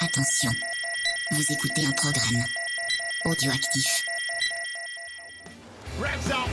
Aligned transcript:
Attention, 0.00 0.52
vous 1.32 1.52
écoutez 1.52 1.84
un 1.84 1.90
programme 1.90 2.44
audioactif. 3.24 4.04
Revs 6.00 6.30
up. 6.30 6.48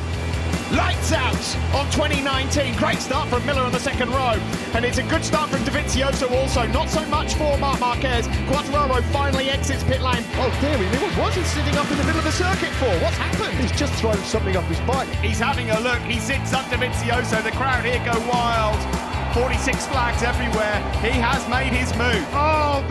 Lights 0.72 1.14
out 1.14 1.76
on 1.76 1.86
2019. 1.92 2.76
Great 2.78 2.98
start 2.98 3.30
from 3.30 3.46
Miller 3.46 3.62
on 3.62 3.72
the 3.72 3.80
second 3.80 4.10
row. 4.10 4.34
And 4.74 4.84
it's 4.84 4.98
a 4.98 5.04
good 5.04 5.24
start 5.24 5.52
from 5.52 5.62
Davizioso 5.62 6.32
also. 6.32 6.66
Not 6.68 6.90
so 6.90 7.06
much 7.06 7.36
for 7.36 7.56
Marc 7.60 7.80
Marquez. 7.80 8.28
Quattraro 8.50 9.04
finally 9.14 9.52
exits 9.52 9.84
pit 9.84 10.02
lane. 10.02 10.24
Oh, 10.38 10.50
dear 10.60 10.80
me, 10.80 10.86
what 10.98 11.28
was 11.28 11.36
he 11.36 11.44
sitting 11.44 11.78
up 11.78 11.90
in 11.92 11.98
the 12.00 12.04
middle 12.04 12.20
of 12.20 12.26
the 12.26 12.32
circuit 12.32 12.74
for? 12.82 12.90
What's 13.04 13.18
happened? 13.18 13.60
He's 13.60 13.78
just 13.78 13.94
thrown 13.94 14.18
something 14.24 14.58
off 14.58 14.68
his 14.68 14.80
bike. 14.82 15.08
He's 15.22 15.40
having 15.40 15.70
a 15.70 15.80
look. 15.82 16.00
He 16.00 16.20
sits 16.20 16.52
up 16.52 16.66
Davizioso. 16.66 17.44
The 17.44 17.52
crowd 17.52 17.86
here 17.86 18.02
go 18.04 18.18
wild. 18.28 19.05
46 19.36 19.90
flags 19.92 20.24
everywhere. 20.24 20.82
He 21.04 21.12
has 21.22 21.46
made 21.50 21.74
his 21.74 21.94
move. 21.98 22.24
Oh. 22.34 22.82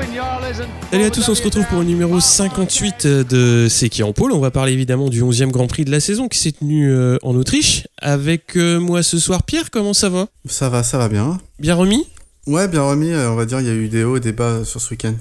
Salut 0.90 1.04
à 1.04 1.10
tous, 1.10 1.26
on 1.30 1.34
se 1.34 1.42
retrouve 1.42 1.64
pour 1.68 1.78
le 1.78 1.86
numéro 1.86 2.20
58 2.20 3.06
de 3.06 3.66
C'est 3.70 3.88
qui 3.88 4.02
en 4.02 4.12
pôle. 4.12 4.30
On 4.32 4.40
va 4.40 4.50
parler 4.50 4.74
évidemment 4.74 5.08
du 5.08 5.22
11e 5.22 5.50
Grand 5.50 5.66
Prix 5.66 5.86
de 5.86 5.90
la 5.90 6.00
saison 6.00 6.28
qui 6.28 6.38
s'est 6.38 6.52
tenu 6.52 6.90
euh, 6.92 7.16
en 7.22 7.34
Autriche. 7.34 7.88
Avec 7.98 8.56
euh, 8.56 8.78
moi 8.78 9.02
ce 9.02 9.18
soir, 9.18 9.42
Pierre, 9.42 9.70
comment 9.70 9.94
ça 9.94 10.10
va? 10.10 10.26
Ça 10.44 10.68
va, 10.68 10.82
ça 10.82 10.98
va 10.98 11.08
bien. 11.08 11.40
Bien 11.60 11.76
remis? 11.76 12.06
Ouais, 12.46 12.68
bien 12.68 12.82
remis, 12.82 13.10
euh, 13.10 13.30
on 13.30 13.36
va 13.36 13.46
dire, 13.46 13.60
il 13.60 13.66
y 13.66 13.70
a 13.70 13.74
eu 13.74 13.88
des 13.88 14.04
hauts 14.04 14.18
et 14.18 14.20
des 14.20 14.32
bas 14.32 14.66
sur 14.66 14.82
ce 14.82 14.90
week-end. 14.90 15.14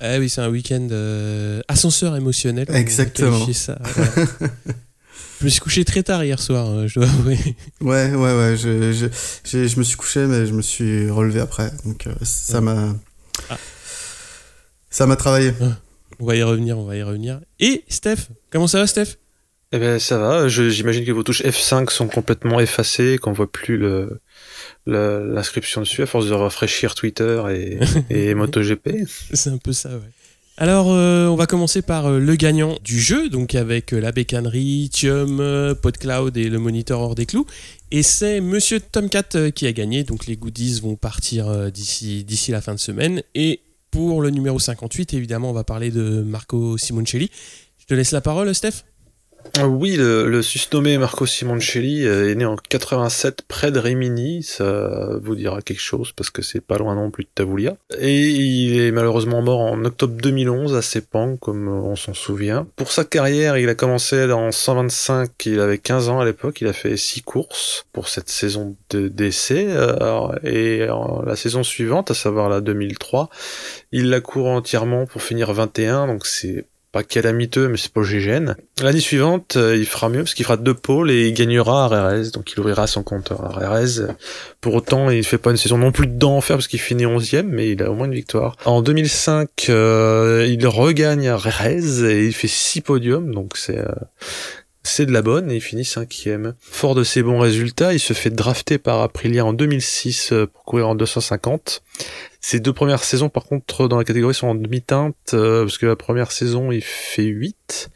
Ah 0.00 0.18
oui, 0.18 0.28
c'est 0.28 0.40
un 0.40 0.50
week-end 0.50 0.88
euh, 0.90 1.60
ascenseur 1.68 2.16
émotionnel. 2.16 2.66
on 2.68 2.74
Exactement. 2.74 3.30
qualifier 3.30 3.54
Ça. 3.54 3.78
je 5.40 5.44
me 5.44 5.50
suis 5.50 5.60
couché 5.60 5.84
très 5.84 6.02
tard 6.02 6.24
hier 6.24 6.40
soir, 6.40 6.68
euh, 6.70 6.86
je 6.86 7.00
dois 7.00 7.08
avouer. 7.08 7.38
Ouais, 7.80 8.10
ouais, 8.10 8.36
ouais, 8.36 8.56
je, 8.56 8.92
je, 8.92 9.66
je 9.66 9.78
me 9.78 9.82
suis 9.84 9.96
couché, 9.96 10.26
mais 10.26 10.46
je 10.46 10.52
me 10.52 10.62
suis 10.62 11.10
relevé 11.10 11.40
après. 11.40 11.70
Donc, 11.84 12.06
euh, 12.06 12.14
ça 12.22 12.60
m'a. 12.60 12.94
Ah. 13.50 13.58
Ça 14.90 15.06
m'a 15.06 15.16
travaillé. 15.16 15.52
On 16.20 16.26
va 16.26 16.36
y 16.36 16.42
revenir, 16.42 16.78
on 16.78 16.84
va 16.84 16.96
y 16.96 17.02
revenir. 17.02 17.40
Et 17.58 17.84
Steph, 17.88 18.28
comment 18.50 18.66
ça 18.68 18.78
va 18.78 18.86
Steph? 18.86 19.16
Eh 19.72 19.78
ben 19.80 19.98
ça 19.98 20.18
va, 20.18 20.46
Je- 20.46 20.68
j'imagine 20.70 21.04
que 21.04 21.10
vos 21.10 21.24
touches 21.24 21.42
F5 21.42 21.90
sont 21.90 22.06
complètement 22.06 22.60
effacées, 22.60 23.18
qu'on 23.20 23.32
voit 23.32 23.50
plus 23.50 23.76
le 23.76 24.20
le- 24.86 25.32
l'inscription 25.34 25.80
dessus 25.80 26.02
à 26.02 26.06
force 26.06 26.28
de 26.28 26.32
rafraîchir 26.34 26.94
Twitter 26.94 27.42
et, 27.50 27.78
et 28.10 28.34
MotoGP. 28.34 29.04
C'est 29.32 29.50
un 29.50 29.58
peu 29.58 29.72
ça, 29.72 29.88
ouais. 29.88 30.10
Alors, 30.56 30.92
euh, 30.92 31.26
on 31.26 31.34
va 31.34 31.48
commencer 31.48 31.82
par 31.82 32.06
euh, 32.06 32.20
le 32.20 32.36
gagnant 32.36 32.76
du 32.84 33.00
jeu, 33.00 33.28
donc 33.28 33.56
avec 33.56 33.92
euh, 33.92 33.98
la 33.98 34.12
bécannerie, 34.12 34.88
Thium, 34.92 35.74
PodCloud 35.82 36.36
et 36.36 36.48
le 36.48 36.60
moniteur 36.60 37.00
hors 37.00 37.16
des 37.16 37.26
clous. 37.26 37.44
Et 37.90 38.04
c'est 38.04 38.40
Monsieur 38.40 38.78
Tomcat 38.78 39.50
qui 39.52 39.66
a 39.66 39.72
gagné, 39.72 40.04
donc 40.04 40.26
les 40.26 40.36
goodies 40.36 40.80
vont 40.80 40.94
partir 40.94 41.72
d'ici 41.72 42.50
la 42.50 42.60
fin 42.60 42.74
de 42.74 42.78
semaine. 42.78 43.22
Et 43.34 43.62
pour 43.90 44.22
le 44.22 44.30
numéro 44.30 44.60
58, 44.60 45.14
évidemment, 45.14 45.50
on 45.50 45.52
va 45.52 45.64
parler 45.64 45.90
de 45.90 46.22
Marco 46.22 46.78
Simoncelli. 46.78 47.30
Je 47.78 47.86
te 47.86 47.94
laisse 47.94 48.12
la 48.12 48.20
parole, 48.20 48.52
Steph. 48.54 48.84
Ah 49.56 49.68
Oui, 49.68 49.96
le, 49.96 50.28
le 50.28 50.42
susnommé 50.42 50.98
Marco 50.98 51.26
Simoncelli 51.26 52.06
euh, 52.06 52.30
est 52.30 52.34
né 52.34 52.44
en 52.44 52.56
87 52.56 53.42
près 53.46 53.70
de 53.70 53.78
Rimini, 53.78 54.42
ça 54.42 55.16
vous 55.22 55.36
dira 55.36 55.62
quelque 55.62 55.80
chose 55.80 56.12
parce 56.12 56.30
que 56.30 56.42
c'est 56.42 56.60
pas 56.60 56.76
loin 56.76 56.94
non 56.94 57.10
plus 57.10 57.24
de 57.24 57.28
Tavoulia. 57.32 57.76
Et 57.98 58.28
il 58.28 58.80
est 58.80 58.90
malheureusement 58.90 59.42
mort 59.42 59.60
en 59.60 59.84
octobre 59.84 60.14
2011 60.20 60.74
à 60.74 60.82
Sepang, 60.82 61.36
comme 61.36 61.68
on 61.68 61.94
s'en 61.94 62.14
souvient. 62.14 62.66
Pour 62.76 62.90
sa 62.90 63.04
carrière, 63.04 63.56
il 63.56 63.68
a 63.68 63.74
commencé 63.74 64.30
en 64.32 64.50
125, 64.50 65.30
il 65.46 65.60
avait 65.60 65.78
15 65.78 66.08
ans 66.08 66.20
à 66.20 66.24
l'époque, 66.24 66.60
il 66.60 66.66
a 66.66 66.72
fait 66.72 66.96
6 66.96 67.22
courses 67.22 67.86
pour 67.92 68.08
cette 68.08 68.28
saison 68.28 68.76
de 68.90 69.08
d'essai, 69.08 69.66
euh, 69.68 70.28
et 70.42 70.86
la 71.24 71.36
saison 71.36 71.62
suivante, 71.62 72.10
à 72.10 72.14
savoir 72.14 72.48
la 72.48 72.60
2003, 72.60 73.28
il 73.92 74.10
la 74.10 74.20
court 74.20 74.48
entièrement 74.48 75.06
pour 75.06 75.22
finir 75.22 75.52
21, 75.52 76.06
donc 76.06 76.26
c'est 76.26 76.64
pas 76.94 77.02
calamiteux, 77.02 77.66
mais 77.66 77.76
c'est 77.76 77.92
pas 77.92 78.04
GGN. 78.04 78.54
L'année 78.80 79.00
suivante, 79.00 79.56
euh, 79.56 79.76
il 79.76 79.84
fera 79.84 80.08
mieux 80.08 80.20
parce 80.20 80.32
qu'il 80.32 80.44
fera 80.44 80.56
deux 80.56 80.74
pôles 80.74 81.10
et 81.10 81.26
il 81.26 81.34
gagnera 81.34 81.86
à 81.86 81.88
Rérez, 81.88 82.30
donc 82.30 82.52
il 82.52 82.60
ouvrira 82.60 82.86
son 82.86 83.02
compteur 83.02 83.44
à 83.44 83.48
Rérez. 83.48 84.12
Pour 84.60 84.74
autant, 84.74 85.10
il 85.10 85.24
fait 85.24 85.38
pas 85.38 85.50
une 85.50 85.56
saison 85.56 85.76
non 85.76 85.90
plus 85.90 86.06
d'enfer 86.06 86.56
parce 86.56 86.68
qu'il 86.68 86.78
finit 86.78 87.04
11e, 87.04 87.42
mais 87.42 87.70
il 87.70 87.82
a 87.82 87.90
au 87.90 87.94
moins 87.94 88.06
une 88.06 88.14
victoire. 88.14 88.54
En 88.64 88.80
2005, 88.80 89.48
euh, 89.70 90.46
il 90.48 90.64
regagne 90.68 91.26
à 91.26 91.36
Rérez 91.36 92.04
et 92.04 92.26
il 92.26 92.32
fait 92.32 92.46
six 92.46 92.80
podiums, 92.80 93.34
donc 93.34 93.56
c'est 93.56 93.78
euh, 93.78 93.90
c'est 94.84 95.06
de 95.06 95.12
la 95.12 95.22
bonne 95.22 95.50
et 95.50 95.56
il 95.56 95.60
finit 95.60 95.84
cinquième. 95.84 96.54
Fort 96.60 96.94
de 96.94 97.02
ses 97.02 97.22
bons 97.22 97.40
résultats, 97.40 97.94
il 97.94 97.98
se 97.98 98.12
fait 98.12 98.30
drafter 98.30 98.78
par 98.78 99.00
Aprilia 99.00 99.44
en 99.44 99.52
2006 99.52 100.32
euh, 100.32 100.46
pour 100.46 100.64
courir 100.64 100.88
en 100.88 100.94
250. 100.94 101.82
Ses 102.40 102.60
deux 102.60 102.74
premières 102.74 103.02
saisons, 103.02 103.30
par 103.30 103.44
contre, 103.44 103.88
dans 103.88 103.96
la 103.96 104.04
catégorie 104.04 104.34
sont 104.34 104.48
en 104.48 104.54
demi-teinte, 104.54 105.16
euh, 105.32 105.62
parce 105.62 105.78
que 105.78 105.86
la 105.86 105.96
première 105.96 106.30
saison, 106.30 106.70
il 106.70 106.82
fait 106.82 107.24
8. 107.24 107.88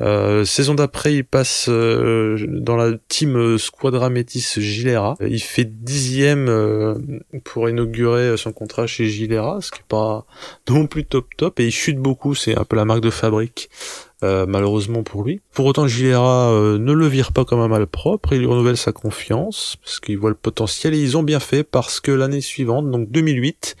Euh, 0.00 0.44
saison 0.44 0.74
d'après, 0.74 1.14
il 1.14 1.24
passe 1.24 1.66
euh, 1.68 2.36
dans 2.48 2.76
la 2.76 2.92
team 3.08 3.58
Squadra 3.58 4.10
Métis 4.10 4.58
Gilera. 4.58 5.16
Il 5.20 5.40
fait 5.40 5.64
dixième 5.64 6.48
euh, 6.48 6.94
pour 7.44 7.68
inaugurer 7.68 8.36
son 8.36 8.52
contrat 8.52 8.86
chez 8.86 9.06
Gilera, 9.06 9.60
ce 9.60 9.70
qui 9.70 9.80
est 9.80 9.88
pas 9.88 10.26
non 10.68 10.86
plus 10.86 11.04
top 11.04 11.26
top, 11.36 11.60
et 11.60 11.66
il 11.66 11.72
chute 11.72 11.98
beaucoup, 11.98 12.34
c'est 12.34 12.58
un 12.58 12.64
peu 12.64 12.76
la 12.76 12.84
marque 12.84 13.02
de 13.02 13.10
fabrique. 13.10 13.70
euh, 14.24 14.46
malheureusement 14.48 15.02
pour 15.02 15.22
lui. 15.22 15.40
Pour 15.52 15.66
autant, 15.66 15.86
Gilera 15.86 16.50
euh, 16.50 16.78
ne 16.78 16.92
le 16.92 17.06
vire 17.06 17.32
pas 17.32 17.44
comme 17.44 17.60
un 17.60 17.68
malpropre, 17.68 18.32
il 18.32 18.46
renouvelle 18.46 18.76
sa 18.76 18.92
confiance, 18.92 19.76
parce 19.82 20.00
qu'il 20.00 20.18
voit 20.18 20.30
le 20.30 20.36
potentiel, 20.36 20.94
et 20.94 20.98
ils 20.98 21.16
ont 21.16 21.22
bien 21.22 21.40
fait, 21.40 21.62
parce 21.62 22.00
que 22.00 22.10
l'année 22.10 22.40
suivante, 22.40 22.90
donc 22.90 23.10
2008, 23.10 23.76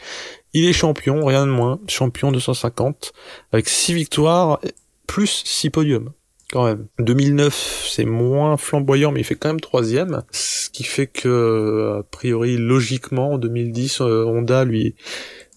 il 0.52 0.66
est 0.66 0.72
champion, 0.72 1.24
rien 1.24 1.46
de 1.46 1.50
moins, 1.50 1.80
champion 1.88 2.30
250, 2.30 3.12
avec 3.52 3.68
6 3.68 3.94
victoires, 3.94 4.60
plus 5.06 5.42
6 5.44 5.70
podiums, 5.70 6.12
quand 6.52 6.64
même. 6.64 6.86
2009, 6.98 7.86
c'est 7.90 8.04
moins 8.04 8.56
flamboyant, 8.56 9.12
mais 9.12 9.20
il 9.20 9.24
fait 9.24 9.34
quand 9.34 9.48
même 9.48 9.60
troisième, 9.60 10.22
ce 10.30 10.70
qui 10.70 10.84
fait 10.84 11.06
que, 11.06 11.98
a 12.00 12.02
priori, 12.02 12.56
logiquement, 12.56 13.32
en 13.32 13.38
2010, 13.38 14.00
euh, 14.00 14.24
Honda 14.24 14.64
lui 14.64 14.94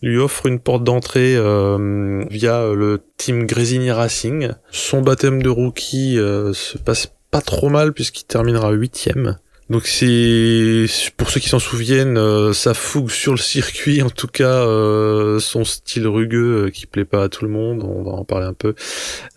lui 0.02 0.18
offre 0.18 0.46
une 0.46 0.60
porte 0.60 0.84
d'entrée 0.84 1.36
euh, 1.36 2.24
via 2.30 2.62
euh, 2.62 2.76
le 2.76 3.02
team 3.18 3.46
Grésini 3.46 3.92
Racing. 3.92 4.50
Son 4.72 5.02
baptême 5.02 5.42
de 5.42 5.50
rookie 5.50 6.20
euh, 6.20 6.54
se 6.54 6.78
passe 6.78 7.12
pas 7.32 7.42
trop 7.42 7.70
mal 7.70 7.94
puisqu'il 7.94 8.26
terminera 8.26 8.72
huitième. 8.72 9.38
Donc 9.70 9.86
c'est 9.86 10.86
pour 11.18 11.30
ceux 11.30 11.42
qui 11.42 11.50
s'en 11.50 11.60
souviennent, 11.60 12.18
euh, 12.18 12.54
sa 12.54 12.74
fougue 12.74 13.12
sur 13.12 13.34
le 13.34 13.38
circuit, 13.38 14.02
en 14.02 14.10
tout 14.10 14.28
cas 14.28 14.66
euh, 14.66 15.40
son 15.40 15.66
style 15.66 16.08
rugueux 16.08 16.66
euh, 16.66 16.70
qui 16.70 16.86
plaît 16.86 17.04
pas 17.04 17.24
à 17.24 17.30
tout 17.30 17.44
le 17.44 17.52
monde, 17.52 17.84
on 17.84 18.02
va 18.04 18.12
en 18.12 18.24
parler 18.24 18.46
un 18.46 18.54
peu, 18.54 18.76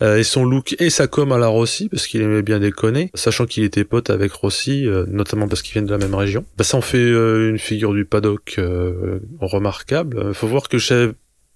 euh, 0.01 0.17
et 0.17 0.23
son 0.23 0.45
look 0.45 0.75
et 0.79 0.89
sa 0.89 1.07
com 1.07 1.33
à 1.33 1.37
la 1.37 1.47
Rossi 1.47 1.89
parce 1.89 2.07
qu'il 2.07 2.21
aimait 2.21 2.43
bien 2.43 2.59
déconner, 2.59 3.11
sachant 3.13 3.45
qu'il 3.45 3.63
était 3.63 3.83
pote 3.83 4.09
avec 4.09 4.31
Rossi, 4.31 4.87
euh, 4.87 5.05
notamment 5.09 5.49
parce 5.49 5.61
qu'ils 5.61 5.73
viennent 5.73 5.85
de 5.85 5.91
la 5.91 5.97
même 5.97 6.15
région. 6.15 6.45
Bah, 6.57 6.63
ça 6.63 6.77
en 6.77 6.81
fait 6.81 6.97
euh, 6.97 7.49
une 7.49 7.59
figure 7.59 7.93
du 7.93 8.05
paddock 8.05 8.55
euh, 8.57 9.19
remarquable. 9.41 10.17
Euh, 10.17 10.33
Faut 10.33 10.47
voir 10.47 10.69
que 10.69 10.77
j'ai 10.77 11.11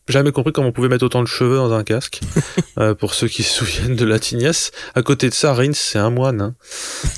jamais 0.07 0.31
compris 0.31 0.51
comment 0.53 0.69
on 0.69 0.71
pouvait 0.71 0.87
mettre 0.89 1.05
autant 1.05 1.21
de 1.23 1.27
cheveux 1.27 1.57
dans 1.57 1.73
un 1.73 1.83
casque. 1.83 2.21
Euh, 2.77 2.93
pour 2.93 3.13
ceux 3.13 3.29
qui 3.29 3.41
se 3.41 3.53
souviennent 3.53 3.95
de 3.95 4.03
la 4.03 4.19
Tignesse. 4.19 4.71
À 4.95 5.01
côté 5.01 5.29
de 5.29 5.33
ça, 5.33 5.53
Rins, 5.53 5.71
c'est 5.73 5.97
un 5.97 6.09
moine. 6.09 6.41
hein. 6.41 6.55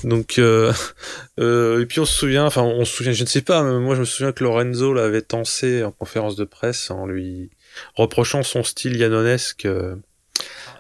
Donc, 0.04 0.36
euh, 0.38 0.72
euh, 1.40 1.82
et 1.82 1.88
puis 1.88 2.00
on 2.00 2.06
se 2.06 2.14
souvient, 2.14 2.46
enfin 2.46 2.62
on 2.62 2.86
se 2.86 2.94
souvient, 2.96 3.12
je 3.12 3.24
ne 3.24 3.28
sais 3.28 3.42
pas, 3.42 3.64
mais 3.64 3.80
moi 3.80 3.96
je 3.96 4.02
me 4.02 4.06
souviens 4.06 4.32
que 4.34 4.44
Lorenzo 4.44 4.94
l'avait 4.94 5.24
tensé 5.24 5.84
en 5.84 5.90
conférence 5.92 6.36
de 6.36 6.46
presse 6.46 6.92
en 6.92 7.08
lui 7.08 7.50
reprochant 7.96 8.44
son 8.44 8.64
style 8.64 8.98
yanonesque. 8.98 9.66
euh, 9.66 9.96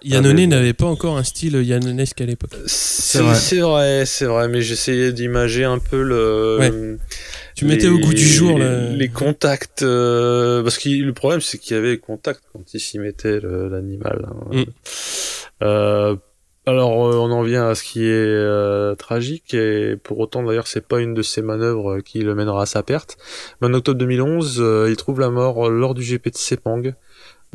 Yannone 0.04 0.36
mais 0.36 0.44
bon. 0.44 0.50
n'avait 0.52 0.74
pas 0.74 0.86
encore 0.86 1.18
un 1.18 1.24
style 1.24 1.56
yannonesque 1.56 2.22
à 2.22 2.26
l'époque. 2.26 2.52
C'est 2.68 3.22
vrai. 3.62 4.06
c'est 4.06 4.26
vrai, 4.26 4.48
mais 4.48 4.62
j'essayais 4.62 5.12
d'imager 5.12 5.64
un 5.64 5.80
peu 5.80 6.04
le. 6.04 6.58
Ouais. 6.60 6.98
Tu 7.58 7.66
mettais 7.66 7.88
au 7.88 7.98
goût 7.98 8.14
du 8.14 8.24
jour 8.24 8.60
le- 8.60 8.96
les 8.96 9.10
contacts, 9.10 9.82
euh, 9.82 10.62
parce 10.62 10.78
que 10.78 10.90
le 10.90 11.12
problème 11.14 11.42
c'est 11.42 11.58
qu'il 11.58 11.76
y 11.76 11.80
avait 11.80 11.98
contact 11.98 12.42
quand 12.54 12.62
il 12.74 12.80
s'y 12.80 13.00
mettait 13.00 13.40
le- 13.40 13.68
l'animal. 13.68 14.28
hein. 14.30 14.36
Mm. 14.52 14.64
Euh, 15.64 16.16
alors 16.68 17.08
euh, 17.08 17.16
on 17.16 17.32
en 17.32 17.42
vient 17.42 17.68
à 17.68 17.74
ce 17.74 17.84
qui 17.84 18.04
est 18.04 18.12
euh, 18.12 18.94
tragique 18.94 19.54
et 19.56 19.96
pour 20.04 20.20
autant 20.20 20.44
d'ailleurs 20.44 20.68
c'est 20.68 20.86
pas 20.88 21.00
une 21.00 21.16
de 21.16 21.24
ces 21.24 21.42
manœuvres 21.42 22.00
qui 22.02 22.20
le 22.20 22.36
mènera 22.36 22.62
à 22.62 22.66
sa 22.68 22.84
perte. 22.84 23.18
Mais 23.62 23.68
en 23.68 23.74
octobre 23.74 23.98
2011, 23.98 24.58
euh, 24.60 24.88
il 24.90 24.96
trouve 24.96 25.20
la 25.20 25.30
mort 25.32 25.70
lors 25.70 25.96
du 25.96 26.04
GP 26.04 26.30
de 26.32 26.38
Sepang. 26.38 26.94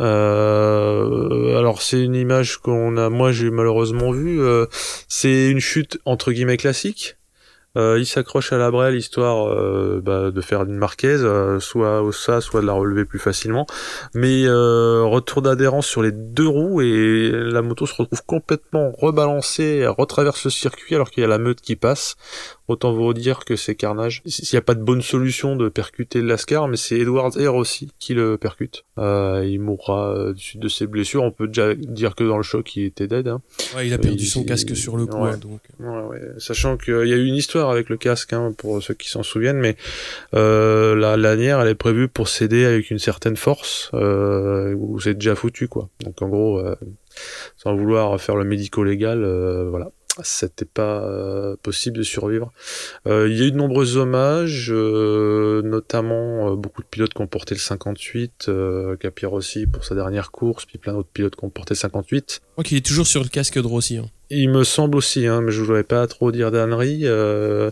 Euh, 0.01 1.57
alors 1.59 1.83
c'est 1.83 2.03
une 2.03 2.15
image 2.17 2.57
qu'on 2.57 2.97
a, 2.97 3.09
moi 3.09 3.31
j'ai 3.33 3.51
malheureusement 3.51 4.11
vue. 4.11 4.41
euh, 4.41 4.67
c'est 5.09 5.49
une 5.51 5.61
chute 5.61 5.99
entre 6.07 6.33
guillemets 6.33 6.57
classique. 6.57 7.17
Euh, 7.77 7.99
il 7.99 8.05
s'accroche 8.05 8.53
à 8.53 8.59
la 8.59 8.71
brelle 8.71 8.97
histoire 8.97 9.49
euh, 9.49 10.03
bah, 10.05 10.31
de 10.31 10.41
faire 10.43 10.63
une 10.63 10.77
marquise, 10.77 11.23
euh, 11.25 11.59
soit 11.59 12.03
au 12.03 12.13
ça, 12.13 12.41
soit 12.41 12.61
de 12.61 12.67
la 12.67 12.75
relever 12.75 13.05
plus 13.05 13.19
facilement. 13.19 13.67
Mais 14.15 14.45
euh, 14.45 15.05
retour 15.05 15.41
d'adhérence 15.41 15.87
sur 15.87 16.03
les 16.03 16.13
deux 16.13 16.47
roues 16.47 16.83
et 16.83 17.31
la 17.33 17.63
moto 17.63 17.87
se 17.87 17.95
retrouve 17.95 18.23
complètement 18.27 18.93
rebalancée, 18.93 19.87
retraverse 19.87 20.45
le 20.45 20.51
circuit 20.51 20.95
alors 20.95 21.11
qu'il 21.11 21.23
y 21.23 21.25
a 21.25 21.29
la 21.29 21.39
meute 21.39 21.61
qui 21.61 21.77
passe. 21.77 22.17
Autant 22.69 22.93
vous 22.93 23.13
dire 23.13 23.45
que 23.45 23.57
c'est 23.57 23.75
carnage. 23.75 24.23
S'il 24.25 24.49
n'y 24.55 24.59
a 24.59 24.63
pas 24.63 24.75
de 24.75 24.83
bonne 24.83 25.03
solution 25.03 25.57
de 25.57 25.69
percuter 25.69 26.21
le 26.21 26.29
Lascar, 26.29 26.69
mais 26.69 26.77
c'est 26.77 26.97
Edwards 26.99 27.37
Air 27.39 27.55
aussi 27.57 27.91
qui 27.99 28.15
le 28.15 28.39
percute. 28.39 28.85
Euh, 28.99 29.45
il 29.47 29.59
mourra 29.61 30.15
euh, 30.17 30.35
de 30.55 30.69
ses 30.69 30.87
blessures. 30.87 31.23
On 31.25 31.33
peut 31.33 31.49
déjà 31.49 31.75
dire 31.75 32.15
que 32.15 32.23
dans 32.25 32.37
le 32.37 32.43
choc, 32.45 32.77
il 32.77 32.85
était 32.85 33.09
dead. 33.09 33.27
Hein. 33.27 33.43
Ouais, 33.77 33.89
il 33.89 33.93
a 33.93 33.99
perdu 33.99 34.19
il- 34.23 34.27
son 34.27 34.45
casque 34.45 34.77
sur 34.77 34.97
le 34.97 35.07
coup, 35.07 35.19
ouais. 35.19 35.31
hein, 35.31 35.39
donc. 35.39 35.61
Ouais, 35.81 36.03
ouais. 36.09 36.21
Sachant 36.39 36.77
qu'il 36.77 36.95
y 37.07 37.13
a 37.13 37.17
eu 37.17 37.27
une 37.27 37.35
histoire 37.35 37.69
avec 37.71 37.89
le 37.89 37.97
casque, 37.97 38.33
hein, 38.33 38.53
pour 38.57 38.81
ceux 38.83 38.95
qui 38.95 39.09
s'en 39.09 39.23
souviennent, 39.25 39.59
mais 39.59 39.77
euh, 40.35 40.95
la 40.95 41.17
lanière, 41.17 41.61
elle 41.61 41.69
est 41.69 41.75
prévue 41.75 42.09
pour 42.09 42.29
céder 42.29 42.65
avec 42.65 42.91
une 42.91 42.99
certaine 43.01 43.37
force, 43.37 43.91
euh, 43.95 44.73
où 44.75 45.01
c'est 45.01 45.15
déjà 45.15 45.35
foutu, 45.35 45.67
quoi. 45.69 45.89
Donc 46.05 46.23
en 46.23 46.29
gros, 46.29 46.59
euh, 46.61 46.77
sans 47.57 47.75
vouloir 47.75 48.21
faire 48.21 48.37
le 48.37 48.45
médico-légal, 48.45 49.23
euh, 49.25 49.69
voilà. 49.69 49.91
C'était 50.23 50.67
pas 50.67 51.03
euh, 51.05 51.57
possible 51.63 51.97
de 51.97 52.03
survivre. 52.03 52.53
Euh, 53.07 53.29
il 53.31 53.39
y 53.39 53.43
a 53.43 53.47
eu 53.47 53.51
de 53.51 53.57
nombreux 53.57 53.97
hommages, 53.97 54.71
euh, 54.71 55.63
notamment 55.63 56.53
euh, 56.53 56.55
beaucoup 56.55 56.83
de 56.83 56.87
pilotes 56.87 57.15
qui 57.15 57.23
ont 57.23 57.27
porté 57.27 57.55
le 57.55 57.61
58, 57.61 58.47
euh, 58.49 58.97
Capir 58.97 59.33
aussi 59.33 59.67
pour 59.67 59.85
sa 59.85 59.95
dernière 59.95 60.31
course, 60.31 60.67
puis 60.67 60.77
plein 60.77 60.93
d'autres 60.93 61.09
pilotes 61.13 61.35
qui 61.35 61.45
ont 61.45 61.51
porté 61.51 61.73
le 61.73 61.79
58. 61.79 62.41
Je 62.43 62.53
crois 62.53 62.65
qu'il 62.65 62.77
est 62.77 62.85
toujours 62.85 63.07
sur 63.07 63.23
le 63.23 63.29
casque 63.31 63.59
de 63.61 63.67
Rossi. 63.67 63.97
hein. 63.97 64.07
Il 64.29 64.51
me 64.51 64.65
semble 64.65 64.97
aussi, 64.97 65.27
hein, 65.27 65.41
mais 65.43 65.53
je 65.53 65.61
voudrais 65.61 65.85
pas 65.85 66.07
trop 66.07 66.31
dire 66.33 66.51
d'ânerie. 66.51 67.03
Euh, 67.05 67.71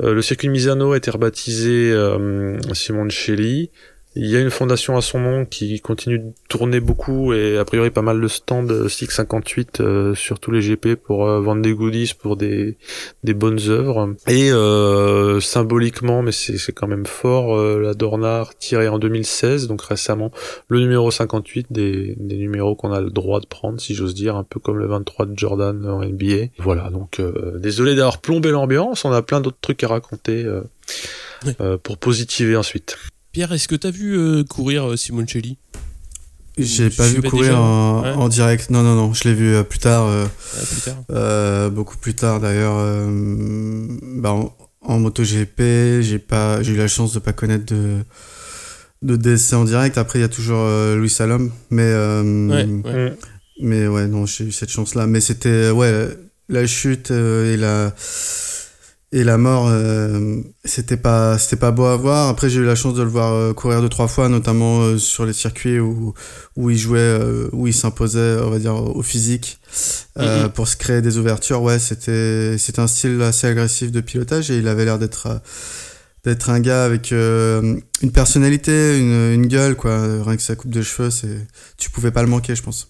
euh, 0.00 0.14
le 0.14 0.22
circuit 0.22 0.48
de 0.48 0.52
Misano 0.52 0.92
a 0.92 0.96
été 0.96 1.10
rebaptisé 1.10 1.92
euh, 1.92 2.58
Simoncelli. 2.74 3.70
Il 4.14 4.28
y 4.28 4.36
a 4.36 4.40
une 4.40 4.50
fondation 4.50 4.96
à 4.96 5.00
son 5.00 5.20
nom 5.20 5.44
qui 5.44 5.80
continue 5.80 6.18
de 6.18 6.32
tourner 6.48 6.80
beaucoup 6.80 7.32
et 7.32 7.56
a 7.56 7.64
priori 7.64 7.90
pas 7.90 8.02
mal 8.02 8.20
de 8.20 8.28
stands 8.28 8.68
euh, 8.68 8.88
SIG 8.88 9.10
58 9.10 9.80
euh, 9.80 10.14
sur 10.14 10.38
tous 10.38 10.50
les 10.50 10.60
GP 10.60 10.96
pour 10.96 11.26
euh, 11.26 11.40
vendre 11.40 11.62
des 11.62 11.72
goodies 11.72 12.12
pour 12.18 12.36
des, 12.36 12.76
des 13.24 13.34
bonnes 13.34 13.60
œuvres. 13.68 14.14
Et 14.28 14.52
euh, 14.52 15.40
symboliquement, 15.40 16.22
mais 16.22 16.32
c'est 16.32 16.72
quand 16.72 16.88
même 16.88 17.06
fort, 17.06 17.56
la 17.56 17.94
Dornar 17.94 18.54
tirée 18.56 18.88
en 18.88 18.98
2016, 18.98 19.66
donc 19.66 19.82
récemment, 19.82 20.30
le 20.68 20.80
numéro 20.80 21.10
58 21.10 21.66
des, 21.70 22.14
des 22.18 22.36
numéros 22.36 22.74
qu'on 22.74 22.92
a 22.92 23.00
le 23.00 23.10
droit 23.10 23.40
de 23.40 23.46
prendre, 23.46 23.80
si 23.80 23.94
j'ose 23.94 24.14
dire, 24.14 24.36
un 24.36 24.44
peu 24.44 24.60
comme 24.60 24.78
le 24.78 24.86
23 24.86 25.26
de 25.26 25.38
Jordan 25.38 25.86
en 25.86 26.04
NBA. 26.04 26.46
Voilà, 26.58 26.90
donc 26.90 27.20
euh, 27.20 27.58
désolé 27.58 27.94
d'avoir 27.94 28.18
plombé 28.18 28.50
l'ambiance, 28.50 29.04
on 29.04 29.12
a 29.12 29.22
plein 29.22 29.40
d'autres 29.40 29.58
trucs 29.60 29.82
à 29.84 29.88
raconter 29.88 30.44
euh, 30.44 30.62
euh, 31.60 31.78
pour 31.78 31.98
positiver 31.98 32.56
ensuite. 32.56 32.96
Pierre, 33.32 33.52
est-ce 33.52 33.68
que 33.68 33.74
t'as 33.76 33.90
vu 33.90 34.16
euh, 34.16 34.44
courir 34.44 34.90
euh, 34.90 34.96
Simoncelli? 34.96 35.58
J'ai 36.58 36.90
Tu 36.90 36.96
pas 36.96 37.08
vu 37.08 37.22
courir 37.22 37.44
déjà 37.52 37.60
en, 37.60 38.02
Ouais. 38.02 38.10
en 38.10 38.28
direct. 38.28 38.68
Non, 38.70 38.82
non, 38.82 38.94
non. 38.94 39.14
Je 39.14 39.24
l'ai 39.24 39.34
vu 39.34 39.54
euh, 39.54 39.62
plus 39.62 39.78
tard. 39.78 40.06
euh, 40.06 40.26
Ah, 40.54 40.60
plus 40.70 40.80
tard. 40.82 40.96
euh, 41.10 41.70
beaucoup 41.70 41.96
plus 41.96 42.14
tard 42.14 42.40
d'ailleurs. 42.40 42.74
euh, 42.76 43.86
bah, 44.18 44.32
en, 44.32 44.54
en 44.82 44.98
MotoGP, 44.98 46.02
j'ai 46.02 46.18
pas, 46.18 46.62
j'ai 46.62 46.72
eu 46.72 46.76
la 46.76 46.88
chance 46.88 47.14
de 47.14 47.18
pas 47.20 47.32
connaître 47.32 47.64
de 47.72 47.98
de 49.00 49.16
décès 49.16 49.56
en 49.56 49.64
direct. 49.64 49.96
Après, 49.98 50.18
il 50.18 50.22
y 50.22 50.24
a 50.24 50.28
toujours 50.28 50.60
euh, 50.62 50.94
Louis 50.96 51.10
Salom, 51.10 51.50
mais 51.70 51.82
euh, 51.82 52.22
Ouais, 52.48 52.64
ouais. 52.92 53.10
Mm. 53.10 53.16
mais 53.62 53.86
ouais, 53.88 54.06
non, 54.06 54.26
j'ai 54.26 54.44
eu 54.44 54.52
cette 54.52 54.70
chance-là. 54.70 55.06
Mais 55.06 55.20
c'était 55.20 55.70
ouais, 55.70 56.08
la 56.50 56.66
chute 56.66 57.10
euh, 57.10 57.52
et 57.52 57.56
la 57.56 57.92
et 59.12 59.24
la 59.24 59.36
mort, 59.38 59.66
euh, 59.68 60.40
c'était 60.64 60.96
pas 60.96 61.36
c'était 61.38 61.56
pas 61.56 61.70
beau 61.70 61.84
à 61.84 61.96
voir. 61.96 62.28
Après, 62.28 62.48
j'ai 62.48 62.60
eu 62.60 62.64
la 62.64 62.74
chance 62.74 62.94
de 62.94 63.02
le 63.02 63.08
voir 63.10 63.32
euh, 63.32 63.52
courir 63.52 63.80
deux 63.82 63.88
trois 63.90 64.08
fois, 64.08 64.28
notamment 64.28 64.80
euh, 64.80 64.98
sur 64.98 65.26
les 65.26 65.32
circuits 65.34 65.78
où 65.78 66.14
où 66.56 66.70
il 66.70 66.78
jouait, 66.78 66.98
euh, 66.98 67.48
où 67.52 67.66
il 67.66 67.74
s'imposait, 67.74 68.36
on 68.42 68.50
va 68.50 68.58
dire 68.58 68.74
au 68.74 69.02
physique, 69.02 69.58
euh, 70.18 70.48
pour 70.48 70.66
se 70.66 70.76
créer 70.76 71.02
des 71.02 71.18
ouvertures. 71.18 71.62
Ouais, 71.62 71.78
c'était 71.78 72.56
c'était 72.58 72.80
un 72.80 72.86
style 72.86 73.20
assez 73.22 73.46
agressif 73.46 73.92
de 73.92 74.00
pilotage 74.00 74.50
et 74.50 74.58
il 74.58 74.66
avait 74.66 74.84
l'air 74.86 74.98
d'être 74.98 75.40
d'être 76.24 76.50
un 76.50 76.60
gars 76.60 76.84
avec 76.84 77.12
euh, 77.12 77.78
une 78.00 78.12
personnalité, 78.12 78.98
une, 78.98 79.32
une 79.34 79.46
gueule 79.46 79.76
quoi. 79.76 80.22
Rien 80.22 80.36
que 80.36 80.42
sa 80.42 80.56
coupe 80.56 80.70
de 80.70 80.80
cheveux, 80.82 81.10
c'est 81.10 81.46
tu 81.76 81.90
pouvais 81.90 82.12
pas 82.12 82.22
le 82.22 82.28
manquer, 82.28 82.54
je 82.54 82.62
pense. 82.62 82.88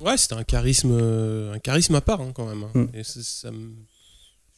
Ouais, 0.00 0.16
c'était 0.18 0.34
un 0.34 0.44
charisme, 0.44 0.92
un 1.54 1.58
charisme 1.58 1.94
à 1.94 2.02
part 2.02 2.20
hein, 2.20 2.30
quand 2.34 2.46
même. 2.46 2.62
hein. 2.64 2.70
Mm. 2.74 2.98
Et 2.98 3.02
ça 3.02 3.50
me- 3.50 3.72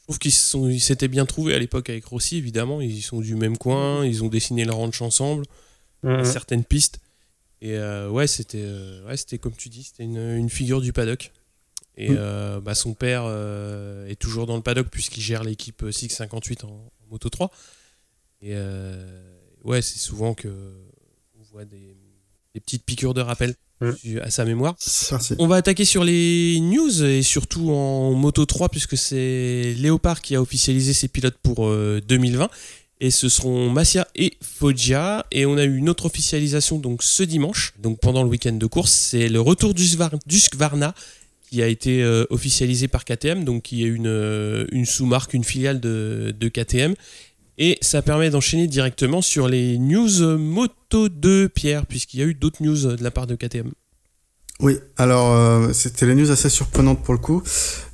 trouve 0.09 0.19
qu'ils 0.19 0.33
se 0.33 0.43
sont- 0.45 0.69
ils 0.69 0.81
s'étaient 0.81 1.09
bien 1.09 1.27
trouvés 1.27 1.55
à 1.55 1.59
l'époque 1.59 1.91
avec 1.91 2.05
Rossi, 2.07 2.37
évidemment. 2.39 2.81
Ils 2.81 3.03
sont 3.03 3.21
du 3.21 3.35
même 3.35 3.57
coin, 3.59 4.05
ils 4.07 4.25
ont 4.25 4.29
dessiné 4.29 4.65
le 4.65 4.73
ranch 4.73 5.03
ensemble, 5.03 5.45
Mm. 6.03 6.25
certaines 6.25 6.65
pistes. 6.65 6.99
Et 7.61 7.77
euh, 7.77 8.09
ouais, 8.09 8.27
c'était, 8.27 8.63
euh, 8.63 9.05
ouais, 9.07 9.17
c'était 9.17 9.39
comme 9.39 9.55
tu 9.55 9.69
dis, 9.69 9.83
c'était 9.83 10.05
une, 10.05 10.17
une 10.19 10.49
figure 10.49 10.81
du 10.81 10.93
paddock. 10.93 11.33
Et 11.97 12.11
Mm. 12.11 12.17
euh, 12.19 12.61
bah, 12.61 12.75
son 12.75 12.95
père 12.95 13.25
est 14.09 14.17
toujours 14.19 14.47
dans 14.47 14.57
le 14.57 14.63
paddock 14.63 14.89
puisqu'il 14.89 15.21
gère 15.21 15.43
l'équipe 15.45 15.85
658 15.91 16.65
en, 16.65 16.69
en 16.69 17.07
Moto 17.11 17.29
3. 17.29 17.51
Et 18.41 18.55
ouais, 19.65 19.83
c'est 19.83 19.99
souvent 19.99 20.35
que 20.35 20.49
on 21.39 21.43
voit 21.53 21.65
des, 21.65 21.97
des 22.55 22.61
petites 22.61 22.85
piqûres 22.85 23.15
de 23.15 23.21
rappel 23.21 23.55
Mm. 23.81 24.19
à 24.23 24.31
sa 24.31 24.45
mémoire. 24.45 24.75
On 25.39 25.47
va 25.47 25.57
attaquer 25.57 25.85
sur 25.85 26.03
les 26.05 26.59
news 26.61 27.03
et 27.05 27.23
surtout 27.23 27.71
en 27.71 28.13
Moto 28.15 28.45
3 28.45 28.69
puisque 28.71 28.97
c'est 28.97 29.75
Léopard 29.79 30.21
qui 30.21 30.35
a 30.35 30.43
officialisé 30.43 30.93
ses 30.93 31.09
pilotes 31.09 31.39
pour 31.43 31.67
euh, 31.67 32.01
2020 32.09 32.49
et 33.01 33.13
ce 33.13 33.29
seront 33.29 33.71
Massia 33.71 34.09
et 34.17 34.35
Foggia. 34.43 35.25
Et 35.31 35.47
on 35.47 35.57
a 35.57 35.65
eu 35.65 35.77
une 35.77 35.89
autre 35.89 36.07
officialisation 36.07 36.79
donc 36.79 37.03
ce 37.05 37.23
dimanche. 37.23 37.73
Donc 37.81 38.01
pendant 38.01 38.25
le 38.25 38.29
week-end 38.29 38.53
de 38.55 38.67
course 38.67 38.91
c'est 38.93 39.29
le 39.29 39.41
retour 39.41 39.75
du 39.75 39.85
Svar- 39.85 40.19
d'Husqvarna 40.27 40.95
qui 41.51 41.63
a 41.63 41.69
été 41.69 42.03
euh, 42.03 42.25
officialisé 42.31 42.89
par 42.89 43.05
KTM 43.05 43.45
donc 43.45 43.63
qui 43.63 43.85
est 43.85 43.87
une, 43.89 44.07
euh, 44.09 44.67
une 44.73 44.85
sous-marque 44.87 45.35
une 45.35 45.45
filiale 45.45 45.79
de, 45.81 46.35
de 46.39 46.49
KTM 46.49 46.95
et 47.59 47.77
ça 47.81 48.03
permet 48.03 48.31
d'enchaîner 48.31 48.69
directement 48.69 49.21
sur 49.21 49.49
les 49.49 49.79
news 49.79 50.39
Moto 50.39 51.09
2 51.09 51.49
Pierre 51.49 51.87
puisqu'il 51.87 52.21
y 52.21 52.23
a 52.23 52.27
eu 52.27 52.35
d'autres 52.35 52.63
news 52.63 52.97
de 52.97 53.03
la 53.03 53.11
part 53.11 53.27
de 53.27 53.35
KTM 53.35 53.73
Oui, 54.61 54.79
alors 54.97 55.35
euh, 55.35 55.73
c'était 55.73 56.07
les 56.07 56.15
news 56.15 56.31
assez 56.31 56.49
surprenantes 56.49 57.03
pour 57.03 57.15
le 57.15 57.19
coup. 57.19 57.43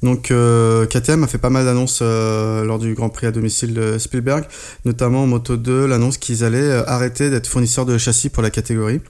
Donc 0.02 0.30
euh, 0.30 0.86
KTM 0.86 1.24
a 1.24 1.26
fait 1.26 1.38
pas 1.38 1.48
mal 1.48 1.64
d'annonces 1.64 2.00
euh, 2.02 2.64
lors 2.64 2.78
du 2.78 2.94
Grand 2.94 3.08
Prix 3.08 3.26
à 3.26 3.32
domicile 3.32 3.72
de 3.72 3.98
Spielberg, 3.98 4.44
notamment 4.84 5.22
en 5.22 5.26
Moto 5.26 5.56
2, 5.56 5.86
l'annonce 5.86 6.18
qu'ils 6.18 6.44
allaient 6.44 6.72
arrêter 6.86 7.30
d'être 7.30 7.46
fournisseurs 7.46 7.86
de 7.86 7.96
châssis 7.96 8.28
pour 8.28 8.42
la 8.42 8.50
catégorie. 8.50 9.00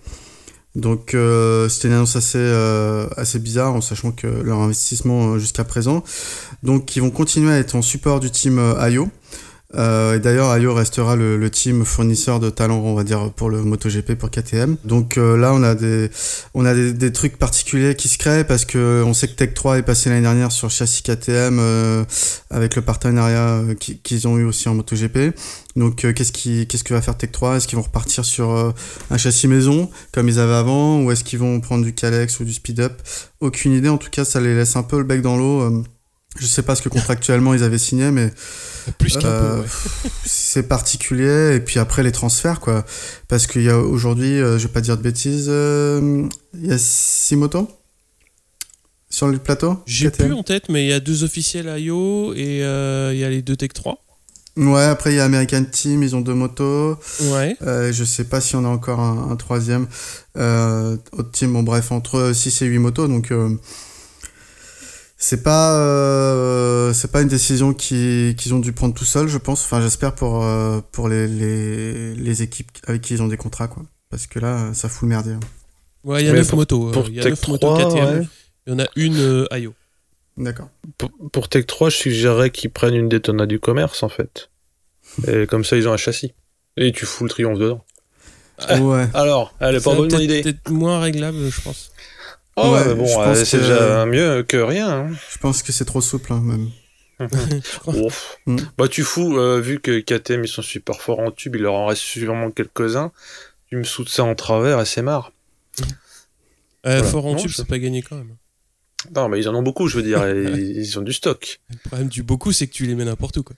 Donc 0.76 1.16
c'était 1.68 1.86
une 1.86 1.94
annonce 1.94 2.16
assez, 2.16 2.44
assez 3.16 3.38
bizarre 3.38 3.74
en 3.74 3.80
sachant 3.80 4.10
que 4.10 4.26
leur 4.26 4.58
investissement 4.58 5.38
jusqu'à 5.38 5.62
présent. 5.62 6.02
Donc 6.64 6.96
ils 6.96 7.00
vont 7.00 7.10
continuer 7.10 7.52
à 7.52 7.58
être 7.58 7.76
en 7.76 7.82
support 7.82 8.18
du 8.18 8.32
team 8.32 8.58
Ayo. 8.80 9.08
Euh, 9.76 10.14
et 10.14 10.18
d'ailleurs, 10.20 10.50
Ayo 10.50 10.72
restera 10.74 11.16
le, 11.16 11.36
le 11.36 11.50
team 11.50 11.84
fournisseur 11.84 12.40
de 12.40 12.50
talent, 12.50 12.78
on 12.78 12.94
va 12.94 13.02
dire, 13.04 13.30
pour 13.32 13.50
le 13.50 13.62
MotoGP, 13.62 14.14
pour 14.14 14.30
KTM. 14.30 14.76
Donc 14.84 15.18
euh, 15.18 15.36
là, 15.36 15.52
on 15.52 15.62
a 15.62 15.74
des, 15.74 16.10
on 16.54 16.64
a 16.64 16.74
des, 16.74 17.12
trucs 17.12 17.36
particuliers 17.38 17.94
qui 17.94 18.08
se 18.08 18.18
créent 18.18 18.44
parce 18.44 18.64
que 18.64 19.02
on 19.04 19.14
sait 19.14 19.28
que 19.28 19.34
Tech 19.34 19.54
3 19.54 19.78
est 19.78 19.82
passé 19.82 20.10
l'année 20.10 20.22
dernière 20.22 20.52
sur 20.52 20.70
châssis 20.70 21.02
KTM 21.02 21.58
euh, 21.60 22.04
avec 22.50 22.76
le 22.76 22.82
partenariat 22.82 23.48
euh, 23.48 23.74
qui- 23.74 23.98
qu'ils 23.98 24.26
ont 24.28 24.36
eu 24.38 24.44
aussi 24.44 24.68
en 24.68 24.74
MotoGP. 24.74 25.34
Donc 25.76 26.04
euh, 26.04 26.12
qu'est-ce 26.12 26.32
qui, 26.32 26.66
qu'est-ce 26.66 26.84
que 26.84 26.94
va 26.94 27.02
faire 27.02 27.16
Tech 27.16 27.32
3 27.32 27.56
Est-ce 27.56 27.66
qu'ils 27.68 27.76
vont 27.76 27.82
repartir 27.84 28.24
sur 28.24 28.50
euh, 28.52 28.72
un 29.10 29.18
châssis 29.18 29.48
maison 29.48 29.90
comme 30.12 30.28
ils 30.28 30.38
avaient 30.38 30.54
avant 30.54 31.02
ou 31.02 31.10
est-ce 31.10 31.24
qu'ils 31.24 31.38
vont 31.40 31.60
prendre 31.60 31.84
du 31.84 31.92
Calex 31.94 32.38
ou 32.40 32.44
du 32.44 32.52
Speed 32.52 32.80
Up? 32.80 33.00
Aucune 33.40 33.72
idée. 33.72 33.88
En 33.88 33.98
tout 33.98 34.10
cas, 34.10 34.24
ça 34.24 34.40
les 34.40 34.54
laisse 34.54 34.76
un 34.76 34.82
peu 34.82 34.98
le 34.98 35.04
bec 35.04 35.20
dans 35.20 35.36
l'eau. 35.36 35.84
Je 36.38 36.46
sais 36.46 36.62
pas 36.62 36.74
ce 36.74 36.82
que 36.82 36.88
contractuellement 36.88 37.54
ils 37.54 37.62
avaient 37.62 37.78
signé, 37.78 38.10
mais 38.10 38.32
plus 38.92 39.16
qu'un 39.16 39.28
euh, 39.28 39.56
peu 39.56 39.60
ouais. 39.62 40.10
c'est 40.24 40.68
particulier. 40.68 41.56
Et 41.56 41.60
puis 41.60 41.78
après 41.78 42.02
les 42.02 42.12
transferts, 42.12 42.60
quoi. 42.60 42.84
Parce 43.28 43.46
qu'il 43.46 43.62
y 43.62 43.70
a 43.70 43.78
aujourd'hui, 43.78 44.40
euh, 44.40 44.58
je 44.58 44.66
vais 44.66 44.72
pas 44.72 44.80
dire 44.80 44.96
de 44.96 45.02
bêtises, 45.02 45.46
euh, 45.48 46.26
il 46.54 46.66
y 46.66 46.72
a 46.72 46.78
six 46.78 47.36
motos 47.36 47.68
sur 49.14 49.28
le 49.28 49.38
plateau. 49.38 49.78
J'ai 49.86 50.10
plus 50.10 50.32
en 50.32 50.42
tête, 50.42 50.68
mais 50.68 50.84
il 50.84 50.88
y 50.88 50.92
a 50.92 51.00
deux 51.00 51.24
officiels 51.24 51.72
IO 51.78 52.34
et 52.34 52.64
euh, 52.64 53.12
il 53.14 53.20
y 53.20 53.24
a 53.24 53.30
les 53.30 53.42
deux 53.42 53.56
Tech 53.56 53.70
3. 53.72 54.00
Ouais, 54.56 54.84
après 54.84 55.12
il 55.12 55.16
y 55.16 55.20
a 55.20 55.24
American 55.24 55.64
Team, 55.64 56.02
ils 56.02 56.14
ont 56.14 56.20
deux 56.20 56.34
motos. 56.34 56.96
Ouais. 57.22 57.56
Euh, 57.62 57.92
je 57.92 58.04
sais 58.04 58.24
pas 58.24 58.40
si 58.40 58.54
on 58.54 58.64
a 58.64 58.68
encore 58.68 59.00
un, 59.00 59.30
un 59.30 59.36
troisième 59.36 59.88
euh, 60.36 60.96
autre 61.12 61.30
team. 61.32 61.52
Bon, 61.52 61.62
bref, 61.62 61.90
entre 61.90 62.32
6 62.32 62.62
et 62.62 62.66
8 62.66 62.78
motos. 62.78 63.08
Donc, 63.08 63.32
euh, 63.32 63.50
c'est 65.26 65.42
pas, 65.42 65.78
euh, 65.80 66.92
c'est 66.92 67.10
pas 67.10 67.22
une 67.22 67.28
décision 67.28 67.72
qui- 67.72 68.34
qu'ils 68.36 68.52
ont 68.52 68.58
dû 68.58 68.72
prendre 68.72 68.92
tout 68.94 69.04
seuls, 69.06 69.28
je 69.28 69.38
pense. 69.38 69.64
Enfin, 69.64 69.80
j'espère 69.80 70.14
pour, 70.14 70.44
euh, 70.44 70.80
pour 70.92 71.08
les, 71.08 71.26
les, 71.26 72.14
les 72.14 72.42
équipes 72.42 72.70
avec 72.86 73.00
qui 73.02 73.14
ils 73.14 73.22
ont 73.22 73.28
des 73.28 73.36
contrats, 73.38 73.68
quoi. 73.68 73.84
Parce 74.10 74.26
que 74.26 74.38
là, 74.38 74.72
ça 74.74 74.88
fout 74.88 75.02
le 75.02 75.08
merdier. 75.08 75.34
Ouais, 76.04 76.22
il 76.22 76.26
y 76.26 76.28
a 76.28 76.32
Mais 76.32 76.38
9 76.40 76.48
pour- 76.50 76.58
motos. 76.58 76.88
euh, 76.88 76.92
Pour 76.92 77.08
Il 77.08 77.14
y 77.14 77.20
a 77.20 77.24
9 77.24 77.48
motos 77.48 77.74
3, 77.74 77.90
KTM. 77.90 78.18
ouais. 78.20 78.26
Il 78.66 78.72
y 78.72 78.76
en 78.76 78.78
a 78.80 78.86
une 78.96 79.16
euh, 79.18 79.46
IO. 79.58 79.72
D'accord. 80.36 80.68
Pour, 80.98 81.10
pour 81.32 81.48
Tech 81.48 81.66
3, 81.66 81.88
je 81.90 81.96
suggérerais 81.96 82.50
qu'ils 82.50 82.70
prennent 82.70 82.94
une 82.94 83.08
Daytona 83.08 83.46
du 83.46 83.60
commerce, 83.60 84.02
en 84.02 84.08
fait. 84.10 84.50
Et 85.26 85.46
comme 85.46 85.64
ça, 85.64 85.76
ils 85.76 85.88
ont 85.88 85.92
un 85.92 85.96
châssis. 85.96 86.32
Et 86.76 86.92
tu 86.92 87.06
fous 87.06 87.24
le 87.24 87.30
triomphe 87.30 87.58
dedans. 87.58 87.84
Ouais. 88.80 89.06
Alors, 89.14 89.54
elle 89.60 89.76
est 89.76 89.84
pas 89.84 89.94
bonne 89.94 90.12
idée. 90.20 90.42
peut-être 90.42 90.70
moins 90.70 91.00
réglable, 91.00 91.48
je 91.50 91.60
pense. 91.62 91.92
Oh, 92.56 92.62
ouais, 92.70 92.70
Ouais, 92.80 92.84
mais 92.88 92.94
bon, 92.94 93.20
euh, 93.20 93.34
c'est 93.34 93.56
que- 93.58 93.62
déjà 93.62 94.06
mieux 94.06 94.42
que 94.44 94.56
rien. 94.56 94.88
hein. 94.88 95.10
Je 95.32 95.38
pense 95.38 95.62
que 95.62 95.72
c'est 95.72 95.84
trop 95.84 96.00
souple, 96.00 96.32
hein, 96.32 96.40
même. 96.40 96.70
Ouf. 97.86 98.38
Mm. 98.46 98.56
Bah, 98.78 98.88
tu 98.88 99.02
fous, 99.02 99.38
euh, 99.38 99.60
vu 99.60 99.80
que 99.80 100.00
KTM, 100.00 100.44
ils 100.44 100.48
sont 100.48 100.62
super 100.62 101.00
forts 101.00 101.20
en 101.20 101.30
tube, 101.30 101.56
il 101.56 101.62
leur 101.62 101.74
en 101.74 101.86
reste 101.86 102.02
sûrement 102.02 102.50
quelques-uns. 102.50 103.12
Tu 103.68 103.76
me 103.76 103.84
sautes 103.84 104.08
ça 104.08 104.24
en 104.24 104.34
travers 104.34 104.80
et 104.80 104.84
c'est 104.86 105.02
marre. 105.02 105.32
Euh, 105.80 105.84
Voilà. 106.98 107.02
Fort 107.04 107.26
en 107.26 107.32
Non, 107.32 107.36
tube, 107.38 107.50
je- 107.50 107.56
c'est 107.56 107.66
pas 107.68 107.78
gagné 107.78 108.02
quand 108.02 108.16
même. 108.16 108.36
Non, 109.14 109.28
mais 109.28 109.38
ils 109.40 109.48
en 109.48 109.54
ont 109.54 109.62
beaucoup, 109.62 109.86
je 109.88 109.96
veux 109.96 110.02
dire, 110.02 110.26
ils 110.28 110.98
ont 110.98 111.02
du 111.02 111.12
stock. 111.12 111.60
Le 111.70 111.76
problème 111.88 112.08
du 112.08 112.22
beaucoup, 112.22 112.52
c'est 112.52 112.66
que 112.66 112.72
tu 112.72 112.86
les 112.86 112.94
mets 112.94 113.04
n'importe 113.04 113.36
où. 113.38 113.42
Quoi. 113.42 113.56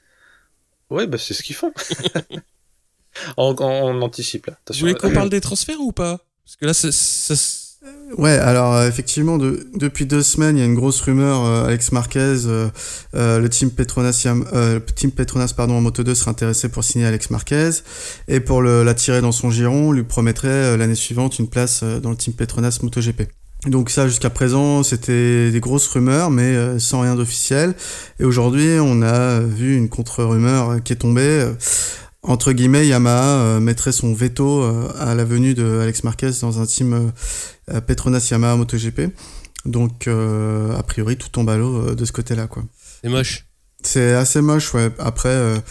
Ouais, 0.90 1.06
bah, 1.06 1.18
c'est 1.18 1.34
ce 1.34 1.42
qu'ils 1.42 1.56
font. 1.56 1.72
on 3.36 4.02
anticipe, 4.02 4.46
là. 4.46 4.58
Vous 4.70 4.78
voulez 4.78 4.94
qu'on 4.94 5.12
parle 5.12 5.30
des 5.30 5.40
transferts 5.40 5.80
ou 5.80 5.92
pas? 5.92 6.20
Parce 6.44 6.56
que 6.56 6.66
là, 6.66 6.74
ça, 6.74 6.92
ça- 6.92 7.34
Ouais, 8.18 8.30
alors 8.38 8.72
euh, 8.74 8.88
effectivement, 8.88 9.36
de- 9.36 9.66
depuis 9.74 10.06
deux 10.06 10.22
semaines, 10.22 10.56
il 10.56 10.60
y 10.60 10.62
a 10.62 10.66
une 10.66 10.74
grosse 10.76 11.00
rumeur. 11.00 11.44
euh, 11.44 11.66
Alex 11.66 11.92
Marquez, 11.92 12.36
euh, 12.46 12.68
le 13.14 13.48
team 13.48 13.70
Petronas, 13.70 14.26
team 14.94 15.10
Petronas 15.10 15.52
pardon, 15.56 15.74
en 15.74 15.80
Moto 15.80 16.02
2 16.02 16.14
serait 16.14 16.30
intéressé 16.30 16.68
pour 16.68 16.84
signer 16.84 17.04
Alex 17.06 17.30
Marquez 17.30 17.70
et 18.28 18.40
pour 18.40 18.62
l'attirer 18.62 19.20
dans 19.20 19.32
son 19.32 19.50
giron, 19.50 19.92
lui 19.92 20.04
promettrait 20.04 20.76
l'année 20.76 20.94
suivante 20.94 21.38
une 21.38 21.48
place 21.48 21.82
dans 21.82 22.10
le 22.10 22.16
team 22.16 22.32
Petronas 22.34 22.78
MotoGP. 22.82 23.22
Donc 23.66 23.90
ça, 23.90 24.06
jusqu'à 24.06 24.30
présent, 24.30 24.82
c'était 24.84 25.50
des 25.50 25.60
grosses 25.60 25.88
rumeurs, 25.88 26.30
mais 26.30 26.78
sans 26.78 27.00
rien 27.00 27.16
d'officiel. 27.16 27.74
Et 28.20 28.24
aujourd'hui, 28.24 28.76
on 28.80 29.02
a 29.02 29.40
vu 29.40 29.76
une 29.76 29.88
contre-rumeur 29.88 30.82
qui 30.84 30.92
est 30.92 30.96
tombée. 30.96 31.44
Entre 32.26 32.52
guillemets, 32.52 32.86
Yamaha 32.86 33.38
euh, 33.38 33.60
mettrait 33.60 33.92
son 33.92 34.12
veto 34.14 34.62
euh, 34.62 34.88
à 34.98 35.14
la 35.14 35.24
venue 35.24 35.54
de 35.54 35.80
Alex 35.80 36.04
Marquez 36.04 36.30
dans 36.42 36.60
un 36.60 36.66
team 36.66 37.10
euh, 37.72 37.80
Petronas 37.80 38.28
Yamaha 38.30 38.56
MotoGP. 38.56 39.12
Donc, 39.64 40.06
euh, 40.06 40.76
a 40.76 40.82
priori, 40.82 41.16
tout 41.16 41.28
tombe 41.28 41.48
à 41.50 41.56
l'eau 41.56 41.94
de 41.94 42.04
ce 42.04 42.12
côté-là, 42.12 42.46
quoi. 42.46 42.62
c'est 43.02 43.08
moche. 43.08 43.46
C'est 43.82 44.12
assez 44.14 44.40
moche, 44.40 44.74
ouais. 44.74 44.90
Après, 44.98 45.62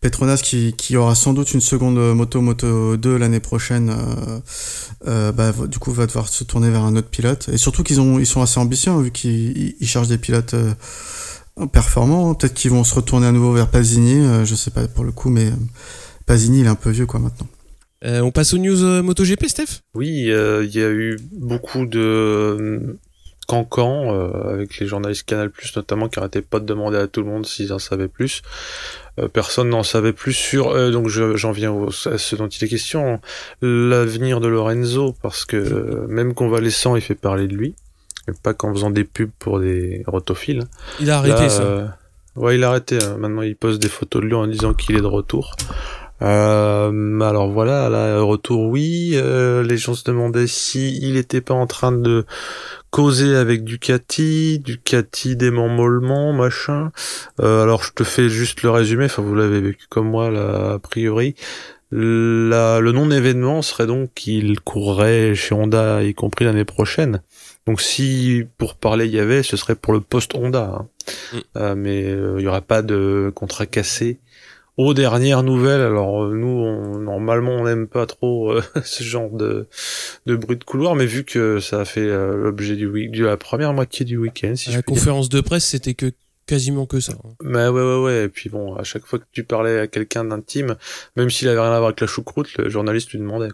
Petronas 0.00 0.36
qui, 0.42 0.74
qui 0.74 0.96
aura 0.96 1.14
sans 1.16 1.32
doute 1.32 1.52
une 1.52 1.60
seconde 1.60 1.98
moto, 2.14 2.40
Moto 2.40 2.96
2 2.96 3.16
l'année 3.16 3.40
prochaine, 3.40 3.90
euh, 3.90 4.38
euh, 5.08 5.32
bah, 5.32 5.52
du 5.66 5.78
coup, 5.80 5.92
va 5.92 6.06
devoir 6.06 6.28
se 6.28 6.44
tourner 6.44 6.70
vers 6.70 6.84
un 6.84 6.94
autre 6.94 7.08
pilote. 7.08 7.48
Et 7.52 7.56
surtout 7.58 7.82
qu'ils 7.82 8.00
ont, 8.00 8.20
ils 8.20 8.26
sont 8.26 8.40
assez 8.42 8.60
ambitieux, 8.60 8.92
hein, 8.92 9.00
vu 9.02 9.10
qu'ils 9.10 9.56
ils- 9.58 9.76
ils 9.80 9.88
cherchent 9.88 10.06
des 10.08 10.18
pilotes 10.18 10.54
euh, 10.54 10.72
performants. 11.66 12.34
Peut-être 12.34 12.54
qu'ils 12.54 12.70
vont 12.70 12.84
se 12.84 12.94
retourner 12.94 13.26
à 13.26 13.32
nouveau 13.32 13.52
vers 13.52 13.68
Pasini, 13.68 14.20
euh, 14.24 14.44
je 14.44 14.54
sais 14.54 14.70
pas 14.70 14.86
pour 14.88 15.04
le 15.04 15.12
coup, 15.12 15.30
mais 15.30 15.46
euh, 15.46 15.54
Pasini, 16.26 16.60
il 16.60 16.66
est 16.66 16.68
un 16.70 16.74
peu 16.74 16.90
vieux, 16.90 17.06
quoi, 17.06 17.20
maintenant. 17.20 17.46
Euh, 18.04 18.20
on 18.20 18.30
passe 18.30 18.54
aux 18.54 18.58
news 18.58 18.84
euh, 18.84 19.02
MotoGP, 19.02 19.46
Steph? 19.48 19.80
Oui, 19.94 20.30
euh, 20.30 20.64
il 20.64 20.74
y 20.74 20.82
a 20.82 20.88
eu 20.88 21.18
beaucoup 21.32 21.84
de 21.84 22.96
cancans 23.48 24.12
euh, 24.14 24.52
avec 24.52 24.78
les 24.78 24.86
journalistes 24.86 25.24
Canal+, 25.24 25.50
notamment, 25.74 26.08
qui 26.08 26.18
arrêtaient 26.18 26.42
pas 26.42 26.60
de 26.60 26.66
demander 26.66 26.98
à 26.98 27.08
tout 27.08 27.22
le 27.22 27.26
monde 27.26 27.44
s'ils 27.46 27.72
en 27.72 27.78
savaient 27.78 28.06
plus. 28.06 28.42
Euh, 29.18 29.26
personne 29.26 29.70
n'en 29.70 29.82
savait 29.82 30.12
plus 30.12 30.34
sur... 30.34 30.68
euh, 30.68 30.90
donc 30.92 31.08
je- 31.08 31.34
j'en 31.36 31.50
viens 31.50 31.72
au, 31.72 31.88
à 31.88 32.18
ce 32.18 32.36
dont 32.36 32.46
il 32.46 32.62
est 32.62 32.68
question, 32.68 33.20
l'avenir 33.62 34.40
de 34.40 34.48
Lorenzo, 34.48 35.16
parce 35.22 35.44
que 35.44 35.56
euh, 35.56 36.06
même 36.08 36.34
convalescent, 36.34 36.94
il 36.94 37.02
fait 37.02 37.14
parler 37.16 37.48
de 37.48 37.56
lui, 37.56 37.74
et 38.28 38.32
pas 38.42 38.54
qu'en 38.54 38.72
faisant 38.74 38.90
des 38.90 39.04
pubs 39.04 39.30
pour 39.38 39.58
des 39.60 40.02
rotophiles. 40.06 40.64
Il 41.00 41.10
a 41.10 41.18
arrêté 41.18 41.42
Là, 41.42 41.48
ça. 41.48 41.62
euh, 41.62 41.86
ouais, 42.36 42.56
il 42.56 42.64
a 42.64 42.68
arrêté. 42.68 42.98
hein. 43.02 43.16
Maintenant, 43.18 43.42
il 43.42 43.56
poste 43.56 43.80
des 43.80 43.88
photos 43.88 44.22
de 44.22 44.26
lui 44.28 44.34
en 44.34 44.46
disant 44.46 44.74
qu'il 44.74 44.96
est 44.96 45.00
de 45.00 45.06
retour. 45.06 45.56
Euh, 46.20 47.20
alors 47.20 47.48
voilà, 47.50 47.88
là, 47.88 48.20
retour, 48.20 48.66
oui. 48.66 49.12
Euh, 49.14 49.62
les 49.62 49.76
gens 49.76 49.94
se 49.94 50.04
demandaient 50.04 50.46
si 50.48 50.98
il 51.00 51.16
était 51.16 51.40
pas 51.40 51.54
en 51.54 51.66
train 51.66 51.92
de 51.92 52.24
causer 52.90 53.36
avec 53.36 53.62
Ducati, 53.64 54.58
Ducati 54.58 55.36
dément 55.36 55.68
mollement, 55.68 56.32
machin. 56.32 56.90
Euh, 57.40 57.62
alors 57.62 57.84
je 57.84 57.92
te 57.92 58.02
fais 58.02 58.28
juste 58.28 58.62
le 58.62 58.70
résumé. 58.70 59.04
Enfin, 59.04 59.22
vous 59.22 59.34
l'avez 59.34 59.60
vécu 59.60 59.86
comme 59.88 60.08
moi, 60.10 60.30
là, 60.30 60.72
a 60.74 60.78
priori. 60.78 61.34
La- 61.90 62.80
le 62.80 62.92
non-événement 62.92 63.62
serait 63.62 63.86
donc 63.86 64.10
qu'il 64.14 64.60
courrait 64.60 65.34
chez 65.34 65.54
Honda, 65.54 66.02
y 66.02 66.12
compris 66.14 66.44
l'année 66.44 66.66
prochaine. 66.66 67.22
Donc 67.68 67.82
si 67.82 68.44
pour 68.56 68.76
parler 68.76 69.04
il 69.04 69.12
y 69.12 69.20
avait, 69.20 69.42
ce 69.42 69.58
serait 69.58 69.74
pour 69.74 69.92
le 69.92 70.00
post-Honda. 70.00 70.64
hein. 70.74 70.88
Mm. 71.32 71.36
Euh, 71.58 71.74
mais 71.76 72.04
euh, 72.04 72.36
il 72.38 72.44
y 72.44 72.48
aura 72.48 72.62
pas 72.62 72.80
de 72.80 73.30
contrat 73.34 73.66
cassé. 73.66 74.20
Aux 74.78 74.94
dernières 74.94 75.42
nouvelles, 75.42 75.80
alors 75.82 76.22
euh, 76.24 76.34
nous, 76.34 76.46
on, 76.46 76.98
normalement, 77.00 77.50
on 77.56 77.64
n'aime 77.64 77.86
pas 77.88 78.06
trop 78.06 78.52
euh, 78.52 78.62
ce 78.84 79.02
genre 79.02 79.28
de, 79.28 79.66
de 80.24 80.34
bruit 80.36 80.56
de 80.56 80.64
couloir, 80.64 80.94
mais 80.94 81.04
vu 81.04 81.24
que 81.24 81.60
ça 81.60 81.80
a 81.80 81.84
fait 81.84 82.00
euh, 82.00 82.36
l'objet 82.36 82.74
du 82.76 82.86
week 82.86 83.10
de 83.10 83.24
la 83.26 83.36
première 83.36 83.74
moitié 83.74 84.06
du 84.06 84.16
week-end, 84.16 84.54
si 84.56 84.70
la 84.70 84.76
puis 84.82 84.92
dire. 84.94 85.00
conférence 85.00 85.28
de 85.28 85.40
presse, 85.42 85.66
c'était 85.66 85.94
que 85.94 86.12
quasiment 86.46 86.86
que 86.86 87.00
ça. 87.00 87.12
hein. 87.22 87.30
Mais 87.42 87.68
ouais, 87.68 87.82
ouais, 87.82 88.02
ouais. 88.02 88.24
Et 88.24 88.28
puis 88.30 88.48
bon, 88.48 88.76
à 88.76 88.84
chaque 88.84 89.04
fois 89.04 89.18
que 89.18 89.24
tu 89.32 89.44
parlais 89.44 89.80
à 89.80 89.86
quelqu'un 89.88 90.24
d'intime, 90.24 90.76
même 91.16 91.28
s'il 91.28 91.48
avait 91.48 91.60
rien 91.60 91.72
à 91.72 91.78
voir 91.78 91.88
avec 91.88 92.00
la 92.00 92.06
choucroute, 92.06 92.56
le 92.56 92.70
journaliste 92.70 93.10
lui 93.10 93.18
demandait. 93.18 93.50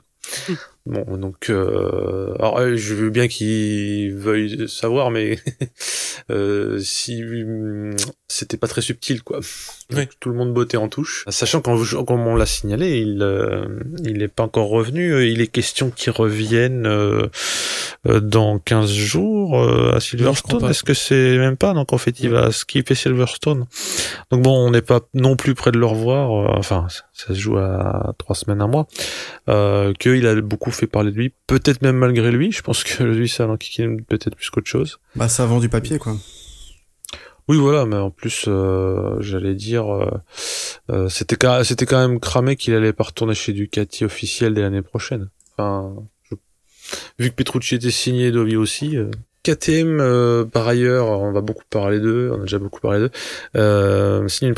Bon, 0.87 1.17
donc, 1.17 1.49
euh, 1.49 2.35
alors 2.39 2.59
euh, 2.59 2.77
je 2.77 2.95
veux 2.95 3.09
bien 3.09 3.27
qu'il 3.27 4.15
veuille 4.15 4.69
savoir, 4.69 5.11
mais 5.11 5.39
euh, 6.31 6.79
si 6.79 7.23
c'était 8.35 8.57
pas 8.57 8.67
très 8.67 8.81
subtil, 8.83 9.23
quoi. 9.23 9.41
Donc. 9.91 10.09
Tout 10.19 10.31
le 10.31 10.35
monde 10.37 10.53
bottait 10.53 10.77
en 10.77 10.89
touche, 10.89 11.25
sachant 11.29 11.61
qu'en 11.61 11.77
comme 12.05 12.27
on 12.27 12.37
l'a 12.37 12.47
signalé, 12.47 12.99
il 13.01 13.23
euh, 13.23 13.67
il 14.05 14.23
est 14.23 14.29
pas 14.29 14.43
encore 14.43 14.69
revenu. 14.69 15.25
Il 15.27 15.41
est 15.41 15.47
question 15.47 15.91
qu'il 15.91 16.11
revienne 16.13 16.87
euh, 16.87 17.27
euh, 18.09 18.21
dans 18.21 18.59
15 18.59 18.91
jours 18.91 19.61
euh, 19.63 19.95
à 19.95 20.01
Silverstone. 20.01 20.65
Est-ce 20.71 20.83
que 20.83 20.95
c'est 20.95 21.37
même 21.39 21.57
pas? 21.57 21.75
Donc 21.75 21.93
en 21.93 21.99
fait, 21.99 22.19
il 22.21 22.31
va 22.31 22.51
skipper 22.51 22.95
Silverstone. 22.95 23.67
Donc 24.31 24.43
bon, 24.43 24.67
on 24.67 24.71
n'est 24.71 24.83
pas 24.83 25.01
non 25.15 25.37
plus 25.37 25.55
près 25.55 25.71
de 25.71 25.79
le 25.79 25.87
revoir. 25.87 26.33
euh, 26.33 26.59
enfin, 26.59 26.87
ça, 26.89 27.03
ça 27.13 27.29
se 27.35 27.39
joue 27.39 27.59
à 27.59 28.15
trois 28.19 28.35
semaines, 28.35 28.63
un 28.63 28.69
mois. 28.69 28.87
Euh, 29.49 29.93
qu'il 29.93 30.27
a 30.27 30.35
beaucoup 30.41 30.71
fait 30.71 30.87
parler 30.87 31.13
de 31.13 31.17
lui, 31.19 31.33
peut-être 31.47 31.83
même 31.83 31.97
malgré 31.97 32.33
lui. 32.33 32.51
Je 32.53 32.63
pense 32.63 32.83
que 32.83 33.03
lui, 33.05 33.29
ça 33.29 33.47
l'enquiquine 33.47 34.03
peut-être 34.03 34.35
plus 34.35 34.49
qu'autre 34.51 34.69
chose. 34.69 34.99
Bah, 35.15 35.29
ça 35.29 35.45
vend 35.47 35.61
du 35.61 35.69
papier, 35.69 35.99
quoi. 35.99 36.17
Oui, 37.49 37.59
voilà, 37.59 37.85
mais 37.85 37.97
en 37.97 38.11
plus, 38.11 38.47
euh, 38.49 39.17
j'allais 39.21 39.55
dire, 39.55 39.95
euh, 39.95 40.11
euh, 40.91 41.09
c'était 41.11 41.37
quand, 41.37 41.63
c'était 41.63 41.85
quand 41.85 42.01
même 42.09 42.19
cramé 42.19 42.57
qu'il 42.57 42.75
allait 42.75 42.95
pas 42.95 43.05
retourner 43.05 43.35
chez 43.35 43.53
Ducati 43.53 44.05
officiel 44.05 44.55
dès 44.55 44.63
l'année 44.63 44.83
prochaine. 44.83 45.29
Enfin, 45.53 45.95
vu 47.19 47.31
que 47.31 47.35
Petrucci 47.35 47.75
était 47.75 47.91
signé, 47.91 48.31
Dovi 48.31 48.57
aussi. 48.57 48.97
euh. 48.97 49.11
KTM, 49.45 50.01
euh, 50.01 50.47
par 50.47 50.67
ailleurs, 50.67 51.07
on 51.09 51.31
va 51.31 51.43
beaucoup 51.43 51.65
parler 51.69 52.01
d'eux, 52.01 52.31
on 52.33 52.39
a 52.39 52.41
déjà 52.45 52.59
beaucoup 52.59 52.81
parlé 52.81 52.99
d'eux, 53.01 53.11
euh, 53.57 54.27
signe, 54.27 54.55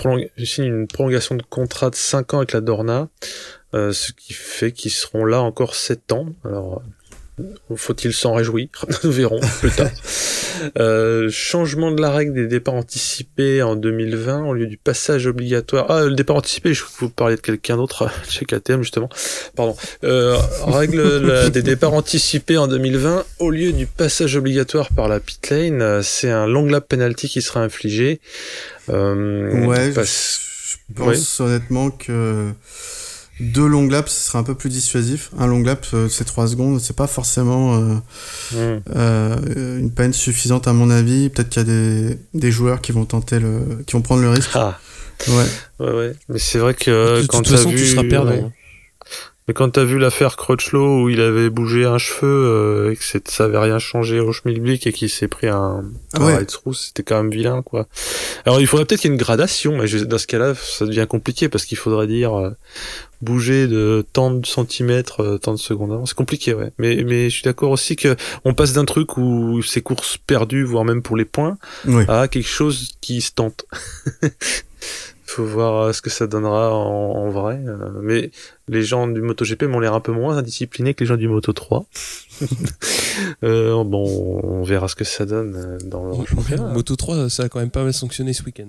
une 0.59 0.87
prolongation 0.87 1.35
de 1.35 1.43
contrat 1.43 1.91
de 1.91 1.97
5 1.97 2.35
ans 2.35 2.37
avec 2.39 2.53
la 2.53 2.61
Dorna, 2.61 3.09
euh, 3.75 3.93
ce 3.93 4.13
qui 4.13 4.33
fait 4.33 4.71
qu'ils 4.71 4.93
seront 4.93 5.25
là 5.25 5.43
encore 5.43 5.75
7 5.75 6.13
ans. 6.13 6.27
Alors, 6.45 6.83
faut-il 7.75 8.13
s'en 8.13 8.35
réjouir 8.35 8.69
Nous 9.05 9.11
verrons 9.13 9.41
plus 9.61 9.71
tard. 9.71 9.91
Euh, 10.79 11.29
changement 11.31 11.91
de 11.91 12.01
la 12.01 12.11
règle 12.11 12.33
des 12.33 12.47
départs 12.47 12.73
anticipés 12.73 13.63
en 13.63 13.77
2020 13.77 14.45
au 14.47 14.55
lieu 14.55 14.67
du 14.67 14.79
passage 14.79 15.27
obligatoire. 15.27 15.85
Ah, 15.91 16.05
le 16.07 16.15
départ 16.15 16.37
anticipé, 16.37 16.73
je 16.73 16.83
vous 16.99 17.11
parlais 17.11 17.37
de 17.37 17.43
quelqu'un 17.43 17.77
d'autre 17.77 18.09
chez 18.31 18.47
KTM 18.47 18.83
justement. 18.83 19.11
Pardon. 19.55 19.77
Euh, 20.03 20.35
règle 20.63 21.19
la- 21.19 21.51
des 21.51 21.61
départs 21.61 21.93
anticipés 21.93 22.57
en 22.57 22.69
2020 22.69 23.27
au 23.39 23.51
lieu 23.51 23.73
du 23.73 23.87
passage 23.87 24.35
obligatoire 24.37 24.89
par 24.95 25.09
la 25.09 25.21
pit 25.21 25.51
lane, 25.51 26.03
c'est 26.03 26.31
un 26.31 26.47
long 26.47 26.65
lap 26.65 26.89
penalty 26.89 27.29
qui 27.29 27.43
sera 27.43 27.61
infligé. 27.61 28.21
Euh, 28.89 29.67
Ouais, 29.67 29.91
parce- 29.93 30.41
je 30.89 30.95
pense 30.95 31.39
honnêtement 31.41 31.91
que 31.91 32.47
deux 33.41 33.67
long 33.67 33.87
laps, 33.89 34.13
ce 34.13 34.29
serait 34.29 34.39
un 34.39 34.43
peu 34.43 34.55
plus 34.55 34.71
dissuasif. 34.71 35.31
Un 35.39 35.47
long 35.47 35.63
lap, 35.63 35.87
euh, 35.95 36.09
c'est 36.09 36.25
3 36.25 36.49
secondes, 36.49 36.81
c'est 36.81 36.97
pas 36.97 37.07
forcément 37.07 37.75
euh, 37.77 37.95
Hmm. 38.53 38.81
euh, 38.95 39.79
une 39.79 39.91
peine 39.91 40.13
suffisante 40.13 40.69
à 40.69 40.73
mon 40.73 40.91
avis. 40.91 41.29
Peut-être 41.29 41.49
qu'il 41.51 41.61
y 41.61 41.65
a 41.65 41.69
des, 41.69 42.19
des 42.35 42.51
joueurs 42.51 42.81
qui 42.81 42.93
vont 42.93 43.05
tenter 43.05 43.39
le, 43.39 43.83
qui 43.87 43.93
vont 43.95 44.03
prendre 44.03 44.23
le 44.23 44.31
risque. 44.31 44.51
Ah, 44.55 44.79
Ouais. 45.29 45.45
ouais, 45.81 45.93
ouais. 45.95 46.13
Mais 46.29 46.39
c'est 46.39 46.59
vrai 46.59 46.75
que 46.75 47.23
de 47.23 47.27
quand 47.27 47.39
toute 47.43 47.49
façon, 47.57 47.71
vu, 47.71 47.77
tu 47.77 47.87
seras 47.87 48.05
perdant. 48.05 48.33
ouais. 48.33 48.45
Mais 49.49 49.55
quand 49.55 49.71
t'as 49.71 49.85
vu 49.85 49.99
l'affaire 50.01 50.37
Crutchlow 50.37 51.03
où 51.05 51.09
il 51.09 51.21
avait 51.21 51.51
bougé 51.51 51.85
un 51.85 51.99
cheveu 51.99 52.27
euh, 52.27 52.91
et 52.93 52.97
que 52.97 53.05
c'est- 53.05 53.29
ça 53.31 53.45
avait 53.45 53.59
rien 53.59 53.79
changé 53.79 54.19
au 54.19 54.33
schmilblick 54.33 54.89
et 54.89 54.93
qu'il 54.93 55.09
s'est 55.09 55.29
pris 55.29 55.47
un, 55.47 55.85
Ah 56.15 56.25
ouais. 56.25 56.47
C'était 56.75 57.05
quand 57.05 57.23
même 57.23 57.31
vilain, 57.31 57.63
quoi. 57.63 57.87
Alors 58.45 58.61
il 58.61 58.67
faudrait 58.67 58.87
peut-être 58.87 59.01
qu'il 59.03 59.11
y 59.11 59.13
ait 59.13 59.17
une 59.17 59.23
gradation, 59.23 59.79
mais 59.79 59.87
je- 59.87 59.99
dans 59.99 60.19
ce 60.19 60.27
cas-là, 60.27 60.55
ça 60.57 60.85
devient 60.85 61.07
compliqué 61.09 61.49
parce 61.49 61.65
qu'il 61.65 61.79
faudrait 61.79 62.09
dire 62.09 62.37
euh, 62.37 62.51
bouger 63.23 63.69
de 63.69 64.05
tant 64.13 64.33
de 64.33 64.45
centimètres, 64.45 65.21
euh, 65.23 65.39
tant 65.39 65.53
de 65.55 65.59
secondes. 65.61 66.03
C'est 66.09 66.17
compliqué, 66.17 66.53
ouais. 66.53 66.73
Mais, 66.79 67.05
mais 67.05 67.31
je 67.31 67.35
suis 67.35 67.45
d'accord 67.45 67.71
aussi 67.71 67.95
que 67.95 68.17
on 68.45 68.53
passe 68.53 68.73
d'un 68.73 68.85
truc 68.85 69.17
où 69.17 69.63
c'est 69.63 69.81
course 69.81 70.19
perdue, 70.27 70.65
voire 70.65 70.85
même 70.85 71.03
pour 71.03 71.17
les 71.17 71.25
points, 71.25 71.57
Oui. 71.87 72.03
à 72.09 72.27
quelque 72.27 72.49
chose 72.49 72.95
qui 73.01 73.21
se 73.21 73.31
tente. 73.31 73.65
Faut 75.29 75.45
voir 75.45 75.83
euh, 75.83 75.93
ce 75.93 76.01
que 76.03 76.09
ça 76.11 76.27
donnera 76.27 76.73
en, 76.73 76.79
en 77.17 77.29
vrai. 77.31 77.61
euh, 77.67 77.91
mais 78.01 78.31
les 78.69 78.83
gens 78.83 79.07
du 79.09 79.21
MotoGP 79.21 79.65
m'ont 79.65 79.81
l'air 79.81 79.93
un 79.95 80.01
peu 80.01 80.13
moins 80.13 80.37
indisciplinés 80.39 80.95
que 80.95 81.03
les 81.05 81.09
gens 81.09 81.17
du 81.17 81.29
Moto 81.29 81.53
3. 81.53 81.85
euh, 83.43 83.85
bon, 83.85 84.41
on 84.43 84.63
verra 84.63 84.89
ce 84.89 84.95
que 84.95 85.05
ça 85.05 85.27
donne 85.27 85.79
dans 85.85 86.21
le 86.21 86.27
championnat. 86.27 86.69
Moto 86.73 86.97
3, 86.97 87.29
ça 87.31 87.45
a 87.45 87.49
quand 87.49 87.61
même 87.61 87.71
pas 87.71 87.83
mal 87.83 87.93
sanctionné 87.93 88.33
ce 88.33 88.43
week-end. 88.45 88.69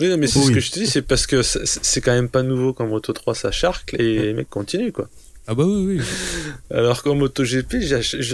Oui, 0.00 0.08
non, 0.08 0.16
mais 0.16 0.26
c'est 0.26 0.38
Oui. 0.38 0.46
ce 0.46 0.50
que 0.52 0.60
je 0.60 0.70
te 0.70 0.78
dis, 0.78 0.86
c'est 0.86 1.02
parce 1.02 1.26
que 1.26 1.42
c'est 1.42 2.00
quand 2.00 2.12
même 2.12 2.28
pas 2.28 2.42
nouveau 2.42 2.72
qu'en 2.72 2.86
Moto 2.86 3.12
3 3.12 3.34
ça 3.34 3.50
charcle 3.50 4.00
et 4.00 4.18
les 4.22 4.32
mecs 4.34 4.48
continuent 4.50 4.92
quoi. 4.92 5.08
Ah 5.46 5.54
bah 5.54 5.64
oui, 5.66 5.96
oui. 5.96 6.04
Alors 6.70 7.02
qu'en 7.02 7.14
MotoGP, 7.16 7.76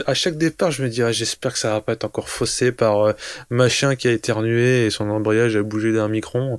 à 0.06 0.14
chaque 0.14 0.36
départ, 0.36 0.70
je 0.70 0.82
me 0.82 0.88
dis, 0.88 1.02
ah, 1.02 1.12
j'espère 1.12 1.52
que 1.52 1.58
ça 1.58 1.70
va 1.70 1.80
pas 1.80 1.92
être 1.92 2.04
encore 2.04 2.28
faussé 2.28 2.72
par 2.72 3.00
euh, 3.00 3.12
machin 3.48 3.96
qui 3.96 4.08
a 4.08 4.12
éternué 4.12 4.86
et 4.86 4.90
son 4.90 5.08
embrayage 5.08 5.56
a 5.56 5.62
bougé 5.62 5.92
d'un 5.92 6.08
micron. 6.08 6.58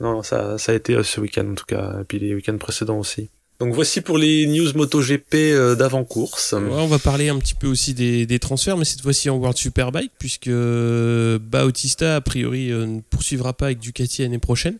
Non, 0.00 0.22
ça, 0.22 0.58
ça 0.58 0.72
a 0.72 0.74
été 0.74 0.94
euh, 0.94 1.02
ce 1.04 1.20
week-end 1.20 1.48
en 1.52 1.54
tout 1.54 1.66
cas, 1.66 1.98
et 2.00 2.04
puis 2.04 2.18
les 2.18 2.34
week-ends 2.34 2.58
précédents 2.58 2.98
aussi. 2.98 3.28
Donc 3.60 3.74
voici 3.74 4.00
pour 4.00 4.18
les 4.18 4.46
news 4.46 4.72
MotoGP 4.74 5.34
euh, 5.34 5.76
d'avant-course. 5.76 6.54
Ouais, 6.54 6.58
on 6.72 6.88
va 6.88 6.98
parler 6.98 7.28
un 7.28 7.38
petit 7.38 7.54
peu 7.54 7.68
aussi 7.68 7.94
des, 7.94 8.26
des 8.26 8.40
transferts, 8.40 8.76
mais 8.76 8.84
cette 8.84 9.02
fois-ci 9.02 9.30
en 9.30 9.36
World 9.36 9.56
Superbike, 9.56 10.10
puisque 10.18 10.48
euh, 10.48 11.38
Bautista, 11.38 12.16
a 12.16 12.20
priori, 12.20 12.70
ne 12.70 13.00
poursuivra 13.08 13.52
pas 13.52 13.66
avec 13.66 13.78
Ducati 13.78 14.22
l'année 14.22 14.40
prochaine. 14.40 14.78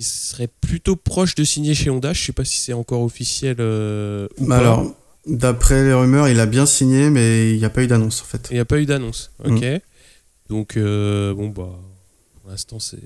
Il 0.00 0.04
serait 0.04 0.48
plutôt 0.60 0.96
proche 0.96 1.34
de 1.34 1.44
signer 1.44 1.74
chez 1.74 1.90
Honda. 1.90 2.12
Je 2.14 2.20
sais 2.24 2.32
pas 2.32 2.44
si 2.44 2.56
c'est 2.58 2.72
encore 2.72 3.02
officiel 3.02 3.56
euh, 3.60 4.26
ou 4.38 4.46
Bah 4.46 4.56
pas. 4.56 4.60
alors, 4.62 4.94
d'après 5.26 5.84
les 5.84 5.92
rumeurs, 5.92 6.26
il 6.28 6.40
a 6.40 6.46
bien 6.46 6.64
signé, 6.66 7.10
mais 7.10 7.52
il 7.52 7.58
n'y 7.58 7.64
a 7.66 7.70
pas 7.70 7.82
eu 7.82 7.86
d'annonce 7.86 8.22
en 8.22 8.24
fait. 8.24 8.48
Il 8.50 8.54
n'y 8.54 8.60
a 8.60 8.64
pas 8.64 8.80
eu 8.80 8.86
d'annonce. 8.86 9.30
Ok. 9.44 9.60
Mm. 9.62 9.78
Donc, 10.48 10.76
euh, 10.76 11.34
bon, 11.34 11.48
bah, 11.48 11.78
pour 12.40 12.50
l'instant, 12.50 12.78
c'est- 12.80 12.98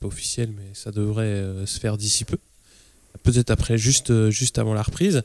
pas 0.00 0.06
officiel, 0.08 0.50
mais 0.56 0.64
ça 0.74 0.90
devrait 0.90 1.24
euh, 1.26 1.66
se 1.66 1.78
faire 1.78 1.96
d'ici 1.98 2.24
peu. 2.24 2.38
Peut-être 3.22 3.50
après, 3.50 3.76
juste, 3.78 4.30
juste 4.30 4.58
avant 4.58 4.72
la 4.74 4.82
reprise. 4.82 5.22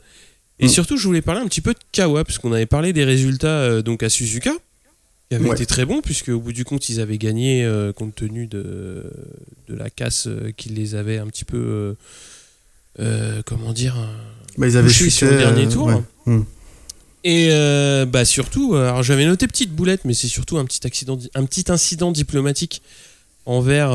Et 0.60 0.66
Mm. 0.66 0.68
surtout, 0.68 0.96
je 0.98 1.06
voulais 1.06 1.22
parler 1.22 1.40
un 1.40 1.46
petit 1.48 1.62
peu 1.62 1.72
de 1.72 1.78
Kawa, 1.90 2.22
puisqu'on 2.24 2.52
avait 2.52 2.66
parlé 2.66 2.92
des 2.92 3.04
résultats 3.04 3.80
donc 3.82 4.02
à 4.02 4.08
Suzuka, 4.10 4.52
qui 5.30 5.36
Ouais. 5.36 5.54
été 5.54 5.66
très 5.66 5.84
bons, 5.84 6.00
puisque 6.00 6.28
au 6.28 6.40
bout 6.40 6.52
du 6.52 6.64
compte, 6.64 6.88
ils 6.88 7.00
avaient 7.00 7.18
gagné 7.18 7.64
euh, 7.64 7.92
compte 7.92 8.14
tenu 8.14 8.46
de, 8.46 9.04
de 9.68 9.74
la 9.74 9.90
casse 9.90 10.26
euh, 10.26 10.52
qui 10.56 10.70
les 10.70 10.94
avait 10.94 11.18
un 11.18 11.26
petit 11.26 11.44
peu. 11.44 11.94
euh, 13.00 13.42
comment 13.44 13.72
dire 13.72 13.96
Bah, 14.56 14.66
ils 14.66 14.76
avaient 14.76 14.88
chuté 14.88 15.10
sur 15.10 15.30
le 15.30 15.36
dernier 15.38 15.68
tour. 15.68 15.86
ouais. 15.86 16.02
Hmm. 16.26 16.42
Et 17.24 17.48
bah 18.06 18.24
surtout, 18.24 18.74
alors 18.74 19.02
j'avais 19.02 19.26
noté 19.26 19.46
petite 19.46 19.72
boulette, 19.72 20.04
mais 20.04 20.14
c'est 20.14 20.28
surtout 20.28 20.56
un 20.56 20.64
petit 20.64 20.86
accident, 20.86 21.18
un 21.34 21.44
petit 21.44 21.64
incident 21.70 22.10
diplomatique 22.12 22.80
envers 23.44 23.90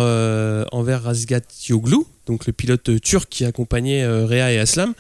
envers 0.72 1.04
Razgat 1.04 1.42
Yoglu, 1.70 1.98
donc 2.28 2.46
le 2.46 2.54
pilote 2.54 3.02
turc 3.02 3.28
qui 3.30 3.46
accompagnait 3.46 4.06
Réa 4.06 4.52
et 4.52 4.60
Aslam, 4.60 4.94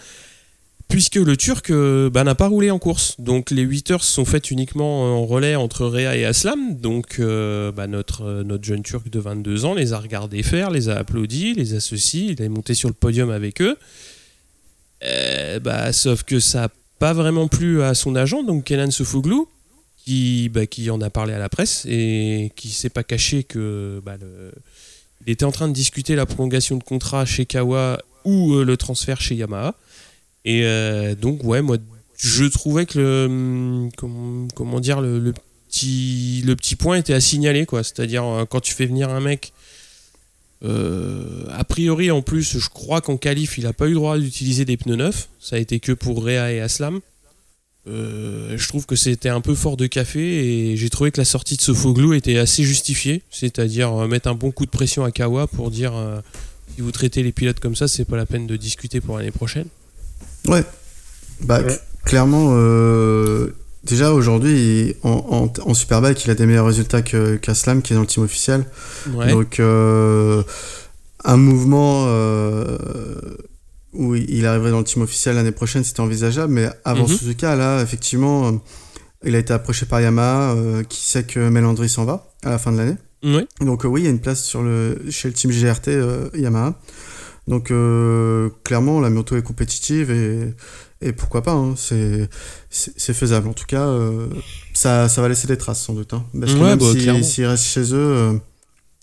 puisque 0.87 1.15
le 1.15 1.35
Turc 1.35 1.69
euh, 1.71 2.09
bah, 2.09 2.23
n'a 2.23 2.35
pas 2.35 2.47
roulé 2.47 2.71
en 2.71 2.79
course. 2.79 3.15
Donc 3.19 3.51
les 3.51 3.63
8 3.63 3.91
heures 3.91 4.03
sont 4.03 4.25
faites 4.25 4.51
uniquement 4.51 5.21
en 5.21 5.25
relais 5.25 5.55
entre 5.55 5.87
Réa 5.87 6.15
et 6.15 6.25
Aslam. 6.25 6.75
Donc 6.75 7.17
euh, 7.19 7.71
bah, 7.71 7.87
notre 7.87 8.23
euh, 8.23 8.43
notre 8.43 8.63
jeune 8.63 8.83
Turc 8.83 9.09
de 9.09 9.19
22 9.19 9.65
ans 9.65 9.73
les 9.73 9.93
a 9.93 9.99
regardés 9.99 10.43
faire, 10.43 10.69
les 10.69 10.89
a 10.89 10.97
applaudis, 10.97 11.53
les 11.53 11.73
a 11.73 11.79
ceci, 11.79 12.27
il 12.27 12.41
est 12.41 12.49
monté 12.49 12.73
sur 12.73 12.89
le 12.89 12.93
podium 12.93 13.29
avec 13.29 13.61
eux. 13.61 13.77
Bah, 15.61 15.91
sauf 15.91 16.23
que 16.23 16.39
ça 16.39 16.65
a 16.65 16.69
pas 16.99 17.13
vraiment 17.13 17.47
plu 17.47 17.81
à 17.81 17.93
son 17.93 18.15
agent, 18.15 18.43
donc 18.43 18.63
Kenan 18.63 18.89
Sofoglou, 18.89 19.49
qui, 19.97 20.49
qui 20.69 20.89
en 20.89 21.01
a 21.01 21.09
parlé 21.09 21.33
à 21.33 21.39
la 21.39 21.49
presse 21.49 21.85
et 21.89 22.51
qui 22.55 22.69
s'est 22.69 22.89
pas 22.89 23.03
caché 23.03 23.43
que 23.43 24.01
il 25.25 25.31
était 25.31 25.43
en 25.43 25.51
train 25.51 25.67
de 25.67 25.73
discuter 25.73 26.15
la 26.15 26.25
prolongation 26.25 26.77
de 26.77 26.83
contrat 26.83 27.25
chez 27.25 27.45
Kawa 27.45 28.01
ou 28.23 28.53
le 28.55 28.77
transfert 28.77 29.19
chez 29.19 29.35
Yamaha. 29.35 29.75
Et 30.45 30.63
euh, 30.65 31.15
donc, 31.15 31.43
ouais, 31.43 31.61
moi, 31.61 31.77
je 32.17 32.45
trouvais 32.45 32.85
que 32.85 32.99
le, 32.99 33.25
hum, 33.25 34.47
comment, 34.55 34.79
dire, 34.79 35.01
le, 35.01 35.19
le 35.19 35.33
petit, 35.69 36.41
le 36.45 36.55
petit 36.55 36.75
point 36.75 36.97
était 36.97 37.13
à 37.13 37.21
signaler, 37.21 37.65
quoi. 37.65 37.83
C'est-à-dire, 37.83 38.23
euh, 38.25 38.45
quand 38.45 38.59
tu 38.59 38.73
fais 38.73 38.85
venir 38.85 39.09
un 39.09 39.21
mec. 39.21 39.53
euh, 40.63 41.45
a 41.51 41.63
priori, 41.63 42.11
en 42.11 42.21
plus, 42.21 42.57
je 42.57 42.69
crois 42.69 43.01
qu'en 43.01 43.17
qualif, 43.17 43.57
il 43.57 43.65
n'a 43.65 43.73
pas 43.73 43.85
eu 43.85 43.89
le 43.89 43.95
droit 43.95 44.17
d'utiliser 44.17 44.65
des 44.65 44.77
pneus 44.77 44.95
neufs. 44.95 45.29
Ça 45.39 45.57
a 45.57 45.59
été 45.59 45.79
que 45.79 45.91
pour 45.91 46.23
Réa 46.23 46.51
et 46.53 46.61
Aslam. 46.61 47.01
Je 47.85 48.67
trouve 48.69 48.85
que 48.85 48.95
c'était 48.95 49.27
un 49.27 49.41
peu 49.41 49.55
fort 49.55 49.75
de 49.75 49.87
café 49.87 50.21
et 50.71 50.77
j'ai 50.77 50.89
trouvé 50.89 51.11
que 51.11 51.19
la 51.19 51.25
sortie 51.25 51.57
de 51.57 51.61
Sofoglou 51.61 52.13
était 52.13 52.37
assez 52.37 52.63
justifiée, 52.63 53.23
c'est-à-dire 53.29 53.93
mettre 54.07 54.29
un 54.29 54.35
bon 54.35 54.51
coup 54.51 54.65
de 54.65 54.71
pression 54.71 55.03
à 55.03 55.11
Kawa 55.11 55.47
pour 55.47 55.69
dire 55.69 55.93
si 56.73 56.81
vous 56.81 56.93
traitez 56.93 57.23
les 57.23 57.33
pilotes 57.33 57.59
comme 57.59 57.75
ça, 57.75 57.89
c'est 57.89 58.05
pas 58.05 58.15
la 58.15 58.25
peine 58.25 58.47
de 58.47 58.55
discuter 58.55 59.01
pour 59.01 59.17
l'année 59.17 59.31
prochaine. 59.31 59.67
Ouais. 60.47 60.63
Bah, 61.41 61.61
Ouais. 61.61 61.79
clairement, 62.05 62.49
euh, 62.53 63.49
déjà 63.83 64.13
aujourd'hui, 64.13 64.95
en, 65.03 65.49
en, 65.59 65.69
en 65.69 65.73
Superbike, 65.73 66.23
il 66.25 66.31
a 66.31 66.35
des 66.35 66.45
meilleurs 66.45 66.65
résultats 66.65 67.01
qu'Aslam, 67.01 67.81
qui 67.81 67.93
est 67.93 67.95
dans 67.95 68.01
le 68.01 68.07
team 68.07 68.23
officiel. 68.23 68.65
Ouais. 69.13 69.29
Donc, 69.31 69.59
euh, 69.59 70.43
un 71.23 71.37
mouvement 71.37 72.05
euh, 72.07 72.77
où 73.93 74.15
il 74.15 74.45
arriverait 74.45 74.71
dans 74.71 74.79
le 74.79 74.83
team 74.83 75.01
officiel 75.03 75.35
l'année 75.35 75.51
prochaine, 75.51 75.83
c'était 75.83 76.01
envisageable. 76.01 76.51
Mais 76.53 76.69
avant 76.83 77.03
Mhm. 77.07 77.15
Suzuka, 77.17 77.55
là, 77.55 77.81
effectivement, 77.81 78.61
il 79.25 79.35
a 79.35 79.39
été 79.39 79.53
approché 79.53 79.85
par 79.85 80.01
Yamaha, 80.01 80.55
qui 80.89 81.01
sait 81.01 81.23
que 81.23 81.39
Melandri 81.49 81.89
s'en 81.89 82.03
va 82.05 82.31
à 82.43 82.49
la 82.49 82.57
fin 82.57 82.71
de 82.71 82.77
l'année. 82.77 82.95
Donc 83.61 83.85
oui, 83.85 84.01
il 84.01 84.03
y 84.03 84.07
a 84.07 84.09
une 84.09 84.19
place 84.19 84.43
sur 84.43 84.61
le, 84.63 84.97
chez 85.09 85.29
le 85.29 85.33
team 85.33 85.49
GRT 85.51 85.89
Yamaha. 86.35 86.73
Donc 87.47 87.71
euh, 87.71 88.49
clairement, 88.63 89.01
la 89.01 89.09
moto 89.09 89.35
est 89.35 89.41
compétitive 89.41 90.11
et, 90.11 90.53
et 91.01 91.11
pourquoi 91.11 91.41
pas, 91.43 91.51
hein, 91.51 91.75
c'est 91.75 92.29
c'est 92.69 93.13
faisable. 93.13 93.49
En 93.49 93.53
tout 93.53 93.65
cas, 93.65 93.85
euh, 93.87 94.27
ça, 94.73 95.09
ça 95.09 95.21
va 95.21 95.27
laisser 95.27 95.47
des 95.47 95.57
traces 95.57 95.81
sans 95.81 95.93
doute. 95.93 96.13
hein. 96.13 96.25
parce 96.39 96.53
que 96.53 96.57
Ouais, 96.59 96.63
même 96.69 96.79
bah, 96.79 96.85
si- 96.93 97.23
s'il 97.23 97.45
reste 97.45 97.65
chez 97.65 97.93
eux, 97.93 97.97
euh, 97.97 98.33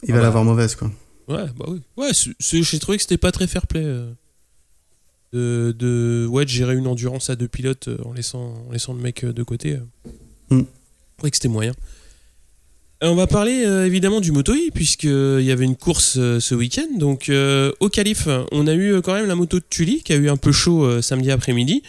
il 0.04 0.10
Ah 0.10 0.14
va 0.14 0.18
bah. 0.18 0.22
l'avoir 0.24 0.44
mauvaise. 0.44 0.74
Quoi. 0.74 0.90
Ouais, 1.28 1.46
bah 1.58 1.66
oui. 1.68 1.82
Ouais, 1.98 2.10
j'ai 2.40 2.78
trouvé 2.78 2.96
que 2.96 3.02
c'était 3.02 3.18
pas 3.18 3.30
très 3.30 3.46
fair 3.46 3.66
play 3.66 3.84
euh, 3.84 4.10
de, 5.32 5.72
de, 5.78 6.26
ouais, 6.28 6.44
de 6.44 6.50
gérer 6.50 6.74
une 6.76 6.86
endurance 6.86 7.30
à 7.30 7.36
deux 7.36 7.46
pilotes 7.48 7.88
en 8.04 8.12
laissant, 8.14 8.64
en 8.68 8.72
laissant 8.72 8.94
le 8.94 9.00
mec 9.00 9.24
de 9.24 9.42
côté. 9.42 9.76
euh. 9.76 10.56
Mm. 10.56 10.60
Je 10.60 11.16
trouvais 11.18 11.30
que 11.30 11.36
c'était 11.36 11.48
moyen. 11.48 11.72
Euh, 13.02 13.08
On 13.08 13.14
va 13.14 13.26
parler 13.26 13.64
euh, 13.64 13.86
évidemment 13.86 14.20
du 14.20 14.32
Moto 14.32 14.52
E, 14.52 14.70
puisqu'il 14.74 15.42
y 15.42 15.50
avait 15.50 15.64
une 15.64 15.76
course 15.76 16.16
euh, 16.18 16.40
ce 16.40 16.54
week-end. 16.54 16.88
Donc 16.96 17.30
au 17.80 17.88
Calife, 17.88 18.28
on 18.52 18.66
a 18.66 18.74
eu 18.74 19.00
quand 19.02 19.14
même 19.14 19.26
la 19.26 19.34
moto 19.34 19.58
de 19.58 19.64
Tully 19.68 20.02
qui 20.02 20.12
a 20.12 20.16
eu 20.16 20.28
un 20.28 20.36
peu 20.36 20.52
chaud 20.52 21.00
samedi 21.02 21.30
après-midi, 21.30 21.82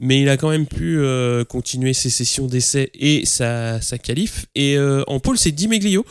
mais 0.00 0.20
il 0.22 0.28
a 0.28 0.36
quand 0.36 0.50
même 0.50 0.66
pu 0.66 1.00
continuer 1.48 1.92
ses 1.92 2.10
sessions 2.10 2.46
d'essai 2.46 2.90
et 2.94 3.24
sa, 3.26 3.80
sa 3.80 3.98
qualif. 3.98 4.46
Et 4.54 4.76
en 5.06 5.20
pôle, 5.20 5.38
c'est 5.38 5.52
Di 5.52 5.68
Meglio 5.68 6.04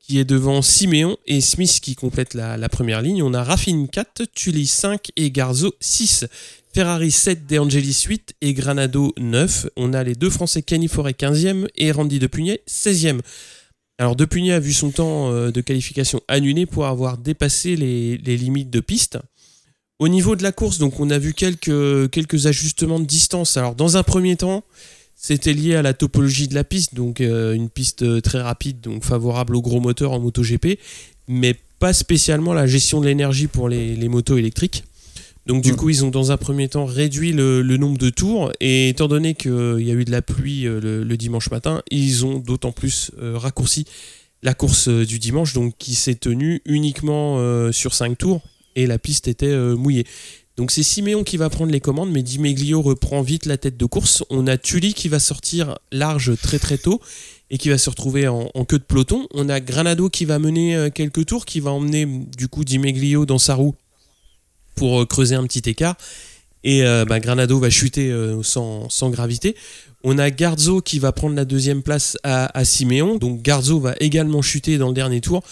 qui 0.00 0.18
est 0.18 0.24
devant 0.24 0.62
Siméon 0.62 1.16
et 1.26 1.40
Smith 1.40 1.78
qui 1.80 1.94
complète 1.94 2.34
la, 2.34 2.68
première 2.68 3.02
ligne. 3.02 3.22
On 3.22 3.34
a 3.34 3.42
Raffin 3.42 3.86
4, 3.86 4.24
Tully 4.34 4.66
5 4.66 5.12
et 5.16 5.30
Garzo 5.30 5.74
6. 5.80 6.26
Ferrari 6.74 7.10
7, 7.10 7.46
De 7.46 7.58
Angelis 7.58 8.04
8 8.08 8.34
et 8.40 8.54
Granado 8.54 9.12
9. 9.18 9.68
On 9.76 9.92
a 9.92 10.02
les 10.02 10.14
deux 10.14 10.30
Français 10.30 10.62
Kenny 10.62 10.88
Forêt 10.88 11.12
15e 11.12 11.68
et 11.76 11.92
Randy 11.92 12.18
Depugnet 12.18 12.62
16e. 12.68 13.20
Alors 13.98 14.16
Depugnet 14.16 14.52
a 14.52 14.60
vu 14.60 14.72
son 14.72 14.90
temps 14.90 15.30
euh, 15.30 15.50
de 15.50 15.60
qualification 15.60 16.20
annulé 16.28 16.66
pour 16.66 16.86
avoir 16.86 17.18
dépassé 17.18 17.76
les, 17.76 18.16
limites 18.16 18.70
de 18.70 18.80
piste. 18.80 19.18
Au 19.98 20.08
niveau 20.08 20.34
de 20.34 20.42
la 20.42 20.50
course, 20.50 20.78
donc 20.78 20.98
on 20.98 21.10
a 21.10 21.18
vu 21.18 21.34
quelques, 21.34 22.46
ajustements 22.46 22.98
de 22.98 23.04
distance. 23.04 23.56
Alors 23.56 23.74
dans 23.74 23.96
un 23.96 24.02
premier 24.02 24.36
temps, 24.36 24.64
c'était 25.14 25.52
lié 25.52 25.76
à 25.76 25.82
la 25.82 25.94
topologie 25.94 26.48
de 26.48 26.54
la 26.54 26.64
piste, 26.64 26.94
donc 26.94 27.20
euh, 27.20 27.52
une 27.52 27.70
piste 27.70 28.02
euh, 28.02 28.20
très 28.20 28.40
rapide, 28.40 28.80
donc 28.80 29.04
favorable 29.04 29.54
aux 29.54 29.62
gros 29.62 29.80
moteurs 29.80 30.12
en 30.12 30.20
MotoGP, 30.20 30.78
mais 31.28 31.56
pas 31.78 31.92
spécialement 31.92 32.54
la 32.54 32.66
gestion 32.66 33.00
de 33.00 33.06
l'énergie 33.06 33.46
pour 33.46 33.68
les 33.68 34.08
motos 34.08 34.36
électriques. 34.36 34.84
Donc 35.46 35.62
du 35.62 35.72
Mm. 35.72 35.76
coup, 35.76 35.90
ils 35.90 36.04
ont 36.04 36.10
dans 36.10 36.30
un 36.30 36.36
premier 36.36 36.68
temps 36.68 36.84
réduit 36.84 37.32
le, 37.32 37.62
le 37.62 37.76
nombre 37.76 37.98
de 37.98 38.10
tours, 38.10 38.52
et 38.60 38.88
étant 38.90 39.08
donné 39.08 39.34
qu'il 39.34 39.50
y 39.80 39.90
a 39.90 39.94
eu 39.94 40.04
de 40.04 40.10
la 40.10 40.22
pluie 40.22 40.66
euh, 40.66 40.80
le, 40.80 41.04
le 41.04 41.16
dimanche 41.16 41.50
matin, 41.50 41.82
ils 41.90 42.24
ont 42.24 42.38
d'autant 42.38 42.72
plus 42.72 43.10
euh, 43.20 43.36
raccourci 43.36 43.86
la 44.44 44.54
course 44.54 44.88
euh, 44.88 45.04
du 45.04 45.18
dimanche, 45.18 45.52
donc 45.52 45.74
qui 45.78 45.94
s'est 45.94 46.14
tenue 46.14 46.62
uniquement 46.64 47.40
sur 47.72 47.94
5 47.94 48.16
tours, 48.16 48.40
et 48.76 48.86
la 48.86 48.98
piste 48.98 49.28
était 49.28 49.54
mouillée. 49.74 50.06
Donc 50.56 50.70
c'est 50.70 50.82
Siméon 50.82 51.24
qui 51.24 51.38
va 51.38 51.48
prendre 51.48 51.72
les 51.72 51.80
commandes, 51.80 52.10
mais 52.10 52.22
Di 52.22 52.38
Meglio 52.38 52.82
reprend 52.82 53.22
vite 53.22 53.46
la 53.46 53.56
tête 53.56 53.76
de 53.76 53.86
course. 53.86 54.22
On 54.30 54.46
a 54.46 54.58
Tully 54.58 54.94
qui 54.94 55.08
va 55.08 55.18
sortir 55.18 55.78
large 55.90 56.32
très 56.42 56.58
très 56.58 56.76
tôt 56.76 57.00
et 57.50 57.58
qui 57.58 57.68
va 57.70 57.78
se 57.78 57.88
retrouver 57.88 58.28
en, 58.28 58.48
queue 58.66 58.78
de 58.78 58.84
peloton. 58.84 59.26
On 59.32 59.48
a 59.48 59.60
Granado 59.60 60.10
qui 60.10 60.24
va 60.26 60.38
mener 60.38 60.90
quelques 60.94 61.24
tours, 61.26 61.46
qui 61.46 61.60
va 61.60 61.70
emmener 61.70 62.06
du 62.36 62.48
coup 62.48 62.64
Di 62.64 62.78
Meglio 62.78 63.24
dans 63.24 63.38
sa 63.38 63.54
roue 63.54 63.74
pour 64.74 65.00
euh, 65.00 65.06
creuser 65.06 65.34
un 65.34 65.44
petit 65.44 65.68
écart. 65.68 65.96
Et 66.64 66.84
euh, 66.84 67.04
bah, 67.04 67.20
Granado 67.20 67.58
va 67.58 67.70
chuter 67.70 68.14
sans, 68.42 68.88
gravité. 69.10 69.56
On 70.04 70.18
a 70.18 70.30
Garzo 70.30 70.80
qui 70.80 70.98
va 70.98 71.12
prendre 71.12 71.34
la 71.34 71.44
deuxième 71.44 71.82
place 71.82 72.16
à, 72.22 72.56
à 72.56 72.64
Siméon. 72.64 73.16
Donc 73.16 73.42
Garzo 73.42 73.80
va 73.80 73.94
également 74.00 74.42
chuter 74.42 74.78
dans 74.78 74.88
le 74.88 74.94
dernier 74.94 75.20
tour 75.20 75.42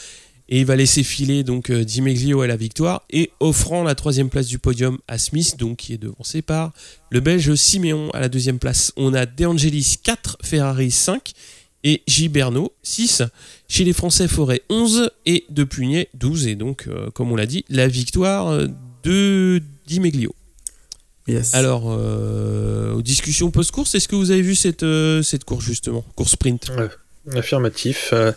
et 0.50 0.60
il 0.60 0.66
va 0.66 0.76
laisser 0.76 1.04
filer 1.04 1.44
donc 1.44 1.70
euh, 1.70 1.84
Dimeglio 1.84 2.40
à 2.40 2.46
la 2.46 2.56
victoire 2.56 3.02
et 3.10 3.30
offrant 3.38 3.84
la 3.84 3.94
troisième 3.94 4.28
place 4.28 4.48
du 4.48 4.58
podium 4.58 4.98
à 5.06 5.16
Smith, 5.16 5.56
donc 5.56 5.78
qui 5.78 5.94
est 5.94 5.98
devancé 5.98 6.42
par 6.42 6.72
le 7.10 7.20
Belge 7.20 7.54
Siméon 7.54 8.10
à 8.10 8.20
la 8.20 8.28
deuxième 8.28 8.58
place. 8.58 8.92
On 8.96 9.14
a 9.14 9.26
De 9.26 9.46
Angelis 9.46 9.98
4, 10.02 10.38
Ferrari 10.42 10.90
5 10.90 11.32
et 11.84 12.02
Giberno 12.08 12.72
6. 12.82 13.22
Chez 13.68 13.84
les 13.84 13.92
Français, 13.92 14.26
Forêt 14.26 14.62
11 14.68 15.10
et 15.24 15.44
De 15.50 15.62
Pugnet 15.62 16.08
12. 16.14 16.48
Et 16.48 16.56
donc, 16.56 16.88
euh, 16.88 17.10
comme 17.10 17.30
on 17.30 17.36
l'a 17.36 17.46
dit, 17.46 17.64
la 17.68 17.86
victoire 17.86 18.66
euh, 19.06 19.58
de 19.58 19.62
Dimeglio. 19.86 20.34
Yes. 21.28 21.54
Alors, 21.54 21.84
aux 21.86 23.02
discussions 23.02 23.50
post-course, 23.50 23.94
est-ce 23.94 24.08
que 24.08 24.16
vous 24.16 24.32
avez 24.32 24.42
vu 24.42 24.56
cette, 24.56 24.84
cette 25.22 25.44
course 25.44 25.64
justement 25.64 26.04
Course 26.16 26.32
sprint? 26.32 26.72
Affirmatif. 27.36 28.10
Euh, 28.12 28.32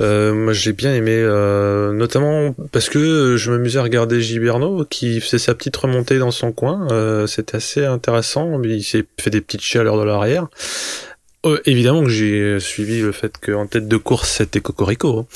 euh, 0.00 0.32
moi, 0.32 0.54
j'ai 0.54 0.72
bien 0.72 0.94
aimé, 0.94 1.12
euh, 1.14 1.92
notamment 1.92 2.54
parce 2.72 2.88
que 2.88 3.36
je 3.36 3.50
m'amusais 3.50 3.78
à 3.78 3.82
regarder 3.82 4.22
Giberno 4.22 4.86
qui 4.88 5.20
faisait 5.20 5.38
sa 5.38 5.54
petite 5.54 5.76
remontée 5.76 6.18
dans 6.18 6.30
son 6.30 6.50
coin. 6.50 6.88
C'était 7.26 7.56
assez 7.56 7.84
intéressant. 7.84 8.60
Il 8.62 8.82
s'est 8.82 9.04
fait 9.20 9.30
des 9.30 9.40
petites 9.40 9.62
chaleurs 9.62 9.98
de 9.98 10.04
l'arrière. 10.04 10.48
Euh, 11.46 11.60
évidemment 11.64 12.02
que 12.02 12.08
j'ai 12.08 12.58
suivi 12.58 13.00
le 13.00 13.12
fait 13.12 13.34
qu'en 13.38 13.66
tête 13.66 13.86
de 13.86 13.96
course 13.96 14.30
c'était 14.30 14.60
Cocorico, 14.60 15.20
hein. 15.20 15.26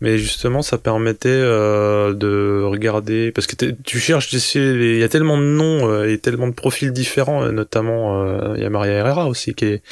mais 0.00 0.16
justement 0.16 0.62
ça 0.62 0.78
permettait 0.78 1.28
euh, 1.28 2.14
de 2.14 2.62
regarder 2.64 3.32
parce 3.32 3.48
que 3.48 3.56
tu 3.84 3.98
cherches, 3.98 4.32
il 4.54 4.98
y 4.98 5.02
a 5.02 5.08
tellement 5.08 5.38
de 5.38 5.42
noms 5.42 5.90
euh, 5.90 6.08
et 6.08 6.18
tellement 6.18 6.46
de 6.46 6.52
profils 6.52 6.92
différents, 6.92 7.50
notamment 7.50 8.54
il 8.54 8.62
y 8.62 8.64
a 8.64 8.70
Maria 8.70 8.92
Herrera 8.92 9.26
aussi 9.26 9.54
qui 9.54 9.64
est 9.64 9.82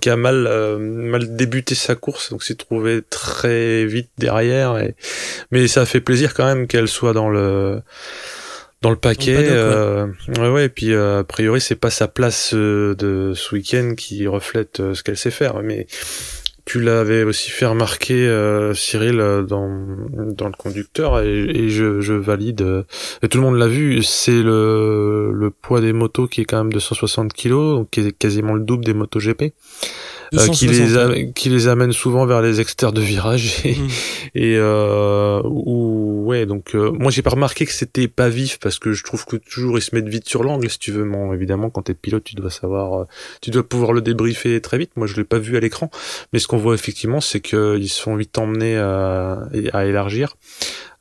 qui 0.00 0.10
a 0.10 0.16
mal 0.16 0.78
mal 0.78 1.36
débuté 1.36 1.74
sa 1.74 1.94
course, 1.94 2.30
donc 2.30 2.42
s'est 2.42 2.54
trouvé 2.54 3.00
très 3.08 3.86
vite 3.86 4.10
derrière, 4.18 4.76
et... 4.78 4.94
mais 5.50 5.68
ça 5.68 5.86
fait 5.86 6.00
plaisir 6.00 6.34
quand 6.34 6.44
même 6.44 6.66
qu'elle 6.66 6.88
soit 6.88 7.14
dans 7.14 7.30
le 7.30 7.80
dans 8.84 8.90
le 8.90 8.96
paquet. 8.96 9.48
Euh, 9.50 10.06
ouais. 10.36 10.48
ouais. 10.50 10.64
et 10.66 10.68
puis 10.68 10.92
euh, 10.92 11.20
a 11.20 11.24
priori 11.24 11.58
c'est 11.58 11.74
pas 11.74 11.88
sa 11.88 12.06
place 12.06 12.52
euh, 12.52 12.94
de 12.94 13.32
ce 13.34 13.54
week-end 13.54 13.94
qui 13.96 14.26
reflète 14.26 14.92
ce 14.92 15.02
qu'elle 15.02 15.16
sait 15.16 15.30
faire, 15.30 15.62
mais 15.62 15.86
tu 16.66 16.80
l'avais 16.80 17.24
aussi 17.24 17.50
fait 17.50 17.64
remarquer 17.64 18.30
Cyril 18.74 19.16
dans 19.48 19.70
dans 20.10 20.46
le 20.46 20.56
conducteur 20.56 21.20
et, 21.20 21.68
je, 21.68 22.00
je 22.00 22.12
valide. 22.12 22.84
Et 23.22 23.28
tout 23.28 23.38
le 23.38 23.44
monde 23.44 23.56
l'a 23.56 23.68
vu, 23.68 24.02
c'est 24.02 24.42
le 24.42 25.32
le 25.32 25.50
poids 25.50 25.80
des 25.80 25.92
motos 25.94 26.26
qui 26.26 26.42
est 26.42 26.44
quand 26.44 26.58
même 26.58 26.72
de 26.72 26.78
160 26.78 27.32
kg, 27.32 27.50
donc 27.50 27.90
qui 27.90 28.00
est 28.00 28.12
quasiment 28.12 28.54
le 28.54 28.62
double 28.64 28.84
des 28.84 28.94
motos 28.94 29.20
GP. 29.20 29.54
Euh, 30.32 30.48
qui, 30.48 30.66
les 30.66 31.32
qui 31.32 31.48
les 31.48 31.68
amène 31.68 31.92
souvent 31.92 32.24
vers 32.26 32.40
les 32.40 32.60
exters 32.60 32.92
de 32.92 33.00
virage 33.00 33.60
et, 33.64 33.74
mm. 33.74 33.88
et 34.34 34.56
euh, 34.56 35.42
ouais 35.44 36.46
donc 36.46 36.74
euh, 36.74 36.90
moi 36.92 37.10
j'ai 37.10 37.22
pas 37.22 37.30
remarqué 37.30 37.66
que 37.66 37.72
c'était 37.72 38.08
pas 38.08 38.28
vif 38.28 38.58
parce 38.58 38.78
que 38.78 38.92
je 38.92 39.04
trouve 39.04 39.26
que 39.26 39.36
toujours 39.36 39.78
ils 39.78 39.82
se 39.82 39.94
mettent 39.94 40.08
vite 40.08 40.28
sur 40.28 40.42
l'angle 40.42 40.68
si 40.70 40.78
tu 40.78 40.92
veux 40.92 41.04
bon 41.04 41.32
évidemment 41.32 41.70
quand 41.70 41.82
t'es 41.82 41.94
pilote 41.94 42.24
tu 42.24 42.34
dois 42.34 42.50
savoir 42.50 43.06
tu 43.40 43.50
dois 43.50 43.62
pouvoir 43.68 43.92
le 43.92 44.00
débriefer 44.00 44.60
très 44.60 44.78
vite. 44.78 44.92
Moi 44.96 45.06
je 45.06 45.16
l'ai 45.16 45.24
pas 45.24 45.38
vu 45.38 45.56
à 45.56 45.60
l'écran 45.60 45.90
mais 46.32 46.38
ce 46.38 46.48
qu'on 46.48 46.58
voit 46.58 46.74
effectivement 46.74 47.20
c'est 47.20 47.40
qu'ils 47.40 47.88
se 47.88 48.02
font 48.02 48.16
vite 48.16 48.36
emmener 48.38 48.76
à, 48.76 49.48
à 49.72 49.84
élargir. 49.84 50.36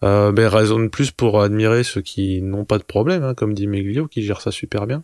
Euh, 0.04 0.34
ben 0.34 0.48
raison 0.48 0.80
de 0.80 0.90
plus 0.90 1.12
pour 1.12 1.42
admirer 1.42 1.84
ceux 1.84 2.02
qui 2.02 2.42
n'ont 2.42 2.66
pas 2.66 2.78
de 2.78 2.84
problème 2.84 3.24
hein, 3.24 3.34
comme 3.34 3.54
dit 3.54 3.68
Meglio 3.68 4.08
qui 4.08 4.22
gère 4.22 4.42
ça 4.42 4.52
super 4.52 4.86
bien 4.86 5.04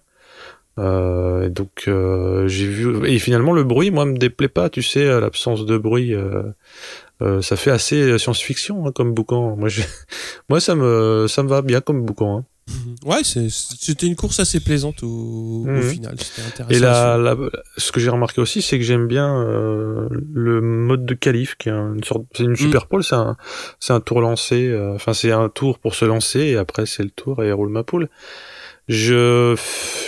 euh, 0.80 1.50
donc 1.50 1.86
euh, 1.88 2.48
j'ai 2.48 2.68
vu 2.68 3.06
et 3.06 3.20
finalement 3.20 3.52
le 3.52 3.64
bruit 3.64 3.92
moi 3.92 4.06
me 4.06 4.18
déplaît 4.18 4.48
pas 4.48 4.70
tu 4.70 4.82
sais 4.82 5.20
l'absence 5.20 5.66
de 5.66 5.78
bruit 5.78 6.14
euh, 6.14 7.42
ça 7.42 7.58
fait 7.58 7.72
assez 7.72 8.18
science-fiction 8.18 8.86
hein, 8.86 8.92
comme 8.94 9.14
boucan 9.14 9.58
moi 9.58 9.68
je... 9.68 9.82
moi 10.50 10.62
ça 10.62 10.76
me 10.76 11.26
ça 11.28 11.44
me 11.44 11.50
va 11.50 11.62
bien 11.62 11.82
comme 11.82 12.06
boucan 12.06 12.40
hein. 12.40 12.46
Ouais, 13.04 13.22
c'était 13.24 14.06
une 14.06 14.16
course 14.16 14.40
assez 14.40 14.60
plaisante 14.60 15.02
au, 15.02 15.64
mhm. 15.66 15.82
final. 15.82 16.14
Intéressant 16.14 16.70
et 16.70 16.78
là, 16.78 17.36
ce 17.78 17.92
que 17.92 18.00
j'ai 18.00 18.12
remarqué 18.12 18.42
aussi, 18.42 18.62
c'est 18.62 18.78
que 18.78 18.86
j'aime 18.86 19.08
bien 19.08 19.44
le 19.44 20.62
mode 20.62 21.04
de 21.04 21.16
qualif, 21.16 21.56
qui 21.56 21.70
est 21.70 21.72
une 21.72 22.04
sorte, 22.04 22.26
c'est 22.36 22.44
une 22.44 22.52
mm. 22.52 22.58
super 22.58 22.86
pole, 22.86 23.04
c'est 23.04 23.16
un, 23.16 23.38
c'est 23.80 23.94
un 23.94 24.02
tour 24.02 24.22
lancé. 24.22 24.72
Enfin, 24.94 25.14
c'est 25.14 25.32
un 25.32 25.50
tour 25.50 25.80
pour 25.80 25.96
se 25.96 26.06
lancer 26.06 26.42
et 26.42 26.58
après 26.58 26.86
c'est 26.86 27.02
le 27.02 27.10
tour 27.10 27.44
et 27.44 27.52
roule 27.52 27.70
ma 27.70 27.82
poule. 27.82 28.08
Je, 28.90 29.56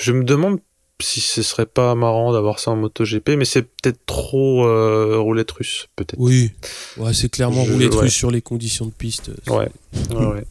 je 0.01 0.11
me 0.11 0.23
demande 0.23 0.59
si 0.99 1.21
ce 1.21 1.41
serait 1.43 1.65
pas 1.65 1.95
marrant 1.95 2.33
d'avoir 2.33 2.59
ça 2.59 2.71
en 2.71 2.75
MotoGP, 2.75 3.29
mais 3.37 3.45
c'est 3.45 3.61
peut-être 3.63 4.05
trop 4.05 4.67
euh, 4.67 5.17
roulette 5.19 5.51
russe, 5.51 5.87
peut-être. 5.95 6.19
Oui, 6.19 6.51
ouais, 6.97 7.13
c'est 7.13 7.29
clairement 7.29 7.63
roulette 7.63 7.93
russe 7.93 8.13
sur 8.13 8.31
les 8.31 8.41
conditions 8.41 8.85
de 8.85 8.91
piste. 8.91 9.31
Ouais. 9.47 9.69
ouais, 10.09 10.43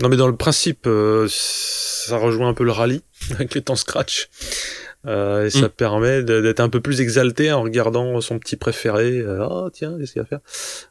Non, 0.00 0.08
mais 0.08 0.16
dans 0.16 0.26
le 0.28 0.36
principe, 0.36 0.86
euh, 0.86 1.26
ça 1.30 2.18
rejoint 2.18 2.48
un 2.48 2.54
peu 2.54 2.64
le 2.64 2.72
rallye 2.72 3.02
avec 3.30 3.54
les 3.54 3.62
temps 3.62 3.76
scratch. 3.76 4.28
Euh, 5.06 5.46
et 5.46 5.50
ça 5.50 5.66
mm. 5.66 5.70
permet 5.70 6.22
d'être 6.22 6.60
un 6.60 6.68
peu 6.68 6.80
plus 6.80 7.00
exalté 7.00 7.52
en 7.52 7.62
regardant 7.62 8.20
son 8.20 8.38
petit 8.38 8.56
préféré. 8.56 9.24
oh 9.26 9.68
tiens, 9.72 9.96
qu'est-ce 9.98 10.12
qu'il 10.12 10.20
y 10.20 10.22
a 10.22 10.24
à 10.24 10.26
faire? 10.26 10.40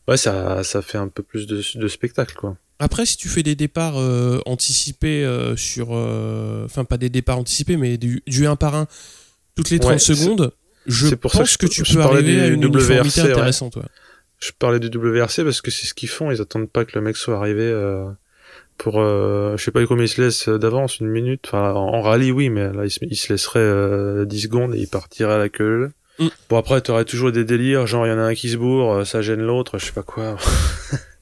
Ouais, 0.08 0.18
ça, 0.18 0.64
ça 0.64 0.82
fait 0.82 0.98
un 0.98 1.08
peu 1.08 1.24
plus 1.24 1.48
de, 1.48 1.62
de 1.76 1.88
spectacle, 1.88 2.36
quoi. 2.36 2.58
Après, 2.80 3.06
si 3.06 3.18
tu 3.18 3.30
fais 3.30 3.44
des 3.44 3.56
départs 3.56 3.98
euh, 3.98 4.40
anticipés 4.46 5.24
euh, 5.24 5.56
sur. 5.56 5.92
Enfin, 5.92 6.84
pas 6.86 6.98
des 6.98 7.10
départs 7.10 7.38
anticipés, 7.38 7.78
mais 7.78 7.98
du, 7.98 8.22
1 8.28 8.56
par 8.56 8.76
1 8.76 8.88
toutes 9.56 9.70
les 9.70 9.80
30 9.80 10.00
secondes, 10.00 10.52
je 10.88 11.14
pour 11.14 11.32
pense 11.32 11.58
que, 11.58 11.68
tu 11.68 11.84
peux 11.84 12.02
arriver 12.02 12.42
à 12.42 12.48
une 12.48 12.66
WRC, 12.66 13.20
intéressante. 13.20 13.78
Je 14.40 14.52
parlais 14.58 14.80
du 14.80 14.88
WRC 14.88 15.44
parce 15.44 15.62
que 15.62 15.72
c'est 15.72 15.86
ce 15.86 15.94
qu'ils 15.94 16.10
font. 16.10 16.32
Ils 16.32 16.42
attendent 16.42 16.70
pas 16.70 16.86
que 16.86 16.92
le 16.96 17.02
mec 17.02 17.16
soit 17.16 17.38
arrivé 17.38 17.72
pour. 18.78 18.96
je 18.96 19.56
sais 19.58 19.72
pas 19.72 19.86
combien 19.86 20.06
ils 20.06 20.10
se 20.10 20.22
laissent 20.22 20.50
d'avance, 20.50 21.00
une 21.00 21.08
minute. 21.08 21.42
Enfin, 21.48 21.72
en, 21.74 22.02
rallye, 22.02 22.32
oui, 22.32 22.50
mais 22.50 22.72
là, 22.74 22.86
ils, 22.86 23.16
se 23.16 23.32
laisseraient 23.32 24.26
10 24.26 24.42
secondes 24.42 24.76
et 24.76 24.80
ils 24.80 24.88
partiraient 24.88 25.34
à 25.34 25.38
la 25.38 25.50
queue. 25.50 25.92
Mm. 26.20 26.28
Bon, 26.50 26.58
après, 26.58 26.82
t'aurais 26.82 27.06
toujours 27.06 27.32
des 27.32 27.46
délires, 27.46 27.88
genre, 27.88 28.06
il 28.06 28.10
y 28.10 28.14
en 28.14 28.20
a 28.20 28.24
un 28.24 28.34
qui 28.34 28.50
se 28.50 28.58
bourre, 28.58 29.06
ça 29.06 29.22
gêne 29.22 29.42
l'autre, 29.42 29.78
je 29.80 29.86
sais 29.86 29.92
pas 29.92 30.04
quoi. 30.04 30.38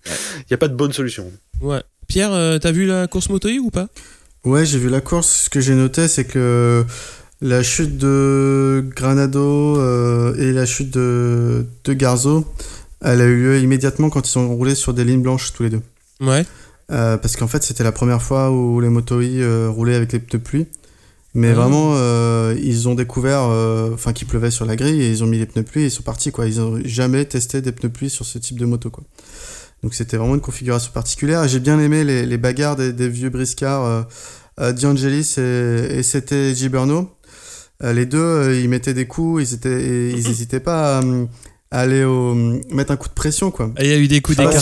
Il 0.06 0.46
n'y 0.50 0.56
a 0.56 0.58
pas 0.58 0.68
de 0.68 0.76
bonne 0.76 0.94
solution. 0.94 1.32
Ouais. 1.62 1.82
Pierre, 2.08 2.34
euh, 2.34 2.58
t'as 2.60 2.72
vu 2.72 2.86
la 2.86 3.08
course 3.08 3.30
moto 3.30 3.48
ou 3.50 3.70
pas? 3.70 3.88
Ouais, 4.44 4.66
j'ai 4.66 4.80
vu 4.80 4.90
la 4.90 5.02
course. 5.02 5.46
Ce 5.46 5.50
que 5.50 5.62
j'ai 5.62 5.76
noté, 5.76 6.08
c'est 6.08 6.26
que 6.26 6.84
la 7.42 7.64
chute 7.64 7.98
de 7.98 8.84
Granado 8.96 9.78
euh, 9.78 10.36
et 10.36 10.52
la 10.52 10.66
chute 10.66 10.92
de, 10.92 11.66
de 11.84 11.94
Garzo, 11.94 12.46
elle 13.02 13.22
a 13.22 13.26
eu 13.26 13.36
lieu 13.36 13.60
immédiatement 13.60 14.10
quand 14.10 14.30
ils 14.30 14.38
ont 14.40 14.54
roulé 14.56 14.76
sur 14.76 14.94
des 14.94 15.04
lignes 15.04 15.22
blanches 15.22 15.54
tous 15.54 15.64
les 15.64 15.70
deux. 15.70 15.82
Ouais. 16.20 16.46
Euh, 16.92 17.18
parce 17.18 17.36
qu'en 17.36 17.48
fait, 17.48 17.64
c'était 17.64 17.84
la 17.84 17.92
première 17.92 18.22
fois 18.22 18.52
où 18.52 18.80
les 18.82 18.90
motos 18.90 19.22
roulaient 19.70 19.96
avec 19.96 20.12
les 20.12 20.20
pneus 20.20 20.40
pluie. 20.40 20.68
Mais 21.34 21.52
ah. 21.52 21.54
vraiment, 21.54 21.96
ils 22.54 22.90
ont 22.90 22.96
découvert, 22.96 23.44
enfin, 23.94 24.14
qu'il 24.14 24.28
pleuvait 24.28 24.52
sur 24.52 24.66
la 24.66 24.76
grille 24.76 25.02
et 25.02 25.10
ils 25.10 25.24
ont 25.24 25.28
mis 25.28 25.38
les 25.38 25.46
pneus 25.46 25.64
pluie 25.64 25.84
et 25.84 25.86
ils 25.86 25.92
sont 25.92 26.04
partis, 26.04 26.32
quoi. 26.32 26.48
Ils 26.48 26.60
n'ont 26.60 26.80
jamais 26.84 27.26
testé 27.26 27.62
des 27.62 27.72
pneus 27.72 27.90
pluie 27.92 28.10
sur 28.10 28.26
ce 28.26 28.38
type 28.38 28.60
de 28.60 28.66
moto, 28.66 28.90
quoi. 28.90 29.04
Donc 29.84 29.94
c'était 29.94 30.18
vraiment 30.18 30.36
une 30.36 30.42
configuration 30.42 30.92
particulière. 30.94 31.48
J'ai 31.48 31.60
bien 31.60 31.80
aimé 31.80 32.04
les, 32.04 32.26
les 32.26 32.38
bagarres 32.38 32.76
des, 32.76 32.94
des, 32.94 33.10
vieux 33.10 33.30
briscards 33.30 33.86
euh, 33.86 34.04
euh 34.60 34.74
D'Angelis 34.74 35.36
et, 35.38 35.98
et 36.00 36.04
c'était 36.04 36.54
Giberno. 36.54 37.10
Euh, 37.84 37.94
les 37.94 38.06
deux, 38.06 38.20
euh, 38.20 38.60
ils 38.60 38.70
mettaient 38.70 38.94
des 38.94 39.08
coups, 39.08 39.50
ils 39.50 39.56
étaient, 39.56 40.12
ils 40.12 40.24
n'hésitaient 40.28 40.60
pas 40.60 41.00
à, 41.00 41.02
aller 41.72 42.04
au, 42.04 42.34
mettre 42.34 42.92
un 42.92 42.98
coup 42.98 43.08
de 43.08 43.14
pression 43.14 43.50
quoi. 43.50 43.72
Il 43.80 43.88
y 43.88 43.94
a 43.94 43.98
eu 43.98 44.08
des 44.08 44.22
coups 44.22 44.38
d'écart. 44.38 44.62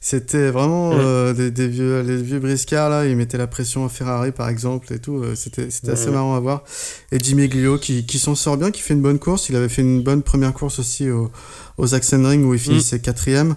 C'était 0.00 0.50
vraiment 0.50 0.92
euh, 0.94 1.32
des, 1.34 1.50
des, 1.50 1.68
vieux 1.68 2.00
les 2.00 2.16
vieux 2.16 2.38
briscards 2.38 2.90
là, 2.90 3.06
ils 3.06 3.16
mettaient 3.16 3.38
la 3.38 3.46
pression 3.46 3.84
à 3.84 3.88
Ferrari 3.88 4.32
par 4.32 4.48
exemple 4.48 4.92
et 4.92 4.98
tout, 4.98 5.22
c'était 5.34 5.70
c'était 5.70 5.92
assez 5.92 6.10
marrant 6.10 6.34
à 6.34 6.40
voir. 6.40 6.64
Et 7.12 7.18
Jimmy 7.18 7.48
Glio 7.48 7.78
qui, 7.78 8.06
qui 8.06 8.18
s'en 8.18 8.34
sort 8.34 8.56
bien, 8.56 8.70
qui 8.70 8.80
fait 8.80 8.94
une 8.94 9.02
bonne 9.02 9.18
course, 9.18 9.48
il 9.48 9.56
avait 9.56 9.68
fait 9.68 9.82
une 9.82 10.02
bonne 10.02 10.22
première 10.22 10.52
course 10.52 10.78
aussi 10.78 11.10
au 11.10 11.30
au 11.76 11.86
Sachsenring 11.86 12.44
où 12.44 12.54
il 12.54 12.60
finissait 12.60 12.96
mm. 12.96 13.00
quatrième. 13.00 13.54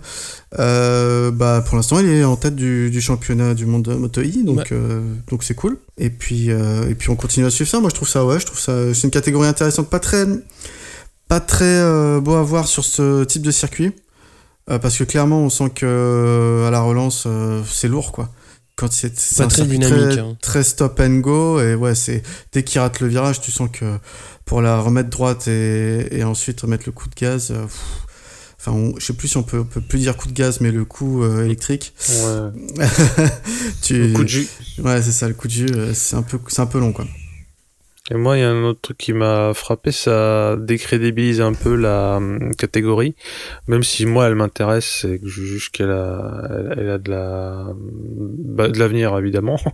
Euh, 0.59 1.31
bah, 1.31 1.63
pour 1.65 1.75
l'instant, 1.75 1.99
il 1.99 2.07
est 2.07 2.23
en 2.23 2.35
tête 2.35 2.55
du, 2.55 2.89
du 2.89 3.01
championnat 3.01 3.53
du 3.53 3.65
monde 3.65 3.87
Moto 3.99 4.21
I, 4.21 4.43
donc 4.43 4.71
euh, 4.71 5.01
donc 5.29 5.43
c'est 5.43 5.53
cool. 5.53 5.77
Et 5.97 6.09
puis 6.09 6.51
euh, 6.51 6.89
et 6.89 6.95
puis 6.95 7.09
on 7.09 7.15
continue 7.15 7.45
à 7.45 7.49
suivre 7.49 7.69
ça. 7.69 7.79
Moi, 7.79 7.89
je 7.89 7.95
trouve 7.95 8.09
ça 8.09 8.25
ouais, 8.25 8.39
je 8.39 8.45
trouve 8.45 8.59
ça 8.59 8.93
c'est 8.93 9.03
une 9.03 9.11
catégorie 9.11 9.47
intéressante, 9.47 9.89
pas 9.89 9.99
très 9.99 10.25
pas 11.27 11.39
très 11.39 11.81
beau 12.21 12.35
à 12.35 12.43
voir 12.43 12.67
sur 12.67 12.83
ce 12.85 13.23
type 13.23 13.41
de 13.41 13.51
circuit, 13.51 13.93
parce 14.67 14.97
que 14.97 15.03
clairement, 15.03 15.39
on 15.41 15.49
sent 15.49 15.69
que 15.75 16.65
à 16.67 16.71
la 16.71 16.81
relance, 16.81 17.27
c'est 17.69 17.87
lourd 17.87 18.11
quoi. 18.11 18.29
quand 18.75 18.91
c'est 18.91 19.13
Pas 19.37 19.43
un 19.45 19.47
très 19.47 19.65
dynamique, 19.65 20.09
très, 20.11 20.19
hein. 20.19 20.37
très 20.41 20.63
stop 20.63 20.99
and 20.99 21.17
go 21.19 21.59
et 21.59 21.73
ouais 21.75 21.95
c'est 21.95 22.21
dès 22.53 22.63
qu'il 22.63 22.79
rate 22.79 22.99
le 22.99 23.07
virage 23.07 23.41
tu 23.41 23.51
sens 23.51 23.69
que 23.71 23.97
pour 24.45 24.61
la 24.61 24.79
remettre 24.79 25.09
droite 25.09 25.47
et, 25.47 26.15
et 26.17 26.23
ensuite 26.23 26.61
remettre 26.61 26.83
le 26.85 26.91
coup 26.91 27.09
de 27.09 27.15
gaz 27.15 27.49
euh, 27.51 27.63
pff, 27.63 27.81
enfin 28.59 28.71
on- 28.73 28.93
je 28.99 29.05
sais 29.05 29.13
plus 29.13 29.29
si 29.29 29.37
on 29.37 29.43
peut, 29.43 29.59
on 29.61 29.63
peut 29.65 29.81
plus 29.81 29.97
dire 29.99 30.15
coup 30.15 30.27
de 30.27 30.33
gaz 30.33 30.59
mais 30.61 30.71
le 30.71 30.85
coup 30.85 31.23
euh, 31.23 31.43
électrique 31.45 31.93
Ouais. 32.09 32.85
tu 33.81 34.07
Le 34.09 34.13
coup 34.13 34.23
de 34.23 34.29
jus. 34.29 34.47
ouais 34.79 35.01
c'est 35.01 35.11
ça 35.11 35.27
le 35.27 35.33
coup 35.33 35.47
de 35.47 35.53
jus 35.53 35.71
euh, 35.73 35.93
c'est 35.95 36.15
un 36.15 36.21
peu 36.21 36.37
c'est 36.47 36.61
un 36.61 36.65
peu 36.67 36.79
long 36.79 36.93
quoi 36.93 37.05
Et 38.09 38.15
moi, 38.15 38.37
il 38.37 38.39
y 38.39 38.43
a 38.43 38.49
un 38.49 38.63
autre 38.63 38.79
truc 38.81 38.97
qui 38.97 39.11
m'a 39.11 39.53
frappé, 39.53 39.91
ça 39.91 40.55
décrédibilise 40.55 41.41
un 41.41 41.53
peu 41.53 41.75
la 41.75 42.17
hum, 42.17 42.55
catégorie. 42.55 43.15
Même 43.67 43.83
si 43.83 44.05
moi, 44.05 44.27
elle 44.27 44.35
m'intéresse 44.35 45.05
et 45.05 45.19
que 45.19 45.27
je 45.27 45.43
juge 45.43 45.71
qu'elle 45.71 45.91
a, 45.91 46.47
elle, 46.77 46.89
a 46.89 46.97
de 46.99 47.11
la, 47.11 47.65
bah, 47.75 48.69
de 48.69 48.79
l'avenir 48.79 49.17
évidemment. 49.17 49.59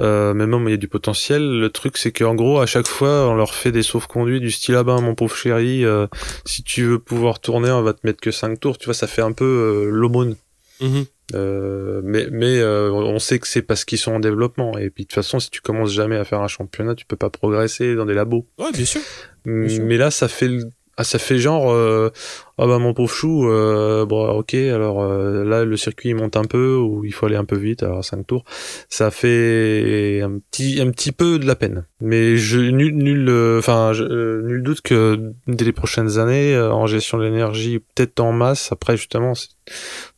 Euh, 0.00 0.32
mais 0.32 0.46
même 0.46 0.62
il 0.68 0.70
y 0.70 0.74
a 0.74 0.76
du 0.76 0.86
potentiel. 0.86 1.42
Le 1.42 1.70
truc, 1.70 1.96
c'est 1.96 2.12
qu'en 2.12 2.36
gros, 2.36 2.60
à 2.60 2.66
chaque 2.66 2.86
fois, 2.86 3.28
on 3.28 3.34
leur 3.34 3.52
fait 3.52 3.72
des 3.72 3.82
sauf-conduits 3.82 4.38
du 4.38 4.52
style 4.52 4.76
ah 4.76 4.84
ben 4.84 5.00
mon 5.00 5.16
pauvre 5.16 5.34
chéri, 5.34 5.84
euh, 5.84 6.06
si 6.44 6.62
tu 6.62 6.84
veux 6.84 6.98
pouvoir 7.00 7.40
tourner, 7.40 7.70
on 7.70 7.82
va 7.82 7.94
te 7.94 8.06
mettre 8.06 8.20
que 8.20 8.30
5 8.30 8.60
tours. 8.60 8.78
Tu 8.78 8.84
vois, 8.84 8.94
ça 8.94 9.08
fait 9.08 9.22
un 9.22 9.32
peu 9.32 9.44
euh, 9.44 9.90
l'aumône. 9.90 10.36
Mhm. 10.80 11.06
Euh, 11.34 12.00
mais 12.04 12.26
mais 12.30 12.58
euh, 12.58 12.90
on 12.90 13.18
sait 13.18 13.38
que 13.38 13.46
c'est 13.46 13.62
parce 13.62 13.84
qu'ils 13.84 13.98
sont 13.98 14.12
en 14.12 14.20
développement. 14.20 14.78
Et 14.78 14.90
puis 14.90 15.04
de 15.04 15.08
toute 15.08 15.14
façon, 15.14 15.40
si 15.40 15.50
tu 15.50 15.60
commences 15.60 15.92
jamais 15.92 16.16
à 16.16 16.24
faire 16.24 16.40
un 16.40 16.48
championnat, 16.48 16.94
tu 16.94 17.04
peux 17.06 17.16
pas 17.16 17.30
progresser 17.30 17.94
dans 17.94 18.06
des 18.06 18.14
labos. 18.14 18.46
Ouais, 18.58 18.72
bien 18.72 18.84
sûr. 18.84 19.00
Sûr. 19.44 19.84
Mais 19.84 19.96
là, 19.96 20.10
ça 20.10 20.28
fait 20.28 20.48
le- 20.48 20.68
ah, 21.00 21.04
ça 21.04 21.20
fait 21.20 21.38
genre 21.38 21.70
euh, 21.70 22.10
ah 22.58 22.66
bah 22.66 22.78
mon 22.80 22.92
pauvre 22.92 23.08
chou 23.08 23.48
euh, 23.48 24.04
bon 24.04 24.26
ok 24.30 24.52
alors 24.54 25.00
euh, 25.00 25.44
là 25.44 25.64
le 25.64 25.76
circuit 25.76 26.08
il 26.08 26.16
monte 26.16 26.36
un 26.36 26.42
peu 26.44 26.74
ou 26.74 27.04
il 27.04 27.14
faut 27.14 27.26
aller 27.26 27.36
un 27.36 27.44
peu 27.44 27.56
vite 27.56 27.84
alors 27.84 28.04
5 28.04 28.26
tours 28.26 28.42
ça 28.88 29.12
fait 29.12 30.20
un 30.22 30.40
petit 30.50 30.80
un 30.80 30.90
petit 30.90 31.12
peu 31.12 31.38
de 31.38 31.46
la 31.46 31.54
peine 31.54 31.84
mais 32.00 32.36
je 32.36 32.58
nul 32.58 32.96
nul 32.96 33.30
enfin 33.60 33.92
euh, 33.94 34.42
nul 34.42 34.60
doute 34.64 34.80
que 34.80 35.32
dès 35.46 35.64
les 35.64 35.72
prochaines 35.72 36.18
années 36.18 36.52
euh, 36.56 36.72
en 36.72 36.88
gestion 36.88 37.16
de 37.18 37.22
l'énergie 37.22 37.78
peut-être 37.78 38.18
en 38.18 38.32
masse 38.32 38.72
après 38.72 38.96
justement 38.96 39.36
c'est 39.36 39.50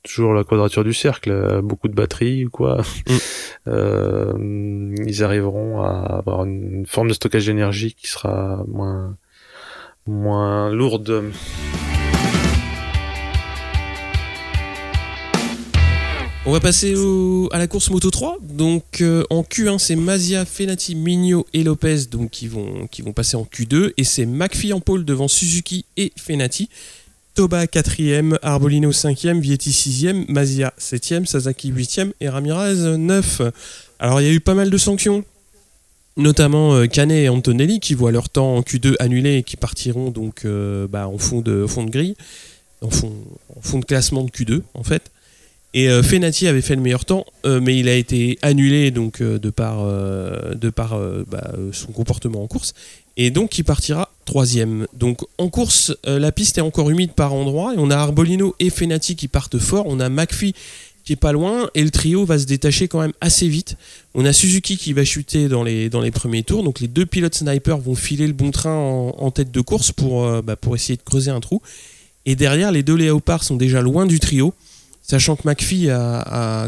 toujours 0.03 0.33
la 0.35 0.45
quadrature 0.45 0.83
du 0.85 0.95
cercle 0.95 1.31
euh, 1.31 1.61
beaucoup 1.63 1.89
de 1.89 1.95
batteries 1.95 2.47
ou 2.47 2.51
quoi 2.51 2.83
Mm. 3.09 3.13
euh, 3.69 4.95
ils 5.07 5.23
arriveront 5.23 5.83
à 5.83 5.91
avoir 6.19 6.45
une 6.45 6.87
forme 6.87 7.09
de 7.09 7.15
stockage 7.15 7.47
d'énergie 7.47 7.95
qui 7.95 8.09
sera 8.09 8.65
moins 8.69 9.17
moins 10.07 10.71
lourde. 10.71 11.25
On 16.47 16.53
va 16.53 16.61
passer 16.61 16.97
au- 16.97 17.49
à 17.53 17.59
la 17.59 17.67
course 17.67 17.91
Moto 17.91 18.11
3. 18.11 18.39
Donc 18.43 19.03
euh, 19.03 19.25
en 19.29 19.43
Q1, 19.43 19.79
c'est 19.79 19.95
Mazia, 19.95 20.47
Fenati, 20.47 20.95
Migno 20.95 21.47
et 21.53 21.63
Lopez 21.63 22.07
donc, 22.11 22.31
qui, 22.31 22.49
vont, 22.49 22.87
qui 22.91 23.03
vont 23.03 23.13
passer 23.13 23.37
en 23.37 23.45
Q2. 23.45 23.93
Et 23.99 24.05
c'est 24.05 24.25
McPhee 24.27 24.73
en 24.73 24.81
pole 24.81 25.05
devant 25.05 25.29
Suzuki 25.29 25.85
et 25.99 26.13
Fenati. 26.19 26.71
Toba 27.41 27.65
4ème, 27.65 28.37
Arbolino 28.43 28.93
5ème, 28.93 29.41
Vietti 29.41 29.71
6ème, 29.71 30.31
Mazia 30.31 30.75
7ème, 30.79 31.25
Sasaki 31.25 31.73
8ème 31.73 32.11
et 32.21 32.29
Ramirez 32.29 32.99
9. 32.99 33.41
Alors 33.99 34.21
il 34.21 34.27
y 34.27 34.31
a 34.31 34.33
eu 34.35 34.41
pas 34.41 34.53
mal 34.53 34.69
de 34.69 34.77
sanctions, 34.77 35.25
notamment 36.19 36.75
euh, 36.75 36.87
Canet 36.87 37.25
et 37.25 37.29
Antonelli 37.31 37.81
qui 37.81 37.95
voient 37.95 38.13
leur 38.13 38.29
temps 38.29 38.57
en 38.57 38.61
Q2 38.61 38.97
annulé 38.99 39.37
et 39.37 39.43
qui 39.43 39.57
partiront 39.57 40.11
donc 40.11 40.45
euh, 40.45 40.87
bah, 40.87 41.09
en 41.09 41.17
fond 41.17 41.41
de, 41.41 41.67
fond 41.67 41.85
de 41.85 41.91
grille, 41.91 42.15
en 42.83 42.91
fond, 42.91 43.79
de 43.79 43.85
classement 43.87 44.23
de 44.23 44.31
Q2 44.31 44.61
en 44.75 44.83
fait. 44.83 45.11
Et 45.73 45.89
euh, 45.89 46.03
Fenati 46.03 46.47
avait 46.47 46.61
fait 46.61 46.77
le 46.77 46.83
meilleur 46.83 47.07
temps, 47.07 47.25
euh, 47.47 47.59
mais 47.63 47.79
il 47.79 47.89
a 47.89 47.95
été 47.95 48.39
annulé 48.43 48.91
donc 48.91 49.23
de 49.23 49.49
par, 49.49 49.89
bah, 51.27 51.53
son 51.73 51.93
comportement 51.93 52.43
en 52.43 52.49
course. 52.49 52.75
Et 53.17 53.31
donc 53.31 53.57
il 53.57 53.65
partira 53.65 54.10
troisième. 54.31 54.87
Donc 54.97 55.23
en 55.39 55.49
course, 55.49 55.93
euh, 56.07 56.21
la 56.21 56.31
piste 56.31 56.57
est 56.57 56.61
encore 56.61 56.89
humide 56.89 57.15
par 57.15 57.35
endroits. 57.35 57.75
Et 57.75 57.79
on 57.79 57.91
a 57.91 57.97
Arbolino 57.97 58.55
et 58.61 58.71
Fenati 58.71 59.17
qui 59.17 59.27
partent 59.27 59.59
fort. 59.59 59.87
On 59.89 59.99
a 59.99 60.09
McPhee 60.09 60.55
qui 61.05 61.15
est 61.15 61.17
pas 61.17 61.33
loin. 61.33 61.69
Et 61.75 61.83
le 61.83 61.91
trio 61.91 62.25
va 62.25 62.39
se 62.39 62.45
détacher 62.45 62.87
quand 62.87 63.01
même 63.01 63.13
assez 63.21 63.49
vite. 63.49 63.77
On 64.15 64.25
a 64.25 64.33
Suzuki 64.33 64.77
qui 64.77 64.93
va 64.93 65.05
chuter 65.05 65.49
dans 65.49 65.65
les, 65.65 65.91
dans 65.91 66.01
les 66.01 66.13
premiers 66.13 66.45
tours. 66.45 66.63
Donc 66.63 66.79
les 66.79 66.87
deux 66.87 67.07
pilotes 67.07 67.35
snipers 67.35 67.79
vont 67.79 67.97
filer 67.97 68.29
le 68.29 68.33
bon 68.33 68.53
train 68.53 68.77
en, 68.77 69.31
tête 69.33 69.51
de 69.51 69.61
course 69.61 69.91
pour, 69.91 70.25
euh, 70.25 70.43
bah, 70.43 70.55
pour 70.55 70.77
essayer 70.77 70.97
de 70.97 71.03
creuser 71.03 71.33
un 71.33 71.41
trou. 71.41 71.61
Et 72.25 72.37
derrière, 72.37 72.71
les 72.71 72.85
deux 72.85 72.95
léopards 72.95 73.43
sont 73.43 73.57
déjà 73.57 73.83
loin 73.83 74.07
du 74.07 74.21
trio 74.21 74.55
sachant 75.03 75.35
que 75.35 75.43
McPhee 75.49 75.89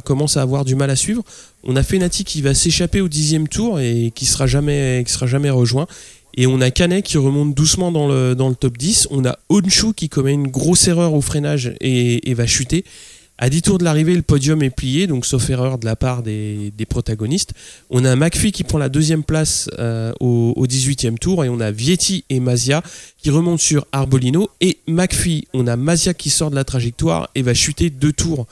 commence 0.05 0.37
à 0.37 0.43
avoir 0.43 0.65
du 0.65 0.75
mal 0.75 0.91
à 0.91 0.97
suivre. 0.97 1.23
On 1.63 1.77
a 1.77 1.85
Fenati 1.85 2.25
qui 2.25 2.43
va 2.43 2.55
s'échapper 2.55 3.01
au 3.01 3.07
dixième 3.07 3.47
tour 3.47 3.79
et 3.79 4.11
qui 4.17 4.27
sera 4.27 4.49
sera 4.49 5.27
jamais 5.29 5.51
rejoint. 5.51 5.87
Et 6.35 6.47
on 6.47 6.61
a 6.61 6.71
Canet 6.71 7.05
qui 7.05 7.19
remonte 7.19 7.55
doucement 7.55 7.93
dans 7.93 8.09
le, 8.09 8.35
top 8.59 8.79
10. 8.79 9.09
On 9.11 9.25
a 9.25 9.39
Onshu 9.49 9.93
qui 9.95 10.09
commet 10.09 10.33
une 10.33 10.49
grosse 10.49 10.89
erreur 10.89 11.15
au 11.15 11.21
freinage 11.21 11.75
et, 11.81 12.35
va 12.35 12.47
chuter. 12.47 12.85
À 13.39 13.51
10 13.51 13.63
tours 13.63 13.79
de 13.79 13.85
l'arrivée, 13.85 14.15
le 14.15 14.23
podium 14.23 14.63
est 14.63 14.71
plié, 14.71 15.07
donc 15.07 15.27
sauf 15.27 15.51
erreur 15.51 15.79
de 15.79 15.85
la 15.85 15.97
part 15.97 16.23
des, 16.23 16.73
protagonistes. 16.89 17.53
On 17.91 18.05
a 18.05 18.15
McPhee 18.15 18.53
qui 18.53 18.63
prend 18.63 18.79
la 18.79 18.89
deuxième 18.89 19.25
place 19.25 19.69
euh, 19.79 20.13
au, 20.21 20.53
au 20.57 20.67
18e 20.67 21.19
tour 21.19 21.45
et 21.45 21.49
on 21.49 21.61
a 21.61 21.71
Vietti 21.71 22.25
et 22.31 22.41
Mazia 22.41 22.83
qui 23.19 23.31
remontent 23.31 23.63
sur 23.63 23.87
Arbolino. 23.93 24.49
Et 24.61 24.79
McPhee, 24.87 25.49
on 25.55 25.67
a 25.67 25.77
Mazia 25.77 26.15
qui 26.15 26.31
sort 26.31 26.51
de 26.51 26.55
la 26.55 26.65
trajectoire 26.65 27.29
et 27.35 27.43
va 27.43 27.55
chuter 27.55 27.91
deux 27.91 28.13
tours 28.13 28.47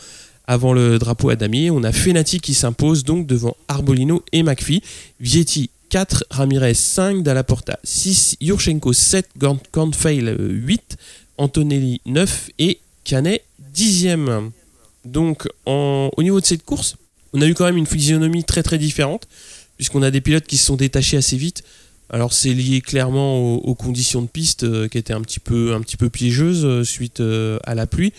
avant 0.51 0.73
le 0.73 0.99
drapeau 0.99 1.31
à 1.31 1.37
damier. 1.37 1.71
On 1.71 1.85
a 1.85 1.93
Fenati 1.93 2.40
qui 2.40 2.55
s'impose 2.55 3.05
donc 3.05 3.27
devant 3.27 3.57
Arbolino 3.69 4.25
et 4.33 4.43
McPhee. 4.43 4.83
Vietti 5.21 5.71
4, 5.90 6.24
Ramirez 6.31 6.74
5, 6.74 7.22
Dalla 7.22 7.44
Porta 7.44 7.79
6, 7.85 8.37
Yurchenko 8.40 8.92
7, 8.92 9.29
Gorn- 9.38 9.61
Kornfeil 9.72 10.35
8, 10.38 10.96
Antonelli 11.37 12.00
9 12.07 12.50
et 12.59 12.79
Canet 13.05 13.44
10e. 13.74 14.50
Donc 15.05 15.48
au 15.66 16.22
niveau 16.22 16.40
de 16.40 16.46
cette 16.46 16.64
course, 16.64 16.96
on 17.33 17.40
a 17.40 17.46
eu 17.46 17.55
quand 17.55 17.64
même 17.64 17.76
une 17.76 17.87
physionomie 17.87 18.44
très 18.44 18.62
très 18.62 18.79
différente, 18.79 19.26
puisqu'on 19.76 20.03
a 20.03 20.11
des 20.11 20.20
pilotes 20.20 20.46
qui 20.46 20.57
se 20.57 20.66
sont 20.66 20.76
détachés 20.76 21.16
assez 21.16 21.37
vite. 21.37 21.64
Alors 22.09 22.33
c'est 22.33 22.53
lié 22.53 22.81
clairement 22.81 23.55
aux, 23.55 23.74
conditions 23.74 24.22
de 24.22 24.26
piste 24.26 24.64
euh, 24.64 24.88
qui 24.88 24.98
étaient 24.98 25.12
un 25.12 25.20
petit 25.22 25.38
peu, 25.38 25.74
un 25.74 25.81
petit 25.81 25.96
peu 25.96 26.11
piégeuses 26.11 26.64
euh, 26.64 26.83
suite 26.83 27.20
euh, 27.20 27.59
à 27.64 27.74
la 27.74 27.87
pluie. 27.87 28.12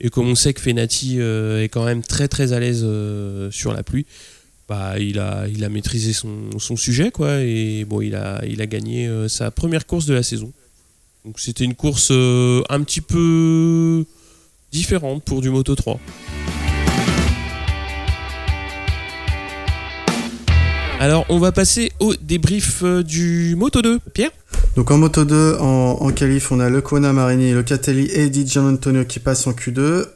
Et 0.00 0.10
comme 0.10 0.28
on 0.28 0.34
sait 0.34 0.52
que 0.52 0.60
Fenati 0.60 1.18
est 1.18 1.68
quand 1.72 1.84
même 1.84 2.02
très 2.02 2.28
très 2.28 2.52
à 2.52 2.60
l'aise 2.60 2.86
sur 3.50 3.72
la 3.72 3.82
pluie, 3.82 4.06
bah, 4.68 4.98
il, 4.98 5.18
a, 5.18 5.46
il 5.48 5.64
a 5.64 5.70
maîtrisé 5.70 6.12
son, 6.12 6.50
son 6.58 6.76
sujet 6.76 7.10
quoi, 7.10 7.40
et 7.40 7.86
bon, 7.88 8.02
il, 8.02 8.14
a, 8.14 8.42
il 8.46 8.60
a 8.60 8.66
gagné 8.66 9.06
euh, 9.08 9.26
sa 9.26 9.50
première 9.50 9.86
course 9.86 10.04
de 10.04 10.14
la 10.14 10.22
saison. 10.22 10.52
C'était 11.36 11.64
une 11.64 11.74
course 11.74 12.08
euh, 12.10 12.62
un 12.68 12.82
petit 12.82 13.00
peu 13.00 14.04
différente 14.70 15.24
pour 15.24 15.40
du 15.40 15.50
Moto 15.50 15.74
3. 15.74 15.98
Alors 21.00 21.24
on 21.28 21.38
va 21.38 21.52
passer 21.52 21.92
au 22.00 22.14
débrief 22.14 22.82
euh, 22.82 23.02
du 23.02 23.54
Moto 23.56 23.82
2. 23.82 24.00
Pierre? 24.12 24.30
Donc 24.76 24.90
en 24.90 24.98
Moto 24.98 25.24
2, 25.24 25.56
en, 25.60 25.98
en 26.00 26.10
qualif, 26.12 26.52
on 26.52 26.60
a 26.60 26.68
le 26.68 26.80
Kona 26.82 27.12
Marini, 27.12 27.52
le 27.52 27.62
Catelli 27.62 28.10
et 28.12 28.28
Di 28.30 28.46
Gianantonio 28.46 29.04
qui 29.04 29.18
passent 29.18 29.46
en 29.46 29.52
Q2. 29.52 30.06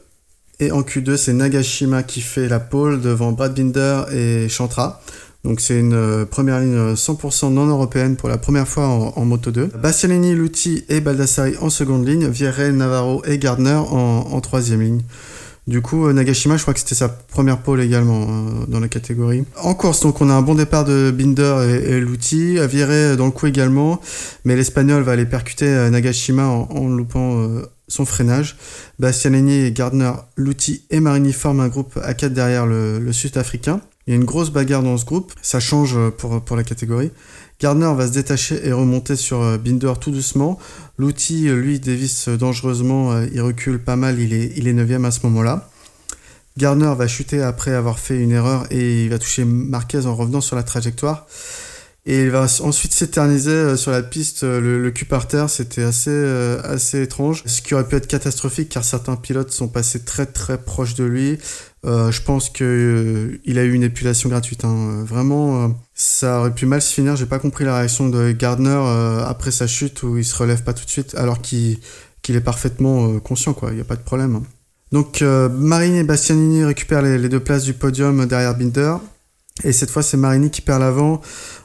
Et 0.59 0.71
en 0.71 0.81
Q2, 0.81 1.17
c'est 1.17 1.33
Nagashima 1.33 2.03
qui 2.03 2.21
fait 2.21 2.47
la 2.47 2.59
pole 2.59 3.01
devant 3.01 3.31
Brad 3.31 3.53
Binder 3.53 4.03
et 4.11 4.47
Chantra. 4.49 5.01
Donc 5.43 5.59
c'est 5.59 5.77
une 5.77 5.93
euh, 5.93 6.25
première 6.25 6.61
ligne 6.61 6.75
euh, 6.75 6.95
100% 6.95 7.51
non 7.51 7.65
européenne 7.65 8.15
pour 8.15 8.29
la 8.29 8.37
première 8.37 8.67
fois 8.67 8.87
en, 8.87 9.25
Moto 9.25 9.51
2. 9.51 9.71
Bastianini, 9.81 10.33
Lutti 10.35 10.85
et 10.87 11.01
Baldassari 11.01 11.57
en 11.59 11.69
seconde 11.69 12.07
ligne, 12.07 12.27
Vierre, 12.27 12.71
Navarro 12.71 13.21
et 13.25 13.37
Gardner 13.37 13.75
en, 13.75 14.39
troisième 14.39 14.81
ligne. 14.81 15.01
Du 15.65 15.81
coup, 15.81 16.07
euh, 16.07 16.13
Nagashima, 16.13 16.57
je 16.57 16.61
crois 16.61 16.73
que 16.73 16.81
c'était 16.81 16.95
sa 16.95 17.07
première 17.07 17.59
pole 17.59 17.79
également 17.79 18.23
euh, 18.23 18.65
dans 18.67 18.81
la 18.81 18.89
catégorie. 18.89 19.45
En 19.61 19.73
course, 19.73 20.01
donc 20.01 20.19
on 20.19 20.29
a 20.29 20.33
un 20.33 20.41
bon 20.41 20.55
départ 20.55 20.83
de 20.83 21.09
Binder 21.09 21.55
et, 21.69 21.91
et 21.91 21.99
Lutti, 22.01 22.57
Vierre 22.67 23.15
dans 23.15 23.25
le 23.25 23.31
coup 23.31 23.47
également, 23.47 24.01
mais 24.43 24.57
l'Espagnol 24.57 25.03
va 25.03 25.13
aller 25.13 25.25
percuter 25.25 25.67
euh, 25.67 25.89
Nagashima 25.89 26.47
en, 26.47 26.89
loupant 26.89 27.39
euh, 27.39 27.65
son 27.87 28.05
freinage. 28.05 28.57
Bastianini, 28.99 29.71
Gardner, 29.71 30.13
Lutti 30.37 30.85
et 30.89 30.99
Marini 30.99 31.33
forment 31.33 31.61
un 31.61 31.67
groupe 31.67 31.99
à 32.01 32.13
4 32.13 32.33
derrière 32.33 32.65
le, 32.65 33.11
Sud-Africain. 33.11 33.81
Il 34.07 34.11
y 34.11 34.13
a 34.13 34.17
une 34.17 34.25
grosse 34.25 34.49
bagarre 34.49 34.83
dans 34.83 34.97
ce 34.97 35.05
groupe, 35.05 35.31
ça 35.41 35.61
change 35.61 35.95
euh, 35.95 36.09
pour, 36.09 36.43
pour 36.43 36.57
la 36.57 36.63
catégorie. 36.63 37.11
Gardner 37.61 37.93
va 37.95 38.07
se 38.07 38.11
détacher 38.11 38.59
et 38.67 38.73
remonter 38.73 39.15
sur 39.15 39.41
euh, 39.41 39.57
Binder 39.57 39.93
tout 40.01 40.11
doucement. 40.11 40.59
L'outil, 40.97 41.47
lui, 41.47 41.79
dévisse 41.79 42.27
dangereusement, 42.27 43.13
euh, 43.13 43.25
il 43.31 43.39
recule 43.41 43.79
pas 43.79 43.95
mal, 43.95 44.19
il 44.19 44.33
est, 44.33 44.51
il 44.57 44.67
est 44.67 44.73
9ème 44.73 45.05
à 45.05 45.11
ce 45.11 45.21
moment-là. 45.23 45.69
Gardner 46.57 46.93
va 46.97 47.07
chuter 47.07 47.41
après 47.41 47.71
avoir 47.71 47.97
fait 47.97 48.19
une 48.19 48.31
erreur 48.31 48.67
et 48.69 49.05
il 49.05 49.09
va 49.09 49.17
toucher 49.17 49.43
Marquez 49.45 50.05
en 50.05 50.15
revenant 50.15 50.41
sur 50.41 50.55
la 50.55 50.63
trajectoire. 50.63 51.25
Et 52.05 52.23
il 52.23 52.31
va 52.31 52.47
ensuite 52.61 52.93
s'éterniser 52.93 53.51
euh, 53.51 53.77
sur 53.77 53.91
la 53.91 54.03
piste, 54.03 54.43
euh, 54.43 54.59
le, 54.59 54.83
le 54.83 54.91
cul 54.91 55.05
par 55.05 55.25
terre, 55.25 55.49
c'était 55.49 55.83
assez, 55.83 56.09
euh, 56.11 56.61
assez 56.63 57.01
étrange. 57.01 57.43
Ce 57.45 57.61
qui 57.61 57.73
aurait 57.73 57.87
pu 57.87 57.95
être 57.95 58.07
catastrophique 58.07 58.67
car 58.67 58.83
certains 58.83 59.15
pilotes 59.15 59.51
sont 59.51 59.69
passés 59.69 60.01
très 60.01 60.25
très 60.25 60.57
proches 60.57 60.95
de 60.95 61.05
lui. 61.05 61.37
Euh, 61.85 62.11
je 62.11 62.21
pense 62.21 62.49
que 62.49 63.39
euh, 63.45 63.57
a 63.57 63.63
eu 63.63 63.71
une 63.73 63.83
épulation 63.83 64.27
gratuite. 64.27 64.65
Hein. 64.65 65.03
Vraiment, 65.05 65.63
euh, 65.63 65.67
ça 65.93 66.39
aurait 66.41 66.53
pu 66.53 66.65
mal 66.65 66.81
se 66.81 66.93
finir. 66.93 67.15
J'ai 67.15 67.25
pas 67.25 67.39
compris 67.39 67.63
la 67.63 67.77
réaction 67.77 68.09
de 68.09 68.31
Gardner 68.33 68.81
après 69.25 69.51
sa 69.51 69.65
chute 69.67 70.03
où 70.03 70.17
il 70.17 70.25
se 70.25 70.35
relève 70.35 70.63
pas 70.63 70.73
tout 70.73 70.83
de 70.83 70.89
suite, 70.89 71.15
alors 71.15 71.41
qu'il 71.41 71.79
qu'il 72.21 72.35
est 72.35 72.41
parfaitement 72.41 73.19
conscient, 73.19 73.53
quoi. 73.53 73.71
Il 73.71 73.77
y 73.77 73.81
a 73.81 73.85
pas 73.85 73.95
de 73.97 74.01
problème. 74.01 74.35
hein. 74.35 74.43
Donc 74.91 75.21
Marini 75.21 75.99
et 75.99 76.03
Bastianini 76.03 76.63
récupèrent 76.65 77.01
les 77.01 77.29
deux 77.29 77.39
places 77.39 77.63
du 77.63 77.73
podium 77.73 78.25
derrière 78.25 78.55
Binder. 78.57 78.95
Et 79.63 79.71
cette 79.71 79.91
fois, 79.91 80.01
c'est 80.01 80.17
Marini 80.17 80.49
qui 80.49 80.61
perd 80.61 80.81
l'avant 80.81 81.21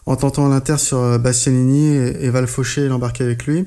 en 0.07 0.17
tentant 0.17 0.49
l'inter 0.49 0.79
sur 0.79 0.99
euh, 0.99 1.19
Bastianini 1.19 1.89
et, 1.89 2.25
et 2.25 2.31
va 2.31 2.41
le 2.41 2.47
faucher 2.47 2.83
et 2.83 2.89
l'embarquer 2.89 3.25
avec 3.25 3.47
lui. 3.47 3.67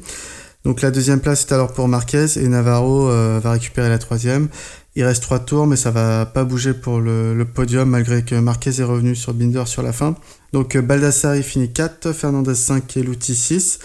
Donc 0.64 0.82
la 0.82 0.92
deuxième 0.92 1.20
place 1.20 1.42
est 1.42 1.54
alors 1.54 1.74
pour 1.74 1.88
Marquez 1.88 2.38
et 2.38 2.48
Navarro 2.48 3.10
euh, 3.10 3.40
va 3.42 3.52
récupérer 3.52 3.90
la 3.90 3.98
troisième. 3.98 4.48
Il 4.96 5.04
reste 5.04 5.24
trois 5.24 5.40
tours, 5.40 5.66
mais 5.66 5.76
ça 5.76 5.90
va 5.90 6.26
pas 6.26 6.44
bouger 6.44 6.74
pour 6.74 7.00
le, 7.00 7.46
podium 7.46 7.90
malgré 7.90 8.24
que 8.24 8.36
Marquez 8.36 8.80
est 8.80 8.84
revenu 8.84 9.16
sur 9.16 9.34
Binder 9.34 9.64
sur 9.66 9.82
la 9.82 9.94
fin. 9.94 10.16
Donc 10.54 10.76
euh, 10.76 10.82
Baldassari 10.82 11.42
finit 11.42 11.72
4, 11.72 12.12
Fernandez 12.12 12.56
5 12.56 12.98
et 12.98 13.02
Lutti 13.02 13.36
6. 13.36 13.80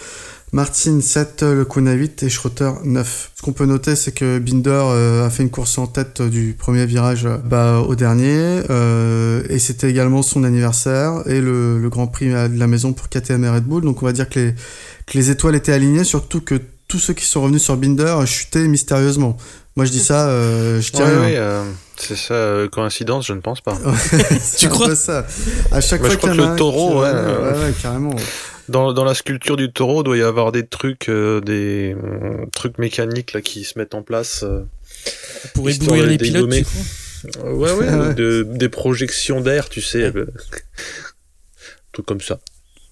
Martin 0.52 1.00
7, 1.00 1.42
Lecuna 1.42 1.92
8 1.92 2.22
et 2.22 2.28
Schroeter 2.30 2.70
9. 2.84 3.30
Ce 3.34 3.42
qu'on 3.42 3.52
peut 3.52 3.66
noter, 3.66 3.96
c'est 3.96 4.12
que 4.12 4.38
Binder 4.38 4.70
euh, 4.70 5.26
a 5.26 5.30
fait 5.30 5.42
une 5.42 5.50
course 5.50 5.76
en 5.76 5.86
tête 5.86 6.22
du 6.22 6.54
premier 6.58 6.86
virage 6.86 7.26
euh, 7.26 7.36
bah, 7.44 7.80
au 7.86 7.94
dernier, 7.96 8.62
euh, 8.70 9.42
et 9.50 9.58
c'était 9.58 9.90
également 9.90 10.22
son 10.22 10.44
anniversaire 10.44 11.22
et 11.26 11.40
le, 11.40 11.78
le 11.80 11.88
Grand 11.90 12.06
Prix 12.06 12.28
de 12.28 12.58
la 12.58 12.66
maison 12.68 12.92
pour 12.92 13.08
KTM 13.08 13.44
et 13.44 13.48
Red 13.50 13.64
Bull. 13.64 13.82
Donc 13.82 14.02
on 14.02 14.06
va 14.06 14.12
dire 14.12 14.28
que 14.28 14.38
les, 14.38 14.54
que 15.06 15.18
les 15.18 15.30
étoiles 15.30 15.56
étaient 15.56 15.72
alignées, 15.72 16.04
surtout 16.04 16.40
que 16.40 16.54
tous 16.88 17.00
ceux 17.00 17.12
qui 17.14 17.24
sont 17.26 17.42
revenus 17.42 17.62
sur 17.62 17.76
Binder 17.76 18.14
chutaient 18.26 18.68
mystérieusement. 18.68 19.36
Moi 19.74 19.84
je 19.84 19.90
dis 19.90 20.00
ça, 20.00 20.28
euh, 20.28 20.80
je 20.80 20.86
Ouais, 20.92 21.04
tiens. 21.04 21.20
ouais, 21.20 21.34
euh, 21.36 21.64
c'est 21.98 22.16
ça, 22.16 22.32
euh, 22.34 22.68
coïncidence, 22.68 23.26
je 23.26 23.32
ne 23.34 23.40
pense 23.40 23.60
pas. 23.60 23.76
tu 24.58 24.68
crois 24.68 24.94
ça 24.96 25.26
À 25.72 25.80
chaque 25.82 26.00
Bah, 26.00 26.06
fois 26.08 26.14
je 26.14 26.18
crois 26.18 26.30
qu'il 26.30 26.40
y 26.40 26.44
en 26.44 26.46
que 26.46 26.52
le 26.52 26.56
taureau, 26.56 26.90
qui- 26.90 26.94
ouais, 26.94 27.00
ouais, 27.02 27.10
euh, 27.12 27.52
ouais, 27.52 27.64
ouais, 27.66 27.74
carrément. 27.82 28.14
Dans, 28.68 28.92
dans 28.92 29.04
la 29.04 29.14
sculpture 29.14 29.56
du 29.56 29.72
taureau, 29.72 30.02
doit 30.02 30.16
y 30.16 30.22
avoir 30.22 30.50
des 30.52 30.66
trucs, 30.66 31.08
euh, 31.08 31.40
des 31.40 31.94
euh, 31.94 32.46
trucs 32.52 32.78
mécaniques 32.78 33.32
là 33.32 33.40
qui 33.40 33.64
se 33.64 33.78
mettent 33.78 33.94
en 33.94 34.02
place. 34.02 34.42
euh, 34.42 34.62
Pour 35.54 35.70
éblouir 35.70 36.06
les 36.06 36.18
pilotes, 36.18 36.50
Ouais, 37.44 37.72
ouais, 37.72 37.72
Ouais. 37.94 38.14
de- 38.14 38.46
des 38.48 38.68
projections 38.68 39.40
d'air, 39.40 39.68
tu 39.68 39.80
sais. 39.80 40.10
Ouais. 40.10 40.16
euh, 40.16 40.26
truc 41.92 42.06
comme 42.06 42.20
ça. 42.20 42.40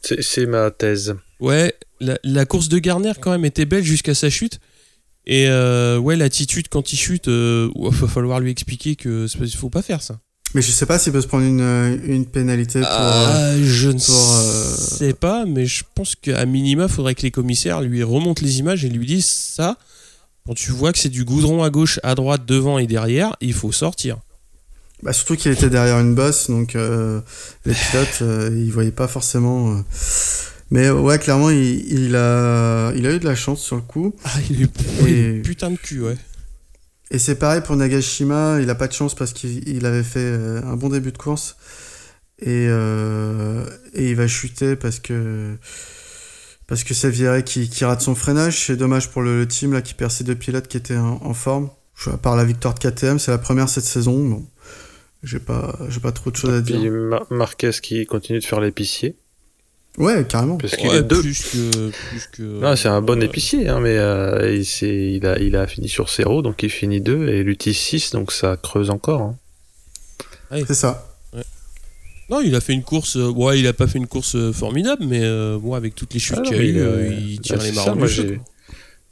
C'est 0.02 0.22
c'est 0.22 0.46
ma 0.46 0.70
thèse. 0.70 1.16
Ouais, 1.40 1.74
la, 2.00 2.18
la 2.24 2.44
course 2.46 2.68
de 2.68 2.78
Garner 2.78 3.12
quand 3.20 3.30
même 3.30 3.44
était 3.44 3.64
belle 3.64 3.84
jusqu'à 3.84 4.14
sa 4.14 4.30
chute. 4.30 4.60
Et 5.26 5.48
euh, 5.48 5.96
ouais, 5.98 6.16
l'attitude 6.16 6.68
quand 6.68 6.92
il 6.92 6.96
chute, 6.96 7.28
euh, 7.28 7.70
ouais, 7.74 7.90
va 7.90 8.06
falloir 8.08 8.40
lui 8.40 8.50
expliquer 8.50 8.94
que 8.96 9.26
faut 9.56 9.70
pas 9.70 9.82
faire 9.82 10.02
ça. 10.02 10.20
Mais 10.54 10.62
je 10.62 10.70
sais 10.70 10.86
pas 10.86 10.98
s'il 11.00 11.12
peut 11.12 11.20
se 11.20 11.26
prendre 11.26 11.44
une, 11.44 11.60
euh, 11.60 11.96
une 12.04 12.26
pénalité 12.26 12.80
pour. 12.80 12.88
euh, 12.88 13.26
Ah, 13.26 13.54
je 13.60 13.88
ne 13.88 13.94
euh, 13.94 14.76
sais 14.76 15.12
pas, 15.12 15.44
mais 15.46 15.66
je 15.66 15.82
pense 15.96 16.14
qu'à 16.14 16.46
minima, 16.46 16.86
faudrait 16.88 17.14
que 17.16 17.22
les 17.22 17.30
commissaires 17.32 17.80
lui 17.80 18.02
remontent 18.04 18.40
les 18.44 18.58
images 18.60 18.84
et 18.84 18.88
lui 18.88 19.06
disent 19.06 19.26
ça. 19.26 19.76
Quand 20.46 20.54
tu 20.54 20.72
vois 20.72 20.92
que 20.92 20.98
c'est 20.98 21.08
du 21.08 21.24
goudron 21.24 21.62
à 21.62 21.70
gauche, 21.70 21.98
à 22.02 22.14
droite, 22.14 22.42
devant 22.46 22.78
et 22.78 22.86
derrière, 22.86 23.34
il 23.40 23.52
faut 23.54 23.72
sortir. 23.72 24.18
Bah, 25.02 25.12
surtout 25.12 25.36
qu'il 25.36 25.50
était 25.50 25.70
derrière 25.70 25.98
une 25.98 26.14
bosse, 26.14 26.48
donc 26.50 26.76
euh, 26.76 27.20
les 27.66 27.72
pilotes, 27.90 28.18
euh, 28.22 28.50
ils 28.54 28.70
voyaient 28.70 28.90
pas 28.92 29.08
forcément. 29.08 29.72
euh. 29.72 29.80
Mais 30.70 30.86
euh, 30.86 30.94
ouais, 31.00 31.18
clairement, 31.18 31.50
il, 31.50 31.92
il 31.92 32.14
a, 32.16 32.92
il 32.94 33.06
a 33.06 33.12
eu 33.12 33.18
de 33.18 33.24
la 33.24 33.34
chance 33.34 33.60
sur 33.60 33.76
le 33.76 33.82
coup. 33.82 34.14
Ah, 34.24 34.30
il 34.50 34.62
est 34.62 34.70
oui, 35.02 35.10
Et- 35.12 35.42
putain 35.42 35.70
de 35.70 35.76
cul, 35.76 36.00
ouais. 36.02 36.16
Et 37.14 37.18
c'est 37.20 37.36
pareil 37.36 37.60
pour 37.64 37.76
Nagashima, 37.76 38.58
il 38.60 38.68
a 38.70 38.74
pas 38.74 38.88
de 38.88 38.92
chance 38.92 39.14
parce 39.14 39.32
qu'il 39.32 39.68
il 39.68 39.86
avait 39.86 40.02
fait 40.02 40.18
euh, 40.18 40.60
un 40.64 40.74
bon 40.76 40.88
début 40.88 41.12
de 41.12 41.16
course. 41.18 41.56
Et, 42.40 42.66
euh, 42.68 43.64
et 43.92 44.10
il 44.10 44.16
va 44.16 44.26
chuter 44.26 44.74
parce 44.74 44.98
que. 44.98 45.54
Parce 46.66 46.82
que 46.82 46.92
c'est 46.92 47.12
qui, 47.44 47.68
qui 47.68 47.84
rate 47.84 48.00
son 48.00 48.16
freinage. 48.16 48.58
C'est 48.66 48.74
dommage 48.76 49.10
pour 49.10 49.22
le, 49.22 49.38
le 49.38 49.46
team 49.46 49.72
là, 49.74 49.80
qui 49.80 49.94
perd 49.94 50.10
ses 50.10 50.24
deux 50.24 50.34
pilotes 50.34 50.66
qui 50.66 50.76
étaient 50.76 50.96
en, 50.96 51.20
en 51.22 51.34
forme. 51.34 51.70
À 52.06 52.16
part 52.16 52.34
la 52.34 52.44
victoire 52.44 52.74
de 52.74 52.80
KTM, 52.80 53.20
c'est 53.20 53.30
la 53.30 53.38
première 53.38 53.68
cette 53.68 53.84
saison. 53.84 54.18
Bon, 54.28 54.44
j'ai 55.22 55.38
pas, 55.38 55.78
j'ai 55.90 56.00
pas 56.00 56.10
trop 56.10 56.32
de 56.32 56.36
choses 56.36 56.50
à 56.54 56.60
dire. 56.62 56.90
Mar- 56.90 57.26
Marquez 57.30 57.70
qui 57.80 58.04
continue 58.06 58.40
de 58.40 58.44
faire 58.44 58.60
l'épicier. 58.60 59.16
Ouais, 59.98 60.24
carrément. 60.28 60.56
Parce 60.56 60.74
qu'il 60.76 60.88
Ouais, 60.88 60.96
est 60.98 61.02
deux. 61.02 61.20
plus 61.20 61.40
que. 61.52 61.90
Plus 62.10 62.26
que 62.32 62.42
Non, 62.42 62.74
c'est 62.74 62.88
un 62.88 63.00
bon 63.00 63.20
euh, 63.20 63.24
épicier, 63.24 63.68
hein, 63.68 63.78
mais 63.80 63.96
euh, 63.96 64.60
il, 64.82 65.24
a, 65.26 65.38
il 65.38 65.54
a 65.56 65.66
fini 65.66 65.88
sur 65.88 66.08
0, 66.08 66.42
donc 66.42 66.62
il 66.62 66.70
finit 66.70 67.00
2, 67.00 67.28
et 67.28 67.42
Lutti 67.44 67.72
6, 67.74 68.10
donc 68.10 68.32
ça 68.32 68.56
creuse 68.56 68.90
encore. 68.90 69.20
hein. 69.22 69.36
C'est 70.66 70.74
ça. 70.74 71.10
Non, 72.30 72.40
il 72.40 72.54
a 72.54 72.60
fait 72.60 72.72
une 72.72 72.82
course. 72.82 73.16
euh, 73.16 73.28
ouais, 73.30 73.60
il 73.60 73.66
a 73.66 73.72
pas 73.74 73.86
fait 73.86 73.98
une 73.98 74.06
course 74.06 74.34
euh, 74.34 74.52
formidable, 74.52 75.04
mais 75.06 75.20
euh, 75.22 75.58
bon, 75.60 75.74
avec 75.74 75.94
toutes 75.94 76.14
les 76.14 76.20
chutes 76.20 76.38
Ah 76.40 76.42
qu'il 76.42 76.56
y 76.56 76.60
a 76.60 76.62
eu, 76.62 76.68
il, 76.70 76.78
euh, 76.78 77.06
il 77.20 77.40
tire 77.40 77.58
bah, 77.58 77.62
les 77.64 77.68
c'est 77.70 77.74
marrons 77.76 77.88
ça, 77.90 77.94
moi, 77.94 78.06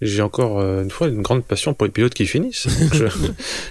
j'ai- 0.01 0.21
encore 0.23 0.59
euh, 0.61 0.83
une 0.83 0.91
fois 0.91 1.09
une 1.09 1.21
grande 1.23 1.45
passion 1.45 1.75
pour 1.75 1.85
les 1.87 1.93
pilotes 1.93 2.15
qui 2.15 2.27
finissent. 2.27 2.67
Je, 2.93 3.05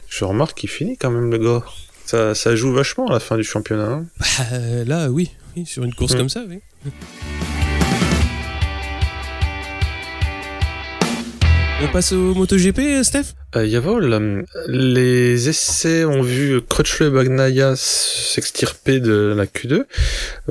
je 0.07 0.23
remarque 0.25 0.57
qu'il 0.59 0.69
finit 0.69 0.95
quand 0.95 1.09
même 1.11 1.29
le 1.31 1.37
gars. 1.39 1.63
Ça, 2.05 2.35
ça 2.35 2.55
joue 2.55 2.71
vachement 2.71 3.07
à 3.07 3.13
la 3.13 3.19
fin 3.19 3.35
du 3.35 3.43
championnat. 3.43 3.89
hein. 3.91 4.05
Bah, 4.19 4.57
là, 4.85 5.09
oui, 5.09 5.31
oui, 5.55 5.65
sur 5.65 5.83
une 5.83 5.93
course 5.93 6.13
Mm. 6.13 6.17
comme 6.17 6.29
ça, 6.29 6.43
oui. 6.47 6.59
On 11.83 11.87
passe 11.91 12.11
au 12.11 12.35
MotoGP, 12.35 13.03
Steph? 13.03 13.33
Euh, 13.55 13.65
Yavol, 13.65 14.13
euh, 14.13 14.43
les 14.67 15.49
essais 15.49 16.05
ont 16.05 16.21
vu 16.21 16.61
Crutchlow 16.61 17.07
et 17.07 17.09
Bagnaia 17.09 17.73
s'extirper 17.75 18.99
de 18.99 19.33
la 19.35 19.47
Q2. 19.47 19.85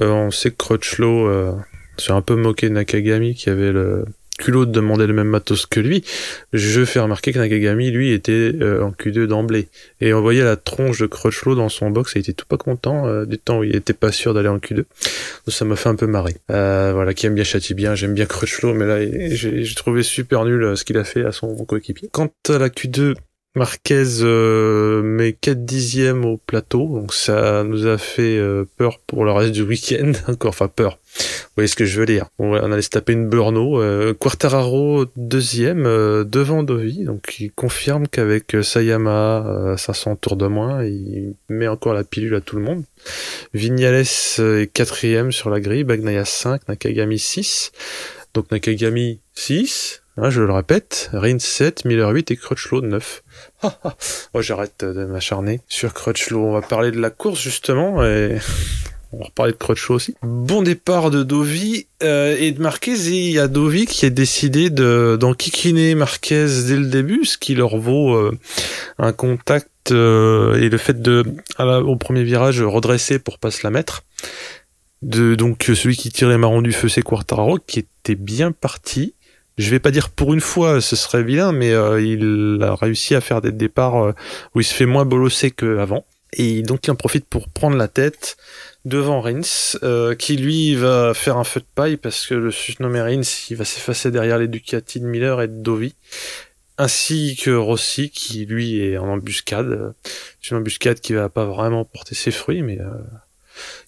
Euh, 0.01 0.09
on 0.09 0.33
sait 0.33 0.51
que 0.51 0.57
Crutchlow 0.57 1.29
euh, 1.29 1.53
s'est 1.99 2.11
un 2.11 2.21
peu 2.21 2.35
moqué 2.35 2.69
de 2.69 2.75
Nakagami 2.75 3.37
qui 3.37 3.49
avait 3.49 3.71
le 3.71 4.07
culot 4.41 4.65
de 4.65 4.73
demander 4.73 5.07
le 5.07 5.13
même 5.13 5.29
matos 5.29 5.67
que 5.67 5.79
lui. 5.79 6.03
Je 6.53 6.85
fais 6.85 6.99
remarquer 6.99 7.33
que 7.33 7.39
Nakagami, 7.39 7.91
lui, 7.91 8.13
était 8.13 8.53
euh, 8.61 8.83
en 8.83 8.91
Q2 8.91 9.27
d'emblée. 9.27 9.69
Et 10.01 10.13
on 10.15 10.23
voyait 10.23 10.43
la 10.43 10.57
tronche 10.57 10.99
de 10.99 11.07
Crutchlow 11.07 11.55
dans 11.55 11.69
son 11.69 11.91
box 11.91 12.13
il 12.17 12.21
était 12.21 12.33
tout 12.33 12.47
pas 12.47 12.57
content 12.57 13.07
euh, 13.07 13.25
du 13.27 13.39
temps 13.39 13.59
où 13.59 13.65
il 13.65 13.77
était 13.77 13.93
pas 13.93 14.13
sûr 14.13 14.35
d'aller 14.35 14.49
en 14.49 14.59
Q2. 14.59 14.77
Donc 14.77 14.87
ça 15.49 15.65
m'a 15.65 15.77
fait 15.77 15.89
un 15.89 15.95
peu 15.95 16.07
marrer. 16.07 16.37
Euh, 16.51 16.93
voilà, 16.95 17.15
qui 17.15 17.27
aime 17.27 17.35
bien 17.35 17.45
châtie 17.45 17.75
bien, 17.75 17.95
j'aime 17.95 18.15
bien 18.15 18.27
Crutchlow, 18.27 18.75
mais 18.75 18.87
là, 18.87 18.99
j'ai 19.31 19.75
trouvé 19.75 20.03
super 20.03 20.45
nul 20.45 20.77
ce 20.77 20.85
qu'il 20.85 20.99
a 20.99 21.05
fait 21.05 21.25
à 21.25 21.33
son 21.33 21.55
coéquipier. 21.65 22.09
Quant 22.13 22.33
à 22.49 22.59
la 22.59 22.69
Q2, 22.69 23.15
Marquez 23.57 24.23
euh, 24.23 25.03
met 25.03 25.33
4 25.33 25.65
dixièmes 25.65 26.25
au 26.25 26.37
plateau, 26.37 26.87
donc 26.87 27.13
ça 27.13 27.65
nous 27.65 27.87
a 27.87 27.99
fait 27.99 28.41
peur 28.77 29.01
pour 29.07 29.25
le 29.25 29.33
reste 29.33 29.53
du 29.53 29.63
week-end, 29.63 30.13
encore, 30.29 30.51
enfin 30.51 30.69
peur. 30.69 31.00
Vous 31.19 31.55
voyez 31.57 31.69
ce 31.69 31.77
que 31.77 31.85
je 31.85 31.99
veux 31.99 32.07
dire. 32.07 32.27
On, 32.39 32.55
allait 32.55 32.83
se 32.83 32.91
taper 32.91 33.13
une 33.13 33.29
Burno. 33.29 33.81
Euh, 33.83 34.15
Quartararo 34.15 35.07
deuxième 35.17 35.85
euh, 35.87 36.25
devant 36.25 36.63
Dovi, 36.63 37.05
donc 37.05 37.41
il 37.41 37.51
confirme 37.51 38.07
qu'avec 38.07 38.55
euh, 38.55 38.63
Sayama 38.63 39.45
euh, 39.47 39.77
500 39.77 40.17
tours 40.17 40.37
de 40.37 40.47
moins, 40.47 40.85
il 40.85 41.35
met 41.49 41.69
encore 41.69 41.95
la 41.95 42.05
pilule 42.05 42.35
à 42.35 42.41
tout 42.41 42.57
le 42.57 42.63
monde. 42.63 42.85
Vignales 43.55 44.05
euh, 44.39 44.63
est 44.63 44.67
quatrième 44.69 45.33
sur 45.33 45.51
la 45.51 45.61
grille, 45.61 45.85
Bagnaia 45.85 46.25
5, 46.25 46.69
Nakagami 46.69 47.19
6. 47.19 47.73
Donc 48.33 48.51
Nakagami 48.53 49.21
6, 49.35 50.03
hein, 50.17 50.31
je 50.31 50.43
le 50.43 50.53
répète, 50.53 51.11
Rins 51.13 51.41
7, 51.41 51.85
Miller 51.85 52.09
8 52.11 52.31
et 52.31 52.37
Crutchlow 52.37 52.81
9. 52.83 53.23
oh, 54.35 54.41
j'arrête 54.41 54.85
de 54.85 55.05
m'acharner 55.05 55.61
sur 55.69 55.93
Crutchlow. 55.93 56.45
On 56.45 56.53
va 56.53 56.63
parler 56.63 56.93
de 56.93 57.01
la 57.01 57.11
course 57.11 57.41
justement 57.41 58.05
et 58.05 58.39
on 59.13 59.19
va 59.19 59.25
reparler 59.25 59.53
de 59.53 59.57
Crutchlow 59.57 59.97
aussi. 59.97 60.15
Bon 60.23 60.63
départ 60.63 61.11
de 61.11 61.23
Dovi 61.23 61.87
euh, 62.03 62.37
et 62.39 62.53
de 62.53 62.63
Marquez. 62.63 63.09
Et 63.09 63.27
il 63.29 63.33
y 63.33 63.39
a 63.39 63.49
Dovi 63.49 63.87
qui 63.87 64.07
a 64.07 64.11
décidé 64.11 64.71
de 64.71 65.17
d'enquiquiner 65.21 65.95
Marquez 65.95 66.47
dès 66.67 66.77
le 66.77 66.87
début, 66.87 67.25
ce 67.25 67.39
qui 67.39 67.55
leur 67.55 67.77
vaut 67.77 68.15
euh, 68.15 68.39
un 68.99 69.13
contact 69.13 69.69
euh, 69.91 70.61
et 70.61 70.69
le 70.69 70.79
fait 70.79 71.01
de 71.03 71.25
au 71.59 71.97
premier 71.97 72.23
virage 72.23 72.63
redresser 72.63 73.19
pour 73.19 73.39
pas 73.39 73.51
se 73.51 73.61
la 73.65 73.71
mettre. 73.71 74.05
De, 75.03 75.35
donc 75.35 75.65
celui 75.75 75.97
qui 75.97 76.11
tire 76.11 76.29
les 76.29 76.37
marrons 76.37 76.61
du 76.61 76.73
feu, 76.73 76.89
c'est 76.89 77.03
Quartararo, 77.03 77.59
qui 77.59 77.79
était 77.81 78.15
bien 78.15 78.53
parti. 78.53 79.15
Je 79.57 79.71
vais 79.71 79.79
pas 79.79 79.91
dire 79.91 80.11
pour 80.11 80.33
une 80.33 80.41
fois, 80.41 80.81
ce 80.81 80.97
serait 80.97 81.23
vilain, 81.23 81.53
mais 81.53 81.73
euh, 81.73 82.01
il 82.01 82.63
a 82.63 82.75
réussi 82.75 83.15
à 83.15 83.21
faire 83.21 83.41
des 83.41 83.53
départs 83.53 84.05
euh, 84.05 84.13
où 84.55 84.61
il 84.61 84.65
se 84.65 84.75
fait 84.75 84.87
moins 84.87 85.05
bolosser 85.05 85.51
qu'avant. 85.51 86.05
Et 86.33 86.63
donc 86.63 86.87
il 86.87 86.91
en 86.91 86.95
profite 86.95 87.27
pour 87.27 87.49
prendre 87.49 87.77
la 87.77 87.89
tête 87.89 88.37
devant 88.85 89.21
Rins, 89.21 89.77
euh, 89.83 90.15
qui 90.15 90.37
lui 90.37 90.75
va 90.75 91.13
faire 91.15 91.37
un 91.37 91.45
feu 91.45 91.61
de 91.61 91.67
paille 91.75 91.97
parce 91.97 92.27
que 92.27 92.35
le 92.35 92.51
surnommé 92.51 93.01
Rins, 93.01 93.23
il 93.51 93.57
va 93.57 93.65
s'effacer 93.65 94.11
derrière 94.11 94.39
les 94.39 94.49
Ducati 94.49 95.01
de 95.01 95.07
Miller 95.07 95.43
et 95.43 95.49
de 95.49 95.61
Dovi, 95.61 95.95
ainsi 96.79 97.37
que 97.37 97.51
Rossi, 97.51 98.11
qui 98.11 98.47
lui 98.47 98.81
est 98.81 98.97
en 98.97 99.09
embuscade. 99.09 99.95
C'est 100.41 100.51
une 100.51 100.59
embuscade 100.59 101.01
qui 101.01 101.13
va 101.13 101.29
pas 101.29 101.45
vraiment 101.45 101.85
porter 101.85 102.15
ses 102.15 102.31
fruits, 102.31 102.63
mais 102.63 102.81
euh, 102.81 102.95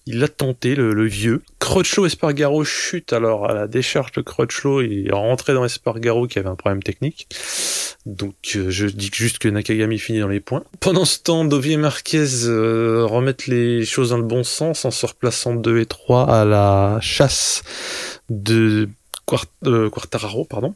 il 0.06 0.22
a 0.22 0.28
tenté 0.28 0.74
le, 0.74 0.92
le 0.92 1.06
vieux. 1.06 1.42
Crutchlow 1.58 2.06
Espargaro 2.06 2.64
chute 2.64 3.12
alors 3.12 3.48
à 3.48 3.54
la 3.54 3.66
décharge 3.66 4.12
de 4.12 4.20
Crutchlow 4.20 4.82
il 4.82 5.08
est 5.08 5.12
rentré 5.12 5.54
dans 5.54 5.64
Espargaro 5.64 6.26
qui 6.26 6.38
avait 6.38 6.48
un 6.48 6.56
problème 6.56 6.82
technique. 6.82 7.28
Donc 8.06 8.34
euh, 8.56 8.70
je 8.70 8.86
dis 8.86 9.10
juste 9.12 9.38
que 9.38 9.48
Nakagami 9.48 9.98
finit 9.98 10.20
dans 10.20 10.28
les 10.28 10.40
points. 10.40 10.64
Pendant 10.80 11.04
ce 11.04 11.20
temps, 11.20 11.44
Dovi 11.44 11.72
et 11.72 11.76
Marquez 11.76 12.26
euh, 12.44 13.04
remettent 13.04 13.46
les 13.46 13.84
choses 13.84 14.10
dans 14.10 14.18
le 14.18 14.24
bon 14.24 14.42
sens 14.42 14.84
en 14.84 14.90
se 14.90 15.06
replaçant 15.06 15.54
2 15.54 15.78
et 15.78 15.86
3 15.86 16.28
à 16.28 16.44
la 16.44 16.98
chasse 17.00 17.62
de 18.28 18.88
euh, 19.66 19.88
Quartararo. 19.88 20.44
Pardon. 20.44 20.74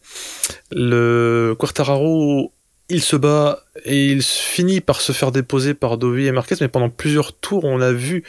Le 0.71 1.57
Quartararo 1.59 2.53
il 2.89 3.03
se 3.03 3.17
bat 3.17 3.65
et 3.85 4.07
il 4.07 4.23
finit 4.23 4.81
par 4.81 5.01
se 5.01 5.13
faire 5.13 5.33
déposer 5.33 5.75
par 5.75 5.99
Dovi 5.99 6.27
et 6.27 6.33
Marquez, 6.33 6.55
mais 6.61 6.69
pendant 6.69 6.89
plusieurs 6.89 7.33
tours, 7.33 7.65
on 7.65 7.81
a 7.81 7.93
vu 7.93 8.23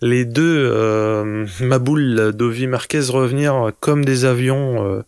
les 0.00 0.24
deux 0.24 0.70
euh, 0.72 1.46
Maboul, 1.60 2.32
Dovi 2.32 2.64
et 2.64 2.66
Marquez 2.68 3.00
revenir 3.00 3.72
comme 3.80 4.04
des 4.04 4.24
avions 4.24 4.86
euh, 4.86 5.02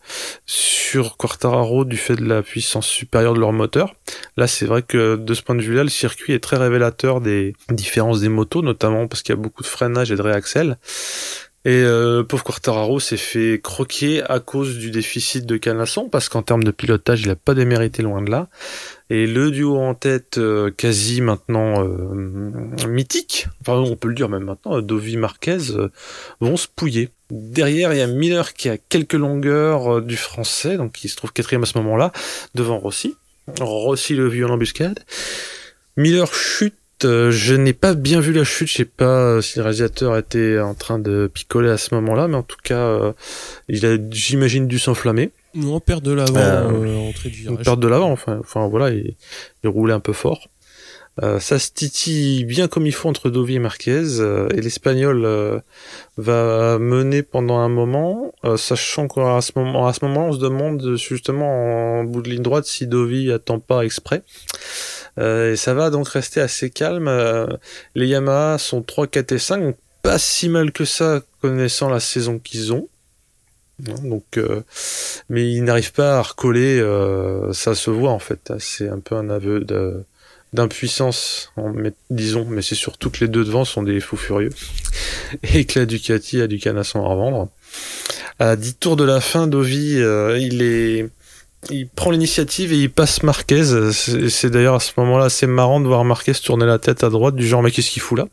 sur 0.44 1.16
Quartararo 1.16 1.84
du 1.84 1.96
fait 1.96 2.16
de 2.16 2.24
la 2.24 2.42
puissance 2.42 2.86
supérieure 2.86 3.34
de 3.34 3.40
leur 3.40 3.52
moteur. 3.52 3.94
Là, 4.36 4.46
c'est 4.46 4.66
vrai 4.66 4.82
que 4.82 5.16
de 5.16 5.34
ce 5.34 5.42
point 5.42 5.54
de 5.54 5.62
vue-là, 5.62 5.84
le 5.84 5.88
circuit 5.88 6.32
est 6.32 6.40
très 6.40 6.56
révélateur 6.56 7.20
des 7.20 7.54
différences 7.70 8.20
des 8.20 8.28
motos, 8.28 8.62
notamment 8.62 9.06
parce 9.06 9.22
qu'il 9.22 9.34
y 9.34 9.38
a 9.38 9.40
beaucoup 9.40 9.62
de 9.62 9.68
freinage 9.68 10.10
et 10.10 10.16
de 10.16 10.22
réaxel. 10.22 10.78
Et 11.66 11.82
euh, 11.82 12.22
pauvre 12.22 12.44
Quartararo 12.44 13.00
s'est 13.00 13.16
fait 13.16 13.60
croquer 13.60 14.22
à 14.22 14.38
cause 14.38 14.78
du 14.78 14.92
déficit 14.92 15.46
de 15.46 15.56
Canasson, 15.56 16.08
parce 16.08 16.28
qu'en 16.28 16.42
termes 16.42 16.62
de 16.62 16.70
pilotage, 16.70 17.22
il 17.22 17.26
n'a 17.26 17.34
pas 17.34 17.54
démérité 17.54 18.04
loin 18.04 18.22
de 18.22 18.30
là. 18.30 18.48
Et 19.10 19.26
le 19.26 19.50
duo 19.50 19.76
en 19.76 19.96
tête, 19.96 20.38
euh, 20.38 20.70
quasi 20.70 21.20
maintenant 21.20 21.84
euh, 21.84 22.86
mythique, 22.86 23.48
on 23.66 23.96
peut 23.96 24.06
le 24.06 24.14
dire 24.14 24.28
même 24.28 24.44
maintenant, 24.44 24.80
Dovi 24.80 25.16
Marquez, 25.16 25.58
vont 26.40 26.56
se 26.56 26.68
pouiller. 26.68 27.08
Derrière, 27.30 27.92
il 27.92 27.98
y 27.98 28.02
a 28.02 28.06
Miller 28.06 28.54
qui 28.54 28.68
a 28.68 28.78
quelques 28.78 29.14
longueurs 29.14 30.02
du 30.02 30.16
français, 30.16 30.76
donc 30.76 31.02
il 31.02 31.08
se 31.08 31.16
trouve 31.16 31.32
quatrième 31.32 31.64
à 31.64 31.66
ce 31.66 31.78
moment-là, 31.78 32.12
devant 32.54 32.78
Rossi. 32.78 33.16
Rossi 33.58 34.14
le 34.14 34.28
vieux 34.28 34.46
en 34.46 34.50
embuscade. 34.50 35.00
Miller 35.96 36.32
chute 36.32 36.76
je 37.02 37.54
n'ai 37.54 37.72
pas 37.72 37.94
bien 37.94 38.20
vu 38.20 38.32
la 38.32 38.44
chute, 38.44 38.68
je 38.68 38.74
sais 38.74 38.84
pas 38.84 39.40
si 39.42 39.58
le 39.58 39.62
réalisateur 39.64 40.16
était 40.16 40.58
en 40.60 40.74
train 40.74 40.98
de 40.98 41.30
picoler 41.32 41.70
à 41.70 41.78
ce 41.78 41.94
moment-là, 41.94 42.28
mais 42.28 42.36
en 42.36 42.42
tout 42.42 42.58
cas, 42.62 43.12
il 43.68 43.86
a, 43.86 43.96
j'imagine, 44.10 44.66
dû 44.66 44.78
s'enflammer. 44.78 45.30
Non, 45.56 45.80
perte 45.80 46.04
de 46.04 46.12
l'avant, 46.12 46.36
euh, 46.36 47.08
entrée 47.08 47.30
du 47.30 47.40
virage. 47.40 47.64
De 47.64 47.88
l'avant, 47.88 48.12
enfin, 48.12 48.38
enfin 48.40 48.68
voilà, 48.68 48.90
il, 48.90 49.14
il, 49.64 49.68
roulait 49.68 49.94
un 49.94 50.00
peu 50.00 50.12
fort. 50.12 50.48
Euh, 51.22 51.40
ça 51.40 51.58
se 51.58 51.70
titille 51.70 52.44
bien 52.44 52.68
comme 52.68 52.84
il 52.86 52.92
faut 52.92 53.08
entre 53.08 53.30
Dovi 53.30 53.54
et 53.54 53.58
Marquez, 53.58 54.20
euh, 54.20 54.50
et 54.50 54.60
l'Espagnol 54.60 55.24
euh, 55.24 55.60
va 56.18 56.78
mener 56.78 57.22
pendant 57.22 57.56
un 57.56 57.70
moment, 57.70 58.34
sachant 58.56 59.08
qu'à 59.08 59.40
ce 59.40 59.52
moment, 59.56 59.86
à 59.86 59.94
ce 59.94 60.04
moment, 60.04 60.26
on 60.26 60.32
se 60.32 60.38
demande 60.38 60.96
justement 60.96 62.00
en 62.00 62.04
bout 62.04 62.20
de 62.20 62.28
ligne 62.28 62.42
droite 62.42 62.66
si 62.66 62.86
Dovi 62.86 63.32
attend 63.32 63.58
pas 63.58 63.82
exprès. 63.82 64.22
Et 65.18 65.56
ça 65.56 65.74
va 65.74 65.90
donc 65.90 66.08
rester 66.08 66.40
assez 66.40 66.70
calme. 66.70 67.10
les 67.94 68.06
Yamaha 68.06 68.58
sont 68.58 68.82
3, 68.82 69.06
4 69.06 69.32
et 69.32 69.38
5, 69.38 69.62
donc 69.62 69.76
pas 70.02 70.18
si 70.18 70.48
mal 70.48 70.70
que 70.70 70.84
ça 70.84 71.20
connaissant 71.40 71.88
la 71.88 72.00
saison 72.00 72.38
qu'ils 72.38 72.72
ont. 72.72 72.88
Donc, 73.78 74.38
euh, 74.38 74.62
mais 75.28 75.52
il 75.52 75.64
n'arrive 75.64 75.92
pas 75.92 76.18
à 76.18 76.22
recoller. 76.22 76.78
Euh, 76.80 77.52
ça 77.52 77.74
se 77.74 77.90
voit 77.90 78.12
en 78.12 78.18
fait. 78.18 78.52
C'est 78.58 78.88
un 78.88 79.00
peu 79.00 79.16
un 79.16 79.28
aveu 79.28 79.66
d'impuissance, 80.52 81.52
disons. 82.10 82.46
Mais 82.48 82.62
c'est 82.62 82.74
surtout 82.74 83.10
que 83.10 83.18
les 83.20 83.28
deux 83.28 83.44
devant 83.44 83.64
sont 83.64 83.82
des 83.82 84.00
fous 84.00 84.16
furieux 84.16 84.52
et 85.42 85.64
que 85.64 85.80
la 85.80 85.86
Ducati 85.86 86.40
a 86.40 86.46
du 86.46 86.58
canasson 86.58 87.04
à 87.04 87.08
revendre. 87.08 87.48
À 88.38 88.56
10 88.56 88.76
tours 88.76 88.96
de 88.96 89.04
la 89.04 89.20
fin, 89.20 89.46
Dovi, 89.46 89.96
euh, 89.98 90.38
il 90.38 90.62
est 90.62 91.08
il 91.70 91.88
prend 91.88 92.10
l'initiative 92.10 92.72
et 92.72 92.76
il 92.76 92.90
passe 92.90 93.22
Marquez. 93.22 93.62
C'est 93.92 94.50
d'ailleurs 94.50 94.74
à 94.74 94.80
ce 94.80 94.92
moment-là 94.98 95.26
assez 95.26 95.46
marrant 95.46 95.80
de 95.80 95.86
voir 95.86 96.04
Marquez 96.04 96.32
tourner 96.34 96.66
la 96.66 96.78
tête 96.78 97.04
à 97.04 97.10
droite, 97.10 97.34
du 97.34 97.46
genre 97.46 97.62
mais 97.62 97.70
qu'est-ce 97.70 97.90
qu'il 97.90 98.02
fout 98.02 98.18
là? 98.18 98.26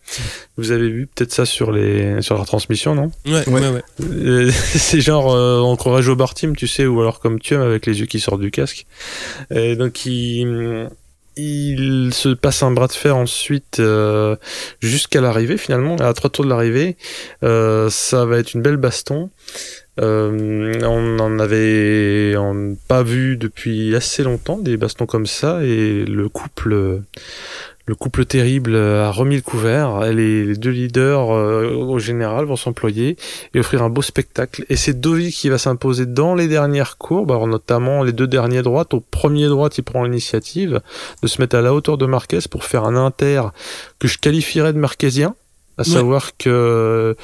Vous 0.57 0.71
avez 0.71 0.89
vu 0.89 1.07
peut-être 1.07 1.31
ça 1.31 1.45
sur 1.45 1.71
les 1.71 2.21
sur 2.21 2.37
la 2.37 2.45
transmission, 2.45 2.95
non? 2.95 3.11
Ouais, 3.25 3.47
ouais, 3.47 3.69
ouais. 3.69 3.83
Euh, 4.01 4.51
c'est 4.75 5.01
genre 5.01 5.33
euh, 5.33 5.59
on 5.59 5.75
croirait 5.75 6.01
Joe 6.01 6.17
Bartim, 6.17 6.55
tu 6.55 6.67
sais, 6.67 6.85
ou 6.85 7.01
alors 7.01 7.19
comme 7.19 7.39
tu 7.39 7.53
aimes 7.53 7.61
avec 7.61 7.85
les 7.85 7.99
yeux 7.99 8.05
qui 8.05 8.19
sortent 8.19 8.41
du 8.41 8.51
casque. 8.51 8.85
Et 9.53 9.75
donc 9.75 10.05
il 10.05 10.89
il 11.35 12.13
se 12.13 12.29
passe 12.29 12.63
un 12.63 12.71
bras 12.71 12.87
de 12.87 12.93
fer 12.93 13.15
ensuite 13.17 13.79
euh, 13.79 14.35
jusqu'à 14.81 15.21
l'arrivée 15.21 15.57
finalement 15.57 15.95
à 15.97 16.13
trois 16.13 16.29
tours 16.29 16.45
de 16.45 16.49
l'arrivée. 16.49 16.97
Euh, 17.43 17.89
ça 17.89 18.25
va 18.25 18.37
être 18.37 18.53
une 18.53 18.61
belle 18.61 18.77
baston. 18.77 19.29
Euh, 20.01 20.79
on 20.83 21.19
en 21.19 21.37
avait 21.37 22.35
pas 22.87 23.03
vu 23.03 23.37
depuis 23.37 23.95
assez 23.95 24.23
longtemps 24.23 24.57
des 24.57 24.75
bastons 24.75 25.05
comme 25.05 25.27
ça 25.27 25.63
et 25.63 26.03
le 26.05 26.29
couple 26.29 27.01
le 27.85 27.95
couple 27.95 28.25
terrible 28.25 28.75
a 28.77 29.11
remis 29.11 29.35
le 29.35 29.41
couvert. 29.41 29.99
Les, 30.13 30.45
les 30.45 30.55
deux 30.55 30.69
leaders 30.69 31.31
euh, 31.35 31.73
au 31.73 31.99
général 31.99 32.45
vont 32.45 32.55
s'employer 32.55 33.17
et 33.53 33.59
offrir 33.59 33.83
un 33.83 33.89
beau 33.89 34.01
spectacle. 34.01 34.65
Et 34.69 34.77
c'est 34.77 34.99
Dovi 34.99 35.31
qui 35.31 35.49
va 35.49 35.57
s'imposer 35.57 36.05
dans 36.05 36.33
les 36.33 36.47
dernières 36.47 36.97
courbes, 36.97 37.31
alors 37.31 37.47
notamment 37.47 38.03
les 38.03 38.13
deux 38.13 38.27
derniers 38.27 38.61
droites. 38.61 38.93
Au 38.93 39.01
premier 39.01 39.47
droite, 39.47 39.77
il 39.77 39.83
prend 39.83 40.03
l'initiative 40.03 40.79
de 41.21 41.27
se 41.27 41.41
mettre 41.41 41.57
à 41.57 41.61
la 41.61 41.73
hauteur 41.73 41.97
de 41.97 42.05
Marquez 42.05 42.39
pour 42.49 42.63
faire 42.63 42.85
un 42.85 42.95
inter 42.95 43.43
que 43.99 44.07
je 44.07 44.17
qualifierais 44.17 44.71
de 44.73 44.79
marquésien 44.79 45.35
à 45.77 45.81
Ouais. 45.81 45.87
savoir 45.87 46.37
que 46.37 47.15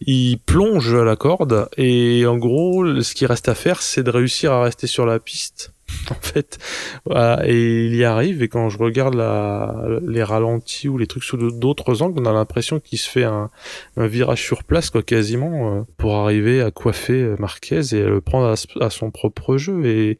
il 0.00 0.38
plonge 0.38 0.94
à 0.94 1.04
la 1.04 1.14
corde 1.14 1.68
et 1.76 2.24
en 2.26 2.38
gros 2.38 3.02
ce 3.02 3.14
qui 3.14 3.26
reste 3.26 3.50
à 3.50 3.54
faire 3.54 3.82
c'est 3.82 4.02
de 4.02 4.10
réussir 4.10 4.50
à 4.50 4.62
rester 4.62 4.86
sur 4.86 5.04
la 5.04 5.18
piste 5.18 5.72
en 6.10 6.14
fait 6.20 6.58
Voilà, 7.04 7.40
et 7.46 7.86
il 7.86 7.94
y 7.96 8.04
arrive 8.04 8.42
et 8.42 8.48
quand 8.48 8.68
je 8.68 8.78
regarde 8.78 9.14
la, 9.14 9.74
les 10.06 10.22
ralentis 10.22 10.88
ou 10.88 10.98
les 10.98 11.06
trucs 11.06 11.24
sous 11.24 11.36
d'autres 11.50 12.02
angles 12.02 12.20
on 12.20 12.26
a 12.26 12.32
l'impression 12.32 12.80
qu'il 12.80 12.98
se 12.98 13.08
fait 13.08 13.24
un, 13.24 13.50
un 13.96 14.06
virage 14.06 14.42
sur 14.42 14.64
place 14.64 14.90
quoi 14.90 15.02
quasiment 15.02 15.78
euh, 15.78 15.82
pour 15.96 16.16
arriver 16.16 16.60
à 16.62 16.70
coiffer 16.70 17.22
euh, 17.22 17.36
Marquez 17.38 17.80
et 17.92 18.02
à 18.02 18.08
le 18.08 18.20
prendre 18.20 18.54
à, 18.80 18.90
son 18.90 19.10
propre 19.10 19.56
jeu 19.56 19.84
et, 19.86 20.18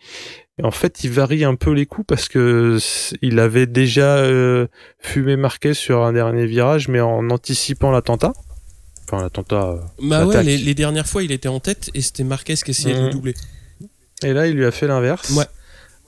et 0.61 0.65
en 0.65 0.73
fait, 0.73 1.05
il 1.05 1.11
varie 1.11 1.45
un 1.45 1.55
peu 1.55 1.71
les 1.71 1.87
coups 1.87 2.07
parce 2.09 2.29
que 2.29 2.79
il 3.23 3.39
avait 3.39 3.67
déjà 3.67 4.17
euh, 4.17 4.67
fumé 4.99 5.37
Marquez 5.37 5.73
sur 5.75 6.03
un 6.03 6.13
dernier 6.13 6.47
virage, 6.47 6.89
mais 6.89 7.01
en 7.01 7.31
anticipant 7.31 7.93
l'attentat. 7.93 8.33
Enfin, 9.05 9.23
l'attentat. 9.23 9.69
euh, 9.69 9.77
Bah 10.03 10.27
ouais, 10.27 10.43
les, 10.43 10.59
les 10.59 10.75
dernières 10.75 11.07
fois, 11.07 11.23
il 11.23 11.31
était 11.31 11.47
en 11.49 11.61
tête 11.61 11.91
et 11.95 12.01
c'était 12.03 12.25
Marquez 12.25 12.57
qui 12.57 12.73
essayait 12.73 12.97
de 12.99 13.05
le 13.05 13.11
doubler. 13.11 13.35
Et 14.25 14.33
là, 14.33 14.49
il 14.49 14.55
lui 14.57 14.65
a 14.67 14.73
fait 14.73 14.89
l'inverse. 14.89 15.31
Ouais. 15.31 15.45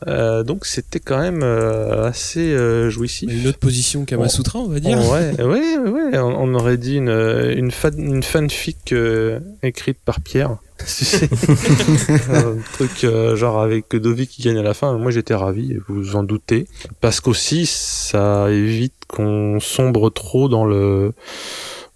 Euh, 0.07 0.43
donc, 0.43 0.67
c'était 0.67 1.01
quand 1.01 1.19
même 1.19 1.43
euh, 1.43 2.07
assez 2.07 2.53
euh, 2.53 2.91
jouissif. 2.91 3.31
Une 3.31 3.47
autre 3.47 3.59
position 3.59 4.05
Kamasutra, 4.05 4.59
on 4.61 4.69
va 4.69 4.81
dire. 4.81 4.99
Ouais, 5.11 5.33
ouais, 5.43 5.77
ouais, 5.79 6.19
on, 6.19 6.43
on 6.43 6.55
aurait 6.55 6.79
dit 6.79 6.97
une, 6.97 7.11
une, 7.11 7.71
fan, 7.71 7.99
une 7.99 8.23
fanfic 8.23 8.93
euh, 8.93 9.41
écrite 9.63 9.99
par 10.05 10.21
Pierre. 10.21 10.57
Un 12.33 12.57
truc 12.73 13.05
euh, 13.05 13.37
genre 13.37 13.61
avec 13.61 13.95
Dovi 13.95 14.27
qui 14.27 14.43
gagne 14.43 14.59
à 14.59 14.63
la 14.63 14.75
fin. 14.75 14.97
Moi, 14.97 15.11
j'étais 15.11 15.35
ravi, 15.35 15.77
vous 15.87 15.97
vous 15.97 16.17
en 16.17 16.23
doutez, 16.23 16.67
parce 17.01 17.21
qu'aussi 17.21 17.67
ça 17.67 18.51
évite 18.51 18.95
qu'on 19.07 19.61
sombre 19.61 20.09
trop 20.09 20.49
dans 20.49 20.65
le 20.65 21.13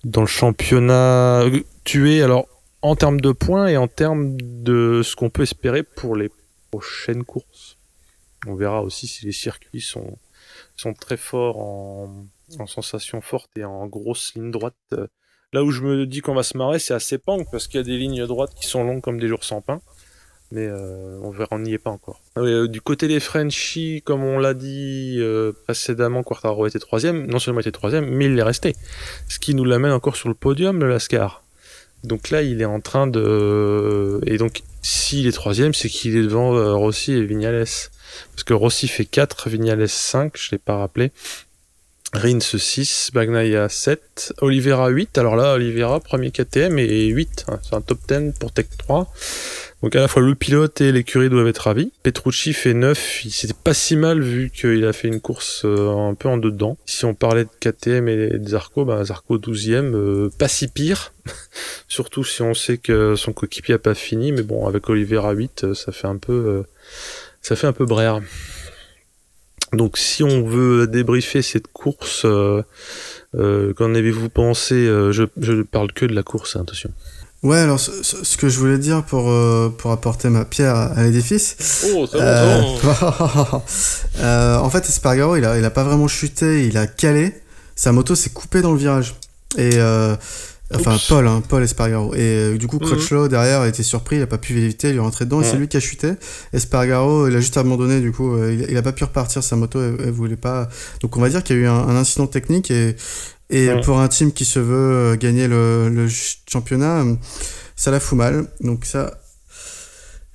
dans 0.05 0.21
le 0.21 0.27
championnat 0.27 1.45
tué. 1.85 2.23
Alors, 2.23 2.47
en 2.83 2.97
termes 2.97 3.21
de 3.23 3.33
points 3.33 3.69
et 3.69 3.79
en 3.79 3.89
termes 3.89 4.37
de 4.39 5.01
ce 5.03 5.17
qu'on 5.17 5.31
peut 5.31 5.43
espérer 5.43 5.83
pour 5.83 6.15
les 6.15 6.31
prochaines 6.71 7.25
courses. 7.25 7.45
On 8.47 8.55
verra 8.55 8.83
aussi 8.83 9.07
si 9.07 9.25
les 9.27 9.33
circuits 9.33 9.81
sont 9.81 10.19
sont 10.77 10.95
très 10.95 11.17
forts 11.17 11.59
en, 11.59 12.27
en 12.59 12.67
sensations 12.67 13.21
fortes 13.21 13.51
et 13.57 13.65
en 13.65 13.87
grosses 13.87 14.35
lignes 14.35 14.51
droites. 14.51 14.95
Là 15.53 15.63
où 15.63 15.71
je 15.71 15.83
me 15.83 16.07
dis 16.07 16.21
qu'on 16.21 16.35
va 16.35 16.43
se 16.43 16.57
marrer, 16.57 16.79
c'est 16.79 16.95
à 16.95 17.01
Sepang 17.01 17.45
parce 17.51 17.69
qu'il 17.69 17.79
y 17.79 17.81
a 17.81 17.85
des 17.85 17.97
lignes 17.97 18.27
droites 18.27 18.55
qui 18.55 18.67
sont 18.67 18.85
longues 18.85 19.01
comme 19.01 19.21
des 19.21 19.29
jours 19.29 19.45
sans 19.45 19.61
pain. 19.61 19.81
Mais 20.51 20.67
euh, 20.69 21.19
on 21.23 21.31
verra, 21.31 21.49
on 21.53 21.59
n'y 21.59 21.73
est 21.73 21.79
pas 21.79 21.91
encore. 21.91 22.21
Euh, 22.39 22.69
du 22.69 22.81
côté 22.81 23.09
des 23.09 23.19
Frenchies, 23.19 24.03
comme 24.05 24.23
on 24.23 24.39
l'a 24.39 24.55
dit 24.55 25.17
euh, 25.19 25.53
précédemment, 25.65 26.23
Quartaro 26.23 26.67
était 26.67 26.79
troisième. 26.79 27.27
Non 27.27 27.39
seulement 27.39 27.61
était 27.61 27.73
troisième, 27.73 28.09
mais 28.09 28.27
il 28.27 28.39
est 28.39 28.43
resté. 28.43 28.77
Ce 29.29 29.39
qui 29.39 29.55
nous 29.55 29.65
l'amène 29.65 29.93
encore 29.93 30.17
sur 30.17 30.29
le 30.29 30.35
podium, 30.35 30.79
le 30.81 30.89
Lascar. 30.89 31.43
Donc 32.05 32.31
là, 32.31 32.43
il 32.43 32.61
est 32.61 32.67
en 32.67 32.81
train 32.81 33.07
de... 33.07 34.21
Et 34.27 34.37
donc, 34.37 34.63
s'il 34.83 35.27
est 35.27 35.33
troisième, 35.33 35.73
c'est 35.73 35.89
qu'il 35.89 36.17
est 36.17 36.23
devant 36.23 36.77
Rossi 36.77 37.13
et 37.13 37.25
Vignales. 37.25 37.65
Parce 38.33 38.45
que 38.45 38.55
Rossi 38.55 38.89
fait 38.89 39.05
4, 39.05 39.49
Vignales 39.49 39.89
5, 39.89 40.33
je 40.37 40.51
l'ai 40.53 40.59
pas 40.59 40.77
rappelé. 40.77 41.13
Rins 42.15 42.39
6, 42.41 43.11
Bagnaia 43.13 43.69
7, 43.69 44.35
Oliveira 44.41 44.89
8. 44.89 45.19
Alors 45.19 45.35
là, 45.35 45.55
Oliveira, 45.55 45.99
premier 45.99 46.31
KTM 46.31 46.79
et 46.79 47.07
8. 47.07 47.47
hein, 47.49 47.59
c'est 47.63 47.75
un 47.75 47.81
top 47.81 47.99
10 48.09 48.39
pour 48.39 48.53
Tech 48.53 48.67
3. 48.79 49.13
Donc 49.83 49.97
à 49.97 50.01
la 50.01 50.09
fois 50.09 50.23
le 50.23 50.35
pilote 50.35 50.81
et 50.81 50.93
l'écurie 50.93 51.29
doivent 51.29 51.49
être 51.49 51.59
ravis. 51.59 51.93
Petrucci 52.03 52.55
fait 52.55 52.73
9, 52.73 53.27
il 53.27 53.31
c'était 53.31 53.53
pas 53.53 53.75
si 53.75 53.97
mal 53.97 54.23
vu 54.23 54.51
qu'il 54.51 54.83
a 54.87 54.95
fait 54.95 55.09
une 55.09 55.21
course 55.21 55.67
euh, 55.67 55.91
un 55.91 56.15
peu 56.15 56.29
en 56.29 56.39
dedans. 56.39 56.79
Si 56.87 57.05
on 57.05 57.13
parlait 57.15 57.45
de 57.45 57.51
KTM 57.61 58.09
et 58.09 58.39
de 58.39 58.49
Zarco, 58.49 58.87
bah 58.87 59.05
Zarco 59.05 59.37
12ème, 59.37 59.95
euh, 59.95 60.31
pas 60.39 60.49
si 60.49 60.69
pire. 60.69 61.13
Surtout 61.89 62.25
si 62.25 62.41
on 62.41 62.55
sait 62.55 62.79
que 62.79 63.15
son 63.15 63.35
coéquipier 63.35 63.75
a 63.75 63.79
pas 63.79 63.95
fini, 63.95 64.33
mais 64.33 64.43
bon 64.43 64.67
avec 64.67 64.89
Oliveira 64.89 65.33
8, 65.33 65.65
euh, 65.65 65.75
ça 65.75 65.93
fait 65.93 66.07
un 66.07 66.17
peu 66.17 66.33
euh, 66.33 66.63
ça 67.45 67.55
fait 67.55 67.69
un 67.69 67.73
peu 67.73 67.85
brère. 67.87 68.21
Donc 69.73 69.99
si 69.99 70.23
on 70.23 70.45
veut 70.45 70.87
débriefer 70.87 71.43
cette 71.43 71.67
course, 71.69 72.23
euh, 72.25 72.63
euh, 73.37 73.73
qu'en 73.75 73.95
avez-vous 73.95 74.29
pensé 74.29 74.75
euh, 74.75 75.11
je, 75.13 75.25
je 75.41 75.53
ne 75.53 75.63
parle 75.63 75.93
que 75.93 76.07
de 76.07 76.15
la 76.15 76.23
course, 76.23 76.57
hein, 76.57 76.61
attention. 76.63 76.91
Ouais, 77.43 77.59
alors 77.59 77.79
ce, 77.79 77.91
ce- 78.03 78.25
ce 78.25 78.37
que 78.39 78.49
je 78.49 78.59
voulais 78.59 78.79
dire 78.79 79.05
pour, 79.05 79.29
euh, 79.31 79.69
pour 79.77 79.91
apporter 79.91 80.29
ma 80.31 80.45
pierre 80.47 80.75
à, 80.77 80.85
à 80.87 81.03
l'édifice. 81.03 81.85
Oh, 81.95 82.07
ça 82.07 82.17
euh, 82.19 82.63
euh, 84.21 84.57
en 84.59 84.71
fait, 84.71 84.89
Espargaro, 84.89 85.37
il 85.37 85.45
a, 85.45 85.59
il 85.59 85.65
a 85.65 85.71
pas 85.71 85.85
vraiment 85.85 86.09
chuté, 86.09 86.67
il 86.67 86.79
a 86.79 86.87
calé. 86.87 87.35
Sa 87.77 87.93
moto 87.93 88.15
s'est 88.15 88.31
coupée 88.31 88.63
dans 88.63 88.73
le 88.73 88.79
virage. 88.79 89.15
Et 89.59 89.73
euh, 89.75 90.17
enfin, 90.77 90.95
Oups. 90.97 91.09
Paul, 91.09 91.27
hein, 91.27 91.43
Paul 91.49 91.63
Espargaro. 91.63 92.15
Et 92.15 92.19
euh, 92.21 92.57
du 92.59 92.67
coup, 92.67 92.79
Mhm. 92.81 92.87
Crutchlow 92.87 93.29
derrière 93.29 93.61
a 93.61 93.69
été 93.69 93.83
surpris, 93.83 94.17
il 94.17 94.23
a 94.23 94.27
pas 94.27 94.39
pu 94.39 94.53
éviter, 94.59 94.91
il 94.91 94.97
est 94.97 95.01
rentré 95.01 95.25
dedans 95.25 95.41
et 95.41 95.45
c'est 95.45 95.57
lui 95.57 95.69
qui 95.69 95.77
a 95.77 95.81
chuté. 95.81 96.13
Espargaro, 96.53 97.29
il 97.29 97.37
a 97.37 97.41
juste 97.41 97.57
abandonné, 97.57 98.01
du 98.01 98.13
coup, 98.13 98.35
euh, 98.37 98.53
il, 98.53 98.71
il 98.71 98.77
a 98.77 98.83
pas 98.83 98.93
pu 98.93 99.05
repartir, 99.05 99.43
sa 99.43 99.57
moto, 99.57 99.81
elle, 99.83 99.97
elle 100.05 100.11
voulait 100.13 100.37
pas. 100.37 100.69
Donc 101.01 101.17
on 101.17 101.21
va 101.21 101.29
dire 101.29 101.43
qu'il 101.43 101.57
y 101.57 101.59
a 101.61 101.63
eu 101.63 101.67
un, 101.67 101.75
un 101.89 101.97
incident 101.97 102.27
technique 102.27 102.71
et, 102.71 102.97
et 103.51 103.69
Ouais. 103.69 103.81
pour 103.83 104.01
un 104.01 104.09
team 104.09 104.33
qui 104.33 104.45
se 104.45 104.59
veut 104.59 104.75
euh, 104.75 105.17
gagner 105.17 105.49
le, 105.49 105.89
le 105.89 106.09
ch- 106.09 106.43
championnat, 106.51 107.03
euh, 107.03 107.15
ça 107.77 107.91
la 107.91 108.01
fout 108.01 108.17
mal. 108.19 108.47
Donc 108.61 108.85
ça. 108.85 109.19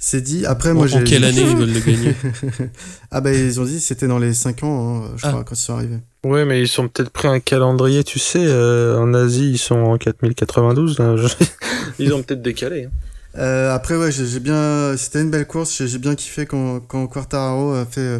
C'est 0.02 0.22
dit. 0.22 0.46
Après, 0.46 0.74
moi, 0.74 0.88
j'ai. 0.88 1.00
en 1.00 1.04
quelle 1.04 1.26
année 1.26 1.42
ils 1.42 1.56
veulent 1.58 1.74
le 1.74 1.80
gagner? 1.82 2.16
Ah 3.12 3.20
bah 3.22 3.34
ils 3.34 3.60
ont 3.60 3.66
dit 3.66 3.82
c'était 3.82 4.08
dans 4.08 4.20
les 4.20 4.34
5 4.34 4.64
ans, 4.64 5.04
hein, 5.04 5.12
je 5.18 5.26
Ah. 5.26 5.30
crois, 5.32 5.44
quand 5.44 5.56
ils 5.56 5.62
sont 5.62 5.74
arrivés. 5.74 5.98
Ouais, 6.26 6.44
mais 6.46 6.62
ils 6.62 6.68
sont 6.68 6.88
peut-être 6.90 7.12
pris 7.12 7.28
un 7.30 7.40
calendrier, 7.40 8.04
tu 8.04 8.20
sais, 8.20 8.44
euh, 8.46 8.98
en 8.98 9.14
Asie, 9.14 9.52
ils 9.52 9.58
sont 9.58 9.76
en 9.78 9.98
4092, 9.98 11.00
là, 11.00 11.16
je- 11.16 11.28
ils 12.00 12.14
ont 12.14 12.22
peut-être 12.22 12.42
décalé. 12.42 12.86
hein. 12.86 12.90
Euh, 13.38 13.74
après 13.74 13.96
ouais, 13.96 14.12
j'ai 14.12 14.40
bien, 14.40 14.96
c'était 14.98 15.22
une 15.22 15.30
belle 15.30 15.46
course, 15.48 15.86
j'ai 15.86 15.98
bien 16.00 16.16
kiffé 16.16 16.46
quand, 16.46 16.80
quand 16.82 17.06
Quartararo 17.08 17.74
a 17.74 17.86
fait, 17.86 18.02
euh, 18.02 18.20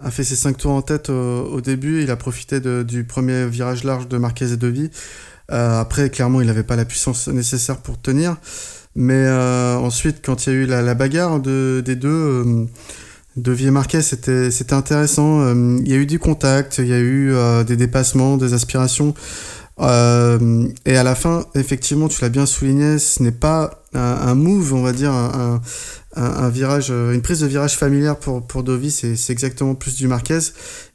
a 0.00 0.10
fait 0.10 0.24
ses 0.24 0.34
5 0.36 0.56
tours 0.58 0.72
en 0.72 0.82
tête 0.82 1.08
au, 1.08 1.12
au 1.44 1.60
début, 1.60 2.02
il 2.02 2.10
a 2.10 2.16
profité 2.16 2.58
de- 2.60 2.82
du 2.82 3.04
premier 3.04 3.46
virage 3.46 3.84
large 3.84 4.08
de 4.08 4.18
Marquez 4.18 4.52
et 4.52 4.56
de 4.56 4.66
Vie. 4.66 4.90
Euh, 5.52 5.80
après 5.80 6.10
clairement 6.10 6.40
il 6.40 6.48
n'avait 6.48 6.62
pas 6.64 6.76
la 6.76 6.84
puissance 6.84 7.28
nécessaire 7.28 7.78
pour 7.78 8.00
tenir, 8.00 8.36
mais 8.96 9.24
euh, 9.26 9.76
ensuite 9.76 10.16
quand 10.24 10.46
il 10.46 10.52
y 10.52 10.56
a 10.56 10.58
eu 10.58 10.66
la, 10.66 10.82
la 10.82 10.94
bagarre 10.94 11.38
de, 11.40 11.80
des 11.84 11.94
deux... 11.96 12.66
de 13.40 13.52
Vie 13.52 13.66
et 13.68 13.70
Marquez, 13.70 14.02
c'était 14.02 14.50
c'était 14.50 14.74
intéressant. 14.74 15.40
Euh, 15.42 15.78
Il 15.84 15.88
y 15.88 15.94
a 15.94 15.96
eu 15.96 16.06
du 16.06 16.18
contact, 16.18 16.78
il 16.78 16.86
y 16.86 16.92
a 16.92 16.98
eu 16.98 17.32
euh, 17.32 17.64
des 17.64 17.76
dépassements, 17.76 18.36
des 18.36 18.52
aspirations. 18.54 19.14
Euh, 19.80 20.68
et 20.84 20.96
à 20.96 21.02
la 21.02 21.14
fin, 21.14 21.46
effectivement, 21.54 22.08
tu 22.08 22.20
l'as 22.20 22.28
bien 22.28 22.44
souligné, 22.44 22.98
ce 22.98 23.22
n'est 23.22 23.32
pas 23.32 23.82
un, 23.94 24.34
move, 24.34 24.74
on 24.74 24.82
va 24.82 24.92
dire, 24.92 25.12
un 25.12 26.48
virage, 26.50 26.88
euh, 26.90 27.12
une 27.14 27.22
prise 27.22 27.40
de 27.40 27.46
virage 27.46 27.76
familière 27.76 28.16
pour, 28.18 28.46
pour 28.46 28.62
Dovi, 28.62 28.90
c'est 28.90 29.16
c'est 29.16 29.32
exactement 29.32 29.74
plus 29.74 29.94
du 29.96 30.06
Marquez. 30.06 30.38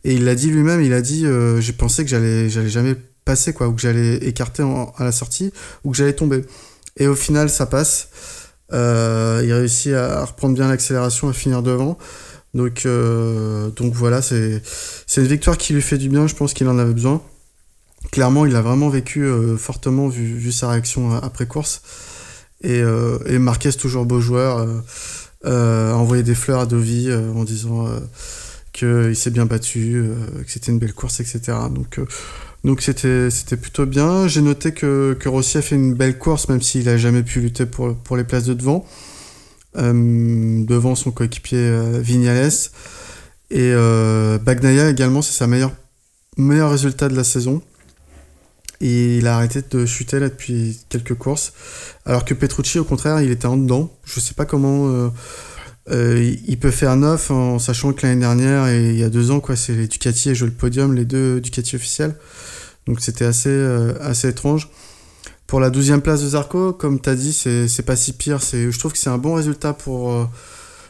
Et 0.04 0.14
il 0.14 0.24
l'a 0.26 0.36
dit 0.36 0.52
lui-même, 0.52 0.82
il 0.82 0.94
a 0.94 1.02
dit 1.02 1.26
euh, 1.26 1.60
J'ai 1.62 1.74
pensé 1.74 2.04
que 2.04 2.10
j'allais 2.10 2.50
j'allais 2.50 2.70
jamais 2.70 2.96
passer, 3.26 3.54
quoi, 3.54 3.68
ou 3.68 3.74
que 3.74 3.82
j'allais 3.82 4.18
écarter 4.18 4.62
en- 4.64 4.94
à 4.98 5.04
la 5.04 5.12
sortie, 5.12 5.52
ou 5.84 5.92
que 5.92 5.98
j'allais 5.98 6.14
tomber. 6.14 6.46
Et 6.98 7.08
au 7.08 7.16
final, 7.16 7.50
ça 7.50 7.66
passe. 7.66 8.10
Euh, 8.74 9.42
il 9.44 9.52
réussit 9.54 9.94
à 9.94 10.26
reprendre 10.26 10.54
bien 10.56 10.68
l'accélération, 10.68 11.28
à 11.30 11.34
finir 11.34 11.62
devant. 11.64 11.98
Donc, 12.56 12.86
euh, 12.86 13.70
donc 13.72 13.94
voilà, 13.94 14.22
c'est 14.22 14.62
une 15.18 15.28
victoire 15.28 15.58
qui 15.58 15.74
lui 15.74 15.82
fait 15.82 15.98
du 15.98 16.08
bien, 16.08 16.26
je 16.26 16.34
pense 16.34 16.54
qu'il 16.54 16.70
en 16.70 16.80
avait 16.80 16.94
besoin. 16.94 17.22
Clairement, 18.12 18.46
il 18.46 18.56
a 18.56 18.62
vraiment 18.62 18.88
vécu 18.88 19.24
euh, 19.24 19.58
fortement 19.58 20.08
vu, 20.08 20.52
sa 20.54 20.70
réaction 20.70 21.14
euh, 21.14 21.20
après 21.22 21.48
course. 21.48 21.82
Et, 22.64 22.82
Marquez, 23.38 23.74
toujours 23.74 24.06
beau 24.06 24.22
joueur, 24.22 24.66
a 25.44 25.94
envoyé 25.94 26.24
des 26.24 26.34
fleurs 26.34 26.62
à 26.62 26.66
Dovi 26.66 27.14
en 27.14 27.44
disant 27.44 27.88
qu'il 28.74 29.16
s'est 29.16 29.30
bien 29.30 29.46
battu, 29.46 30.04
que 30.44 30.52
c'était 30.52 30.72
une 30.72 30.80
belle 30.80 30.94
course, 30.94 31.20
etc. 31.20 31.58
Donc, 32.64 32.82
c'était 32.82 33.58
plutôt 33.58 33.86
bien. 33.86 34.28
J'ai 34.28 34.42
noté 34.42 34.72
que, 34.72 35.16
Rossi 35.26 35.60
a 35.60 35.62
fait 35.62 35.76
une 35.76 35.94
belle 35.94 36.18
course, 36.18 36.50
même 36.50 36.62
s'il 36.62 36.90
a 36.90 36.98
jamais 36.98 37.22
pu 37.22 37.42
lutter 37.42 37.68
pour 37.68 38.18
les 38.18 38.24
places 38.24 38.46
de 38.46 38.56
devant. 38.56 38.84
Euh, 39.78 40.64
devant 40.66 40.96
son 40.96 41.12
coéquipier 41.12 41.58
euh, 41.60 42.00
Vignales. 42.00 42.52
Et 43.52 43.72
euh, 43.74 44.38
Bagnaia 44.38 44.90
également, 44.90 45.22
c'est 45.22 45.34
sa 45.34 45.48
meilleure 45.48 45.74
meilleur 46.38 46.72
résultat 46.72 47.10
de 47.10 47.16
la 47.16 47.24
saison. 47.24 47.62
Et 48.82 49.18
il 49.18 49.28
a 49.28 49.36
arrêté 49.36 49.62
de 49.70 49.86
chuter 49.86 50.20
là 50.20 50.30
depuis 50.30 50.80
quelques 50.90 51.16
courses. 51.16 51.54
Alors 52.06 52.26
que 52.26 52.34
Petrucci, 52.34 52.80
au 52.80 52.84
contraire, 52.84 53.22
il 53.22 53.32
était 53.32 53.46
en 53.46 53.58
dedans. 53.58 53.92
Je 54.06 54.20
sais 54.20 54.34
pas 54.34 54.46
comment 54.46 55.12
il- 55.90 56.58
peut 56.60 56.72
faire 56.72 56.96
neuf 56.98 57.32
en 57.32 57.58
sachant 57.58 57.94
que 57.94 58.06
l'année 58.06 58.20
dernière 58.20 58.68
et 58.68 58.90
il 58.90 59.00
y 59.00 59.04
a 59.04 59.10
deux 59.10 59.32
ans, 59.32 59.40
quoi, 59.40 59.56
c'est 59.56 59.74
les 59.74 59.88
Ducati 59.88 60.30
et 60.30 60.36
jouent 60.36 60.46
le 60.46 60.52
podium, 60.52 60.94
les 60.94 61.06
deux 61.06 61.40
Ducati 61.40 61.78
officiels. 61.78 62.16
Donc 62.86 63.00
c'était 63.00 63.26
assez, 63.26 63.66
assez 64.02 64.28
étrange. 64.28 64.70
Pour 65.48 65.60
la 65.60 65.70
12e 65.70 66.02
place 66.02 66.22
de 66.24 66.30
Zarco, 66.30 66.74
comme 66.74 67.00
tu 67.00 67.10
as 67.10 67.16
dit, 67.16 67.32
c'est 67.34 67.68
c'est 67.68 67.84
pas 67.84 67.96
si 67.96 68.14
pire. 68.14 68.42
C'est- 68.42 68.72
Je 68.72 68.80
trouve 68.80 68.92
que 68.94 68.98
c'est 68.98 69.10
un 69.10 69.18
bon 69.20 69.36
résultat 69.36 69.74
pour, 69.74 70.12
euh, 70.12 70.26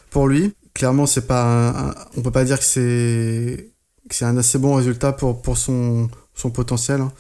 pour 0.10 0.28
lui. 0.28 0.54
Clairement, 0.74 1.06
c'est 1.06 1.28
pas 1.28 1.44
un- 1.44 1.90
un- 1.90 1.96
on 2.18 2.22
peut 2.22 2.32
pas 2.32 2.46
dire 2.46 2.58
que 2.60 2.66
c'est 2.66 3.72
que 4.10 4.16
c'est 4.16 4.26
un 4.26 4.38
assez 4.38 4.58
bon 4.60 4.76
résultat 4.76 5.14
pour, 5.14 5.42
pour 5.42 5.58
son, 5.58 6.10
son 6.36 6.52
potentiel. 6.52 7.02
hein. 7.02 7.12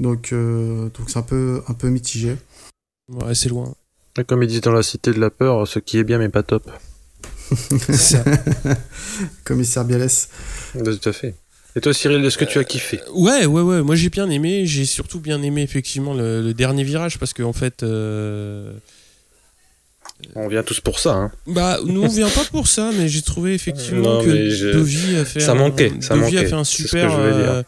Donc 0.00 0.32
euh, 0.32 0.88
donc 0.98 1.08
c'est 1.10 1.18
un 1.18 1.22
peu, 1.22 1.62
un 1.68 1.74
peu 1.74 1.88
mitigé. 1.88 2.36
Ouais, 3.08 3.34
c'est 3.34 3.48
loin. 3.48 3.74
Et 4.18 4.24
Comme 4.24 4.42
ils 4.42 4.48
disent 4.48 4.60
dans 4.62 4.72
la 4.72 4.82
cité 4.82 5.12
de 5.12 5.20
la 5.20 5.30
peur, 5.30 5.66
ce 5.68 5.78
qui 5.78 5.98
est 5.98 6.04
bien 6.04 6.18
mais 6.18 6.28
pas 6.28 6.42
top. 6.42 6.70
Commissaire 9.44 9.84
Bialès. 9.84 10.28
Tout 10.72 11.00
à 11.08 11.12
fait. 11.12 11.34
Et 11.74 11.80
toi 11.80 11.94
Cyril, 11.94 12.24
est-ce 12.24 12.36
que 12.36 12.44
tu 12.44 12.58
as 12.58 12.64
kiffé? 12.64 13.00
Ouais, 13.14 13.46
ouais, 13.46 13.62
ouais. 13.62 13.82
Moi, 13.82 13.94
j'ai 13.96 14.10
bien 14.10 14.28
aimé. 14.28 14.66
J'ai 14.66 14.84
surtout 14.84 15.20
bien 15.20 15.42
aimé, 15.42 15.62
effectivement, 15.62 16.12
le, 16.14 16.42
le 16.42 16.52
dernier 16.54 16.84
virage 16.84 17.18
parce 17.18 17.32
qu'en 17.32 17.52
fait. 17.54 17.82
euh, 17.82 18.72
On 20.36 20.48
vient 20.48 20.62
tous 20.62 20.80
pour 20.80 20.98
ça, 20.98 21.14
hein. 21.14 21.32
Bah, 21.46 21.78
nous, 21.84 22.02
on 22.02 22.08
vient 22.08 22.28
pas 22.28 22.44
pour 22.50 22.68
ça, 22.68 22.90
mais 22.96 23.08
j'ai 23.08 23.22
trouvé 23.22 23.54
effectivement 23.54 24.18
Non, 24.18 24.24
que 24.24 24.50
je- 24.50 24.68
Dovi 24.72 25.16
a 25.16 25.24
fait. 25.24 25.40
ça 25.40 25.52
un- 25.52 25.54
manquait, 25.54 25.92
ça 26.00 26.14
Dovi 26.14 26.36
a 26.38 26.44
fait 26.44 26.52
un 26.52 26.64
super. 26.64 27.10
euh, 27.18 27.62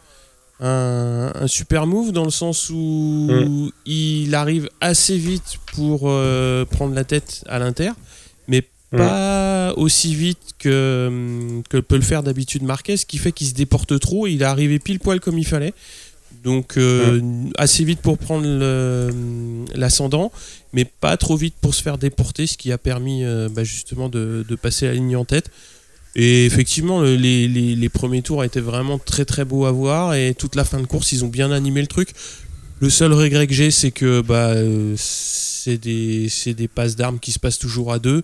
un, 0.60 1.32
un 1.34 1.46
super 1.48 1.86
move 1.86 2.12
dans 2.12 2.24
le 2.24 2.30
sens 2.30 2.70
où 2.70 3.28
Mm. 3.30 3.70
il 3.86 4.34
arrive 4.34 4.68
assez 4.80 5.16
vite 5.16 5.58
pour 5.74 6.02
euh, 6.04 6.64
prendre 6.64 6.94
la 6.94 7.04
tête 7.04 7.42
à 7.48 7.58
l'inter, 7.58 7.90
mais 8.48 8.62
Mm. 8.94 8.98
pas 8.98 9.74
aussi 9.76 10.14
vite 10.14 10.38
que, 10.58 11.06
hum, 11.08 11.62
que 11.68 11.78
peut 11.78 11.96
le 11.96 12.02
faire 12.02 12.22
d'habitude 12.22 12.62
Marquez, 12.62 12.96
ce 12.96 13.06
qui 13.06 13.18
fait 13.18 13.32
qu'il 13.32 13.46
se 13.48 13.54
déporte 13.54 13.98
trop 14.00 14.26
et 14.26 14.32
il 14.32 14.42
est 14.42 14.46
arrivé 14.46 14.78
pile 14.78 14.98
poil 15.00 15.20
comme 15.20 15.38
il 15.38 15.46
fallait. 15.46 15.74
Donc 16.42 16.76
euh, 16.76 17.20
assez 17.56 17.84
vite 17.84 18.00
pour 18.00 18.18
prendre 18.18 18.44
l'ascendant, 19.74 20.30
mais 20.72 20.84
pas 20.84 21.16
trop 21.16 21.36
vite 21.36 21.54
pour 21.60 21.74
se 21.74 21.82
faire 21.82 21.96
déporter, 21.98 22.46
ce 22.46 22.56
qui 22.58 22.70
a 22.72 22.78
permis 22.78 23.24
euh, 23.24 23.48
bah, 23.50 23.64
justement 23.64 24.08
de, 24.08 24.44
de 24.48 24.54
passer 24.56 24.86
la 24.86 24.94
ligne 24.94 25.16
en 25.16 25.24
tête. 25.24 25.50
Et 26.16 26.44
effectivement, 26.44 27.00
le- 27.00 27.16
les, 27.16 27.48
les- 27.48 27.74
les 27.74 27.88
premiers 27.88 28.22
tours 28.22 28.44
étaient 28.44 28.60
vraiment 28.60 28.98
très 28.98 29.24
très 29.24 29.44
beaux 29.44 29.64
à 29.64 29.72
voir 29.72 30.14
et 30.14 30.34
toute 30.34 30.54
la 30.54 30.64
fin 30.64 30.80
de 30.80 30.86
course, 30.86 31.12
ils 31.12 31.24
ont 31.24 31.28
bien 31.28 31.50
animé 31.50 31.80
le 31.80 31.86
truc. 31.88 32.10
Le 32.80 32.90
seul 32.90 33.12
regret 33.12 33.46
que 33.46 33.54
j'ai, 33.54 33.70
c'est 33.70 33.90
que 33.90 34.20
bah, 34.20 34.50
euh, 34.50 34.94
c'est 34.98 35.78
des, 35.78 36.28
c'est 36.28 36.54
des 36.54 36.68
passes 36.68 36.94
d'armes 36.96 37.18
qui 37.18 37.32
se 37.32 37.38
passent 37.38 37.58
toujours 37.58 37.92
à 37.92 37.98
deux. 37.98 38.22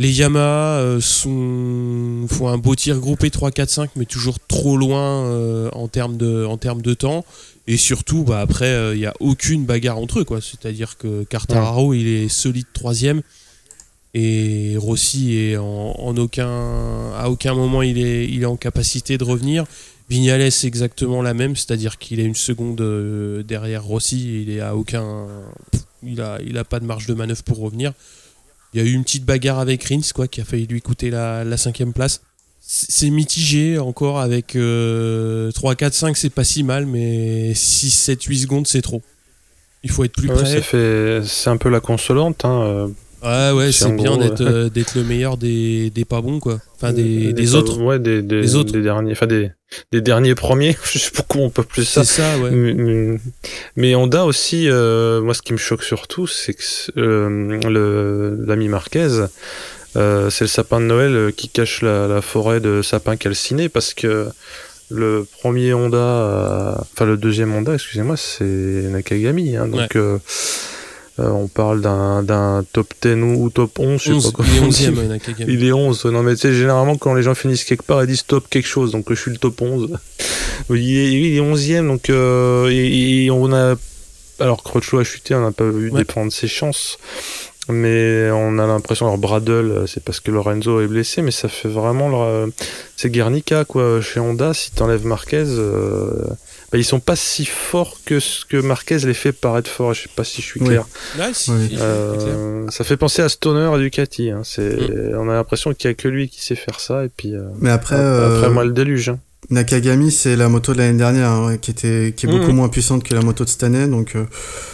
Les 0.00 0.12
Yamaha 0.12 0.78
euh, 0.78 0.98
sont, 1.02 2.26
font 2.26 2.48
un 2.48 2.56
beau 2.56 2.74
tir 2.74 2.98
groupé 3.00 3.28
3, 3.28 3.50
4, 3.50 3.68
5, 3.68 3.90
mais 3.96 4.06
toujours 4.06 4.38
trop 4.40 4.78
loin 4.78 5.26
euh, 5.26 5.68
en, 5.74 5.88
termes 5.88 6.16
de, 6.16 6.46
en 6.46 6.56
termes 6.56 6.80
de 6.80 6.94
temps. 6.94 7.26
Et 7.66 7.76
surtout, 7.76 8.24
bah, 8.24 8.40
après, 8.40 8.94
il 8.94 8.98
n'y 8.98 9.04
a 9.04 9.12
aucune 9.20 9.66
bagarre 9.66 9.98
entre 9.98 10.20
eux. 10.20 10.24
quoi. 10.24 10.40
C'est-à-dire 10.40 10.96
que 10.96 11.24
Cartararo, 11.24 11.92
il 11.92 12.06
est 12.06 12.28
solide 12.30 12.64
troisième. 12.72 13.20
Et 14.14 14.74
Rossi 14.78 15.36
est 15.36 15.58
en, 15.58 15.94
en 15.98 16.16
aucun, 16.16 17.12
à 17.18 17.28
aucun 17.28 17.52
moment 17.52 17.82
il 17.82 17.98
est, 17.98 18.26
il 18.26 18.40
est 18.42 18.46
en 18.46 18.56
capacité 18.56 19.18
de 19.18 19.24
revenir. 19.24 19.66
Vignales 20.08 20.50
c'est 20.50 20.66
exactement 20.66 21.20
la 21.20 21.34
même, 21.34 21.56
c'est-à-dire 21.56 21.98
qu'il 21.98 22.18
est 22.20 22.24
une 22.24 22.34
seconde 22.34 22.80
euh, 22.80 23.42
derrière 23.42 23.84
Rossi 23.84 24.42
il 24.42 24.50
est 24.50 24.60
à 24.60 24.74
aucun, 24.74 25.26
il 26.02 26.22
a, 26.22 26.38
il 26.44 26.56
a 26.58 26.64
pas 26.64 26.80
de 26.80 26.86
marge 26.86 27.06
de 27.06 27.14
manœuvre 27.14 27.44
pour 27.44 27.58
revenir. 27.58 27.92
Il 28.72 28.80
y 28.80 28.84
a 28.84 28.88
eu 28.88 28.92
une 28.92 29.02
petite 29.04 29.24
bagarre 29.24 29.58
avec 29.58 29.84
Rins 29.84 30.00
quoi, 30.14 30.28
qui 30.28 30.40
a 30.40 30.44
failli 30.44 30.66
lui 30.66 30.80
coûter 30.80 31.10
la, 31.10 31.44
la 31.44 31.56
cinquième 31.56 31.92
place. 31.92 32.20
c'est 32.60 33.10
mitigé 33.10 33.78
encore 33.78 34.20
avec 34.20 34.48
3, 34.48 35.74
4, 35.74 35.92
5 35.94 36.16
c'est 36.16 36.30
pas 36.30 36.44
si 36.44 36.62
mal, 36.62 36.86
mais 36.86 37.52
6, 37.54 37.90
7, 37.90 38.22
8 38.22 38.38
secondes 38.40 38.66
c'est 38.66 38.82
trop. 38.82 39.02
Il 39.82 39.90
faut 39.90 40.04
être 40.04 40.12
plus 40.12 40.28
Ouais, 40.28 40.60
près. 40.60 41.22
c'est 41.24 41.50
un 41.50 41.56
peu 41.56 41.68
la 41.70 41.80
consolante. 41.80 42.44
Hein. 42.44 42.90
Euh, 43.24 43.52
Ouais, 43.52 43.58
ouais, 43.58 43.72
C'est 43.72 43.78
c'est 43.80 43.84
en 43.86 43.94
bien 43.94 44.16
d'être 44.16 44.40
euh, 44.40 44.68
d'être 44.70 44.94
le 44.94 45.04
meilleur 45.04 45.36
des, 45.36 45.90
des 45.90 46.04
pas 46.04 46.20
bons, 46.20 46.38
quoi. 46.40 46.58
Enfin, 46.76 46.92
des, 46.92 47.32
des 47.32 47.44
pas- 47.46 47.54
autres. 47.56 47.78
Ouais, 47.80 47.98
des, 47.98 48.22
des, 48.22 48.40
Des 48.40 48.54
autres. 48.56 48.72
des 48.72 48.82
derniers, 48.82 49.12
enfin 49.12 49.26
des, 49.26 49.50
des 49.92 50.00
derniers 50.00 50.34
premiers. 50.34 50.76
Je 50.92 50.98
sais 50.98 51.10
pas 51.10 51.22
comment 51.28 51.44
on 51.44 51.50
peut 51.50 51.62
plus 51.62 51.84
ça. 51.84 52.04
C'est 52.04 52.22
ça, 52.22 52.38
ouais. 52.38 53.18
Mais- 53.76 53.94
Honda 53.94 54.24
aussi, 54.24 54.68
euh, 54.68 55.20
moi 55.20 55.34
ce 55.34 55.42
qui 55.42 55.52
me 55.52 55.58
choque 55.58 55.82
surtout, 55.82 56.26
c'est 56.26 56.54
que 56.54 56.62
euh, 56.98 57.60
le 57.68 58.44
l'ami 58.46 58.68
Marquez, 58.68 59.08
euh, 59.96 60.30
c'est 60.30 60.44
le 60.44 60.48
sapin 60.48 60.80
de 60.80 60.86
Noël 60.86 61.14
euh, 61.14 61.30
qui 61.32 61.48
cache 61.48 61.82
la, 61.82 62.06
la 62.06 62.22
forêt 62.22 62.60
de 62.60 62.80
sapins 62.82 63.16
calcinés 63.16 63.68
parce 63.68 63.92
que 63.92 64.28
le 64.92 65.26
premier 65.40 65.72
Honda, 65.74 65.96
euh, 65.98 66.74
enfin 66.92 67.04
le 67.04 67.16
deuxième 67.16 67.54
Honda, 67.54 67.74
excusez-moi, 67.74 68.16
c'est 68.16 68.44
Nakagami. 68.44 69.56
Hein, 69.56 69.68
donc 69.68 69.90
Ouais. 69.94 70.18
Euh, 71.20 71.26
euh, 71.26 71.30
on 71.30 71.48
parle 71.48 71.80
d'un 71.80 72.22
d'un 72.22 72.64
top 72.72 72.92
10 73.02 73.14
ou, 73.36 73.50
top 73.50 73.78
11, 73.78 74.00
je 74.00 74.04
sais 74.04 74.12
11, 74.12 74.32
pas 74.32 74.44
il 74.46 74.56
est 74.56 74.60
on 74.60 74.68
dit. 74.68 74.86
11ème, 74.86 75.06
Nakagami. 75.08 75.52
Il 75.52 75.64
est 75.64 75.72
11. 75.72 76.04
Non, 76.06 76.22
mais 76.22 76.34
tu 76.34 76.40
sais, 76.42 76.52
généralement, 76.54 76.96
quand 76.96 77.14
les 77.14 77.22
gens 77.22 77.34
finissent 77.34 77.64
quelque 77.64 77.84
part, 77.84 78.02
ils 78.02 78.06
disent 78.06 78.24
top 78.26 78.48
quelque 78.48 78.66
chose. 78.68 78.92
Donc, 78.92 79.06
je 79.10 79.14
suis 79.14 79.30
le 79.30 79.36
top 79.38 79.60
11. 79.60 79.90
il, 80.70 80.96
est, 80.96 81.12
il 81.12 81.36
est 81.36 81.40
11e. 81.40 81.86
Donc, 81.86 82.10
euh, 82.10 82.68
et, 82.70 83.24
et 83.24 83.30
on 83.30 83.52
a. 83.52 83.74
Alors, 84.38 84.62
Crutchlow 84.62 85.00
a 85.00 85.04
chuté, 85.04 85.34
on 85.34 85.42
n'a 85.42 85.52
pas 85.52 85.68
vu 85.68 85.90
Ouais. 85.90 85.98
dépendre 85.98 86.32
ses 86.32 86.48
chances. 86.48 86.98
Mais 87.68 88.30
on 88.32 88.58
a 88.58 88.66
l'impression, 88.66 89.06
alors 89.06 89.18
Bradle, 89.18 89.50
euh, 89.70 89.86
c'est 89.86 90.02
parce 90.02 90.18
que 90.18 90.30
Lorenzo 90.32 90.80
est 90.80 90.88
blessé, 90.88 91.22
mais 91.22 91.30
ça 91.30 91.48
fait 91.48 91.68
vraiment. 91.68 92.46
C'est 92.96 93.10
Guernica, 93.10 93.64
quoi. 93.64 94.00
Chez 94.00 94.18
Honda, 94.18 94.54
si 94.54 94.72
t'enlèves 94.72 95.06
Marquez, 95.06 95.44
euh, 95.46 96.24
bah, 96.72 96.78
ils 96.78 96.84
sont 96.84 97.00
pas 97.00 97.16
si 97.16 97.44
forts 97.44 97.98
que 98.04 98.20
ce 98.20 98.44
que 98.44 98.56
Marquez 98.56 98.98
les 98.98 99.14
fait 99.14 99.32
paraître 99.32 99.68
forts. 99.70 99.92
Je 99.94 100.02
sais 100.02 100.08
pas 100.14 100.24
si 100.24 100.40
je 100.40 100.46
suis 100.46 100.60
Oui. 100.60 100.68
clair. 100.68 100.84
Ouais, 101.18 101.30
si, 101.32 101.50
Oui. 101.50 101.56
c'est 101.70 101.74
clair. 101.76 101.80
Euh, 101.84 102.66
ça 102.70 102.84
fait 102.84 102.96
penser 102.96 103.22
à 103.22 103.28
Stoner 103.28 103.70
et 103.76 103.78
Ducati. 103.80 104.30
Hein. 104.30 104.42
C'est, 104.44 104.70
Mm. 104.90 105.16
on 105.18 105.28
a 105.28 105.34
l'impression 105.34 105.74
qu'il 105.74 105.88
y 105.88 105.92
a 105.92 105.94
que 105.94 106.08
lui 106.08 106.28
qui 106.28 106.42
sait 106.44 106.54
faire 106.56 106.78
ça. 106.80 107.04
Et 107.04 107.08
puis 107.08 107.34
euh, 107.34 107.42
Mais 107.58 107.70
après, 107.70 107.96
après 107.96 108.04
euh, 108.46 108.50
moi 108.50 108.64
le 108.64 108.72
déluge. 108.72 109.08
hein. 109.10 109.18
Nakagami, 109.50 110.10
c'est 110.12 110.36
la 110.36 110.48
moto 110.48 110.72
de 110.72 110.78
l'année 110.78 110.96
dernière 110.98 111.30
hein, 111.30 111.56
qui 111.56 111.70
était 111.72 112.12
qui 112.16 112.26
est 112.26 112.28
beaucoup 112.28 112.50
Mhm. 112.50 112.56
moins 112.56 112.68
puissante 112.68 113.02
que 113.02 113.14
la 113.14 113.20
moto 113.22 113.42
de 113.44 113.48
cette 113.48 113.62
année, 113.64 113.86
donc 113.88 114.14
euh, 114.14 114.24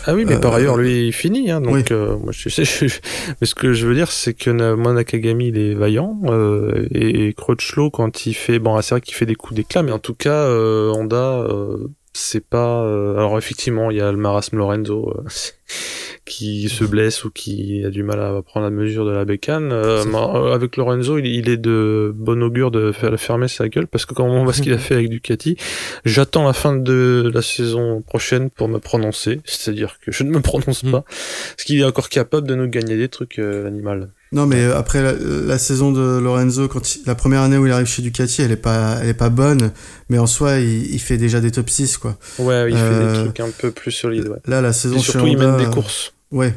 Ah 0.07 0.14
oui, 0.14 0.24
mais 0.27 0.39
par 0.39 0.53
euh, 0.53 0.57
ailleurs 0.59 0.77
lui 0.77 1.07
il 1.09 1.12
finit. 1.12 1.51
Hein, 1.51 1.61
donc 1.62 1.74
oui. 1.74 1.83
euh, 1.93 2.16
moi 2.18 2.31
je 2.33 2.49
sais. 2.51 2.64
je- 2.89 2.99
mais 3.41 3.47
ce 3.47 3.55
que 3.55 3.72
je 3.72 3.87
veux 3.87 3.95
dire 3.95 4.11
c'est 4.12 4.35
que 4.35 4.74
moi 4.74 4.93
Nakagami 4.93 5.49
il 5.49 5.59
est 5.59 5.74
vaillant 5.74 6.20
euh, 6.27 6.87
et, 6.93 7.29
et 7.29 7.33
Crutchlow 7.33 7.91
quand 7.91 8.27
il 8.27 8.35
fait 8.35 8.59
bon 8.59 8.77
ah, 8.77 8.83
c'est 8.83 8.95
vrai 8.97 9.01
qu'il 9.01 9.14
fait 9.14 9.27
des 9.27 9.35
coups 9.35 9.55
d'éclat, 9.55 9.83
mais 9.83 9.93
en 9.93 9.99
tout 9.99 10.14
cas 10.14 10.31
euh, 10.45 10.91
Honda 10.93 11.41
euh, 11.41 11.79
c'est 12.16 12.44
pas. 12.44 12.82
euh, 12.84 13.14
alors 13.16 13.36
effectivement 13.38 13.90
il 13.90 13.98
y 13.98 14.00
a 14.00 14.10
le 14.10 14.18
marasme 14.18 14.56
Lorenzo. 14.58 15.12
euh, 15.16 15.22
qui 16.24 16.68
se 16.68 16.82
blesse 16.84 17.24
ou 17.24 17.30
qui 17.30 17.84
a 17.84 17.90
du 17.90 18.02
mal 18.02 18.20
à 18.20 18.42
prendre 18.42 18.64
la 18.66 18.70
mesure 18.70 19.04
de 19.06 19.12
la 19.12 19.24
bécane. 19.24 19.70
Euh, 19.72 20.52
avec 20.52 20.76
Lorenzo, 20.76 21.18
il, 21.18 21.48
est 21.48 21.56
de 21.56 22.12
bon 22.16 22.42
augure 22.42 22.72
de 22.72 22.90
faire 22.90 23.16
fermer 23.20 23.46
sa 23.46 23.68
gueule 23.68 23.86
parce 23.86 24.06
que 24.06 24.14
quand 24.14 24.24
on 24.26 24.42
voit 24.42 24.52
ce 24.52 24.60
qu'il 24.62 24.72
a 24.72 24.78
fait 24.86 24.94
avec 24.94 25.08
Ducati, 25.08 25.56
j'attends 26.04 26.44
la 26.44 26.52
fin 26.52 26.74
de 26.74 27.30
la 27.32 27.42
saison 27.42 28.02
prochaine 28.02 28.50
pour 28.50 28.66
me 28.68 28.78
prononcer. 28.80 29.40
C'est-à-dire 29.44 29.98
que 30.04 30.10
je 30.10 30.24
ne 30.24 30.30
me 30.30 30.40
prononce 30.40 30.82
Mm. 30.82 30.90
pas. 30.90 31.02
Parce 31.02 31.64
qu'il 31.64 31.78
est 31.80 31.84
encore 31.84 32.08
capable 32.08 32.48
de 32.48 32.54
nous 32.56 32.66
gagner 32.68 32.96
des 32.96 33.08
trucs, 33.08 33.38
euh, 33.38 33.62
l'animal. 33.64 34.10
Non 34.33 34.47
mais 34.47 34.57
euh, 34.64 34.77
après 34.77 35.03
la, 35.03 35.12
la 35.12 35.59
saison 35.59 35.93
de 35.93 36.18
Lorenzo, 36.18 36.68
quand 36.68 36.97
il- 36.97 37.03
la 37.07 37.14
première 37.14 37.43
année 37.43 37.57
où 37.57 37.66
il 37.66 37.72
arrive 37.72 37.87
chez 37.87 38.03
Ducati, 38.03 38.43
elle 38.43 38.53
est 38.53 38.57
pas 38.57 38.99
elle 39.03 39.09
est 39.09 39.14
pas 39.14 39.31
bonne, 39.31 39.70
mais 40.09 40.18
en 40.18 40.27
soi 40.27 40.59
il, 40.59 40.93
il 40.95 40.99
fait 41.01 41.16
déjà 41.16 41.41
des 41.41 41.51
top 41.51 41.70
6 41.70 41.97
quoi. 41.99 42.16
Ouais, 42.39 42.70
il 42.70 42.77
fait 42.77 42.83
Euh, 42.83 43.12
des 43.12 43.24
trucs 43.24 43.41
un 43.41 43.51
peu 43.57 43.70
plus 43.70 43.93
solides, 43.93 44.29
ouais. 44.29 44.39
Là 44.47 44.61
la 44.61 44.72
saison 44.72 44.97
Et 44.97 45.01
chez 45.01 45.12
surtout, 45.12 45.27
il 45.29 45.37
Honda, 45.37 45.47
mène 45.53 45.57
des 45.59 45.66
euh, 45.66 45.70
courses. 45.70 46.12
Ouais. 46.33 46.55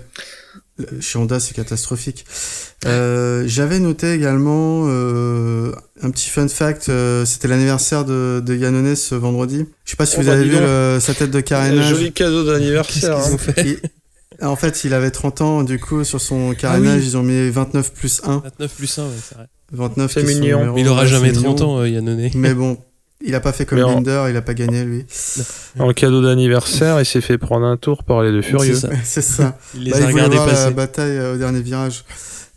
Chez 1.01 1.19
Honda, 1.19 1.41
c'est 1.41 1.53
catastrophique. 1.53 2.25
Euh, 2.85 3.43
J'avais 3.47 3.79
noté 3.79 4.13
également 4.13 4.85
euh, 4.87 5.73
un 6.01 6.09
petit 6.09 6.29
fun 6.29 6.47
fact. 6.47 6.87
euh, 6.87 7.25
C'était 7.25 7.49
l'anniversaire 7.49 8.05
de, 8.05 8.41
de 8.45 8.55
Yannone 8.55 8.95
ce 8.95 9.13
vendredi. 9.13 9.65
Je 9.83 9.91
sais 9.91 9.97
pas 9.97 10.05
si 10.05 10.15
Oh, 10.17 10.21
vous 10.21 10.27
bah, 10.27 10.33
avez 10.35 10.45
vu 10.45 10.55
le- 10.57 10.99
sa 11.01 11.13
tête 11.13 11.31
de 11.31 11.39
carénage. 11.41 11.89
Joli 11.89 12.13
cadeau 12.13 12.45
d'anniversaire. 12.45 13.17
Hein. 13.17 13.37
Il- 13.57 13.79
en 14.41 14.55
fait, 14.55 14.83
il 14.83 14.93
avait 14.93 15.11
30 15.11 15.41
ans. 15.41 15.63
Du 15.63 15.79
coup, 15.79 16.03
sur 16.03 16.21
son 16.21 16.53
carénage, 16.53 16.93
Ah 16.93 16.97
oui. 16.99 17.05
ils 17.05 17.17
ont 17.17 17.23
mis 17.23 17.49
29 17.49 17.93
plus 17.93 18.21
1. 18.23 18.37
29 18.39 18.75
plus 18.75 18.99
1, 18.99 19.03
ouais, 19.03 19.09
c'est 19.21 19.35
vrai. 19.35 19.47
29 19.71 20.11
C'est 20.11 20.23
qui 20.23 20.25
est 20.29 20.33
son 20.33 20.39
mignon. 20.39 20.57
numéro, 20.59 20.75
Mais 20.75 20.81
il 20.81 20.87
aura 20.87 21.05
jamais 21.05 21.27
c'est 21.33 21.41
30 21.41 21.59
mignon. 21.59 21.71
ans, 21.75 21.79
euh, 21.81 21.89
Yannone. 21.89 22.29
Mais 22.35 22.53
bon, 22.53 22.77
il 23.23 23.35
a 23.35 23.39
pas 23.39 23.51
fait 23.51 23.65
comme 23.65 23.79
Binder, 23.79 24.25
il 24.29 24.35
a 24.37 24.41
pas 24.41 24.53
gagné 24.53 24.83
lui. 24.83 25.05
En 25.77 25.93
cadeau 25.93 26.21
d'anniversaire, 26.21 26.99
il 26.99 27.05
s'est 27.05 27.21
fait 27.21 27.37
prendre 27.37 27.65
un 27.65 27.77
tour 27.77 28.03
par 28.03 28.23
les 28.23 28.31
deux 28.31 28.41
furieux. 28.41 28.77
C'est 29.03 29.21
ça. 29.21 29.57
Il 29.75 29.83
les 29.83 29.91
Bah, 29.91 29.97
a 29.97 29.99
il 30.01 30.11
voulait 30.11 30.27
voir 30.29 30.47
la 30.47 30.53
passer. 30.53 30.71
bataille 30.71 31.17
euh, 31.17 31.35
au 31.35 31.37
dernier 31.37 31.61
virage. 31.61 32.03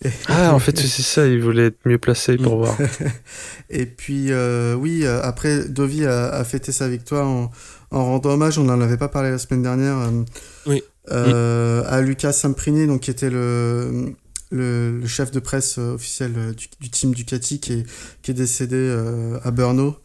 Et- 0.04 0.08
Ah, 0.28 0.52
en 0.54 0.58
fait, 0.58 0.76
c'est 0.78 1.02
ça, 1.02 1.26
il 1.26 1.40
voulait 1.40 1.66
être 1.66 1.78
mieux 1.84 1.98
placé 1.98 2.36
pour 2.36 2.56
voir. 2.56 2.76
Et 3.70 3.86
puis, 3.86 4.26
euh, 4.30 4.74
oui, 4.74 5.02
euh, 5.04 5.20
après, 5.22 5.64
Dovi 5.68 6.04
a, 6.06 6.28
a 6.28 6.44
fêté 6.44 6.72
sa 6.72 6.88
victoire 6.88 7.26
en, 7.28 7.50
en 7.90 8.04
rendant 8.06 8.30
hommage, 8.30 8.58
on 8.58 8.64
n'en 8.64 8.80
avait 8.80 8.96
pas 8.96 9.08
parlé 9.08 9.30
la 9.30 9.38
semaine 9.38 9.62
dernière, 9.62 9.96
euh, 9.98 10.22
Oui. 10.66 10.82
Euh, 11.10 11.82
à 11.86 12.00
Lucas 12.00 12.32
Samprini, 12.32 12.86
donc, 12.86 13.02
qui 13.02 13.10
était 13.10 13.30
le, 13.30 14.14
le, 14.50 15.06
chef 15.06 15.30
de 15.30 15.40
presse 15.40 15.76
euh, 15.78 15.94
officiel 15.94 16.32
euh, 16.36 16.52
du, 16.52 16.68
du 16.80 16.90
team 16.90 17.14
Ducati, 17.14 17.58
qui 17.60 17.72
est, 17.72 17.86
qui 18.22 18.30
est 18.30 18.34
décédé 18.34 18.96
à 19.42 19.50
Brno. 19.50 19.96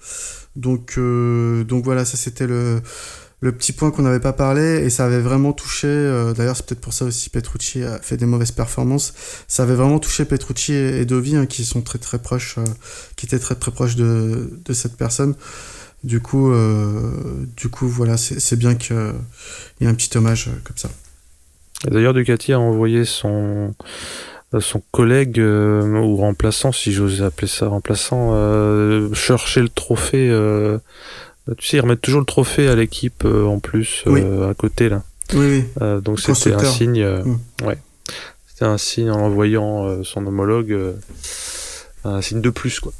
Donc, 0.55 0.97
donc 0.97 1.83
voilà, 1.83 2.03
ça 2.03 2.17
c'était 2.17 2.47
le, 2.47 2.81
le 3.41 3.51
petit 3.51 3.73
point 3.73 3.91
qu'on 3.91 4.01
n'avait 4.01 4.19
pas 4.19 4.33
parlé, 4.33 4.83
et 4.83 4.89
ça 4.89 5.05
avait 5.05 5.19
vraiment 5.19 5.53
touché, 5.53 5.87
d'ailleurs 6.35 6.55
c'est 6.57 6.65
peut-être 6.65 6.81
pour 6.81 6.93
ça 6.93 7.05
aussi 7.05 7.29
Petrucci 7.29 7.83
a 7.83 7.99
fait 7.99 8.17
des 8.17 8.25
mauvaises 8.25 8.51
performances, 8.51 9.13
ça 9.47 9.61
avait 9.61 9.75
vraiment 9.75 9.99
touché 9.99 10.25
Petrucci 10.25 10.73
et, 10.73 11.01
et 11.01 11.05
Dovi, 11.05 11.35
hein, 11.35 11.45
qui 11.45 11.63
sont 11.63 11.83
très 11.83 11.99
très 11.99 12.17
proches. 12.17 12.55
qui 13.15 13.27
était 13.27 13.37
très 13.37 13.53
très 13.53 13.69
proche 13.69 13.95
de, 13.95 14.59
de 14.65 14.73
cette 14.73 14.97
personne. 14.97 15.35
Du 16.03 16.19
coup, 16.21 16.51
euh, 16.51 17.11
du 17.57 17.69
coup 17.69 17.87
voilà, 17.87 18.17
c'est 18.17 18.55
bien 18.55 18.75
qu'il 18.75 18.95
y 19.81 19.85
ait 19.85 19.87
un 19.87 19.93
petit 19.95 20.15
hommage 20.17 20.47
euh, 20.47 20.51
comme 20.63 20.77
ça. 20.77 20.89
D'ailleurs, 21.85 22.13
Ducati 22.13 22.53
a 22.53 22.59
envoyé 22.59 23.03
son 23.05 23.73
son 24.59 24.81
collègue 24.91 25.39
euh, 25.39 25.81
ou 25.99 26.15
remplaçant, 26.15 26.71
si 26.71 26.93
j'ose 26.93 27.21
appeler 27.21 27.47
ça 27.47 27.67
remplaçant, 27.67 28.29
euh, 28.33 29.13
chercher 29.13 29.61
le 29.61 29.69
trophée. 29.69 30.29
euh, 30.29 30.77
tu 31.57 31.67
sais, 31.67 31.77
ils 31.77 31.81
remettent 31.81 32.01
toujours 32.01 32.21
le 32.21 32.25
trophée 32.25 32.67
à 32.69 32.75
l'équipe 32.75 33.23
euh, 33.25 33.45
en 33.45 33.59
plus 33.59 34.03
euh, 34.07 34.11
Oui. 34.11 34.49
à 34.49 34.53
côté 34.53 34.89
là. 34.89 35.03
Oui, 35.33 35.45
oui. 35.47 35.65
Euh, 35.81 35.99
donc 35.99 36.19
c'était 36.21 36.53
un 36.53 36.59
signe. 36.71 37.01
euh, 37.01 37.23
Mm. 37.23 37.39
Ouais. 37.65 37.77
C'était 38.47 38.65
un 38.65 38.77
signe 38.77 39.11
en 39.11 39.19
envoyant 39.19 39.85
euh, 39.87 40.03
son 40.03 40.25
homologue. 40.25 40.71
euh, 40.71 40.93
un 42.05 42.21
signe 42.21 42.39
de 42.41 42.49
plus 42.49 42.79
quoi. 42.79 42.93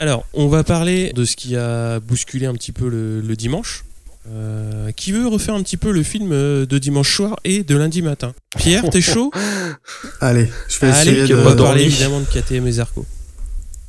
Alors, 0.00 0.24
on 0.32 0.48
va 0.48 0.64
parler 0.64 1.12
de 1.14 1.24
ce 1.24 1.36
qui 1.36 1.56
a 1.56 2.00
bousculé 2.00 2.46
un 2.46 2.54
petit 2.54 2.72
peu 2.72 2.88
le, 2.88 3.20
le 3.20 3.36
dimanche. 3.36 3.84
Euh, 4.30 4.92
qui 4.92 5.12
veut 5.12 5.26
refaire 5.26 5.54
un 5.54 5.62
petit 5.62 5.78
peu 5.78 5.90
le 5.92 6.02
film 6.02 6.30
euh, 6.32 6.66
de 6.66 6.78
dimanche 6.78 7.14
soir 7.16 7.36
et 7.44 7.64
de 7.64 7.74
lundi 7.76 8.02
matin? 8.02 8.32
Pierre, 8.58 8.88
t'es 8.90 9.00
chaud? 9.00 9.30
Allez, 10.20 10.48
je 10.68 10.78
vais 10.80 10.88
Allez, 10.92 11.10
essayer 11.12 11.26
de. 11.26 11.34
on 11.36 11.44
va 11.44 11.56
parler 11.56 11.84
évidemment 11.84 12.20
de 12.20 12.26
KTM 12.26 12.66
et 12.66 12.72
Zarco. 12.72 13.06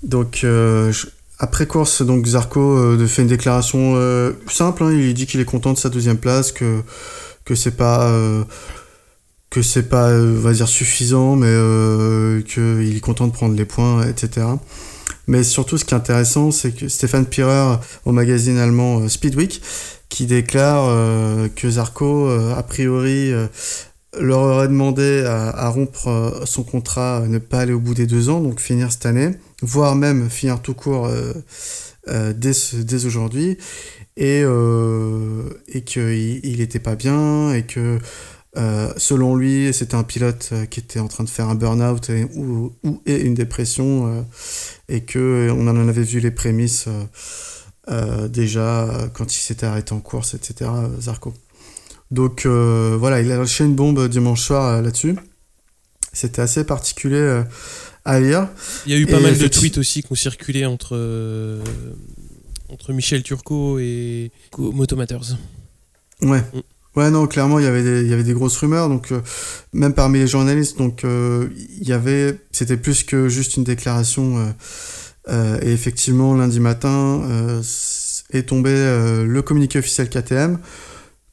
Donc, 0.04 0.42
euh, 0.44 0.92
je- 0.92 1.08
après 1.38 1.66
course, 1.68 2.02
donc 2.02 2.26
Zarco 2.28 2.60
euh, 2.78 3.08
fait 3.08 3.24
une 3.24 3.28
déclaration 3.28 3.96
simple. 4.48 4.84
hein, 4.84 4.92
il 4.94 5.14
dit 5.14 5.28
qu'il 5.28 5.40
est 5.42 5.46
content 5.46 5.74
de 5.74 5.78
sa 5.78 5.90
deuxième 5.90 6.18
place, 6.18 6.52
que 6.52 6.82
que 7.46 7.56
c'est 7.56 7.76
pas 7.76 8.10
que 9.50 9.62
c'est 9.62 9.90
pas, 9.90 10.12
on 10.14 10.40
va 10.40 10.54
dire 10.54 10.68
suffisant, 10.68 11.36
mais 11.36 11.48
euh, 11.50 12.42
qu'il 12.42 12.96
est 12.96 13.00
content 13.02 13.28
de 13.28 13.34
prendre 13.34 13.56
les 13.56 13.66
points, 13.66 14.08
etc. 14.08 14.48
Mais 15.28 15.44
surtout, 15.44 15.78
ce 15.78 15.86
qui 15.86 15.94
est 15.94 15.98
intéressant, 15.98 16.52
c'est 16.52 16.72
que 16.72 16.88
Stéphane 16.88 17.26
Pirer, 17.26 17.76
au 18.06 18.12
magazine 18.12 18.58
allemand 18.58 19.02
euh, 19.02 19.08
Speedweek, 19.08 19.62
qui 20.10 20.26
déclare 20.26 20.88
euh, 20.90 21.48
que 21.56 21.70
Zarco, 21.70 22.28
euh, 22.28 22.54
a 22.56 22.64
priori, 22.64 23.32
leur 24.20 24.40
aurait 24.40 24.68
demandé 24.68 25.24
à, 25.26 25.70
rompre 25.70 26.42
son 26.46 26.64
contrat, 26.64 27.24
ne 27.28 27.38
pas 27.38 27.60
aller 27.60 27.74
au 27.74 27.80
bout 27.80 27.94
des 27.94 28.08
deux 28.08 28.30
ans, 28.30 28.42
donc 28.42 28.60
finir 28.60 28.92
cette 28.92 29.06
année, 29.06 29.32
voire 29.62 29.96
même 29.96 30.30
finir 30.30 30.62
tout 30.62 30.74
court 30.74 31.10
dès, 32.08 32.52
dès 32.74 33.06
aujourd'hui, 33.06 33.58
et, 34.18 34.44
et 35.70 35.82
qu'il 35.84 36.42
il 36.44 36.60
était 36.60 36.80
pas 36.80 36.96
bien, 36.96 37.54
et 37.54 37.64
que 37.64 38.00
euh, 38.58 38.92
selon 38.98 39.36
lui, 39.36 39.74
c'était 39.74 39.96
un 39.96 40.04
pilote 40.04 40.50
euh, 40.52 40.66
qui 40.66 40.82
était 40.82 41.00
en 41.00 41.08
train 41.08 41.24
de 41.24 41.30
faire 41.30 41.48
un 41.48 41.56
burn-out 41.56 42.10
et, 42.10 42.26
ou, 42.36 42.74
ou 42.84 43.02
et 43.06 43.22
une 43.22 43.34
dépression, 43.34 44.08
euh, 44.08 44.22
et 44.90 45.02
que 45.02 45.50
on 45.52 45.68
en 45.68 45.88
avait 45.88 46.04
vu 46.04 46.20
les 46.20 46.32
prémices 46.32 46.88
euh, 47.90 48.28
déjà 48.28 49.10
quand 49.14 49.34
il 49.34 49.40
s'était 49.40 49.66
arrêté 49.66 49.94
en 49.94 50.02
course, 50.02 50.34
etc. 50.34 50.70
Zarco. 51.00 51.34
Donc 52.12 52.46
voilà, 52.46 53.22
il 53.22 53.32
a 53.32 53.38
lâché 53.38 53.64
une 53.64 53.76
bombe 53.76 54.08
dimanche 54.10 54.42
soir 54.42 54.82
là-dessus. 54.82 55.16
C'était 56.12 56.42
assez 56.42 56.66
particulier 56.66 57.44
à 58.04 58.20
lire. 58.20 58.50
Il 58.86 58.92
y 58.92 58.96
a 58.96 58.98
eu 58.98 59.06
pas 59.06 59.20
Et 59.20 59.24
mal 59.24 59.38
de 59.38 59.48
tweets 59.48 59.78
aussi 59.78 60.04
qui 60.04 60.12
ont 60.12 60.16
circulé 60.16 60.66
entre, 60.66 61.62
entre 62.68 62.92
Michel 62.92 63.24
Turcot 63.24 63.80
et 63.80 64.30
Motomatters. 64.58 65.38
Ouais. 66.22 66.42
Mm. 66.54 66.60
Ouais, 66.96 67.10
non, 67.10 67.26
clairement, 67.28 67.60
il 67.60 67.64
y 67.64 67.68
avait 67.68 67.84
des, 67.84 68.02
il 68.02 68.08
y 68.10 68.14
avait 68.14 68.24
des 68.24 68.34
grosses 68.34 68.58
rumeurs, 68.58 68.90
donc 68.90 69.12
euh, 69.14 69.22
même 69.74 69.94
parmi 69.94 70.20
les 70.20 70.28
journalistes, 70.28 70.78
donc 70.78 71.06
euh, 71.06 71.48
il 71.80 71.88
y 71.88 71.94
avait, 71.94 72.38
c'était 72.52 72.76
plus 72.78 73.04
que 73.04 73.30
juste 73.30 73.56
une 73.58 73.64
déclaration. 73.64 74.38
euh, 74.40 74.52
euh, 75.30 75.60
et 75.62 75.72
effectivement, 75.72 76.34
lundi 76.36 76.60
matin 76.60 77.22
euh, 77.30 77.62
est 78.34 78.44
tombé 78.50 78.72
euh, 78.74 79.24
le 79.26 79.42
communiqué 79.42 79.80
officiel 79.80 80.10
KTM, 80.10 80.58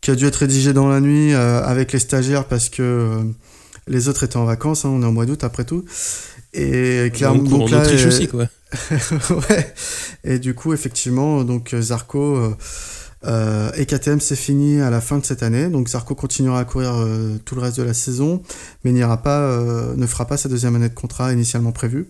qui 0.00 0.11
a 0.11 0.14
dû 0.14 0.26
être 0.26 0.36
rédigé 0.36 0.72
dans 0.72 0.88
la 0.88 1.00
nuit 1.00 1.32
euh, 1.34 1.62
avec 1.64 1.92
les 1.92 1.98
stagiaires 1.98 2.44
parce 2.44 2.68
que 2.68 3.20
les 3.88 4.09
autres 4.09 4.24
étaient 4.24 4.36
en 4.36 4.44
vacances. 4.44 4.84
hein, 4.84 4.90
on 4.92 5.02
est 5.02 5.06
en 5.06 5.12
mois 5.12 5.26
d'août 5.26 5.42
après 5.42 5.64
tout. 5.64 5.84
Et 6.54 7.11
clairement, 7.14 7.42
Donc, 7.42 7.70
donc 7.70 7.70
là, 7.70 7.82
aussi, 8.06 8.28
quoi. 8.28 8.46
ouais. 9.50 9.74
Et 10.24 10.38
du 10.38 10.54
coup, 10.54 10.72
effectivement, 10.72 11.42
donc 11.44 11.72
euh, 11.74 11.80
Zarco 11.80 12.54
euh, 13.25 13.71
et 13.77 13.87
KTM, 13.87 14.21
c'est 14.21 14.37
fini 14.37 14.81
à 14.81 14.91
la 14.91 15.01
fin 15.01 15.19
de 15.19 15.25
cette 15.25 15.43
année. 15.43 15.69
Donc 15.69 15.89
Zarco 15.89 16.14
continuera 16.14 16.61
à 16.61 16.64
courir 16.64 16.95
euh, 16.95 17.37
tout 17.45 17.55
le 17.55 17.61
reste 17.61 17.79
de 17.79 17.83
la 17.83 17.95
saison, 17.95 18.43
mais 18.85 18.93
n'ira 18.93 19.23
pas, 19.23 19.41
euh, 19.41 19.95
ne 19.97 20.07
fera 20.07 20.27
pas 20.27 20.37
sa 20.37 20.49
deuxième 20.49 20.77
année 20.77 20.89
de 20.89 20.95
contrat 20.95 21.33
initialement 21.33 21.73
prévue. 21.73 22.09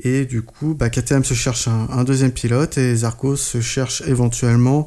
Et 0.00 0.26
du 0.26 0.42
coup, 0.42 0.74
bah, 0.74 0.90
KTM 0.90 1.24
se 1.24 1.32
cherche 1.32 1.68
un, 1.68 2.04
deuxième 2.04 2.32
pilote 2.32 2.76
et 2.76 2.96
Zarco 2.96 3.34
se 3.34 3.62
cherche 3.62 4.02
éventuellement 4.06 4.86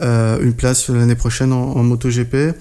une 0.00 0.52
place 0.54 0.88
l'année 0.88 1.14
prochaine 1.14 1.52
en, 1.52 1.80
MotoGP, 1.84 2.56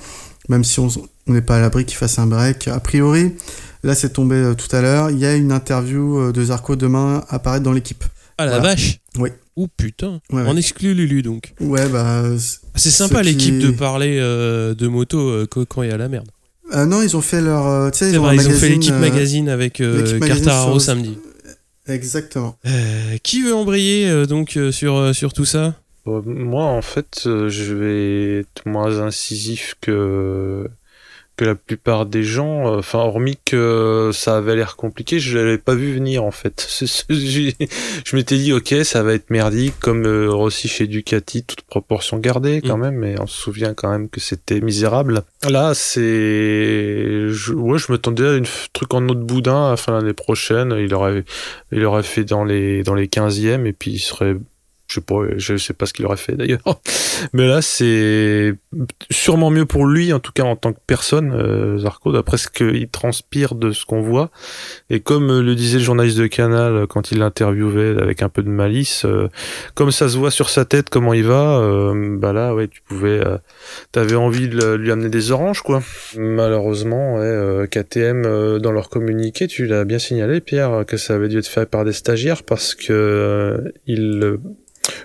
même 0.48 0.64
si 0.64 0.80
on 0.80 0.90
n'est 1.26 1.42
pas 1.42 1.58
à 1.58 1.60
l'abri 1.60 1.86
qu'il 1.86 1.98
fasse 1.98 2.20
un 2.20 2.28
break. 2.28 2.68
A 2.68 2.80
priori, 2.80 3.34
là 3.82 3.96
c'est 3.96 4.14
tombé 4.14 4.54
tout 4.56 4.76
à 4.76 4.82
l'heure, 4.82 5.10
il 5.10 5.18
y 5.18 5.26
a 5.26 5.34
une 5.34 5.52
interview 5.52 6.32
de 6.32 6.44
Zarco 6.44 6.76
demain 6.76 7.26
apparaître 7.30 7.64
dans 7.64 7.74
l'équipe. 7.74 8.04
Ah 8.42 8.46
la 8.46 8.52
voilà. 8.60 8.70
vache 8.76 9.00
Oui. 9.18 9.30
Oh 9.56 9.68
putain 9.76 10.22
Ouais, 10.32 10.42
ouais. 10.44 10.48
En 10.50 10.56
exclu 10.56 10.94
Lulu, 10.94 11.22
donc. 11.22 11.54
Ouais, 11.60 11.88
bah. 11.90 12.24
c'est- 12.38 12.60
Ah, 12.74 12.78
C'est 12.78 12.90
sympa 12.90 13.18
Ce 13.18 13.22
qui- 13.24 13.34
l'équipe 13.36 13.60
de 13.60 13.72
parler 13.72 14.18
euh, 14.20 14.74
de 14.74 14.88
moto 14.88 15.20
euh, 15.30 15.46
quand 15.48 15.82
il 15.84 15.90
y 15.90 15.92
a 15.94 15.98
la 15.98 16.08
merde. 16.08 16.30
euh, 16.74 16.86
non, 16.86 17.02
ils 17.02 17.18
ont 17.18 17.22
fait 17.22 17.42
leur. 17.42 17.68
euh, 17.68 17.90
tu 17.90 17.98
sais, 18.00 18.06
C'est 18.06 18.12
ils 18.14 18.20
ont 18.20 18.24
vrai, 18.24 18.38
un 18.40 18.42
ils 18.42 18.48
ont 18.48 18.52
fait 18.52 18.70
l'équipe 18.70 18.94
euh, 18.94 19.00
magazine 19.00 19.50
avec 19.50 19.82
euh, 19.82 20.06
sur- 20.06 20.82
samedi. 20.82 21.18
Exactement. 21.88 22.56
Euh, 22.66 23.18
qui 23.24 23.42
veut 23.42 23.54
embrayer 23.56 24.08
euh, 24.08 24.26
donc 24.26 24.56
euh, 24.56 24.72
sur, 24.72 24.96
euh, 24.96 25.14
sur 25.14 25.34
tout 25.34 25.46
ça? 25.46 25.76
Euh, 26.08 26.22
Moi, 26.26 26.64
en 26.64 26.82
fait, 26.82 27.24
euh, 27.26 27.50
je 27.50 27.74
vais 27.74 28.40
être 28.40 28.66
moins 28.66 29.00
incisif 29.00 29.76
que 29.82 30.68
que 31.42 31.46
la 31.46 31.56
plupart 31.56 32.06
des 32.06 32.24
gens. 32.24 32.68
euh, 32.72 32.78
Enfin, 32.80 33.00
hormis 33.00 33.38
que 33.44 34.12
ça 34.14 34.38
avait 34.38 34.56
l'air 34.56 34.76
compliqué, 34.76 35.20
je 35.20 35.38
l'avais 35.38 35.58
pas 35.58 35.74
vu 35.74 35.94
venir 35.94 36.24
en 36.24 36.30
fait. 36.32 36.68
Je 37.10 38.16
m'étais 38.16 38.38
dit, 38.38 38.54
ok, 38.54 38.76
ça 38.84 39.02
va 39.04 39.14
être 39.14 39.30
merdique, 39.30 39.74
comme 39.80 40.06
euh, 40.06 40.30
Rossi 40.32 40.68
chez 40.68 40.88
Ducati, 40.88 41.44
toute 41.44 41.62
proportion 41.62 42.18
gardée 42.18 42.62
quand 42.62 42.78
Mm. 42.78 42.82
même, 42.82 42.96
mais 42.96 43.16
on 43.20 43.28
se 43.28 43.40
souvient 43.42 43.74
quand 43.74 43.90
même 43.90 44.10
que 44.10 44.20
c'était 44.20 44.60
misérable. 44.62 45.24
Là, 45.50 45.74
c'est, 45.74 47.30
je, 47.30 47.54
ouais, 47.54 47.78
je 47.80 47.92
m'attendais 47.92 48.26
à 48.26 48.32
un 48.32 48.42
truc 48.74 48.94
en 48.94 49.08
autre 49.10 49.22
boudin 49.22 49.68
à 49.68 49.70
la 49.72 49.78
fin 49.78 49.94
de 49.94 49.98
l'année 49.98 50.14
prochaine. 50.14 50.76
Il 50.80 50.94
aurait, 50.94 51.24
il 51.72 51.84
aurait 51.86 52.04
fait 52.04 52.24
dans 52.24 52.44
les 52.44 52.84
dans 52.84 52.94
les 52.96 53.08
15e 53.08 53.66
et 53.66 53.74
puis 53.74 53.92
il 53.92 54.00
serait 54.00 54.36
je 54.92 54.96
sais 54.96 55.02
pas, 55.02 55.58
sais 55.58 55.74
pas 55.74 55.86
ce 55.86 55.94
qu'il 55.94 56.06
aurait 56.06 56.18
fait 56.18 56.36
d'ailleurs. 56.36 56.82
Mais 57.34 57.48
là, 57.48 57.62
c'est 57.62 58.54
sûrement 59.10 59.50
mieux 59.50 59.66
pour 59.66 59.86
lui, 59.86 60.12
en 60.12 60.20
tout 60.20 60.32
cas 60.32 60.44
en 60.44 60.56
tant 60.56 60.74
que 60.74 60.80
personne, 60.86 61.34
euh, 61.34 61.78
Zarco, 61.78 62.12
d'après 62.12 62.38
ce 62.38 62.50
qu'il 62.50 62.90
transpire 62.90 63.56
de 63.56 63.72
ce 63.72 63.86
qu'on 63.86 64.02
voit. 64.02 64.32
Et 64.90 65.00
comme 65.00 65.30
euh, 65.30 65.42
le 65.42 65.56
disait 65.56 65.78
le 65.78 65.84
journaliste 65.84 66.18
de 66.18 66.28
Canal 66.28 66.76
euh, 66.76 66.86
quand 66.88 67.12
il 67.12 67.20
l'interviewait 67.20 68.02
avec 68.02 68.22
un 68.22 68.30
peu 68.30 68.44
de 68.44 68.50
malice, 68.50 69.06
euh, 69.06 69.30
comme 69.76 69.92
ça 69.92 70.10
se 70.10 70.18
voit 70.18 70.32
sur 70.32 70.50
sa 70.50 70.66
tête 70.66 70.90
comment 70.90 71.14
il 71.14 71.24
va, 71.24 71.62
bah 72.18 72.34
là, 72.34 72.54
ouais, 72.54 72.68
tu 72.68 72.82
pouvais, 72.82 73.22
t'avais 73.92 74.16
envie 74.16 74.48
de 74.50 74.76
lui 74.76 74.92
amener 74.92 75.10
des 75.10 75.32
oranges, 75.32 75.62
quoi. 75.62 75.82
Malheureusement, 76.18 77.20
KTM 77.70 78.60
dans 78.60 78.72
leur 78.72 78.90
communiqué, 78.90 79.48
tu 79.48 79.66
l'as 79.66 79.86
bien 79.86 80.00
signalé, 80.00 80.42
Pierre, 80.42 80.84
que 80.86 80.98
ça 80.98 81.16
avait 81.16 81.28
dû 81.28 81.38
être 81.38 81.48
fait 81.48 81.70
par 81.70 81.86
des 81.86 81.94
stagiaires 81.94 82.44
parce 82.44 82.76
que 82.76 83.74
ils 83.88 84.38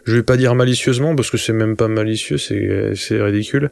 je 0.04 0.14
vais 0.14 0.22
pas 0.22 0.36
dire 0.36 0.54
malicieusement 0.54 1.14
parce 1.16 1.30
que 1.30 1.36
c'est 1.38 1.52
même 1.52 1.76
pas 1.76 1.88
malicieux, 1.88 2.38
c'est 2.38 3.22
ridicule. 3.22 3.70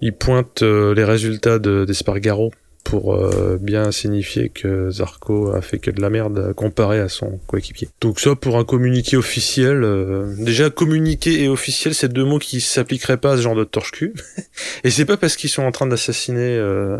Il 0.00 0.12
pointe 0.12 0.62
euh, 0.62 0.94
les 0.94 1.04
résultats 1.04 1.58
de- 1.58 1.84
d'Espargaro 1.84 2.52
pour 2.82 3.14
euh, 3.14 3.58
bien 3.60 3.92
signifier 3.92 4.48
que 4.48 4.88
Zarco 4.90 5.52
a 5.54 5.60
fait 5.60 5.78
que 5.78 5.90
de 5.90 6.00
la 6.00 6.08
merde 6.08 6.54
comparé 6.54 6.98
à 6.98 7.08
son 7.10 7.38
coéquipier. 7.46 7.88
Donc 8.00 8.18
ça 8.18 8.34
pour 8.34 8.56
un 8.56 8.64
communiqué 8.64 9.18
officiel, 9.18 9.84
euh, 9.84 10.34
déjà 10.38 10.70
communiqué 10.70 11.42
et 11.44 11.48
officiel, 11.48 11.94
c'est 11.94 12.10
deux 12.10 12.24
mots 12.24 12.38
qui 12.38 12.62
s'appliqueraient 12.62 13.18
pas 13.18 13.32
à 13.32 13.36
ce 13.36 13.42
genre 13.42 13.54
de 13.54 13.64
torche-cul. 13.64 14.14
et 14.84 14.90
c'est 14.90 15.04
pas 15.04 15.18
parce 15.18 15.36
qu'ils 15.36 15.50
sont 15.50 15.62
en 15.62 15.72
train 15.72 15.86
d'assassiner 15.86 16.56
euh, 16.56 16.96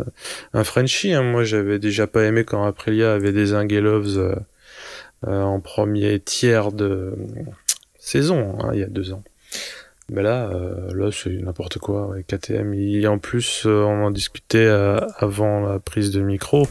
un 0.53 0.63
Frenchie. 0.63 1.13
hein. 1.13 1.23
Moi 1.23 1.43
j'avais 1.45 1.79
déjà 1.79 2.05
pas 2.05 2.23
aimé 2.25 2.43
quand 2.43 2.63
Aprilia 2.63 3.13
avait 3.13 3.33
désingué 3.33 3.81
Loves 3.81 4.19
euh, 4.19 4.35
euh, 5.27 5.41
en 5.41 5.59
premier 5.59 6.19
tiers 6.19 6.71
de 6.71 7.13
saison, 8.11 8.57
hein, 8.59 8.71
il 8.73 8.79
y 8.79 8.83
a 8.83 8.87
deux 8.87 9.13
ans. 9.13 9.23
Mais 10.13 10.23
là, 10.23 10.49
euh, 10.53 10.93
là 10.93 11.09
c'est 11.11 11.29
n'importe 11.29 11.77
quoi. 11.77 12.07
ouais. 12.07 12.23
KTM, 12.27 12.73
il, 12.73 13.07
en 13.07 13.17
plus, 13.17 13.63
euh, 13.65 13.83
on 13.85 14.03
en 14.07 14.11
discutait 14.11 14.57
euh, 14.67 14.99
avant 15.19 15.61
la 15.65 15.79
prise 15.79 16.11
de 16.11 16.19
micro. 16.19 16.67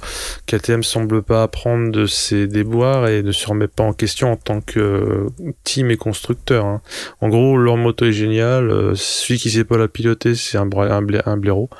KTM 0.46 0.82
semble 0.82 1.22
pas 1.22 1.42
apprendre 1.42 1.90
de 1.90 2.04
ses 2.04 2.46
déboires 2.46 3.08
et 3.08 3.22
ne 3.22 3.32
se 3.32 3.48
remet 3.48 3.68
pas 3.68 3.84
en 3.84 3.94
question 3.94 4.32
en 4.32 4.36
tant 4.36 4.60
que 4.60 5.26
team 5.64 5.90
et 5.90 5.96
constructeur. 5.96 6.66
hein. 6.66 6.82
En 7.22 7.30
gros, 7.30 7.56
leur 7.56 7.78
moto 7.78 8.04
est 8.04 8.12
génial. 8.12 8.70
euh, 8.70 8.92
celui 8.94 9.38
qui 9.38 9.48
sait 9.48 9.64
pas 9.64 9.78
la 9.78 9.88
piloter, 9.88 10.34
c'est 10.34 10.58
un, 10.58 10.68
un 10.70 11.36
blaireau. 11.38 11.70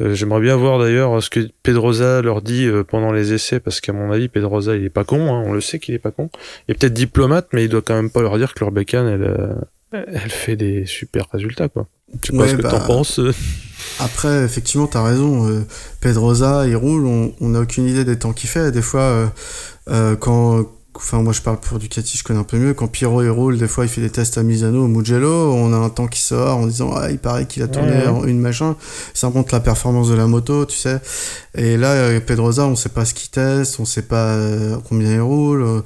Euh, 0.00 0.14
J'aimerais 0.14 0.40
bien 0.40 0.56
voir 0.56 0.78
d'ailleurs 0.78 1.22
ce 1.22 1.28
que 1.30 1.48
Pedrosa 1.62 2.22
leur 2.22 2.42
dit 2.42 2.66
euh, 2.66 2.84
pendant 2.84 3.12
les 3.12 3.32
essais, 3.32 3.60
parce 3.60 3.80
qu'à 3.80 3.92
mon 3.92 4.10
avis, 4.12 4.28
Pedrosa, 4.28 4.76
il 4.76 4.84
est 4.84 4.90
pas 4.90 5.04
con, 5.04 5.32
hein, 5.34 5.42
on 5.46 5.52
le 5.52 5.60
sait 5.60 5.78
qu'il 5.78 5.94
est 5.94 5.98
pas 5.98 6.10
con. 6.10 6.30
Il 6.68 6.72
est 6.72 6.74
peut-être 6.78 6.94
diplomate, 6.94 7.48
mais 7.52 7.64
il 7.64 7.68
doit 7.68 7.82
quand 7.82 7.94
même 7.94 8.10
pas 8.10 8.22
leur 8.22 8.36
dire 8.38 8.54
que 8.54 8.60
leur 8.60 8.72
bécane, 8.72 9.06
elle, 9.06 9.22
euh, 9.22 10.04
elle 10.06 10.30
fait 10.30 10.56
des 10.56 10.86
super 10.86 11.26
résultats, 11.32 11.68
quoi. 11.68 11.86
Je 12.22 12.30
sais 12.30 12.36
pas 12.36 12.42
Ouais, 12.42 12.48
ce 12.48 12.56
que 12.56 12.62
bah, 12.62 12.70
t'en 12.70 12.80
penses. 12.86 13.20
Après, 14.00 14.42
effectivement, 14.44 14.86
t'as 14.88 15.02
raison. 15.04 15.48
euh, 15.48 15.60
Pedrosa, 16.00 16.66
il 16.66 16.74
roule, 16.76 17.06
on 17.06 17.48
n'a 17.48 17.60
aucune 17.60 17.86
idée 17.86 18.04
des 18.04 18.18
temps 18.18 18.32
qu'il 18.32 18.48
fait. 18.48 18.72
Des 18.72 18.82
fois, 18.82 19.30
euh, 19.88 20.16
quand. 20.16 20.64
Enfin, 21.02 21.22
moi 21.22 21.32
je 21.32 21.40
parle 21.40 21.58
pour 21.58 21.78
Ducati, 21.78 22.18
je 22.18 22.22
connais 22.22 22.38
un 22.40 22.44
peu 22.44 22.58
mieux. 22.58 22.74
Quand 22.74 22.86
Pierrot 22.86 23.22
il 23.22 23.30
roule, 23.30 23.56
des 23.56 23.66
fois 23.66 23.86
il 23.86 23.88
fait 23.88 24.02
des 24.02 24.10
tests 24.10 24.36
à 24.36 24.42
Misano, 24.42 24.84
au 24.84 24.86
Mugello, 24.86 25.50
on 25.54 25.72
a 25.72 25.76
un 25.76 25.88
temps 25.88 26.06
qui 26.06 26.20
sort 26.20 26.58
en 26.58 26.66
disant 26.66 26.92
ah, 26.94 27.10
il 27.10 27.18
paraît 27.18 27.46
qu'il 27.46 27.62
a 27.62 27.68
tourné 27.68 28.06
Ouais, 28.06 28.30
une 28.30 28.38
machin. 28.38 28.76
Ça 29.14 29.30
montre 29.30 29.54
la 29.54 29.60
performance 29.60 30.10
de 30.10 30.14
la 30.14 30.26
moto, 30.26 30.66
tu 30.66 30.76
sais. 30.76 31.00
Et 31.56 31.78
là, 31.78 31.92
euh, 31.92 32.20
Pedrosa, 32.20 32.66
on 32.66 32.76
sait 32.76 32.90
pas 32.90 33.06
ce 33.06 33.14
qu'il 33.14 33.30
teste, 33.30 33.80
on 33.80 33.86
sait 33.86 34.02
pas 34.02 34.34
euh, 34.34 34.76
combien 34.88 35.14
il 35.14 35.20
roule. 35.22 35.82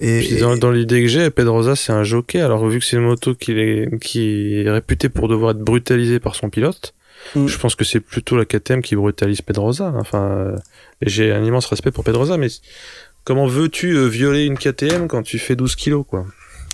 et, 0.00 0.18
Puis 0.18 0.36
dans, 0.38 0.56
dans 0.56 0.72
l'idée 0.72 1.02
que 1.02 1.08
j'ai, 1.08 1.30
Pedrosa, 1.30 1.76
c'est 1.76 1.92
un 1.92 2.02
jockey. 2.02 2.40
Alors, 2.40 2.66
vu 2.66 2.80
que 2.80 2.84
c'est 2.84 2.96
une 2.96 3.04
moto 3.04 3.36
qui 3.36 3.52
est, 3.52 3.98
qui 4.00 4.56
est 4.60 4.70
réputée 4.70 5.08
pour 5.08 5.28
devoir 5.28 5.52
être 5.52 5.60
brutalisée 5.62 6.18
par 6.18 6.34
son 6.34 6.50
pilote, 6.50 6.94
Mm. 7.34 7.46
je 7.46 7.58
pense 7.58 7.74
que 7.74 7.84
c'est 7.84 8.00
plutôt 8.00 8.36
la 8.36 8.44
KTM 8.44 8.82
qui 8.82 8.96
brutalise 8.96 9.42
Pedrosa. 9.42 9.92
Enfin, 9.96 10.22
euh, 10.22 10.56
j'ai 11.02 11.32
un 11.32 11.44
immense 11.44 11.66
respect 11.66 11.90
pour 11.90 12.04
Pedrosa, 12.04 12.36
mais 12.36 12.48
comment 13.28 13.46
veux-tu 13.46 13.94
euh, 13.94 14.06
violer 14.06 14.46
une 14.46 14.56
KTM 14.56 15.06
quand 15.06 15.22
tu 15.22 15.38
fais 15.38 15.54
12 15.54 15.76
kilos, 15.76 16.04
quoi? 16.08 16.24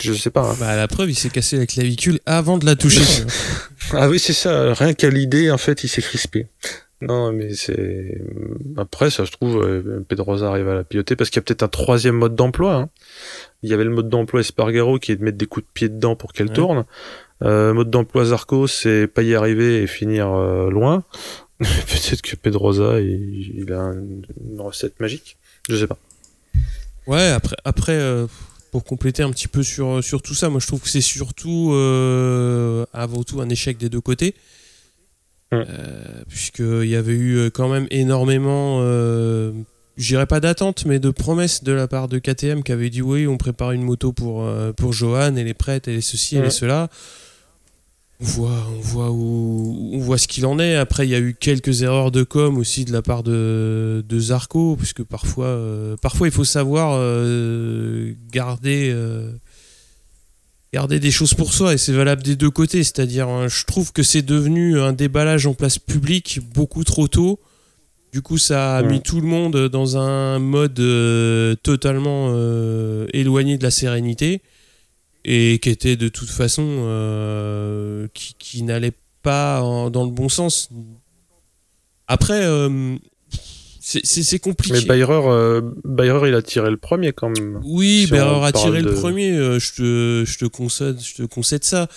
Je 0.01 0.13
sais 0.13 0.29
pas. 0.29 0.41
hein. 0.51 0.55
Bah 0.59 0.75
la 0.77 0.87
preuve, 0.87 1.09
il 1.09 1.15
s'est 1.15 1.29
cassé 1.29 1.57
la 1.57 1.65
clavicule 1.65 2.19
avant 2.25 2.57
de 2.57 2.65
la 2.65 2.75
toucher. 2.77 3.01
Ah 3.91 4.09
oui, 4.09 4.17
c'est 4.17 4.33
ça. 4.33 4.73
Rien 4.73 4.93
qu'à 4.95 5.09
l'idée, 5.11 5.51
en 5.51 5.59
fait, 5.59 5.83
il 5.83 5.87
s'est 5.89 6.01
crispé. 6.01 6.47
Non, 7.01 7.31
mais 7.31 7.53
c'est. 7.53 8.19
Après, 8.77 9.11
ça 9.11 9.25
se 9.27 9.31
trouve, 9.31 9.61
euh, 9.63 10.03
Pedrosa 10.07 10.47
arrive 10.49 10.67
à 10.69 10.73
la 10.73 10.83
piloter 10.83 11.15
parce 11.15 11.29
qu'il 11.29 11.37
y 11.37 11.41
a 11.41 11.43
peut-être 11.43 11.61
un 11.61 11.67
troisième 11.67 12.15
mode 12.15 12.33
d'emploi. 12.35 12.73
hein. 12.75 12.89
Il 13.61 13.69
y 13.69 13.73
avait 13.75 13.83
le 13.83 13.91
mode 13.91 14.09
d'emploi 14.09 14.39
Espargaro 14.39 14.97
qui 14.97 15.11
est 15.11 15.17
de 15.17 15.23
mettre 15.23 15.37
des 15.37 15.45
coups 15.45 15.65
de 15.67 15.71
pied 15.71 15.87
dedans 15.89 16.15
pour 16.15 16.33
qu'elle 16.33 16.47
Ouais. 16.47 16.53
tourne. 16.53 16.85
Euh, 17.43 17.73
mode 17.75 17.91
d'emploi 17.91 18.25
Zarco, 18.25 18.65
c'est 18.65 19.05
pas 19.07 19.21
y 19.21 19.35
arriver 19.35 19.83
et 19.83 19.87
finir 19.87 20.31
euh, 20.33 20.71
loin. 20.71 21.03
peut-être 21.59 22.23
que 22.23 22.35
Pedrosa, 22.35 22.99
il, 23.01 23.53
il 23.55 23.71
a 23.71 23.83
une, 23.93 24.25
une 24.51 24.61
recette 24.61 24.99
magique. 24.99 25.37
Je 25.69 25.75
sais 25.75 25.87
pas. 25.87 25.99
Ouais, 27.07 27.27
après, 27.27 27.55
après 27.63 27.93
euh, 27.93 28.27
pour 28.71 28.83
compléter 28.83 29.23
un 29.23 29.31
petit 29.31 29.47
peu 29.47 29.63
sur, 29.63 30.03
sur 30.03 30.21
tout 30.21 30.33
ça, 30.33 30.49
moi 30.49 30.59
je 30.59 30.67
trouve 30.67 30.81
que 30.81 30.89
c'est 30.89 31.01
surtout 31.01 31.71
euh, 31.73 32.85
avant 32.93 33.23
tout 33.23 33.41
un 33.41 33.49
échec 33.49 33.77
des 33.77 33.89
deux 33.89 34.01
côtés. 34.01 34.35
Mm. 35.51 35.55
Euh, 35.55 36.23
Puisqu'il 36.27 36.89
y 36.89 36.95
avait 36.95 37.13
eu 37.13 37.51
quand 37.51 37.69
même 37.69 37.87
énormément, 37.91 38.81
je 38.81 40.07
dirais 40.07 40.25
pas 40.25 40.39
d'attente, 40.39 40.85
mais 40.85 40.99
de 40.99 41.09
promesses 41.09 41.63
de 41.63 41.71
la 41.71 41.87
part 41.87 42.07
de 42.07 42.19
KTM 42.19 42.63
qui 42.63 42.71
avait 42.71 42.89
dit 42.89 43.01
oui, 43.01 43.27
on 43.27 43.37
prépare 43.37 43.71
une 43.71 43.83
moto 43.83 44.11
pour, 44.11 44.47
pour 44.75 44.93
Johan, 44.93 45.35
elle 45.35 45.47
est 45.47 45.53
prête, 45.53 45.87
elle 45.87 45.95
est 45.95 46.01
ceci, 46.01 46.37
elle 46.37 46.45
est 46.45 46.49
cela. 46.49 46.89
On 48.21 48.23
voit, 48.25 48.67
on 48.77 48.79
voit 48.79 49.11
où, 49.11 49.89
on 49.93 49.99
voit 49.99 50.17
ce 50.17 50.27
qu'il 50.27 50.45
en 50.45 50.57
est. 50.57 50.75
Après, 50.75 51.05
il 51.05 51.09
y 51.11 51.15
a 51.15 51.19
eu 51.19 51.35
quelques 51.37 51.81
erreurs 51.81 52.11
de 52.11 52.23
com 52.23 52.57
aussi 52.57 52.85
de 52.85 52.93
la 52.93 53.01
part 53.01 53.23
de, 53.23 54.03
de 54.07 54.19
Zarco, 54.19 54.75
puisque 54.77 55.03
parfois, 55.03 55.47
euh, 55.47 55.95
parfois 56.01 56.27
il 56.27 56.31
faut 56.33 56.45
savoir 56.45 56.93
euh, 56.97 58.13
garder, 58.31 58.89
euh, 58.93 59.31
garder 60.73 60.99
des 61.01 61.11
choses 61.11 61.33
pour 61.33 61.53
soi, 61.53 61.73
et 61.73 61.77
c'est 61.77 61.91
valable 61.91 62.23
des 62.23 62.35
deux 62.37 62.49
côtés. 62.51 62.83
C'est-à-dire, 62.83 63.27
hein, 63.27 63.47
je 63.49 63.65
trouve 63.65 63.91
que 63.91 64.01
c'est 64.03 64.21
devenu 64.21 64.79
un 64.79 64.93
déballage 64.93 65.45
en 65.45 65.53
place 65.53 65.77
publique 65.77 66.39
beaucoup 66.53 66.83
trop 66.85 67.07
tôt. 67.09 67.39
Du 68.13 68.21
coup, 68.21 68.37
ça 68.37 68.77
a 68.77 68.81
Ouais. 68.81 68.87
mis 68.91 69.01
tout 69.01 69.19
le 69.19 69.27
monde 69.27 69.67
dans 69.67 69.97
un 69.97 70.39
mode 70.39 70.81
totalement 71.63 72.33
éloigné 73.13 73.57
de 73.57 73.63
la 73.63 73.71
sérénité 73.71 74.41
et 75.27 75.59
qui 75.59 75.69
était 75.69 75.95
de 75.97 76.07
toute 76.07 76.29
façon 76.29 76.63
euh, 76.65 78.07
qui, 78.13 78.35
qui 78.39 78.63
n'allait 78.63 78.93
pas 79.23 79.61
en- 79.63 79.89
dans 79.89 80.05
le 80.05 80.11
bon 80.11 80.29
sens. 80.29 80.69
Après, 82.07 82.45
euh, 82.45 82.95
c'est- 83.81 84.39
compliqué. 84.39 84.77
Mais 84.79 84.85
Bayer, 84.85 85.05
euh, 85.09 85.61
Bayer, 85.83 86.19
il 86.27 86.35
a 86.35 86.41
tiré 86.43 86.69
le 86.69 86.77
premier 86.77 87.11
quand 87.13 87.29
même. 87.29 87.59
Oui, 87.63 88.05
Si 88.07 88.13
on 88.13 88.43
a 88.43 88.51
tiré 88.51 88.81
le 88.81 88.93
premier, 88.93 89.31
euh, 89.31 89.59
je, 89.59 89.73
te, 89.73 90.23
je, 90.25 90.37
te 90.37 90.45
concède, 90.45 90.99
je 91.01 91.15
te 91.15 91.23
concède 91.23 91.63
ça. 91.63 91.87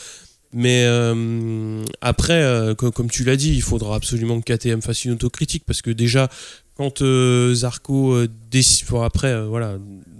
Mais 0.55 0.85
euh, 0.87 1.83
après, 2.01 2.43
euh, 2.43 2.74
co- 2.74 2.91
comme 2.91 3.11
tu 3.11 3.22
l'as 3.24 3.37
dit, 3.37 3.53
il 3.55 3.61
faudra 3.62 3.97
absolument 3.97 4.41
que 4.41 4.51
KTM 4.55 4.81
fasse 4.81 5.05
une 5.05 5.12
autocritique 5.12 5.64
parce 5.66 5.83
que 5.83 5.91
déjà, 5.91 6.31
quand 6.74 7.03
euh, 7.03 7.53
Zarco 7.55 8.16
décide, 8.51 8.87
bon, 8.89 9.03
après, 9.03 9.45
voilà, 9.47 9.76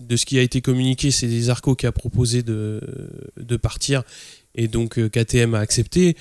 de 0.09 0.17
ce 0.17 0.27
qui 0.27 0.39
a 0.39 0.43
été 0.43 0.61
communiqué, 0.61 1.11
c'est 1.11 1.29
Zarco 1.41 1.75
qui 1.75 1.87
a 1.87 1.93
proposé 1.93 2.43
de, 2.43 2.81
de 3.39 3.57
partir 3.57 4.03
et 4.55 4.67
donc 4.69 4.99
euh, 4.99 5.09
KTM 5.09 5.55
a 5.55 5.61
accepté. 5.61 6.17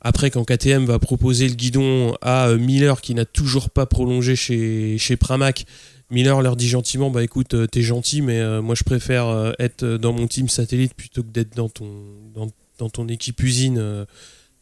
Après, 0.00 0.30
quand 0.30 0.44
KTM 0.44 0.84
va 0.84 0.98
proposer 0.98 1.48
le 1.48 1.54
guidon 1.54 2.14
à 2.20 2.48
euh, 2.48 2.58
Miller 2.58 3.00
qui 3.00 3.14
n'a 3.14 3.24
toujours 3.24 3.70
pas 3.70 3.86
prolongé 3.86 4.36
chez, 4.36 4.96
chez 4.98 5.16
Pramac, 5.16 5.66
Miller 6.10 6.40
leur 6.40 6.54
dit 6.54 6.68
gentiment 6.68 7.10
bah 7.10 7.24
écoute 7.24 7.54
euh, 7.54 7.66
t'es 7.66 7.82
gentil 7.82 8.22
mais 8.22 8.40
moi 8.62 8.76
je 8.76 8.84
préfère 8.84 9.54
être 9.58 9.84
dans 9.84 10.12
mon 10.12 10.28
team 10.28 10.48
satellite 10.48 10.94
plutôt 10.94 11.24
que 11.24 11.30
d'être 11.30 11.56
dans 11.56 11.68
ton 11.68 11.90
dans, 12.32 12.48
dans 12.78 12.88
ton 12.88 13.08
équipe 13.08 13.42
usine 13.42 14.06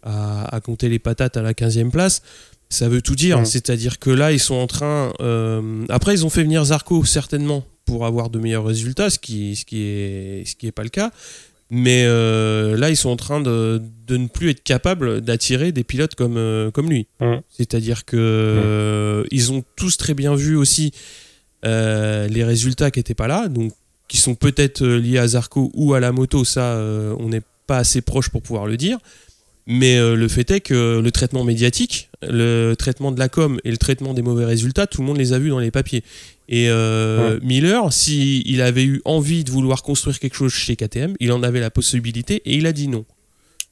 à, 0.02 0.54
à 0.54 0.60
compter 0.60 0.88
les 0.88 0.98
patates 0.98 1.36
à 1.36 1.42
la 1.42 1.52
15e 1.52 1.90
place 1.90 2.22
ça 2.70 2.88
veut 2.88 3.02
tout 3.02 3.14
dire 3.14 3.40
Mhm. 3.40 3.44
c'est 3.44 3.68
à 3.68 3.76
dire 3.76 3.98
que 3.98 4.08
là 4.08 4.32
ils 4.32 4.40
sont 4.40 4.54
en 4.54 4.66
train 4.66 5.12
euh, 5.20 5.84
après 5.90 6.14
ils 6.14 6.24
ont 6.24 6.30
fait 6.30 6.42
venir 6.44 6.64
Zarco 6.64 7.04
certainement 7.04 7.62
pour 7.84 8.06
avoir 8.06 8.30
de 8.30 8.38
meilleurs 8.38 8.64
résultats 8.64 9.10
ce 9.10 9.18
qui 9.18 9.56
ce 9.56 9.64
qui 9.64 9.82
est 9.82 10.44
ce 10.46 10.56
qui 10.56 10.66
est 10.66 10.72
pas 10.72 10.82
le 10.84 10.88
cas 10.90 11.10
mais 11.70 12.04
euh, 12.06 12.76
là 12.76 12.90
ils 12.90 12.96
sont 12.96 13.10
en 13.10 13.16
train 13.16 13.40
de, 13.40 13.80
de 14.06 14.16
ne 14.16 14.26
plus 14.28 14.50
être 14.50 14.62
capables 14.62 15.20
d'attirer 15.22 15.72
des 15.72 15.82
pilotes 15.84 16.14
comme 16.14 16.36
euh, 16.36 16.70
comme 16.70 16.88
lui 16.90 17.06
Mhm. 17.20 17.40
c'est-à-dire 17.48 18.04
que 18.04 18.16
euh, 18.18 19.24
ils 19.30 19.52
ont 19.52 19.64
tous 19.76 19.96
très 19.96 20.14
bien 20.14 20.34
vu 20.34 20.56
aussi 20.56 20.92
euh, 21.64 22.28
les 22.28 22.44
résultats 22.44 22.90
qui 22.90 22.98
n'étaient 22.98 23.14
pas 23.14 23.26
là, 23.28 23.48
donc 23.48 23.72
qui 24.08 24.18
sont 24.18 24.34
peut-être 24.34 24.84
liés 24.84 25.18
à 25.18 25.26
Zarco 25.28 25.70
ou 25.74 25.94
à 25.94 26.00
la 26.00 26.12
moto, 26.12 26.44
ça 26.44 26.78
on 27.18 27.28
n'est 27.30 27.40
pas 27.66 27.78
assez 27.78 28.02
proche 28.02 28.28
pour 28.28 28.42
pouvoir 28.42 28.66
le 28.66 28.76
dire. 28.76 28.98
Mais 29.66 29.96
euh, 29.96 30.14
le 30.14 30.28
fait 30.28 30.50
est 30.50 30.60
que 30.60 31.00
le 31.00 31.10
traitement 31.10 31.42
médiatique, 31.42 32.10
le 32.22 32.74
traitement 32.74 33.12
de 33.12 33.18
la 33.18 33.28
com 33.28 33.58
et 33.64 33.70
le 33.70 33.78
traitement 33.78 34.12
des 34.12 34.20
mauvais 34.20 34.44
résultats, 34.44 34.86
tout 34.86 35.00
le 35.00 35.06
monde 35.06 35.16
les 35.16 35.32
a 35.32 35.38
vus 35.38 35.48
dans 35.48 35.58
les 35.58 35.70
papiers. 35.70 36.04
Et 36.48 36.68
euh, 36.68 37.40
Miller, 37.42 37.90
s'il 37.92 38.60
avait 38.60 38.84
eu 38.84 39.00
envie 39.06 39.42
de 39.42 39.50
vouloir 39.50 39.82
construire 39.82 40.18
quelque 40.18 40.36
chose 40.36 40.52
chez 40.52 40.76
KTM, 40.76 41.14
il 41.18 41.32
en 41.32 41.42
avait 41.42 41.60
la 41.60 41.70
possibilité 41.70 42.42
et 42.44 42.56
il 42.56 42.66
a 42.66 42.72
dit 42.72 42.88
non. 42.88 43.06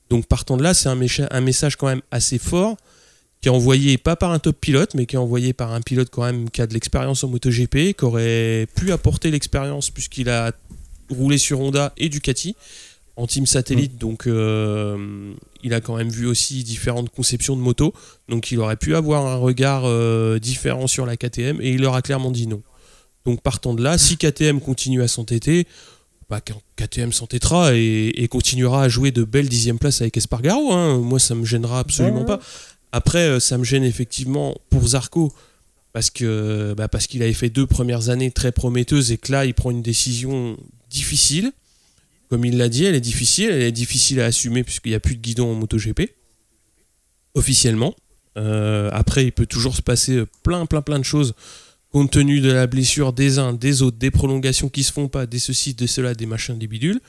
Donc 0.09 0.27
partant 0.27 0.57
de 0.57 0.63
là, 0.63 0.73
c'est 0.73 0.89
un, 0.89 0.99
un 1.31 1.41
message 1.43 1.77
quand 1.77 1.89
même 1.89 2.03
assez 2.11 2.39
fort 2.39 2.77
qui 3.43 3.49
est 3.49 3.53
envoyé 3.53 3.99
pas 3.99 4.17
par 4.17 4.31
un 4.31 4.39
top 4.39 4.57
pilote, 4.61 4.95
mais 4.95 5.05
qui 5.05 5.17
est 5.17 5.19
envoyé 5.19 5.53
par 5.53 5.73
un 5.73 5.81
pilote 5.81 6.09
quand 6.11 6.23
même 6.23 6.49
qui 6.49 6.63
a 6.63 6.67
de 6.67 6.73
l'expérience 6.73 7.25
en 7.25 7.29
MotoGP, 7.29 7.95
qui 7.99 8.05
aurait 8.05 8.67
pu 8.77 8.93
apporter 8.93 9.31
l'expérience 9.31 9.91
puisqu'il 9.91 10.31
a 10.31 10.53
roulé 11.11 11.39
sur 11.39 11.61
Honda 11.61 11.93
et 11.99 12.09
Ducati 12.09 12.57
en 13.17 13.27
team 13.27 13.45
satellite, 13.47 13.99
donc 13.99 14.27
euh, 14.27 15.35
il 15.63 15.75
a 15.75 15.81
quand 15.81 15.97
même 15.97 16.09
vu 16.09 16.27
aussi 16.27 16.65
différentes 16.65 17.11
conceptions 17.11 17.57
de 17.57 17.61
moto, 17.61 17.93
donc 18.29 18.51
il 18.51 18.59
aurait 18.59 18.77
pu 18.77 18.97
avoir 18.97 19.27
un 19.27 19.37
regard 19.37 19.83
euh, 19.85 20.39
différent 20.39 20.87
sur 20.87 21.05
la 21.05 21.17
KTM 21.17 21.61
et 21.61 21.71
il 21.71 21.83
leur 21.83 21.95
a 21.95 22.03
clairement 22.03 22.31
dit 22.31 22.47
non. 22.47 22.63
Donc 23.27 23.43
partant 23.43 23.75
de 23.75 23.83
là, 23.83 23.99
si 23.99 24.17
KTM 24.17 24.61
continue 24.61 25.03
à 25.03 25.09
s'entêter, 25.09 25.67
bah, 26.31 26.41
KTM 26.77 27.13
s'entêtera 27.13 27.75
et, 27.75 28.13
et 28.17 28.29
continuera 28.29 28.83
à 28.85 28.89
jouer 28.89 29.11
de 29.11 29.25
belles 29.25 29.49
dixièmes 29.49 29.79
places 29.79 30.01
avec 30.01 30.17
Espargaro. 30.17 30.73
hein. 30.73 30.99
Moi, 30.99 31.19
ça 31.19 31.35
me 31.35 31.45
gênera 31.45 31.81
absolument 31.81 32.25
pas. 32.25 32.41
Après, 32.93 33.29
euh, 33.29 33.41
ça 33.41 33.59
me 33.59 33.65
gêne 33.65 33.85
effectivement 33.85 34.57
pour 34.71 34.89
Zarco 34.89 35.33
parce 35.93 36.09
que 36.09 36.75
bah, 36.77 36.89
parce 36.89 37.07
qu'il 37.07 37.23
avait 37.23 37.35
fait 37.35 37.51
deux 37.51 37.67
premières 37.67 38.09
années 38.09 38.31
très 38.31 38.53
prometteuses 38.53 39.13
et 39.13 39.19
que 39.19 39.31
là, 39.31 39.45
il 39.45 39.53
prend 39.53 39.71
une 39.71 39.83
décision 39.83 40.57
difficile. 40.89 41.53
Comme 42.33 42.47
il 42.47 42.57
l'a 42.57 42.71
dit, 42.71 42.87
elle 42.87 42.95
est 42.95 43.01
difficile. 43.03 43.51
Elle 43.51 43.61
est 43.61 43.73
difficile 43.73 44.19
à 44.23 44.25
assumer 44.25 44.65
puisqu'il 44.65 44.89
n'y 44.89 44.95
a 44.95 45.01
plus 45.01 45.17
de 45.17 45.21
guidon 45.21 45.53
en 45.53 45.55
MotoGP 45.55 46.15
officiellement. 47.35 47.95
Euh, 48.39 48.89
après, 48.91 49.27
il 49.27 49.33
peut 49.33 49.45
toujours 49.45 49.77
se 49.77 49.83
passer 49.83 50.17
euh, 50.17 50.27
plein, 50.43 50.65
plein, 50.65 50.81
plein 50.81 50.99
de 50.99 51.05
choses 51.05 51.35
compte 51.91 52.11
tenu 52.11 52.41
de 52.41 52.51
la 52.51 52.67
blessure 52.67 53.13
des 53.13 53.39
uns, 53.39 53.53
des 53.53 53.83
autres, 53.83 53.99
des 53.99 54.11
prolongations 54.11 54.71
qui 54.71 54.83
se 54.83 54.93
font 54.93 55.09
pas, 55.09 55.27
des 55.27 55.39
ceci, 55.39 55.75
des 55.75 55.87
cela, 55.87 56.15
des 56.15 56.25
machins, 56.25 56.57
des 56.57 56.67
bidules. 56.67 57.03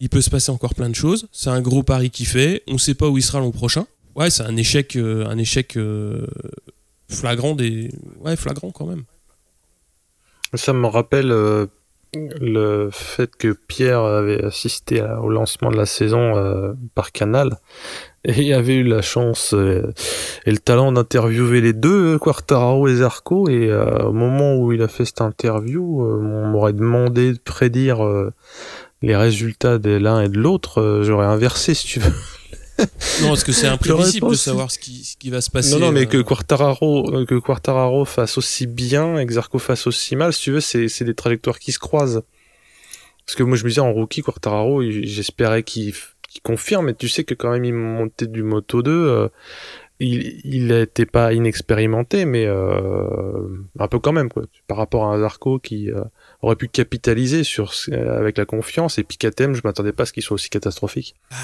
Il 0.00 0.10
peut 0.10 0.20
se 0.20 0.28
passer 0.28 0.50
encore 0.50 0.74
plein 0.74 0.90
de 0.90 0.94
choses. 0.94 1.28
C'est 1.32 1.48
un 1.48 1.62
gros 1.62 1.82
pari 1.82 2.10
qui 2.10 2.26
fait. 2.26 2.62
On 2.66 2.74
ne 2.74 2.78
sait 2.78 2.92
pas 2.92 3.08
où 3.08 3.16
il 3.16 3.22
sera 3.22 3.40
l'an 3.40 3.52
prochain. 3.52 3.86
Ouais, 4.16 4.28
c'est 4.28 4.42
un 4.42 4.56
échec, 4.58 4.96
euh, 4.96 5.26
un 5.28 5.38
échec 5.38 5.78
flagrant 7.08 7.54
des, 7.54 7.90
ouais, 8.20 8.36
flagrant 8.36 8.70
quand 8.70 8.84
même. 8.84 9.04
Ça 10.52 10.74
me 10.74 10.86
rappelle 10.86 11.32
le 12.14 12.88
fait 12.90 13.34
que 13.36 13.52
Pierre 13.52 14.00
avait 14.00 14.44
assisté 14.44 15.02
au 15.02 15.28
lancement 15.28 15.70
de 15.70 15.76
la 15.76 15.86
saison 15.86 16.36
euh, 16.36 16.72
par 16.94 17.12
Canal 17.12 17.58
et 18.24 18.52
avait 18.52 18.74
eu 18.74 18.82
la 18.82 19.02
chance 19.02 19.54
euh, 19.54 19.92
et 20.44 20.50
le 20.50 20.58
talent 20.58 20.92
d'interviewer 20.92 21.60
les 21.60 21.72
deux, 21.72 22.14
euh, 22.14 22.18
Quartararo 22.18 22.88
et 22.88 22.96
Zarco. 22.96 23.48
Et 23.48 23.68
euh, 23.68 24.04
au 24.04 24.12
moment 24.12 24.56
où 24.56 24.72
il 24.72 24.82
a 24.82 24.88
fait 24.88 25.04
cette 25.04 25.20
interview, 25.20 26.02
on 26.02 26.48
m'aurait 26.48 26.72
demandé 26.72 27.32
de 27.32 27.38
prédire 27.38 27.98
les 29.02 29.16
résultats 29.16 29.78
de 29.78 29.90
l'un 29.90 30.20
et 30.22 30.28
de 30.28 30.38
l'autre. 30.38 31.00
J'aurais 31.02 31.26
inversé, 31.26 31.74
si 31.74 31.86
tu 31.86 32.00
veux. 32.00 32.12
Non, 33.22 33.28
parce 33.28 33.44
que 33.44 33.52
c'est 33.52 33.66
imprévisible 33.68 34.30
de 34.30 34.34
savoir 34.34 34.70
ce 34.70 34.78
qui, 34.78 35.04
ce 35.04 35.16
qui 35.16 35.30
va 35.30 35.40
se 35.40 35.50
passer. 35.50 35.72
Non, 35.72 35.78
non, 35.80 35.92
mais 35.92 36.02
euh, 36.02 36.06
que 36.06 36.18
Quartararo, 36.22 37.12
euh, 37.14 37.24
que 37.26 37.34
Quartararo 37.34 38.04
fasse 38.04 38.38
aussi 38.38 38.66
bien 38.66 39.18
et 39.18 39.26
que 39.26 39.32
Zarco 39.32 39.58
fasse 39.58 39.86
aussi 39.86 40.14
mal, 40.16 40.32
si 40.32 40.42
tu 40.42 40.52
veux, 40.52 40.60
c'est, 40.60 40.88
c'est 40.88 41.04
des 41.04 41.14
trajectoires 41.14 41.58
qui 41.58 41.72
se 41.72 41.78
croisent. 41.78 42.22
Parce 43.26 43.36
que 43.36 43.42
moi, 43.42 43.56
je 43.56 43.64
me 43.64 43.68
disais, 43.68 43.80
en 43.80 43.92
rookie, 43.92 44.22
Quartararo, 44.22 44.82
il- 44.82 45.06
j'espérais 45.06 45.62
qu'il, 45.62 45.92
qu'il 46.28 46.40
confirme, 46.42 46.86
mais 46.86 46.94
tu 46.94 47.08
sais 47.08 47.24
que 47.24 47.34
quand 47.34 47.50
même, 47.50 47.64
il 47.64 47.74
montait 47.74 48.26
du 48.26 48.42
Moto 48.42 48.82
2, 48.82 48.90
euh, 48.90 49.28
il, 50.00 50.40
il 50.44 50.70
était 50.70 51.04
pas 51.06 51.32
inexpérimenté, 51.34 52.24
mais 52.24 52.46
euh, 52.46 53.48
un 53.78 53.88
peu 53.88 53.98
quand 53.98 54.12
même, 54.12 54.28
quoi. 54.30 54.44
Par 54.68 54.76
rapport 54.78 55.04
à 55.06 55.14
un 55.14 55.18
Zarco 55.20 55.58
qui 55.58 55.90
euh, 55.90 56.02
aurait 56.40 56.54
pu 56.56 56.68
capitaliser 56.68 57.42
sur, 57.42 57.74
avec 57.92 58.38
la 58.38 58.44
confiance, 58.46 58.98
et 58.98 59.02
puis 59.02 59.18
KTM, 59.18 59.54
je 59.54 59.62
m'attendais 59.64 59.92
pas 59.92 60.04
à 60.04 60.06
ce 60.06 60.12
qu'il 60.12 60.22
soit 60.22 60.36
aussi 60.36 60.48
catastrophique. 60.50 61.14
ah, 61.32 61.36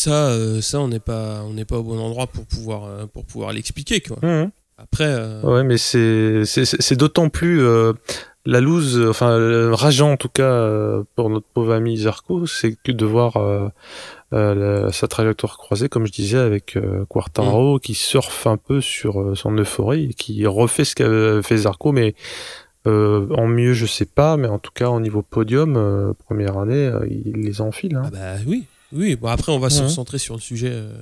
ça, 0.00 0.28
euh, 0.30 0.60
ça, 0.60 0.80
on 0.80 0.88
n'est 0.88 0.98
pas, 1.00 1.42
on 1.44 1.52
n'est 1.52 1.64
pas 1.64 1.78
au 1.78 1.82
bon 1.82 1.98
endroit 1.98 2.26
pour 2.26 2.44
pouvoir, 2.46 2.84
euh, 2.84 3.06
pour 3.06 3.24
pouvoir 3.24 3.52
l'expliquer, 3.52 4.00
quoi. 4.00 4.18
Mhm. 4.22 4.50
Après, 4.78 5.04
euh, 5.08 5.42
Ouais, 5.42 5.62
mais 5.62 5.76
c'est 5.76 6.44
c'est 6.46 6.96
d'autant 6.96 7.28
plus 7.28 7.60
la 8.46 8.60
loose, 8.62 8.98
enfin 9.10 9.36
rageant 9.74 10.12
en 10.12 10.16
tout 10.16 10.30
cas 10.30 10.66
pour 11.16 11.28
notre 11.28 11.46
pauvre 11.52 11.74
ami 11.74 11.98
Zarco, 11.98 12.46
c'est 12.46 12.76
que 12.82 12.90
de 12.90 13.04
voir 13.04 13.36
euh, 13.36 13.68
euh, 14.32 14.54
la- 14.86 14.92
sa 14.92 15.06
trajectoire 15.06 15.58
croisée, 15.58 15.90
comme 15.90 16.06
je 16.06 16.12
disais, 16.12 16.38
avec 16.38 16.76
euh, 16.78 17.04
Quartaro 17.10 17.78
qui 17.78 17.92
surfe 17.92 18.46
un 18.46 18.56
peu 18.56 18.80
sur 18.80 19.36
son 19.36 19.52
euphorie 19.58 20.14
qui 20.16 20.46
refait 20.46 20.86
ce 20.86 20.94
qu'a 20.94 21.42
fait 21.42 21.58
Zarco, 21.58 21.92
mais 21.92 22.14
en 22.86 23.46
mieux 23.46 23.74
je 23.74 23.84
sais 23.84 24.06
pas, 24.06 24.38
mais 24.38 24.48
en 24.48 24.58
tout 24.58 24.72
cas 24.74 24.88
au 24.88 25.00
niveau 25.00 25.20
podium, 25.20 26.14
première 26.24 26.56
année, 26.56 26.90
il 27.10 27.42
les 27.42 27.60
enfile. 27.60 27.96
Hein. 27.96 28.04
ah 28.06 28.10
bah 28.10 28.34
oui, 28.46 28.64
oui. 28.92 29.16
Bon, 29.16 29.28
après, 29.28 29.52
on 29.52 29.58
va 29.58 29.70
se 29.70 29.80
Mhm. 29.80 29.86
concentrer 29.88 30.18
sur 30.18 30.34
le 30.34 30.40
sujet, 30.40 30.70
euh, 30.72 30.92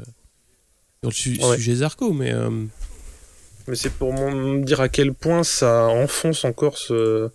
sur 1.03 1.11
le 1.11 1.15
su- 1.15 1.39
Ouais. 1.43 1.57
sujet 1.57 1.75
Zarco, 1.77 2.13
mais 2.13 2.33
euh, 2.33 2.51
Mais 3.67 3.77
c'est 3.77 3.91
pour 3.93 4.15
me 4.15 4.65
dire 4.65 4.81
à 4.81 4.89
quel 4.89 5.13
point 5.13 5.43
ça 5.45 5.85
enfonce 5.89 6.45
encore 6.47 6.79
ce. 6.79 7.29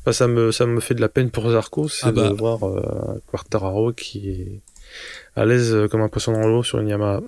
Enfin, 0.00 0.12
ça 0.12 0.26
me, 0.28 0.50
ça 0.50 0.64
me 0.64 0.80
fait 0.80 0.94
de 0.94 1.00
la 1.02 1.10
peine 1.10 1.30
pour 1.30 1.50
Zarco, 1.50 1.88
c'est 1.88 2.06
Ah 2.06 2.12
bah. 2.12 2.28
de 2.30 2.34
voir 2.34 2.66
euh, 2.66 3.20
Quartararo 3.30 3.92
qui 3.92 4.30
est 4.30 4.60
à 5.36 5.44
l'aise 5.44 5.76
comme 5.90 6.00
un 6.00 6.08
poisson 6.08 6.32
dans 6.32 6.46
l'eau 6.46 6.62
sur 6.62 6.78
une 6.80 6.88
Yamaha. 6.88 7.20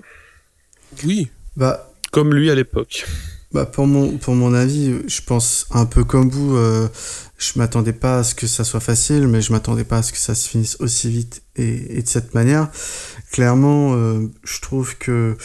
oui. 1.05 1.29
Bah, 1.55 1.91
Comme 2.11 2.33
lui 2.33 2.49
à 2.49 2.55
l'époque. 2.55 3.05
Bah 3.53 3.65
pour, 3.65 3.87
mon, 3.87 4.17
pour 4.17 4.35
mon 4.35 4.53
avis, 4.53 4.93
je 5.07 5.21
pense 5.21 5.67
un 5.71 5.85
peu 5.85 6.03
comme 6.03 6.29
vous, 6.29 6.55
euh, 6.55 6.89
je 7.37 7.53
m'attendais 7.57 7.93
pas 7.93 8.19
à 8.19 8.23
ce 8.23 8.35
que 8.35 8.47
ça 8.47 8.63
soit 8.63 8.79
facile, 8.79 9.27
mais 9.27 9.41
je 9.41 9.51
m'attendais 9.53 9.85
pas 9.85 9.99
à 9.99 10.03
ce 10.03 10.11
que 10.11 10.17
ça 10.17 10.35
se 10.35 10.49
finisse 10.49 10.77
aussi 10.79 11.09
vite 11.09 11.43
et, 11.55 11.97
et 11.97 12.01
de 12.01 12.07
cette 12.07 12.33
manière. 12.33 12.69
Clairement, 13.31 13.93
euh, 13.95 14.27
je 14.43 14.59
trouve 14.59 14.97
que 14.97 15.37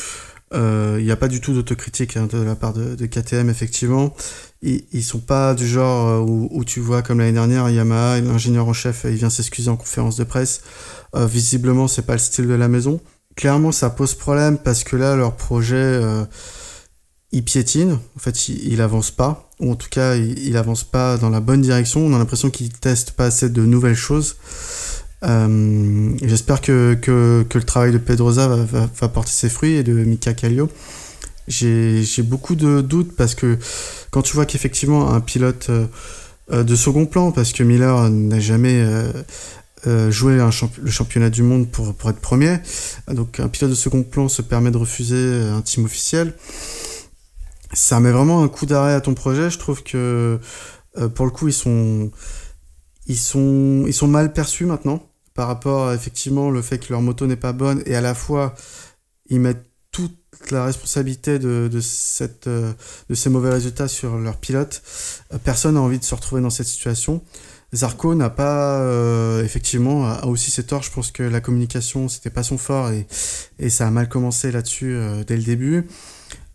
euh, 0.55 0.97
il 0.99 1.05
n'y 1.05 1.11
a 1.11 1.17
pas 1.17 1.29
du 1.29 1.41
tout 1.41 1.55
d'autocritique 1.55 2.17
hein, 2.17 2.29
de 2.31 2.39
la 2.39 2.55
part 2.55 2.73
de, 2.73 2.95
de, 2.95 3.07
KTM, 3.07 3.49
effectivement. 3.49 4.15
Ils, 4.61 4.85
ils 4.93 5.03
sont 5.03 5.19
pas 5.19 5.55
du 5.55 5.67
genre 5.67 6.09
euh, 6.09 6.19
où, 6.19 6.49
où 6.51 6.65
tu 6.65 6.81
vois, 6.81 7.03
comme 7.03 7.19
l'année 7.19 7.33
dernière, 7.33 7.69
Yamaha, 7.71 8.21
l'ingénieur 8.21 8.69
en 8.69 8.73
chef, 8.73 9.03
il 9.05 9.15
vient 9.15 9.31
s'excuser 9.31 9.71
en 9.71 9.77
conférence 9.77 10.17
de 10.17 10.25
presse. 10.25 10.63
Euh, 11.15 11.27
visiblement, 11.27 11.89
c'est 11.89 12.03
pas 12.03 12.15
le 12.15 12.19
style 12.19 12.49
de 12.49 12.55
la 12.55 12.69
maison. 12.69 13.01
Clairement, 13.35 13.73
ça 13.73 13.89
pose 13.89 14.15
problème 14.15 14.59
parce 14.59 14.85
que 14.85 14.97
là, 14.97 15.17
leur 15.17 15.37
projet 15.37 16.01
il 17.33 17.43
piétine, 17.45 17.99
en 18.17 18.19
fait 18.19 18.49
il, 18.49 18.81
avance 18.81 19.11
pas, 19.11 19.51
ou 19.59 19.73
en 19.73 19.75
tout 19.75 19.89
cas 19.91 20.17
il, 20.17 20.57
avance 20.57 20.85
pas 20.85 21.17
dans 21.17 21.31
la 21.31 21.41
bonne 21.41 21.63
direction, 21.63 22.01
on 22.07 22.15
a 22.15 22.19
l'impression 22.19 22.51
qu'il 22.51 22.71
teste 22.71 23.13
pas 23.13 23.27
assez 23.27 23.49
de 23.49 23.63
nouvelles 23.63 23.97
choses. 23.97 24.37
Euh, 25.25 26.11
J'espère 26.23 26.61
que, 26.61 26.95
que, 26.95 27.45
que, 27.49 27.59
le 27.59 27.65
travail 27.65 27.93
de 27.93 27.99
Pedroza 27.99 28.49
va, 28.49 28.89
va, 28.95 29.09
porter 29.09 29.31
ses 29.31 29.49
fruits 29.49 29.75
et 29.75 29.83
de 29.83 29.93
Mika 29.93 30.35
Kallio. 30.35 30.69
J'ai 31.49 32.05
beaucoup 32.23 32.55
de 32.55 32.81
doutes 32.81 33.15
parce 33.17 33.35
que 33.35 33.59
quand 34.11 34.23
tu 34.23 34.35
vois 34.35 34.47
qu'effectivement 34.47 35.13
un 35.13 35.21
pilote 35.21 35.71
euh, 36.51 36.65
de 36.65 36.77
second 36.77 37.07
plan, 37.07 37.31
parce 37.33 37.53
que 37.53 37.63
Miller 37.63 38.11
n'a 38.11 38.41
jamais 38.41 38.83
euh, 38.85 39.13
euh, 39.87 40.11
joué 40.11 40.37
le 40.37 40.91
championnat 40.91 41.31
du 41.31 41.43
monde 41.43 41.69
pour, 41.69 41.95
pour 41.95 42.11
être 42.11 42.21
premier, 42.21 42.59
donc 43.09 43.41
un 43.41 43.49
pilote 43.49 43.71
de 43.71 43.77
second 43.77 44.03
plan 44.03 44.29
se 44.29 44.43
permet 44.43 44.71
de 44.71 44.77
refuser 44.77 45.43
un 45.51 45.63
team 45.63 45.85
officiel 45.85 46.35
ça 47.73 48.01
met 48.01 48.13
vraiment 48.13 48.43
un 48.43 48.49
coup 48.49 48.67
d'arrêt 48.67 48.95
à 48.95 49.01
ton 49.01 49.15
projet. 49.15 49.51
Je 49.51 49.59
trouve 49.59 49.83
que 49.83 50.39
euh, 50.99 51.09
pour 51.09 51.25
le 51.25 51.31
coup, 51.31 51.49
ils 51.49 51.55
sont, 51.55 52.11
ils 53.07 53.19
sont, 53.19 53.85
ils 53.87 53.95
sont 53.95 54.09
mal 54.09 54.33
perçus 54.33 54.67
maintenant 54.67 55.09
par 55.35 55.49
rapport 55.49 55.89
à 55.89 55.95
effectivement 55.95 56.51
le 56.51 56.63
fait 56.63 56.79
que 56.79 56.93
leur 56.93 57.01
moto 57.01 57.27
n'est 57.27 57.37
pas 57.37 57.53
bonne 57.53 57.83
et 57.87 57.95
à 57.95 58.03
la 58.03 58.15
fois 58.15 58.55
ils 59.27 59.41
mettent 59.41 59.65
toute 59.91 60.17
la 60.51 60.65
responsabilité 60.65 61.39
de, 61.39 61.69
de, 61.73 61.81
cette, 61.81 62.47
euh, 62.47 62.73
de 63.09 63.15
ces 63.15 63.31
mauvais 63.31 63.51
résultats 63.51 63.89
sur 63.89 64.19
leur 64.19 64.37
pilote. 64.39 64.83
Euh, 65.33 65.39
personne 65.43 65.75
n'a 65.75 65.81
envie 65.81 65.99
de 65.99 66.05
se 66.05 66.15
retrouver 66.15 66.43
dans 66.43 66.51
cette 66.51 66.67
situation. 66.67 67.23
Zarco 67.75 68.15
n'a 68.15 68.29
pas 68.29 68.81
euh, 68.81 69.43
effectivement 69.45 70.07
a 70.07 70.27
aussi 70.27 70.51
ses 70.51 70.65
torts. 70.65 70.83
Je 70.83 70.91
pense 70.91 71.11
que 71.11 71.23
la 71.23 71.41
communication 71.41 72.09
c'était 72.09 72.31
pas 72.31 72.43
son 72.43 72.59
fort 72.59 72.91
et, 72.91 73.07
et 73.59 73.71
ça 73.71 73.87
a 73.87 73.91
mal 73.91 74.09
commencé 74.09 74.53
là-dessus 74.53 74.95
euh, 74.95 75.25
dès 75.25 75.37
le 75.37 75.43
début. 75.43 75.87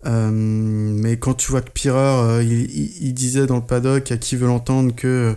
Euh, 0.07 0.29
mais 0.31 1.17
quand 1.17 1.33
tu 1.33 1.51
vois 1.51 1.61
que 1.61 1.69
Pirer, 1.69 1.97
euh, 1.97 2.43
il, 2.43 3.13
disait 3.13 3.45
dans 3.45 3.57
le 3.57 3.61
paddock 3.61 4.11
à 4.11 4.17
qui 4.17 4.35
veut 4.35 4.47
l'entendre 4.47 4.95
que 4.95 5.35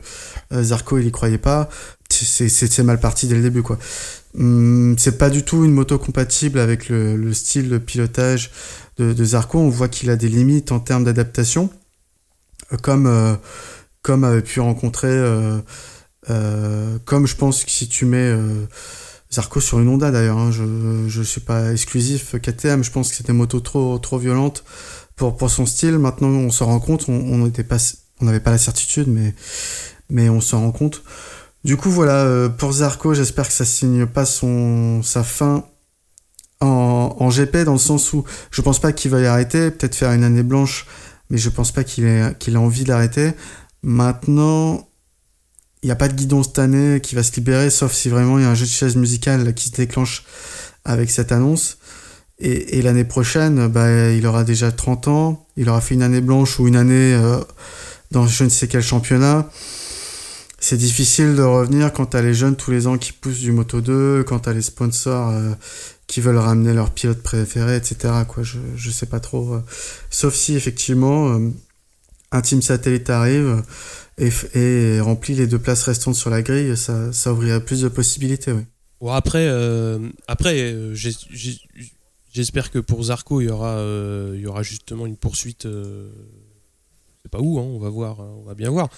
euh, 0.53 0.63
Zarco 0.63 0.99
il 0.99 1.07
y 1.07 1.11
croyait 1.11 1.39
pas, 1.39 1.69
c'est 2.09 2.83
mal 2.83 3.01
parti 3.01 3.27
dès 3.27 3.35
le 3.35 3.43
début. 3.43 3.63
Hum, 4.39 4.97
c'est 4.99 5.19
pas 5.19 5.31
du 5.31 5.45
tout 5.45 5.65
une 5.65 5.73
moto 5.73 5.99
compatible 5.99 6.61
avec 6.61 6.89
le, 6.89 7.17
le 7.17 7.33
style 7.35 7.69
de 7.69 7.79
pilotage 7.79 8.53
de, 8.97 9.13
de 9.13 9.25
Zarco. 9.25 9.59
On 9.59 9.69
voit 9.71 9.89
qu'il 9.89 10.09
a 10.11 10.17
des 10.17 10.29
limites 10.29 10.71
en 10.71 10.79
termes 10.79 11.05
d'adaptation, 11.05 11.71
comme 12.83 13.07
euh, 13.07 13.35
comme 14.03 14.25
avait 14.25 14.43
pu 14.43 14.61
rencontrer, 14.61 15.11
euh, 15.11 16.99
comme 17.05 17.27
je 17.27 17.37
pense 17.37 17.65
que 17.65 17.71
si 17.71 17.89
tu 17.89 18.05
mets 18.07 18.35
Zarco 19.33 19.61
sur 19.61 19.79
une 19.79 19.89
Honda 19.89 20.11
d'ailleurs, 20.11 20.39
hein. 20.39 20.51
je 20.51 20.65
ne 20.65 21.25
suis 21.25 21.41
pas 21.41 21.73
exclusif 21.73 22.35
KTM, 22.41 22.83
je 22.83 22.91
pense 22.91 23.11
que 23.11 23.17
c'était 23.17 23.33
moto 23.33 23.61
trop, 23.61 23.99
trop 23.99 24.19
violente 24.19 24.65
pour, 25.15 25.37
pour 25.37 25.51
son 25.51 25.67
style. 25.67 25.99
Maintenant 25.99 26.29
on 26.29 26.51
se 26.51 26.65
rend 26.65 26.81
compte, 26.81 27.09
on 27.09 27.39
n'avait 27.39 27.63
pas, 28.41 28.51
la 28.51 28.59
certitude, 28.59 29.07
mais, 30.09 30.29
on 30.29 30.41
se 30.41 30.57
rend 30.57 30.73
compte. 30.73 31.05
Du 31.63 31.77
coup 31.77 31.91
voilà, 31.91 32.25
euh, 32.25 32.49
pour 32.49 32.73
Zarco, 32.73 33.15
j'espère 33.15 33.47
que 33.47 33.53
ça 33.53 33.65
signe 33.65 34.07
pas 34.07 34.25
son, 34.25 35.03
sa 35.05 35.23
fin 35.23 35.65
en, 36.61 37.17
en 37.19 37.29
GP, 37.29 37.59
dans 37.59 37.75
le 37.75 37.79
sens 37.79 38.13
où 38.13 38.25
je 38.51 38.63
pense 38.63 38.81
pas 38.81 38.93
qu'il 38.93 39.13
va 39.13 39.21
y 39.21 39.27
arrêter, 39.27 39.71
peut-être 39.71 39.95
faire 39.95 40.11
une 40.11 40.25
année 40.25 40.43
blanche, 40.43 40.87
mais 41.29 41.39
je 41.39 41.51
pense 41.51 41.71
pas 41.71 41.85
qu'il 41.85 42.05
ait, 42.05 42.35
qu'il 42.41 42.55
ait 42.55 42.59
envie 42.59 42.85
d'arrêter. 42.85 43.33
Maintenant, 43.83 44.90
il 45.83 45.87
n'y 45.87 45.93
a 45.93 45.97
pas 45.97 46.09
de 46.09 46.15
guidon 46.15 46.43
cette 46.43 46.59
année 46.59 47.01
qui 47.01 47.15
va 47.15 47.23
se 47.23 47.33
libérer, 47.37 47.71
sauf 47.71 47.93
si 47.93 48.09
vraiment 48.09 48.39
il 48.39 48.43
y 48.43 48.45
a 48.45 48.51
un 48.51 48.55
jeu 48.55 48.67
de 48.67 48.71
chaise 48.71 48.97
musicale 48.97 49.55
qui 49.55 49.69
se 49.69 49.75
déclenche 49.75 50.25
avec 50.85 51.11
cette 51.11 51.33
annonce. 51.33 51.79
Et, 52.39 52.79
et 52.79 52.83
l'année 52.83 53.05
prochaine, 53.05 53.69
bah, 53.69 54.11
il 54.11 54.27
aura 54.27 54.45
déjà 54.45 54.73
30 54.73 55.09
ans, 55.09 55.47
il 55.57 55.69
aura 55.69 55.81
fait 55.81 55.95
une 55.95 56.03
année 56.03 56.21
blanche 56.23 56.59
ou 56.59 56.69
une 56.69 56.77
année 56.77 57.15
euh, 57.15 57.39
dans 58.11 58.27
je 58.27 58.45
ne 58.45 58.49
sais 58.49 58.67
quel 58.69 58.83
championnat. 58.83 59.49
C'est 60.63 60.77
difficile 60.77 61.37
de 61.37 61.43
revenir 61.43 61.91
quand 61.91 62.07
t'as 62.07 62.21
les 62.21 62.35
jeunes 62.35 62.55
tous 62.55 62.71
les 62.71 62.87
ans 62.87 62.99
qui 62.99 63.13
poussent 63.13 63.41
du 63.41 63.51
Moto 63.51 63.81
2, 63.81 64.25
quand 64.25 64.41
t'as 64.41 64.53
les 64.53 64.61
sponsors 64.61 65.31
euh, 65.31 65.53
qui 66.07 66.21
veulent 66.21 66.37
ramener 66.37 66.75
leurs 66.75 66.91
pilotes 66.91 67.23
préférés, 67.23 67.77
etc. 67.77 68.13
Quoi, 68.29 68.43
je, 68.43 68.59
je 68.77 68.91
sais 68.91 69.07
pas 69.07 69.21
trop. 69.21 69.55
Euh. 69.55 69.65
Sauf 70.11 70.35
si 70.35 70.57
effectivement 70.57 71.31
euh, 71.31 71.49
un 72.31 72.41
team 72.43 72.61
satellite 72.61 73.09
arrive 73.09 73.63
et, 74.19 74.31
et 74.55 75.01
remplit 75.01 75.35
les 75.35 75.47
deux 75.47 75.59
places 75.59 75.85
restantes 75.85 76.17
sur 76.17 76.31
la 76.31 76.43
grille, 76.43 76.77
ça, 76.77 77.13
ça 77.13 77.33
ouvrirait 77.33 77.65
plus 77.65 77.83
de 77.83 77.89
possibilités. 77.89 78.53
Oui. 78.53 78.63
Bon, 79.01 79.11
après, 79.11 79.47
euh, 79.49 79.99
après 80.29 80.75
j'espère 82.33 82.71
que 82.71 82.79
pour 82.79 83.03
Zarco, 83.05 83.41
il 83.41 83.47
y, 83.47 83.51
aura, 83.51 83.77
euh, 83.77 84.33
il 84.35 84.41
y 84.41 84.47
aura 84.47 84.63
justement 84.63 85.07
une 85.07 85.17
poursuite. 85.17 85.67
Euh, 85.67 86.11
je 87.19 87.23
sais 87.25 87.29
pas 87.31 87.41
où, 87.41 87.59
hein, 87.59 87.63
on 87.63 87.79
va 87.79 87.91
voir, 87.91 88.21
on 88.21 88.43
va 88.43 88.55
bien 88.55 88.71
voir. 88.71 88.89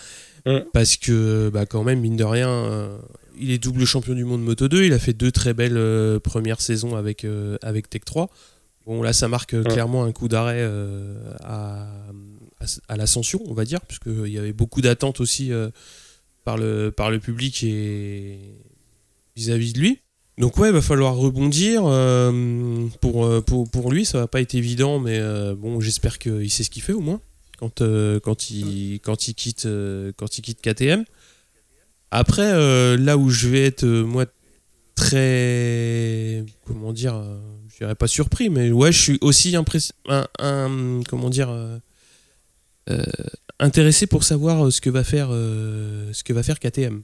Mm. 0.47 0.59
Parce 0.73 0.97
que, 0.97 1.51
bah, 1.53 1.67
quand 1.67 1.83
même, 1.83 2.01
mine 2.01 2.17
de 2.17 2.25
rien, 2.25 2.49
euh, 2.49 2.99
il 3.39 3.51
est 3.51 3.59
double 3.59 3.85
champion 3.85 4.15
du 4.15 4.25
monde 4.25 4.43
Moto 4.43 4.69
2. 4.69 4.85
Il 4.85 4.93
a 4.93 4.99
fait 4.99 5.13
deux 5.13 5.33
très 5.33 5.55
belles 5.55 5.77
euh, 5.77 6.21
premières 6.21 6.61
saisons 6.61 6.95
avec, 6.95 7.27
avec 7.63 7.91
Tech 7.91 8.03
3. 8.05 8.31
Bon, 8.87 9.03
là, 9.03 9.13
ça 9.13 9.29
marque 9.29 9.55
mm. 9.55 9.65
clairement 9.65 10.05
un 10.05 10.13
coup 10.13 10.29
d'arrêt 10.29 10.63
à, 11.43 11.89
à, 12.89 12.97
l'ascension, 12.97 13.41
on 13.47 13.55
va 13.55 13.65
dire, 13.65 13.81
puisqu'il 13.83 14.29
y 14.29 14.39
avait 14.39 14.53
beaucoup 14.53 14.81
d'attentes 14.81 15.21
aussi 15.21 15.53
euh, 15.53 15.71
par, 16.45 16.57
le, 16.57 16.91
par 16.91 17.11
le 17.11 17.19
public 17.19 17.63
et 17.65 18.39
vis-à-vis 19.37 19.71
-vis 19.71 19.75
de 19.75 19.81
lui. 19.81 19.99
Donc 20.39 20.57
ouais, 20.57 20.69
il 20.69 20.73
va 20.73 20.83
falloir 20.83 21.15
rebondir. 21.17 21.83
Euh, 21.85 22.87
pour, 23.01 23.45
pour, 23.45 23.71
pour 23.71 23.93
lui, 23.93 24.05
ça 24.05 24.19
va 24.19 24.27
pas 24.27 24.41
être 24.41 24.55
évident, 24.55 24.99
mais 24.99 25.19
euh, 25.19 25.55
bon, 25.55 25.81
j'espère 25.81 26.19
qu'il 26.19 26.51
sait 26.51 26.65
ce 26.65 26.71
qu'il 26.71 26.83
fait 26.83 26.95
au 26.95 27.01
moins 27.01 27.21
quand, 27.63 27.81
euh, 27.81 28.19
quand, 28.19 28.51
il, 28.51 28.99
quand, 29.05 29.29
il 29.29 29.35
quitte, 29.37 29.67
euh, 29.67 30.11
quand 30.17 30.37
il 30.37 30.43
quitte 30.43 30.61
KTM. 30.61 31.05
Après, 32.11 32.51
euh, 32.53 32.97
là 32.97 33.17
où 33.17 33.31
je 33.31 33.49
vais 33.49 33.65
être, 33.65 33.87
moi, 33.87 34.27
très... 34.97 36.45
Comment 36.67 36.93
dire 36.93 37.23
Je 37.69 37.77
dirais 37.77 37.95
pas 37.95 38.09
surpris, 38.09 38.51
mais 38.51 38.73
ouais, 38.73 38.91
je 38.91 39.01
suis 39.01 39.19
aussi 39.21 39.55
impressionné... 39.55 39.97
Un, 40.09 40.27
un, 40.41 41.03
comment 41.09 41.31
dire 41.31 41.51
euh, 41.51 41.79
intéressé 43.63 44.07
pour 44.07 44.25
savoir 44.25 44.67
euh, 44.67 44.71
ce 44.71 44.81
que 44.81 44.91
va 44.91 45.05
faire 45.05 45.29
euh, 45.31 46.13
ce 46.13 46.25
que 46.25 46.33
va 46.33 46.43
faire 46.43 46.59
KTM. 46.59 47.03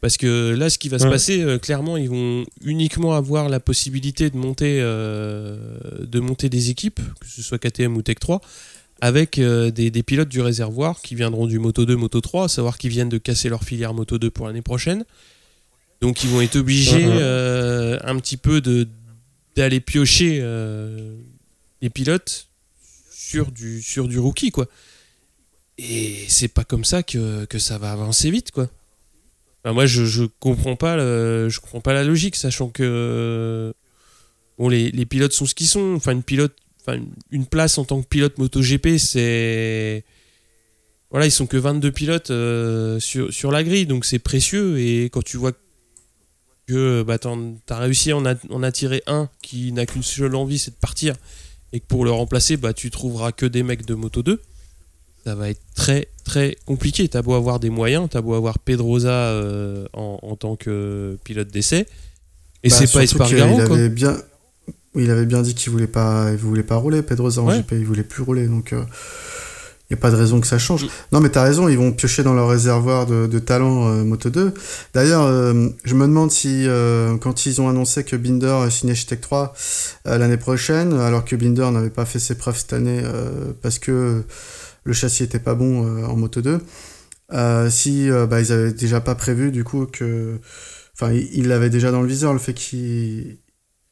Parce 0.00 0.16
que 0.16 0.54
là, 0.54 0.70
ce 0.70 0.78
qui 0.78 0.88
va 0.88 0.96
ouais. 0.96 1.02
se 1.02 1.08
passer, 1.08 1.42
euh, 1.42 1.58
clairement, 1.58 1.96
ils 1.96 2.08
vont 2.08 2.44
uniquement 2.62 3.14
avoir 3.14 3.48
la 3.48 3.58
possibilité 3.58 4.30
de 4.30 4.36
monter, 4.36 4.78
euh, 4.80 5.56
de 6.00 6.20
monter 6.20 6.48
des 6.48 6.70
équipes, 6.70 7.00
que 7.20 7.26
ce 7.26 7.42
soit 7.42 7.58
KTM 7.58 7.96
ou 7.96 8.02
Tech 8.02 8.18
3, 8.20 8.40
avec 9.00 9.38
euh, 9.38 9.72
des, 9.72 9.90
des, 9.90 10.02
pilotes 10.04 10.28
du 10.28 10.40
réservoir 10.40 11.00
qui 11.00 11.16
viendront 11.16 11.46
du 11.46 11.58
Moto 11.58 11.84
2, 11.84 11.96
Moto 11.96 12.20
3, 12.20 12.44
à 12.44 12.48
savoir 12.48 12.78
qu'ils 12.78 12.90
viennent 12.90 13.08
de 13.08 13.18
casser 13.18 13.48
leur 13.48 13.64
filière 13.64 13.92
Moto 13.92 14.18
2 14.18 14.30
pour 14.30 14.46
l'année 14.46 14.62
prochaine. 14.62 15.04
Donc 16.00 16.22
ils 16.22 16.30
vont 16.30 16.40
être 16.40 16.56
obligés 16.56 17.04
un 17.04 18.16
petit 18.20 18.36
peu 18.36 18.62
d'aller 19.56 19.80
piocher 19.80 20.40
les 21.82 21.90
pilotes 21.90 22.47
sur 23.28 23.52
du, 23.52 23.82
sur 23.82 24.08
du 24.08 24.18
rookie, 24.18 24.50
quoi. 24.50 24.66
Et 25.76 26.24
c'est 26.28 26.48
pas 26.48 26.64
comme 26.64 26.84
ça 26.84 27.02
que, 27.02 27.44
que, 27.44 27.58
ça 27.58 27.78
va 27.78 27.92
avancer 27.92 28.30
vite, 28.30 28.50
quoi. 28.50 28.68
Enfin, 29.62 29.74
moi, 29.74 29.86
je, 29.86 30.04
je 30.04 30.24
comprends 30.24 30.76
pas 30.76 30.96
je 30.96 31.60
comprends 31.60 31.80
pas 31.80 31.92
la 31.92 32.04
logique, 32.04 32.36
sachant 32.36 32.68
que 32.68 33.74
bon, 34.56 34.68
les, 34.68 34.90
les 34.90 35.06
pilotes 35.06 35.32
sont 35.32 35.46
ce 35.46 35.54
qu'ils 35.54 35.66
sont. 35.66 35.94
Enfin, 35.94 36.12
une 36.12 36.22
pilote, 36.22 36.56
enfin, 36.80 37.00
une 37.30 37.46
place 37.46 37.78
en 37.78 37.84
tant 37.84 38.00
que 38.00 38.06
pilote 38.08 38.38
MotoGP, 38.38 38.98
c'est 38.98 40.04
voilà, 41.10 41.26
ils 41.26 41.32
sont 41.32 41.46
que 41.46 41.56
22 41.56 41.90
pilotes 41.90 42.30
euh, 42.30 43.00
sur, 43.00 43.32
sur 43.32 43.50
la 43.50 43.64
grille, 43.64 43.86
donc 43.86 44.04
c'est 44.04 44.18
précieux. 44.18 44.78
Et 44.78 45.04
quand 45.04 45.22
tu 45.22 45.36
vois 45.36 45.52
que 46.66 47.02
bah, 47.02 47.18
t'as 47.18 47.78
réussi 47.78 48.10
à 48.10 48.16
en, 48.16 48.24
en 48.26 48.62
attirer 48.62 49.02
un 49.06 49.30
qui 49.42 49.72
n'a 49.72 49.86
qu'une 49.86 50.02
seule 50.02 50.34
envie, 50.34 50.58
c'est 50.58 50.72
de 50.72 50.76
partir, 50.76 51.14
et 51.72 51.80
que 51.80 51.86
pour 51.86 52.04
le 52.04 52.10
remplacer, 52.10 52.56
bah, 52.56 52.72
tu 52.72 52.90
trouveras 52.90 53.32
que 53.32 53.46
des 53.46 53.62
mecs 53.62 53.84
de 53.84 53.94
Moto 53.94 54.22
2, 54.22 54.40
ça 55.24 55.34
va 55.34 55.50
être 55.50 55.60
très 55.74 56.08
très 56.24 56.56
compliqué. 56.64 57.08
T'as 57.08 57.22
beau 57.22 57.34
avoir 57.34 57.60
des 57.60 57.70
moyens, 57.70 58.08
t'as 58.10 58.20
beau 58.20 58.34
avoir 58.34 58.58
Pedrosa 58.58 59.10
euh, 59.10 59.86
en, 59.92 60.18
en, 60.22 60.36
tant 60.36 60.56
que 60.56 61.18
pilote 61.24 61.48
d'essai, 61.48 61.86
et 62.62 62.68
bah, 62.68 62.74
c'est 62.74 62.90
pas 62.92 63.02
Espargaro. 63.02 63.56
Il 63.56 63.60
avait 63.60 63.88
bien, 63.88 64.16
il 64.94 65.10
avait 65.10 65.26
bien 65.26 65.42
dit 65.42 65.54
qu'il 65.54 65.70
voulait 65.70 65.86
pas, 65.86 66.30
il 66.32 66.38
voulait 66.38 66.62
pas 66.62 66.76
rouler. 66.76 67.02
Pedro 67.02 67.38
en 67.38 67.46
Ouais. 67.46 67.58
GP, 67.58 67.72
il 67.72 67.84
voulait 67.84 68.02
plus 68.02 68.22
rouler. 68.22 68.46
Donc, 68.46 68.70
il 68.72 68.84
n'y 69.90 69.98
a 69.98 70.00
pas 70.00 70.10
de 70.10 70.16
raison 70.16 70.40
que 70.40 70.46
ça 70.46 70.58
change. 70.58 70.84
Mm. 70.84 70.88
Non, 71.12 71.20
mais 71.20 71.30
tu 71.30 71.38
as 71.38 71.42
raison, 71.42 71.68
ils 71.68 71.78
vont 71.78 71.92
piocher 71.92 72.22
dans 72.22 72.34
leur 72.34 72.48
réservoir 72.48 73.06
de, 73.06 73.26
de 73.26 73.38
talent 73.38 73.88
euh, 73.88 74.04
Moto 74.04 74.28
2. 74.28 74.52
D'ailleurs, 74.92 75.22
euh, 75.22 75.68
je 75.84 75.94
me 75.94 76.06
demande 76.06 76.30
si, 76.30 76.64
euh, 76.66 77.16
quand 77.16 77.46
ils 77.46 77.60
ont 77.60 77.68
annoncé 77.68 78.04
que 78.04 78.16
Binder 78.16 78.70
signait 78.70 78.94
chez 78.94 79.06
Tech 79.06 79.20
3 79.20 79.54
euh, 80.06 80.18
l'année 80.18 80.36
prochaine, 80.36 80.92
alors 80.92 81.24
que 81.24 81.36
Binder 81.36 81.70
n'avait 81.70 81.90
pas 81.90 82.04
fait 82.04 82.18
ses 82.18 82.36
preuves 82.36 82.58
cette 82.58 82.72
année 82.72 83.00
euh, 83.02 83.52
parce 83.62 83.78
que 83.78 84.24
le 84.84 84.92
châssis 84.92 85.22
était 85.22 85.38
pas 85.38 85.54
bon 85.54 85.86
euh, 85.86 86.04
en 86.04 86.16
Moto 86.16 86.42
2, 86.42 86.60
euh, 87.32 87.70
si 87.70 88.08
bah, 88.28 88.40
ils 88.40 88.52
avaient 88.52 88.72
déjà 88.72 89.00
pas 89.00 89.14
prévu 89.14 89.50
du 89.50 89.64
coup 89.64 89.86
que. 89.86 90.38
Enfin, 91.00 91.12
ils 91.12 91.46
l'avaient 91.46 91.70
déjà 91.70 91.92
dans 91.92 92.02
le 92.02 92.08
viseur 92.08 92.32
le 92.32 92.40
fait 92.40 92.54
qu'ils 92.54 93.38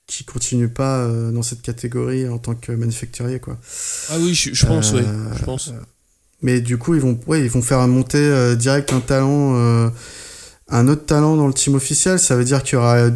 qui 0.06 0.24
continue 0.24 0.68
pas 0.68 0.98
euh, 0.98 1.32
dans 1.32 1.42
cette 1.42 1.62
catégorie 1.62 2.28
en 2.28 2.38
tant 2.38 2.54
que 2.54 2.72
manufacturier 2.72 3.40
quoi. 3.40 3.58
Ah 4.10 4.16
oui, 4.20 4.34
je, 4.34 4.54
je 4.54 4.66
pense, 4.66 4.92
Euh, 4.92 4.96
ouais. 4.98 5.02
Je 5.38 5.44
pense. 5.44 5.72
Mais 6.42 6.60
du 6.60 6.76
coup, 6.78 6.94
ils 6.94 7.00
vont, 7.00 7.18
ouais, 7.26 7.42
ils 7.42 7.50
vont 7.50 7.62
faire 7.62 7.86
monter 7.88 8.18
euh, 8.18 8.54
direct 8.56 8.92
un 8.92 9.00
talent, 9.00 9.56
euh, 9.56 9.88
un 10.68 10.86
autre 10.88 11.06
talent 11.06 11.34
dans 11.36 11.46
le 11.46 11.54
team 11.54 11.74
officiel. 11.74 12.18
Ça 12.18 12.36
veut 12.36 12.44
dire 12.44 12.62
qu'il 12.62 12.74
y 12.74 12.76
aura 12.76 13.08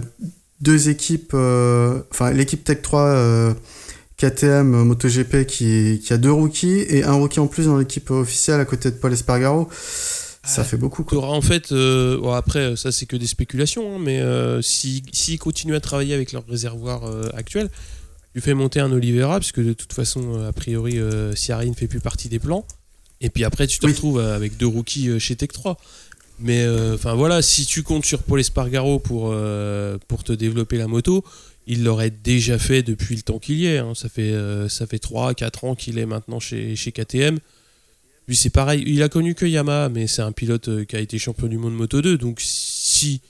deux 0.60 0.88
équipes, 0.88 1.32
euh, 1.34 2.00
enfin 2.10 2.32
l'équipe 2.32 2.64
Tech 2.64 2.82
3 2.82 3.00
euh, 3.02 3.54
KTM 4.16 4.74
euh, 4.74 4.84
MotoGP 4.84 5.46
qui, 5.46 6.00
qui 6.04 6.12
a 6.12 6.16
deux 6.16 6.32
rookies 6.32 6.80
et 6.88 7.04
un 7.04 7.12
rookie 7.12 7.40
en 7.40 7.46
plus 7.46 7.66
dans 7.66 7.76
l'équipe 7.78 8.10
officielle 8.10 8.60
à 8.60 8.64
côté 8.64 8.90
de 8.90 8.96
Paul 8.96 9.12
Espargaro. 9.12 9.68
Ça 10.42 10.62
Ah, 10.62 10.64
fait 10.64 10.76
beaucoup 10.78 11.04
quoi. 11.04 11.18
auras 11.18 11.28
en 11.36 11.42
fait, 11.42 11.70
euh, 11.72 12.18
bon, 12.18 12.32
après 12.32 12.74
ça 12.76 12.92
c'est 12.92 13.04
que 13.06 13.16
des 13.16 13.26
spéculations, 13.26 13.96
hein, 13.96 13.98
mais 14.00 14.20
euh, 14.20 14.62
si- 14.62 15.02
s'ils 15.12 15.38
continuent 15.38 15.74
à 15.74 15.80
travailler 15.80 16.14
avec 16.14 16.32
leur 16.32 16.46
réservoir 16.46 17.04
euh, 17.04 17.28
actuel, 17.34 17.68
tu 18.34 18.40
fais 18.40 18.54
monter 18.54 18.80
un 18.80 18.90
Oliveira, 18.90 19.38
puisque 19.38 19.60
de 19.60 19.72
toute 19.74 19.92
façon, 19.92 20.40
a 20.42 20.52
priori, 20.52 20.98
Ciari 21.34 21.68
ne 21.68 21.74
fait 21.74 21.88
plus 21.88 22.00
partie 22.00 22.28
des 22.28 22.38
plans, 22.38 22.64
et 23.20 23.28
puis 23.28 23.44
après 23.44 23.66
tu 23.66 23.78
te 23.80 23.86
Oui. 23.86 23.92
retrouves 23.92 24.20
avec 24.20 24.56
deux 24.56 24.66
rookies 24.66 25.18
chez 25.20 25.36
Tech 25.36 25.50
3. 25.52 25.76
Mais 26.38 26.66
enfin 26.94 27.14
voilà, 27.14 27.42
si 27.42 27.66
tu 27.66 27.82
comptes 27.82 28.06
sur 28.06 28.22
Paul 28.22 28.40
Espargaro 28.40 28.98
pour, 28.98 29.34
pour 30.08 30.24
te 30.24 30.32
développer 30.32 30.78
la 30.78 30.86
moto, 30.86 31.22
il 31.66 31.84
l'aurait 31.84 32.10
déjà 32.10 32.58
fait 32.58 32.82
depuis 32.82 33.14
le 33.14 33.20
temps 33.22 33.38
qu'il 33.38 33.56
y 33.56 33.66
est. 33.66 33.78
hein. 33.78 33.92
Ça 33.94 34.08
fait, 34.08 34.32
ça 34.70 34.86
fait 34.86 34.96
3-4 35.04 35.66
ans 35.66 35.74
qu'il 35.74 35.98
est 35.98 36.06
maintenant 36.06 36.40
chez, 36.40 36.76
chez 36.76 36.92
KTM. 36.92 37.38
C'est 38.34 38.50
pareil. 38.50 38.84
Il 38.86 39.02
a 39.02 39.08
connu 39.08 39.34
que 39.34 39.46
Yamaha, 39.46 39.88
mais 39.88 40.06
c'est 40.06 40.22
un 40.22 40.32
pilote 40.32 40.68
euh, 40.68 40.84
qui 40.84 40.96
a 40.96 41.00
été 41.00 41.18
champion 41.18 41.46
du 41.46 41.58
monde 41.58 41.74
Moto 41.74 42.00
2. 42.00 42.16
Donc, 42.16 42.40
si 42.40 43.22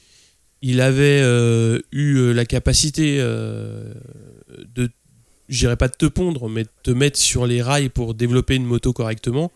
il 0.63 0.81
avait 0.81 1.21
euh, 1.23 1.81
eu 1.91 2.17
euh, 2.17 2.33
la 2.33 2.45
capacité 2.45 3.19
de, 3.19 4.91
je 5.49 5.59
dirais 5.59 5.77
pas 5.77 5.89
de 5.89 5.97
te 5.97 6.07
pondre, 6.07 6.49
mais 6.49 6.65
de 6.65 6.71
te 6.83 6.91
mettre 6.91 7.19
sur 7.19 7.47
les 7.47 7.63
rails 7.63 7.89
pour 7.89 8.15
développer 8.15 8.57
une 8.57 8.67
moto 8.67 8.93
correctement, 8.93 9.51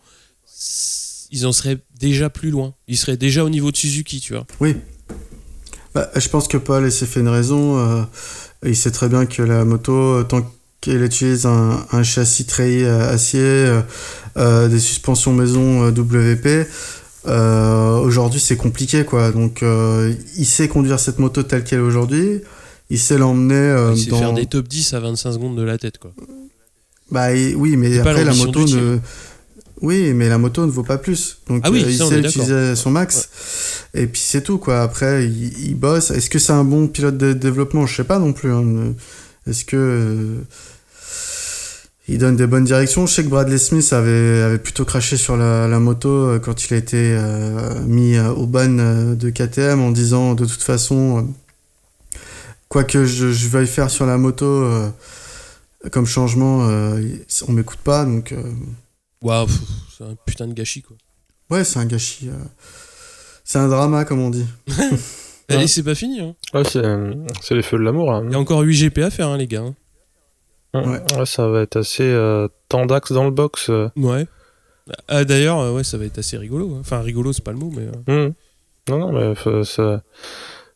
ils 1.31 1.45
en 1.45 1.51
seraient 1.51 1.77
déjà 1.99 2.29
plus 2.29 2.49
loin. 2.49 2.73
Ils 2.87 2.97
seraient 2.97 3.17
déjà 3.17 3.43
au 3.43 3.49
niveau 3.49 3.71
de 3.71 3.77
Suzuki, 3.77 4.19
tu 4.19 4.33
vois. 4.33 4.47
Bah, 5.93 6.09
je 6.15 6.27
pense 6.27 6.47
que 6.47 6.57
Paul 6.57 6.91
s'est 6.91 7.05
fait 7.05 7.19
une 7.19 7.29
raison. 7.29 8.07
il 8.63 8.75
sait 8.75 8.91
très 8.91 9.09
bien 9.09 9.25
que 9.25 9.43
la 9.43 9.63
moto, 9.63 10.23
tant 10.23 10.51
qu'elle 10.81 11.03
utilise 11.03 11.45
un, 11.45 11.85
un 11.91 12.03
châssis 12.03 12.45
treillis 12.45 12.85
acier, 12.85 13.81
des 14.35 14.79
suspensions 14.79 15.33
maison 15.33 15.83
euh, 15.83 15.91
WP, 15.91 16.67
euh, 17.27 17.97
aujourd'hui 17.99 18.39
c'est 18.39 18.57
compliqué 18.57 19.05
quoi. 19.05 19.31
Donc 19.31 19.63
euh, 19.63 20.13
il 20.37 20.45
sait 20.45 20.67
conduire 20.67 20.99
cette 20.99 21.19
moto 21.19 21.43
telle 21.43 21.63
qu'elle 21.63 21.79
est 21.79 21.83
aujourd'hui. 21.83 22.41
Il 22.89 22.99
sait 22.99 23.17
l'emmener 23.17 23.55
euh, 23.55 23.93
il 23.95 24.03
sait 24.03 24.09
dans. 24.11 24.19
faire 24.19 24.33
des 24.33 24.45
top 24.45 24.67
10 24.67 24.93
à 24.93 24.99
25 24.99 25.31
secondes 25.33 25.57
de 25.57 25.63
la 25.63 25.77
tête, 25.77 25.97
quoi. 25.97 26.11
Bah 27.11 27.33
et- 27.33 27.55
oui, 27.55 27.77
mais 27.77 27.97
après 27.99 28.23
la 28.23 28.33
moto 28.33 28.65
ne. 28.65 28.99
Oui, 29.81 30.13
mais 30.13 30.29
la 30.29 30.37
moto 30.37 30.65
ne 30.65 30.71
vaut 30.71 30.83
pas 30.83 30.97
plus. 30.97 31.39
Donc 31.49 31.61
Ah 31.65 31.69
oui, 31.71 31.83
euh, 31.83 31.89
il 31.91 31.97
sait 31.97 32.21
l'utiliser 32.21 32.53
à 32.53 32.75
son 32.75 32.91
max. 32.91 33.29
Et 33.93 34.07
puis 34.07 34.21
c'est 34.23 34.41
tout 34.41 34.57
quoi. 34.57 34.81
Après 34.81 35.25
il, 35.25 35.67
il 35.67 35.75
bosse. 35.75 36.11
Est-ce 36.11 36.29
que 36.29 36.39
c'est 36.39 36.53
un 36.53 36.63
bon 36.63 36.87
pilote 36.87 37.17
de 37.17 37.33
développement? 37.33 37.85
Je 37.85 37.95
sais 37.95 38.03
pas 38.05 38.17
non 38.19 38.33
plus. 38.33 38.51
hein. 38.51 38.93
Est-ce 39.47 39.65
que 39.65 39.75
euh, 39.75 40.35
il 42.07 42.17
donne 42.19 42.35
des 42.35 42.45
bonnes 42.47 42.65
directions 42.65 43.05
Je 43.07 43.13
sais 43.13 43.23
que 43.23 43.29
Bradley 43.29 43.57
Smith 43.57 43.91
avait, 43.93 44.41
avait 44.41 44.59
plutôt 44.59 44.85
craché 44.85 45.17
sur 45.17 45.37
la, 45.37 45.67
la 45.67 45.79
moto 45.79 46.09
euh, 46.09 46.39
quand 46.39 46.65
il 46.65 46.73
a 46.73 46.77
été 46.77 46.97
euh, 47.17 47.79
mis 47.85 48.15
euh, 48.15 48.29
au 48.31 48.45
ban 48.45 48.67
de 49.15 49.29
KTM 49.29 49.81
en 49.81 49.91
disant 49.91 50.35
de 50.35 50.45
toute 50.45 50.61
façon, 50.61 51.27
quoi 52.69 52.83
que 52.83 53.05
je, 53.05 53.31
je 53.31 53.47
veuille 53.47 53.67
faire 53.67 53.89
sur 53.89 54.05
la 54.05 54.17
moto 54.17 54.45
euh, 54.45 54.89
comme 55.91 56.05
changement, 56.05 56.67
euh, 56.69 57.01
on 57.47 57.51
m'écoute 57.53 57.79
pas. 57.83 58.05
Donc 58.05 58.31
euh, 58.31 58.41
Waouh, 59.21 59.47
c'est 59.97 60.03
un 60.03 60.15
putain 60.25 60.47
de 60.47 60.53
gâchis, 60.53 60.81
quoi. 60.83 60.97
ouais, 61.49 61.63
c'est 61.63 61.79
un 61.79 61.85
gâchis. 61.85 62.27
euh, 62.29 62.37
c'est 63.43 63.59
un 63.59 63.67
drama 63.67 64.05
comme 64.05 64.19
on 64.21 64.29
dit. 64.29 64.45
Et 65.49 65.57
Ouais. 65.57 65.67
c'est 65.67 65.83
pas 65.83 65.93
fini, 65.93 66.19
hein. 66.21 66.33
Ouais, 66.55 66.63
c'est 66.63 67.53
les 67.53 67.61
feux 67.61 67.77
de 67.77 67.83
l'amour. 67.83 68.11
là. 68.11 68.23
Il 68.25 68.31
y 68.31 68.35
a 68.35 68.39
encore 68.39 68.61
8 68.61 68.75
GP 68.89 68.97
à 68.99 69.11
faire, 69.11 69.27
hein, 69.27 69.37
les 69.37 69.45
gars. 69.45 69.63
Ouais. 70.83 71.17
Ouais, 71.17 71.25
ça 71.25 71.47
va 71.47 71.61
être 71.61 71.77
assez 71.77 72.03
euh, 72.03 72.47
tendax 72.69 73.11
dans 73.11 73.25
le 73.25 73.31
box. 73.31 73.69
euh. 73.69 73.89
Ouais. 73.95 74.25
Ah, 75.07 75.23
D'ailleurs, 75.25 75.59
euh, 75.59 75.71
ouais, 75.71 75.83
ça 75.83 75.97
va 75.97 76.05
être 76.05 76.17
assez 76.19 76.37
rigolo. 76.37 76.75
hein. 76.75 76.79
Enfin, 76.81 77.01
rigolo, 77.01 77.33
c'est 77.33 77.43
pas 77.43 77.51
le 77.51 77.57
mot, 77.57 77.71
mais. 77.75 77.87
euh, 78.13 78.27
Hmm. 78.29 78.33
Non, 78.89 78.99
non, 78.99 79.11
mais 79.11 79.63
ça. 79.65 80.03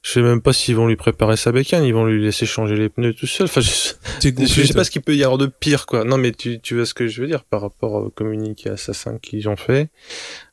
Je 0.02 0.12
sais 0.12 0.22
même 0.22 0.42
pas 0.42 0.54
s'ils 0.54 0.78
vont 0.78 0.88
lui 0.88 0.96
préparer 0.96 1.36
sa 1.36 1.52
bécane, 1.52 1.84
ils 1.84 1.94
vont 1.94 2.06
lui 2.06 2.24
laisser 2.24 2.46
changer 2.46 2.76
les 2.78 2.88
pneus 2.88 3.14
tout 3.14 3.28
seul. 3.28 3.46
Enfin, 3.48 3.60
je, 3.60 3.70
sais 3.70 4.74
pas 4.74 4.86
ce 4.86 4.92
qu'il 4.92 5.02
peut 5.02 5.14
y 5.14 5.26
avoir 5.26 5.38
de 5.38 5.46
pire, 5.48 5.86
quoi. 5.86 6.06
Non, 6.06 6.18
mais 6.18 6.32
tu, 6.32 6.62
tu 6.62 6.76
vois 6.76 6.86
ce 6.86 6.94
que 6.94 7.08
je 7.10 7.22
veux 7.22 7.28
dire 7.28 7.44
par 7.44 7.60
rapport 7.60 7.94
au 7.96 8.10
communiqué 8.10 8.70
assassin 8.70 9.18
qu'ils 9.22 9.50
ont 9.50 9.58
fait. 9.58 9.90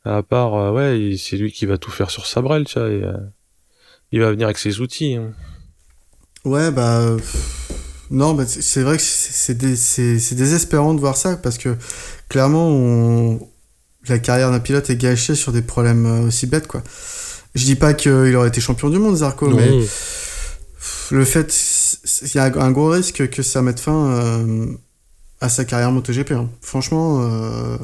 À 0.05 0.25
part, 0.25 0.55
euh, 0.55 0.73
ouais, 0.73 1.15
c'est 1.17 1.37
lui 1.37 1.53
qui 1.53 1.65
va 1.65 1.79
tout 1.79 1.93
faire 1.93 2.11
sur 2.11 2.27
sa 2.27 2.43
brelle, 2.43 2.65
tu 2.65 2.79
vois. 2.81 2.89
et, 2.89 3.05
euh, 3.05 3.13
il 4.11 4.21
va 4.21 4.33
venir 4.33 4.49
avec 4.49 4.59
ses 4.59 4.81
outils. 4.81 5.15
hein. 5.15 5.31
Ouais, 6.45 6.73
bah. 6.73 7.15
pff, 7.17 7.66
Non, 8.11 8.35
bah, 8.35 8.45
c'est 8.47 8.83
vrai 8.83 8.97
que 8.97 9.03
c'est 9.03 9.33
c'est 9.33 9.55
dé- 9.55 9.77
c'est- 9.77 10.19
c'est 10.19 10.35
désespérant 10.35 10.95
de 10.95 11.01
voir 11.01 11.17
ça 11.17 11.37
parce 11.37 11.59
que 11.59 11.77
clairement, 12.29 12.69
on... 12.69 13.41
la 14.09 14.19
carrière 14.19 14.51
d'un 14.51 14.61
pilote 14.61 14.89
est 14.91 14.97
gâchée 14.97 15.35
sur 15.35 15.53
des 15.53 15.63
problèmes 15.63 16.07
euh, 16.07 16.27
aussi 16.29 16.47
bêtes, 16.47 16.67
quoi. 16.69 16.83
Je 17.55 17.65
dis 17.65 17.75
pas 17.77 17.95
qu'il 17.95 18.37
aurait 18.37 18.49
été 18.49 18.61
champion 18.61 18.91
du 18.91 18.99
monde, 18.99 19.17
Zarco, 19.17 19.49
Non. 19.49 19.57
mais 19.57 19.71
le 21.11 21.25
fait. 21.25 21.53
Il 22.23 22.35
y 22.35 22.39
a 22.39 22.45
un 22.45 22.71
gros 22.71 22.91
risque 22.91 23.29
que 23.31 23.43
ça 23.43 23.63
mette 23.63 23.81
fin 23.81 24.07
euh, 24.11 24.67
à 25.41 25.49
sa 25.49 25.65
carrière 25.65 25.91
MotoGP. 25.91 26.33
hein. 26.33 26.49
Franchement, 26.61 27.21
euh, 27.23 27.77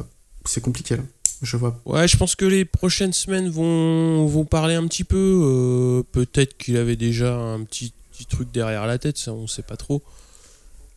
c'est 0.45 0.61
compliqué, 0.61 0.97
là. 0.97 1.03
Je 1.43 1.57
vois. 1.57 1.81
Ouais, 1.87 2.07
je 2.07 2.17
pense 2.17 2.37
que 2.37 2.45
les 2.45 2.65
prochaines 2.65 3.13
semaines 3.13 3.49
vont, 3.49 4.27
vont 4.27 4.45
parler 4.45 4.75
un 4.75 4.87
petit 4.87 5.03
peu. 5.05 5.17
euh, 5.43 6.03
Peut-être 6.13 6.57
qu'il 6.57 6.77
avait 6.77 6.95
déjà 6.97 7.35
un 7.35 7.65
petit, 7.65 7.93
petit 8.13 8.27
truc 8.27 8.53
derrière 8.53 8.87
la 8.87 8.99
tête, 8.99 9.19
ça 9.19 9.33
on 9.33 9.47
sait 9.47 9.63
pas 9.63 9.77
trop. 9.77 10.03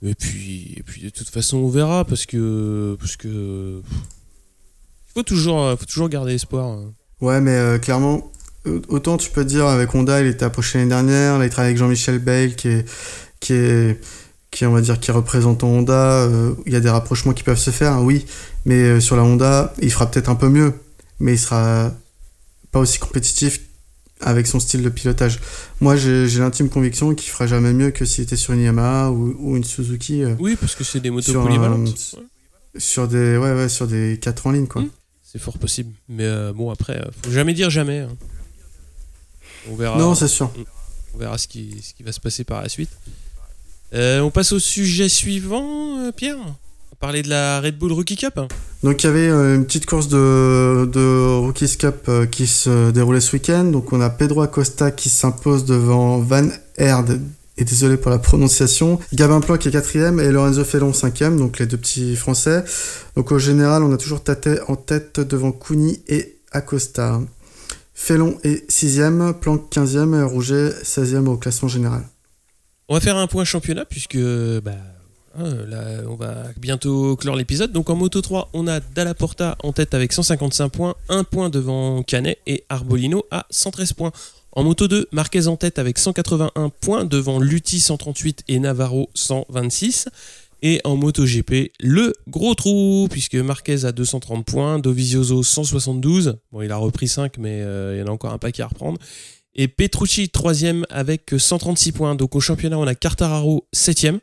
Et 0.04 0.14
puis, 0.14 0.74
et 0.78 0.84
puis 0.84 1.02
de 1.04 1.10
toute 1.10 1.30
façon, 1.30 1.58
on 1.58 1.70
verra 1.70 2.06
parce 2.06 2.26
que. 2.26 2.96
Parce 3.00 3.16
que 3.16 3.82
il 3.82 5.14
faut 5.14 5.24
toujours, 5.24 5.80
faut 5.80 5.86
toujours 5.86 6.10
garder 6.10 6.34
espoir. 6.36 6.66
hein. 6.68 6.94
Ouais, 7.22 7.40
mais 7.40 7.56
euh, 7.56 7.78
clairement, 7.80 8.30
au- 8.66 8.82
autant 8.90 9.18
tu 9.18 9.30
peux 9.32 9.46
dire 9.46 9.66
avec 9.66 9.96
Honda, 9.96 10.20
il 10.22 10.28
était 10.28 10.44
approché 10.46 10.78
l'année 10.78 10.90
dernière, 10.90 11.40
là 11.40 11.46
il 11.46 11.50
travaille 11.50 11.70
avec 11.70 11.78
Jean-Michel 11.78 12.20
Bale 12.20 12.56
qui 12.56 12.68
est, 12.68 12.86
qui 13.40 13.54
est, 13.54 14.00
qui 14.52 14.66
on 14.66 14.74
va 14.74 14.82
dire, 14.82 15.00
qui 15.00 15.12
est 15.12 15.14
représentant 15.14 15.68
Honda. 15.70 15.94
euh, 16.24 16.54
Il 16.66 16.74
y 16.74 16.76
a 16.76 16.82
des 16.82 16.90
rapprochements 16.90 17.34
qui 17.34 17.44
peuvent 17.44 17.58
se 17.58 17.72
faire, 17.72 18.02
oui, 18.02 18.26
mais 18.66 18.76
euh, 18.84 19.00
sur 19.00 19.16
la 19.16 19.24
Honda, 19.24 19.74
il 19.82 19.92
fera 19.92 20.12
peut-être 20.12 20.30
un 20.30 20.36
peu 20.36 20.50
mieux, 20.50 20.74
mais 21.20 21.34
il 21.36 21.40
sera 21.40 21.94
pas 22.72 22.80
aussi 22.80 23.00
compétitif 23.00 23.62
avec 24.26 24.48
son 24.48 24.60
style 24.60 24.82
de 24.82 24.90
pilotage. 24.90 25.40
Moi, 25.80 25.96
j'ai 25.96 26.28
l'intime 26.40 26.68
conviction 26.68 27.14
qu'il 27.16 27.30
fera 27.32 27.46
jamais 27.48 27.72
mieux 27.74 27.92
que 27.92 28.04
s'il 28.06 28.24
était 28.24 28.36
sur 28.36 28.54
une 28.54 28.62
Yamaha 28.62 29.12
ou, 29.12 29.36
ou 29.40 29.56
une 29.56 29.64
Suzuki 29.64 30.24
euh, 30.24 30.36
Oui, 30.40 30.58
parce 30.60 30.76
que 30.76 30.84
c'est 30.84 31.00
des 31.00 31.12
motos 31.12 31.32
Sur 31.32 31.44
polyvalentes. 31.44 32.16
Sur 32.78 33.08
des, 33.08 33.38
ouais, 33.38 33.54
ouais, 33.54 33.70
sur 33.70 33.88
des 33.88 34.18
4 34.20 34.48
en 34.48 34.52
ligne, 34.52 34.68
quoi. 34.68 34.82
Mm. 34.82 34.90
C'est 35.22 35.40
fort 35.40 35.58
possible. 35.60 35.94
Mais 36.10 36.24
euh, 36.26 36.54
bon, 36.54 36.72
après, 36.72 36.98
euh, 37.00 37.06
faut 37.24 37.32
jamais 37.32 37.54
dire 37.54 37.70
jamais. 37.70 38.00
hein. 38.00 38.10
On 39.70 39.76
verra. 39.76 39.98
Non, 39.98 40.16
c'est 40.16 40.28
sûr. 40.28 40.52
On 41.14 41.18
verra 41.18 41.38
ce 41.38 41.48
qui, 41.48 41.82
ce 41.82 41.94
qui 41.94 42.04
va 42.04 42.12
se 42.12 42.20
passer 42.20 42.44
par 42.44 42.62
la 42.62 42.70
suite. 42.70 42.90
Euh, 43.94 44.20
on 44.22 44.32
passe 44.32 44.52
au 44.54 44.60
sujet 44.60 45.08
suivant, 45.08 46.12
Pierre. 46.12 46.38
On 46.40 46.46
va 46.46 46.98
parler 47.00 47.22
de 47.22 47.30
la 47.30 47.62
Red 47.62 47.78
Bull 47.78 47.92
Rookie 47.94 48.18
Cup. 48.18 48.40
Donc 48.86 49.02
il 49.02 49.08
y 49.08 49.10
avait 49.10 49.30
euh, 49.30 49.56
une 49.56 49.66
petite 49.66 49.88
course 49.88 50.10
de, 50.10 51.38
Rookies 51.40 51.76
Cup 51.76 52.08
euh, 52.08 52.28
qui 52.28 52.46
se 52.46 52.92
déroulait 52.92 53.20
ce 53.20 53.36
week-end. 53.36 53.64
Donc 53.64 53.92
on 53.94 54.00
a 54.00 54.12
Pedro 54.12 54.42
Acosta 54.42 54.92
qui 54.92 55.10
s'impose 55.10 55.66
devant 55.66 56.20
Van 56.20 56.48
Erd, 56.78 57.20
et 57.58 57.64
désolé 57.64 57.98
pour 57.98 58.12
la 58.12 58.20
prononciation, 58.20 59.00
Gabin 59.12 59.42
Plan 59.42 59.58
qui 59.58 59.70
est 59.70 59.72
quatrième 59.72 60.20
et 60.20 60.30
Lorenzo 60.30 60.64
Felon 60.64 60.94
cinquième, 60.94 61.36
donc 61.36 61.58
les 61.58 61.66
deux 61.66 61.78
petits 61.78 62.16
français. 62.16 62.64
Donc 63.16 63.32
au 63.32 63.40
général 63.40 63.82
on 63.82 63.92
a 63.92 63.98
toujours 63.98 64.24
Tate 64.24 64.50
en 64.68 64.76
tête 64.76 65.20
devant 65.20 65.52
Couni 65.52 66.04
et 66.08 66.38
Acosta. 66.52 67.20
Felon 67.96 68.38
est 68.44 68.70
sixième, 68.70 69.34
Plan 69.34 69.58
quinzième 69.58 70.14
et 70.14 70.22
Rouget 70.22 70.70
seizième 70.84 71.28
au 71.28 71.38
classement 71.38 71.70
général. 71.70 72.04
On 72.88 72.94
va 72.94 73.00
faire 73.00 73.18
un 73.18 73.26
point 73.26 73.46
championnat 73.46 73.86
puisque 73.86 74.20
bah, 74.64 74.74
hein, 75.38 75.56
là, 75.68 76.02
on 76.10 76.16
va 76.16 76.46
bientôt 76.58 77.16
clore 77.16 77.36
l'épisode. 77.36 77.72
Donc 77.72 77.90
en 77.90 77.96
Moto 77.96 78.22
3, 78.22 78.50
on 78.54 78.68
a 78.68 78.80
Dalla 78.80 79.14
Porta 79.14 79.58
en 79.64 79.74
tête 79.74 79.94
avec 79.94 80.14
155 80.14 80.70
points, 80.70 80.96
un 81.10 81.24
point 81.24 81.50
devant 81.50 82.04
Canet 82.04 82.40
et 82.48 82.64
Arbolino 82.70 83.26
à 83.32 83.46
113 83.50 83.94
points. 83.94 84.12
En 84.52 84.64
Moto 84.64 84.88
2, 84.88 85.08
Marquez 85.12 85.48
en 85.48 85.58
tête 85.58 85.80
avec 85.80 85.98
181 85.98 86.70
points 86.70 87.04
devant 87.04 87.40
Lutti 87.40 87.80
138 87.80 88.44
et 88.48 88.60
Navarro 88.60 89.10
126. 89.14 90.08
Et 90.62 90.82
en 90.84 90.96
MotoGP, 90.96 91.74
le 91.80 92.14
gros 92.28 92.56
trou, 92.56 93.08
puisque 93.12 93.36
Marquez 93.36 93.86
a 93.86 93.92
230 93.92 94.46
points, 94.46 94.80
Dovizioso 94.80 95.44
172. 95.44 96.38
Bon, 96.52 96.62
il 96.62 96.72
a 96.72 96.78
repris 96.78 97.08
5, 97.08 97.38
mais 97.38 97.62
euh, 97.62 97.96
il 97.96 98.00
y 98.00 98.02
en 98.02 98.08
a 98.08 98.12
encore 98.12 98.34
un 98.34 98.38
paquet 98.38 98.64
à 98.64 98.68
reprendre. 98.68 98.98
Et 99.54 99.68
Petrucci, 99.68 100.30
troisième 100.30 100.86
avec 100.90 101.34
136 101.38 101.92
points. 101.92 102.16
Donc 102.16 102.36
au 102.36 102.40
championnat, 102.40 102.80
on 102.80 102.88
a 102.88 102.96
Cartararo, 102.96 103.68
septième, 103.74 104.20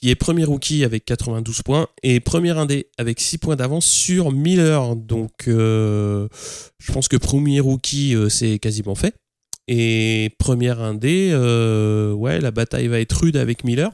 qui 0.00 0.10
est 0.10 0.14
premier 0.14 0.44
rookie 0.44 0.84
avec 0.84 1.04
92 1.04 1.62
points. 1.62 1.86
Et 2.02 2.20
premier 2.20 2.50
indé 2.50 2.86
avec 2.98 3.20
6 3.20 3.38
points 3.38 3.56
d'avance 3.56 3.84
sur 3.86 4.32
Miller. 4.32 4.96
Donc 4.96 5.46
euh, 5.48 6.28
je 6.78 6.92
pense 6.92 7.08
que 7.08 7.16
premier 7.16 7.60
rookie, 7.60 8.14
euh, 8.14 8.28
c'est 8.28 8.58
quasiment 8.58 8.94
fait. 8.94 9.14
Et 9.68 10.30
premier 10.38 10.70
indé, 10.80 11.32
ouais, 12.16 12.40
la 12.40 12.50
bataille 12.50 12.88
va 12.88 12.98
être 13.00 13.12
rude 13.20 13.36
avec 13.36 13.62
Miller. 13.64 13.92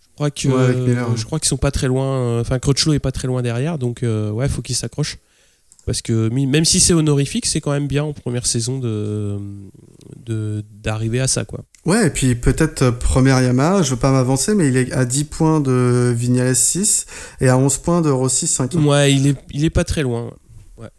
Je 0.00 0.14
crois 0.14 0.30
que 0.30 0.48
Ouais, 0.48 0.62
avec 0.62 0.76
Miller, 0.78 1.10
ouais. 1.10 1.16
je 1.16 1.24
crois 1.24 1.38
qu'ils 1.40 1.48
sont 1.48 1.56
pas 1.56 1.70
très 1.70 1.86
loin. 1.88 2.18
euh, 2.18 2.40
Enfin, 2.40 2.58
Crutchlow 2.58 2.92
est 2.92 2.98
pas 2.98 3.12
très 3.12 3.26
loin 3.28 3.42
derrière, 3.42 3.78
donc 3.78 4.02
euh, 4.02 4.30
ouais, 4.30 4.48
faut 4.48 4.62
qu'ils 4.62 4.76
s'accrochent. 4.76 5.18
Parce 5.84 6.00
que 6.00 6.28
même 6.28 6.64
si 6.64 6.78
c'est 6.80 6.92
honorifique, 6.92 7.44
c'est 7.46 7.60
quand 7.60 7.72
même 7.72 7.88
bien 7.88 8.04
en 8.04 8.12
première 8.12 8.46
saison 8.46 8.78
de 8.78 9.38
de- 10.24 10.64
d'arriver 10.70 11.18
à 11.20 11.26
ça, 11.26 11.44
quoi. 11.44 11.64
Ouais, 11.84 12.06
et 12.06 12.10
puis 12.10 12.36
peut-être 12.36 12.82
euh, 12.82 12.92
première 12.92 13.40
Yamaha, 13.42 13.82
je 13.82 13.90
veux 13.90 13.96
pas 13.96 14.12
m'avancer, 14.12 14.54
mais 14.54 14.68
il 14.68 14.76
est 14.76 14.92
à 14.92 15.04
10 15.04 15.24
points 15.24 15.60
de 15.60 16.14
Vignales 16.16 16.54
6 16.54 17.06
et 17.40 17.48
à 17.48 17.58
11 17.58 17.78
points 17.78 18.00
de 18.02 18.08
Rossi 18.08 18.46
5. 18.46 18.74
Ouais, 18.74 19.12
il 19.12 19.26
est 19.26 19.36
il 19.50 19.64
est 19.64 19.70
pas 19.70 19.82
très 19.82 20.02
loin. 20.02 20.32
Ouais. 20.76 20.90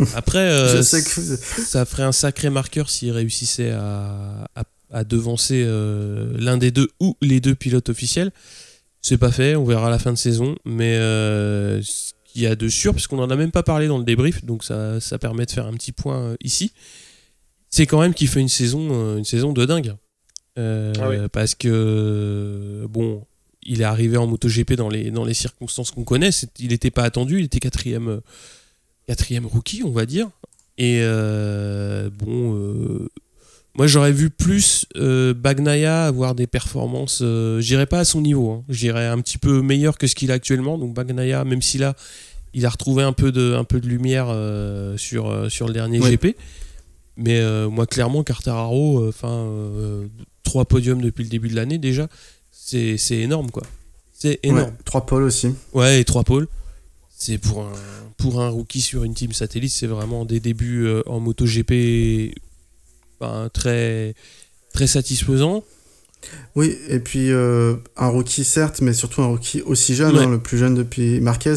Après, 0.14 0.38
euh, 0.38 0.78
que 0.78 0.82
ça 0.82 1.84
ferait 1.84 2.04
un 2.04 2.12
sacré 2.12 2.48
marqueur 2.48 2.88
s'il 2.88 3.12
réussissait 3.12 3.72
à, 3.72 4.48
à, 4.54 4.62
à 4.90 5.04
devancer 5.04 5.62
euh, 5.66 6.32
l'un 6.38 6.56
des 6.56 6.70
deux 6.70 6.88
ou 6.98 7.14
les 7.20 7.40
deux 7.40 7.54
pilotes 7.54 7.90
officiels. 7.90 8.32
C'est 9.02 9.18
pas 9.18 9.30
fait, 9.30 9.54
on 9.54 9.64
verra 9.64 9.88
à 9.88 9.90
la 9.90 9.98
fin 9.98 10.12
de 10.14 10.18
saison, 10.18 10.56
mais 10.64 10.96
euh, 10.96 11.82
ce 11.82 12.12
qu'il 12.24 12.40
y 12.40 12.46
a 12.46 12.56
de 12.56 12.68
sûr, 12.68 12.94
parce 12.94 13.06
qu'on 13.06 13.18
en 13.18 13.28
a 13.28 13.36
même 13.36 13.52
pas 13.52 13.62
parlé 13.62 13.86
dans 13.86 13.98
le 13.98 14.04
débrief, 14.04 14.44
donc 14.46 14.64
ça, 14.64 14.98
ça 14.98 15.18
permet 15.18 15.44
de 15.44 15.50
faire 15.50 15.66
un 15.66 15.74
petit 15.74 15.92
point 15.92 16.34
ici. 16.42 16.72
C'est 17.68 17.86
quand 17.86 18.00
même 18.00 18.14
qu'il 18.14 18.28
fait 18.28 18.40
une 18.40 18.48
saison, 18.48 19.18
une 19.18 19.24
saison 19.24 19.52
de 19.52 19.64
dingue. 19.66 19.94
Euh, 20.58 20.92
Ah 21.00 21.08
oui. 21.08 21.16
Parce 21.32 21.54
que, 21.54 22.86
bon, 22.88 23.24
il 23.62 23.80
est 23.80 23.84
arrivé 23.84 24.16
en 24.16 24.26
MotoGP 24.26 24.74
dans 24.74 24.88
les, 24.88 25.10
dans 25.10 25.24
les 25.24 25.34
circonstances 25.34 25.90
qu'on 25.90 26.04
connaît. 26.04 26.30
Il 26.58 26.68
n'était 26.68 26.90
pas 26.90 27.04
attendu, 27.04 27.38
il 27.38 27.44
était 27.46 27.60
quatrième, 27.60 28.20
quatrième 29.06 29.46
rookie, 29.46 29.82
on 29.84 29.90
va 29.90 30.06
dire. 30.06 30.30
Et 30.78 30.98
euh, 31.00 32.10
bon, 32.10 32.54
euh, 32.54 33.08
moi 33.74 33.86
j'aurais 33.86 34.12
vu 34.12 34.28
plus 34.30 34.86
euh, 34.96 35.32
Bagnaia 35.32 36.04
avoir 36.04 36.34
des 36.34 36.46
performances, 36.46 37.20
je 37.20 37.66
dirais 37.66 37.86
pas 37.86 38.00
à 38.00 38.04
son 38.04 38.20
niveau, 38.20 38.50
hein. 38.50 38.64
je 38.68 38.78
dirais 38.80 39.06
un 39.06 39.20
petit 39.20 39.38
peu 39.38 39.62
meilleur 39.62 39.96
que 39.96 40.06
ce 40.06 40.14
qu'il 40.14 40.30
a 40.30 40.34
actuellement. 40.34 40.76
Donc 40.76 40.94
Bagnaia, 40.94 41.44
même 41.44 41.62
si 41.62 41.78
là 41.78 41.94
il 42.52 42.66
a 42.66 42.70
retrouvé 42.70 43.02
un 43.02 43.12
peu 43.12 43.32
de, 43.32 43.54
un 43.54 43.64
peu 43.64 43.80
de 43.80 43.88
lumière 43.88 44.26
sur, 44.96 45.50
sur 45.50 45.66
le 45.66 45.74
dernier. 45.74 45.98
GP. 45.98 46.36
Mais 47.18 47.42
moi 47.68 47.86
clairement, 47.86 48.22
Cartararo, 48.22 49.08
enfin, 49.08 49.46
trois 50.46 50.64
podiums 50.64 51.02
depuis 51.02 51.24
le 51.24 51.28
début 51.28 51.48
de 51.48 51.56
l'année 51.56 51.76
déjà, 51.76 52.08
c'est 52.50 52.96
énorme 53.10 53.50
quoi. 53.50 53.64
C'est 54.18 54.40
énorme. 54.42 54.70
Ouais, 54.70 54.84
3 54.86 55.04
pôles 55.04 55.22
aussi. 55.24 55.54
Ouais, 55.74 56.00
et 56.00 56.04
trois 56.04 56.24
pôles. 56.24 56.48
C'est 57.10 57.36
pour 57.36 57.62
un, 57.62 57.72
pour 58.16 58.40
un 58.40 58.48
rookie 58.48 58.80
sur 58.80 59.04
une 59.04 59.12
team 59.12 59.32
satellite, 59.32 59.72
c'est 59.72 59.86
vraiment 59.86 60.24
des 60.24 60.40
débuts 60.40 60.86
euh, 60.86 61.02
en 61.06 61.20
MotoGP 61.20 62.34
ben, 63.20 63.50
très, 63.52 64.14
très 64.72 64.86
satisfaisants. 64.86 65.64
Oui, 66.56 66.78
et 66.88 67.00
puis 67.00 67.32
euh, 67.32 67.74
un 67.98 68.06
rookie 68.06 68.42
certes, 68.42 68.80
mais 68.80 68.94
surtout 68.94 69.20
un 69.20 69.26
rookie 69.26 69.62
aussi 69.66 69.94
jeune, 69.94 70.16
Ouais. 70.16 70.24
hein, 70.24 70.30
le 70.30 70.38
plus 70.38 70.56
jeune 70.56 70.74
depuis 70.74 71.20
Marquez. 71.20 71.54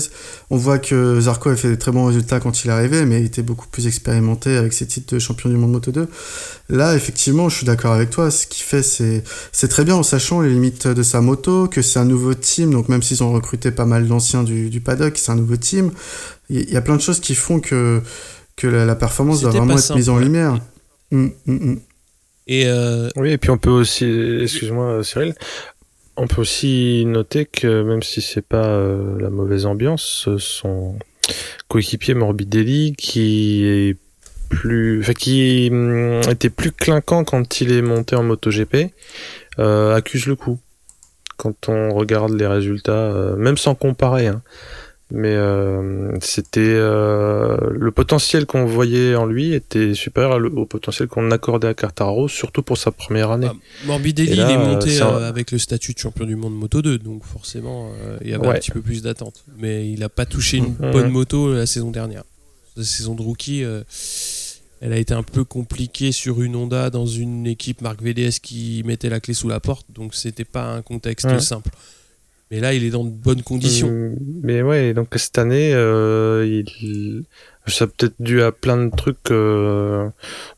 On 0.50 0.58
voit 0.58 0.78
que 0.78 1.22
Zarco 1.22 1.50
a 1.50 1.56
fait 1.56 1.70
des 1.70 1.78
très 1.78 1.91
bons 1.94 2.06
résultats 2.06 2.41
quand 2.41 2.66
il 2.66 2.68
est 2.68 2.74
arrivé, 2.74 3.06
mais 3.06 3.22
il 3.22 3.26
était 3.26 3.41
beaucoup 3.41 3.68
plus 3.68 3.88
expérimenté 3.88 4.58
avec 4.58 4.74
ses 4.74 4.86
titres 4.86 5.14
de 5.16 5.20
champion 5.20 5.50
du 5.50 5.56
monde 5.56 5.72
Moto 5.72 5.91
2. 5.91 6.08
Là, 6.70 6.96
effectivement, 6.96 7.48
je 7.48 7.56
suis 7.56 7.66
d'accord 7.66 7.94
avec 7.94 8.10
toi. 8.10 8.30
Ce 8.30 8.46
qu'il 8.46 8.64
fait, 8.64 8.84
c'est 8.84 9.24
c'est 9.54 9.70
très 9.70 9.86
bien 9.86 9.96
en 9.96 10.04
sachant 10.04 10.41
les 10.41 10.50
limites 10.50 10.88
de 10.88 11.02
sa 11.04 11.22
moto, 11.22 11.68
que 11.70 11.82
c'est 11.82 12.00
un 12.00 12.06
nouveau 12.06 12.34
team. 12.34 12.72
Donc 12.72 12.90
même 12.90 13.02
s'ils 13.02 13.24
ont 13.24 13.32
recruté 13.32 13.72
pas 13.72 13.86
mal 13.86 14.06
d'anciens 14.06 14.44
du, 14.44 14.70
du 14.70 14.82
paddock, 14.82 15.18
c'est 15.18 15.32
un 15.32 15.36
nouveau 15.36 15.56
team. 15.56 15.91
Il 16.50 16.70
y, 16.70 16.76
a 16.78 16.82
plein 16.82 16.96
de 16.96 17.02
choses 17.02 17.20
qui 17.20 17.36
font 17.36 17.60
que 17.60 18.02
que 18.56 18.68
la, 18.68 18.84
la 18.86 18.96
performance 18.96 19.41
doit 19.41 19.52
vraiment 19.52 19.76
être 19.76 19.80
simple, 19.80 20.00
mise 20.00 20.10
en 20.10 20.18
ouais. 20.18 20.24
lumière. 20.24 20.60
Mm, 21.12 21.28
mm, 21.46 21.54
mm. 21.54 21.80
Et 22.49 22.65
euh, 22.65 23.09
Oui, 23.15 23.31
et 23.31 23.38
puis 23.38 23.51
on 23.51 23.59
peut 23.59 23.69
aussi, 23.69 24.05
excuse-moi 24.41 25.03
Cyril, 25.03 25.35
on 26.17 26.26
peut 26.26 26.41
aussi 26.41 27.05
noter 27.05 27.45
que 27.45 27.84
même 27.84 28.01
si 28.01 28.21
c'est 28.21 28.41
pas 28.45 28.65
euh, 28.65 29.19
la 29.19 29.30
mauvaise 29.30 29.67
ambiance, 29.67 30.26
euh, 30.27 30.39
son 30.39 30.97
coéquipier 31.67 32.15
Morbidelli 32.15 32.95
qui 32.97 33.63
est 33.65 33.97
plus, 34.49 34.99
enfin 34.99 35.13
qui 35.13 35.69
hum, 35.71 36.21
était 36.27 36.49
plus 36.49 36.71
clinquant 36.71 37.23
quand 37.23 37.61
il 37.61 37.71
est 37.71 37.84
monté 37.84 38.15
en 38.15 38.23
MotoGP, 38.23 38.93
euh, 39.59 39.95
accuse 39.95 40.26
le 40.26 40.35
coup. 40.35 40.59
Quand 41.38 41.69
on 41.69 41.93
regarde 41.93 42.34
les 42.34 42.47
résultats, 42.47 42.91
euh, 42.91 43.35
même 43.35 43.57
sans 43.57 43.76
comparer, 43.76 44.26
hein. 44.26 44.41
Mais 45.11 45.34
euh, 45.34 46.11
c'était 46.22 46.60
euh, 46.61 47.57
le 47.72 47.91
potentiel 47.91 48.45
qu'on 48.45 48.65
voyait 48.65 49.15
en 49.15 49.26
lui 49.26 49.53
était 49.53 49.94
supérieur 49.95 50.40
au 50.56 50.65
potentiel 50.65 51.07
qu'on 51.07 51.31
accordait 51.31 51.68
à 51.68 51.73
Cartaro, 51.73 52.27
surtout 52.27 52.61
pour 52.61 52.77
sa 52.77 52.91
première 52.91 53.31
année. 53.31 53.48
ah, 53.49 53.56
Morbidelli, 53.86 54.31
Et 54.31 54.36
là, 54.36 54.45
il 54.49 54.53
est 54.53 54.57
monté 54.57 55.02
euh, 55.02 55.06
un- 55.06 55.23
avec 55.23 55.52
le 55.52 55.57
statut 55.57 55.94
de 55.94 55.99
champion 55.99 56.26
du 56.26 56.36
monde 56.36 56.53
Moto 56.56 56.81
2, 56.81 56.98
donc 56.99 57.23
forcément, 57.23 57.91
euh, 58.03 58.18
il 58.22 58.30
y 58.30 58.34
avait 58.34 58.48
un 58.48 58.53
petit 58.60 58.72
peu 58.72 58.81
plus 58.81 59.02
d'attente. 59.02 59.44
Mais 59.57 59.90
il 59.90 59.99
n'a 59.99 60.10
pas 60.10 60.26
touché 60.26 60.57
une 60.57 60.76
Mhm. 60.80 60.91
bonne 60.91 61.10
moto 61.10 61.53
la 61.53 61.65
saison 61.65 61.91
dernière. 61.91 62.23
La 62.77 62.84
saison 62.84 63.15
de 63.15 63.22
rookie, 63.22 63.64
elle 64.81 64.94
a 64.94 64.98
été 64.98 65.14
un 65.14 65.23
peu 65.23 65.44
compliquée 65.44 66.11
sur 66.11 66.41
une 66.41 66.56
Honda 66.56 66.90
dans 66.90 67.06
une 67.06 67.45
équipe 67.48 67.81
Marc 67.81 68.02
VDS 68.02 68.40
qui 68.41 68.84
mettait 68.86 69.10
la 69.10 69.19
clé 69.19 69.34
sous 69.34 69.49
la 69.49 69.60
porte, 69.60 69.86
donc 69.94 70.15
c'était 70.15 70.45
pas 70.45 70.72
un 70.73 70.81
contexte 70.81 71.40
simple. 71.40 71.69
Mais 72.51 72.59
là, 72.59 72.73
il 72.73 72.84
est 72.84 72.89
dans 72.89 73.03
de 73.03 73.11
bonnes 73.11 73.43
conditions. 73.43 73.89
Hum, 73.89 74.15
Mais 74.43 74.61
ouais, 74.61 74.93
donc 74.93 75.09
cette 75.15 75.38
année, 75.38 75.71
euh, 75.73 76.45
il... 76.47 77.23
ça 77.67 77.85
a 77.85 77.88
peut-être 77.88 78.15
dû 78.19 78.41
à 78.41 78.51
plein 78.51 78.84
de 78.85 78.95
trucs 78.95 79.30
euh, 79.30 80.09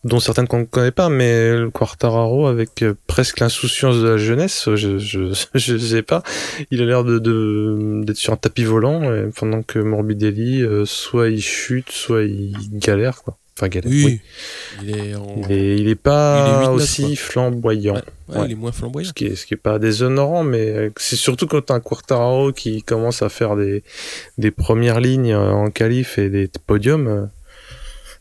dont 0.05 0.19
certaines 0.21 0.47
qu'on 0.47 0.59
ne 0.59 0.65
connaît 0.65 0.91
pas, 0.91 1.09
mais 1.09 1.57
le 1.57 1.69
Quartararo 1.69 2.47
avec 2.47 2.81
euh, 2.81 2.93
presque 3.07 3.41
l'insouciance 3.41 3.97
de 4.01 4.07
la 4.07 4.17
jeunesse, 4.17 4.69
je, 4.75 4.97
je, 4.99 5.33
je 5.53 5.77
sais 5.77 6.01
pas, 6.01 6.23
il 6.71 6.81
a 6.81 6.85
l'air 6.85 7.03
de, 7.03 7.19
de 7.19 8.01
d'être 8.05 8.17
sur 8.17 8.31
un 8.31 8.37
tapis 8.37 8.63
volant 8.63 9.03
euh, 9.03 9.29
pendant 9.35 9.61
que 9.61 9.79
Morbidelli, 9.79 10.61
euh, 10.63 10.85
soit 10.85 11.29
il 11.29 11.41
chute, 11.41 11.91
soit 11.91 12.23
il 12.23 12.53
galère 12.71 13.21
quoi. 13.23 13.37
Enfin. 13.59 13.69
Oui, 13.85 14.05
oui. 14.05 14.21
il 14.81 14.97
est 14.97 15.15
en- 15.15 15.35
Il 15.47 15.51
est, 15.51 15.77
il 15.77 15.87
est 15.87 15.91
Il 15.91 15.95
pas 15.95 16.61
est 16.63 16.65
8-9, 16.65 16.73
aussi 16.73 17.03
quoi. 17.07 17.15
flamboyant. 17.15 17.93
Ouais, 17.95 18.01
ouais, 18.29 18.37
Ouais. 18.39 18.45
il 18.47 18.51
est 18.53 18.55
moins 18.55 18.71
flamboyant. 18.71 19.09
Ce 19.09 19.13
qui 19.13 19.25
est, 19.25 19.35
ce 19.35 19.45
qui 19.45 19.53
est 19.53 19.57
pas 19.57 19.77
déshonorant, 19.77 20.43
mais 20.43 20.69
euh, 20.71 20.89
c'est 20.97 21.15
surtout 21.15 21.45
quand 21.47 21.69
un 21.69 21.79
Quartararo 21.79 22.53
qui 22.53 22.81
commence 22.81 23.21
à 23.21 23.29
faire 23.29 23.55
des, 23.55 23.83
des 24.37 24.51
premières 24.51 24.99
lignes 24.99 25.33
euh, 25.33 25.51
en 25.51 25.69
qualif 25.69 26.17
et 26.17 26.29
des 26.29 26.49
podiums, 26.65 27.07
euh, 27.07 27.25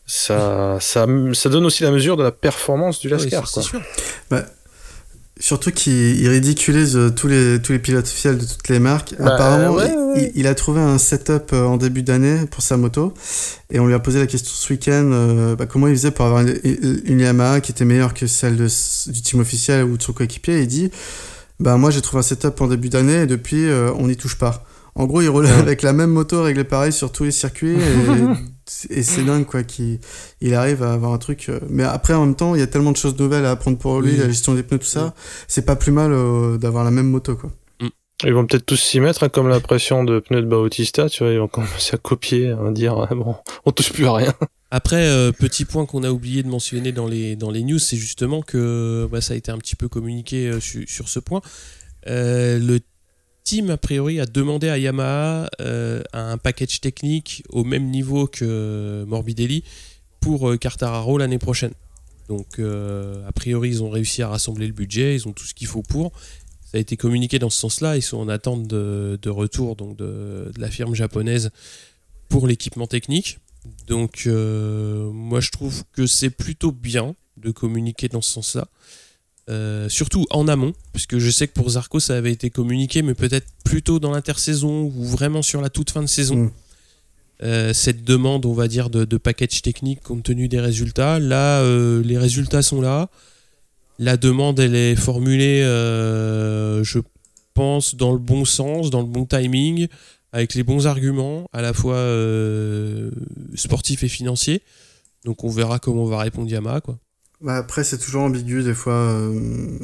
ça, 0.05 0.77
ça, 0.81 1.07
ça 1.33 1.49
donne 1.49 1.65
aussi 1.65 1.83
la 1.83 1.91
mesure 1.91 2.17
de 2.17 2.23
la 2.23 2.31
performance 2.31 2.99
du 2.99 3.07
Ouais, 3.07 3.13
Lascar. 3.13 3.47
c'est- 3.47 3.53
quoi. 3.53 3.63
c'est 3.63 3.69
sûr. 3.69 3.81
Surtout 5.43 5.71
qu'il 5.71 6.19
il 6.21 6.29
ridiculise 6.29 6.95
euh, 6.95 7.09
tous 7.09 7.27
les, 7.27 7.59
tous 7.59 7.71
les 7.71 7.79
pilotes 7.79 8.05
officiels 8.05 8.37
de 8.37 8.45
toutes 8.45 8.67
les 8.69 8.77
marques. 8.77 9.15
Bah, 9.17 9.33
Apparemment, 9.33 9.73
ouais, 9.73 9.91
il, 9.91 10.21
ouais. 10.21 10.31
il 10.35 10.45
a 10.45 10.53
trouvé 10.53 10.79
un 10.81 10.99
setup 10.99 11.51
euh, 11.53 11.65
en 11.65 11.77
début 11.77 12.03
d'année 12.03 12.45
pour 12.51 12.61
sa 12.61 12.77
moto. 12.77 13.13
Et 13.71 13.79
on 13.79 13.87
lui 13.87 13.95
a 13.95 13.99
posé 13.99 14.19
la 14.19 14.27
question 14.27 14.51
ce 14.53 14.71
week-end 14.71 15.09
euh, 15.11 15.55
bah, 15.55 15.65
comment 15.65 15.87
il 15.87 15.95
faisait 15.95 16.11
pour 16.11 16.25
avoir 16.25 16.41
une, 16.41 17.01
une 17.05 17.19
Yamaha 17.21 17.59
qui 17.59 17.71
était 17.71 17.85
meilleure 17.85 18.13
que 18.13 18.27
celle 18.27 18.55
de, 18.55 18.67
du 19.11 19.21
team 19.23 19.39
officiel 19.39 19.83
ou 19.85 19.97
de 19.97 20.03
son 20.03 20.13
coéquipier. 20.13 20.59
Et 20.59 20.61
il 20.61 20.67
dit 20.67 20.91
bah, 21.59 21.75
Moi, 21.77 21.89
j'ai 21.89 22.01
trouvé 22.01 22.19
un 22.19 22.23
setup 22.23 22.61
en 22.61 22.67
début 22.67 22.89
d'année 22.89 23.23
et 23.23 23.25
depuis, 23.25 23.67
euh, 23.67 23.91
on 23.97 24.07
n'y 24.07 24.17
touche 24.17 24.35
pas. 24.37 24.63
En 24.93 25.05
gros, 25.07 25.21
il 25.21 25.29
roule 25.29 25.45
Ouais. 25.45 25.51
avec 25.51 25.81
la 25.81 25.93
même 25.93 26.11
moto 26.11 26.43
réglée 26.43 26.65
pareil 26.65 26.91
sur 26.93 27.11
tous 27.11 27.23
les 27.23 27.31
circuits. 27.31 27.77
Et, 27.77 27.77
et 28.89 29.03
c'est 29.03 29.23
dingue, 29.23 29.45
quoi, 29.45 29.63
qu'il 29.63 29.99
il 30.41 30.53
arrive 30.53 30.83
à 30.83 30.93
avoir 30.93 31.11
un 31.13 31.17
truc. 31.17 31.47
euh, 31.49 31.59
Mais 31.69 31.83
après, 31.83 32.13
en 32.13 32.25
même 32.25 32.35
temps, 32.35 32.55
il 32.55 32.59
y 32.59 32.63
a 32.63 32.67
tellement 32.67 32.91
de 32.91 32.97
choses 32.97 33.17
nouvelles 33.17 33.45
à 33.45 33.51
apprendre 33.51 33.77
pour 33.77 34.01
lui, 34.01 34.11
Oui. 34.11 34.17
la 34.17 34.27
gestion 34.27 34.53
des 34.55 34.63
pneus, 34.63 34.79
tout 34.79 34.85
ça. 34.85 35.13
Oui. 35.15 35.21
C'est 35.47 35.65
pas 35.65 35.75
plus 35.75 35.91
mal 35.91 36.11
euh, 36.13 36.57
d'avoir 36.57 36.83
la 36.83 36.91
même 36.91 37.07
moto, 37.09 37.35
quoi. 37.35 37.51
Ils 38.23 38.33
vont 38.33 38.45
peut-être 38.45 38.67
tous 38.67 38.75
s'y 38.75 38.99
mettre, 38.99 39.23
hein, 39.23 39.29
comme 39.29 39.47
la 39.49 39.59
pression 39.59 40.03
de 40.03 40.19
pneus 40.19 40.41
de 40.43 40.47
Bautista, 40.47 41.09
tu 41.09 41.23
vois, 41.23 41.33
ils 41.33 41.39
vont 41.39 41.47
commencer 41.47 41.95
à 41.95 41.97
copier, 41.97 42.49
à 42.51 42.69
dire, 42.69 42.95
ah, 43.09 43.15
bon, 43.15 43.35
on 43.65 43.71
touche 43.71 43.91
plus 43.91 44.05
à 44.05 44.13
rien. 44.13 44.33
Après, 44.69 45.07
euh, 45.07 45.31
petit 45.31 45.65
point 45.65 45.87
qu'on 45.87 46.03
a 46.03 46.11
oublié 46.11 46.43
de 46.43 46.47
mentionner 46.47 46.91
dans 46.91 47.07
les, 47.07 47.35
dans 47.35 47.49
les 47.49 47.63
news, 47.63 47.79
c'est 47.79 47.97
justement 47.97 48.43
que 48.43 49.07
bah, 49.11 49.21
ça 49.21 49.33
a 49.33 49.37
été 49.37 49.51
un 49.51 49.57
petit 49.57 49.75
peu 49.75 49.87
communiqué 49.87 50.49
euh, 50.49 50.59
su- 50.59 50.85
sur 50.87 51.09
ce 51.09 51.17
point. 51.19 51.41
Euh, 52.07 52.59
le 52.59 52.79
team, 53.43 53.69
a 53.69 53.77
priori, 53.77 54.19
a 54.19 54.25
demandé 54.25 54.69
à 54.69 54.77
Yamaha 54.77 55.49
euh, 55.61 56.01
un 56.13 56.37
package 56.37 56.81
technique 56.81 57.43
au 57.49 57.63
même 57.63 57.89
niveau 57.89 58.27
que 58.27 59.03
Morbidelli 59.07 59.63
pour 60.21 60.49
euh, 60.49 60.57
Quartararo 60.57 61.17
l'année 61.17 61.39
prochaine. 61.39 61.73
Donc, 62.29 62.59
euh, 62.59 63.27
a 63.27 63.31
priori, 63.33 63.69
ils 63.69 63.83
ont 63.83 63.89
réussi 63.89 64.21
à 64.21 64.29
rassembler 64.29 64.65
le 64.67 64.73
budget, 64.73 65.15
ils 65.15 65.27
ont 65.27 65.33
tout 65.33 65.43
ce 65.43 65.53
qu'il 65.53 65.67
faut 65.67 65.81
pour. 65.81 66.13
Ça 66.63 66.77
a 66.77 66.79
été 66.79 66.95
communiqué 66.95 67.39
dans 67.39 67.49
ce 67.49 67.59
sens-là. 67.59 67.97
Ils 67.97 68.01
sont 68.01 68.17
en 68.17 68.29
attente 68.29 68.65
de, 68.67 69.19
retour 69.29 69.75
de, 69.75 70.49
la 70.57 70.71
firme 70.71 70.95
japonaise 70.95 71.49
pour 72.29 72.47
l'équipement 72.47 72.87
technique. 72.87 73.39
Donc, 73.87 74.23
euh, 74.27 75.11
moi, 75.11 75.41
je 75.41 75.51
trouve 75.51 75.83
que 75.91 76.07
c'est 76.07 76.29
plutôt 76.29 76.71
bien 76.71 77.15
de 77.35 77.51
communiquer 77.51 78.07
dans 78.07 78.21
ce 78.21 78.31
sens-là. 78.31 78.67
Euh, 79.51 79.89
surtout 79.89 80.25
en 80.29 80.47
amont, 80.47 80.71
puisque 80.93 81.17
je 81.17 81.29
sais 81.29 81.45
que 81.45 81.51
pour 81.51 81.69
Zarco, 81.71 81.99
ça 81.99 82.15
avait 82.15 82.31
été 82.31 82.49
communiqué, 82.49 83.01
mais 83.01 83.13
peut-être 83.13 83.47
plutôt 83.65 83.99
dans 83.99 84.11
l'intersaison 84.11 84.83
ou 84.83 85.03
vraiment 85.03 85.41
sur 85.41 85.59
la 85.59 85.69
toute 85.69 85.89
fin 85.91 86.01
de 86.01 86.07
saison. 86.07 86.35
Mm. 86.37 86.51
Euh, 87.43 87.73
cette 87.73 88.05
demande, 88.05 88.45
on 88.45 88.53
va 88.53 88.69
dire, 88.69 88.89
de, 88.89 89.03
de 89.03 89.17
package 89.17 89.61
technique 89.61 90.03
compte 90.03 90.23
tenu 90.23 90.47
des 90.47 90.61
résultats. 90.61 91.19
Là, 91.19 91.61
euh, 91.61 92.01
les 92.01 92.17
résultats 92.17 92.61
sont 92.61 92.79
là. 92.79 93.09
La 93.99 94.15
demande, 94.15 94.59
elle 94.59 94.75
est 94.75 94.95
formulée, 94.95 95.61
je 95.63 96.99
pense, 97.53 97.95
dans 97.95 98.13
le 98.13 98.19
bon 98.19 98.45
sens, 98.45 98.89
dans 98.89 99.01
le 99.01 99.07
bon 99.07 99.25
timing, 99.25 99.87
avec 100.31 100.53
les 100.53 100.63
bons 100.63 100.87
arguments, 100.87 101.45
à 101.51 101.61
la 101.61 101.73
fois 101.73 102.07
sportifs 103.55 104.03
et 104.03 104.07
financiers. 104.07 104.63
Donc 105.25 105.43
on 105.43 105.49
verra 105.49 105.77
comment 105.77 106.03
on 106.03 106.07
va 106.07 106.19
répondre 106.19 106.49
Yamaha. 106.49 106.81
Quoi. 106.81 106.97
Bah, 107.41 107.55
après, 107.57 107.83
c'est 107.83 107.97
toujours 107.97 108.23
ambigu 108.23 108.63
des 108.63 108.73
fois. 108.73 108.93
euh, 108.93 109.77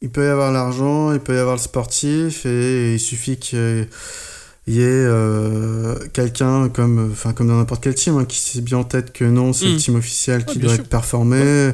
il 0.00 0.10
peut 0.10 0.24
y 0.24 0.28
avoir 0.28 0.50
l'argent, 0.52 1.12
il 1.12 1.20
peut 1.20 1.34
y 1.34 1.38
avoir 1.38 1.54
le 1.56 1.60
sportif, 1.62 2.44
et 2.44 2.94
il 2.94 3.00
suffit 3.00 3.36
qu'il 3.38 3.86
y 4.66 4.80
ait 4.80 4.84
euh, 4.84 5.94
quelqu'un 6.12 6.68
comme, 6.70 7.10
enfin, 7.12 7.32
comme 7.32 7.46
dans 7.46 7.56
n'importe 7.56 7.84
quel 7.84 7.94
team 7.94 8.16
hein, 8.18 8.24
qui 8.24 8.38
sait 8.38 8.60
bien 8.62 8.78
en 8.78 8.84
tête 8.84 9.12
que 9.12 9.24
non, 9.24 9.52
c'est 9.52 9.66
Mm. 9.66 9.72
le 9.72 9.76
team 9.76 9.94
officiel 9.96 10.44
qui 10.44 10.56
Ouais, 10.58 10.64
doit 10.64 10.74
sûr. 10.74 10.82
être 10.82 10.90
performé, 10.90 11.70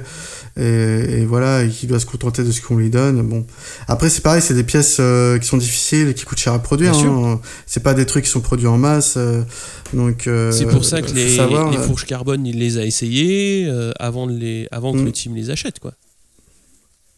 et, 0.58 1.20
et 1.20 1.24
voilà, 1.24 1.64
et 1.64 1.68
qui 1.68 1.86
doit 1.86 2.00
se 2.00 2.06
contenter 2.06 2.42
de 2.44 2.50
ce 2.50 2.60
qu'on 2.60 2.76
lui 2.76 2.90
donne. 2.90 3.22
Bon. 3.22 3.46
Après, 3.86 4.10
c'est 4.10 4.20
pareil, 4.22 4.42
c'est 4.42 4.54
des 4.54 4.64
pièces 4.64 4.96
euh, 5.00 5.38
qui 5.38 5.46
sont 5.46 5.56
difficiles 5.56 6.08
et 6.08 6.14
qui 6.14 6.24
coûtent 6.24 6.38
cher 6.38 6.52
à 6.52 6.58
produire. 6.58 6.94
Hein. 6.96 7.40
C'est 7.66 7.82
pas 7.82 7.94
des 7.94 8.04
trucs 8.06 8.24
qui 8.24 8.30
sont 8.30 8.40
produits 8.40 8.66
en 8.66 8.76
masse. 8.78 9.14
euh, 9.16 9.42
donc, 9.94 10.26
euh, 10.26 10.50
C'est 10.52 10.66
pour 10.66 10.84
ça 10.84 11.00
que 11.00 11.10
les, 11.12 11.34
savoir, 11.36 11.70
les 11.70 11.78
fourches 11.78 12.04
carbone, 12.06 12.44
il 12.46 12.58
les 12.58 12.76
a 12.78 12.84
essayées 12.84 13.66
euh, 13.68 13.92
avant, 13.98 14.26
de 14.26 14.36
les, 14.36 14.68
avant 14.70 14.92
que 14.92 14.98
Mm. 14.98 15.04
le 15.06 15.12
team 15.12 15.34
les 15.34 15.50
achète. 15.50 15.78
Quoi. 15.78 15.94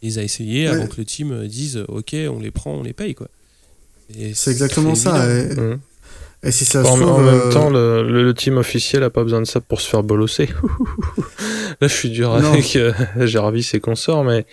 Il 0.01 0.09
les 0.09 0.19
a 0.19 0.23
essayées 0.23 0.69
Ouais. 0.69 0.75
avant 0.75 0.87
que 0.87 0.97
le 0.97 1.05
team 1.05 1.47
dise 1.47 1.83
Ok, 1.87 2.15
on 2.15 2.39
les 2.39 2.51
prend, 2.51 2.75
on 2.75 2.83
les 2.83 2.93
paye. 2.93 3.15
Quoi. 3.15 3.27
C'est 4.33 4.51
exactement 4.51 4.95
ça. 4.95 5.27
Et. 5.29 5.49
Et 6.43 6.51
si 6.51 6.65
ça 6.65 6.83
se 6.83 6.89
En, 6.89 6.95
trouve, 6.95 7.09
en 7.09 7.19
même 7.19 7.35
euh, 7.45 7.51
temps, 7.51 7.69
le, 7.69 8.03
le- 8.03 8.23
le 8.23 8.33
team 8.33 8.57
officiel 8.57 9.03
a 9.03 9.09
pas 9.09 9.23
besoin 9.23 9.41
de 9.41 9.45
ça 9.47 9.59
pour 9.61 9.79
se 9.81 9.89
faire 9.89 10.03
bolosser. 10.03 10.49
Là, 11.81 11.87
je 11.87 11.93
suis 11.93 12.09
dur 12.09 12.33
avec 12.33 12.75
euh, 12.75 12.93
Jarvis 13.27 13.69
et 13.73 13.79
consorts, 13.79 14.23
mais 14.23 14.45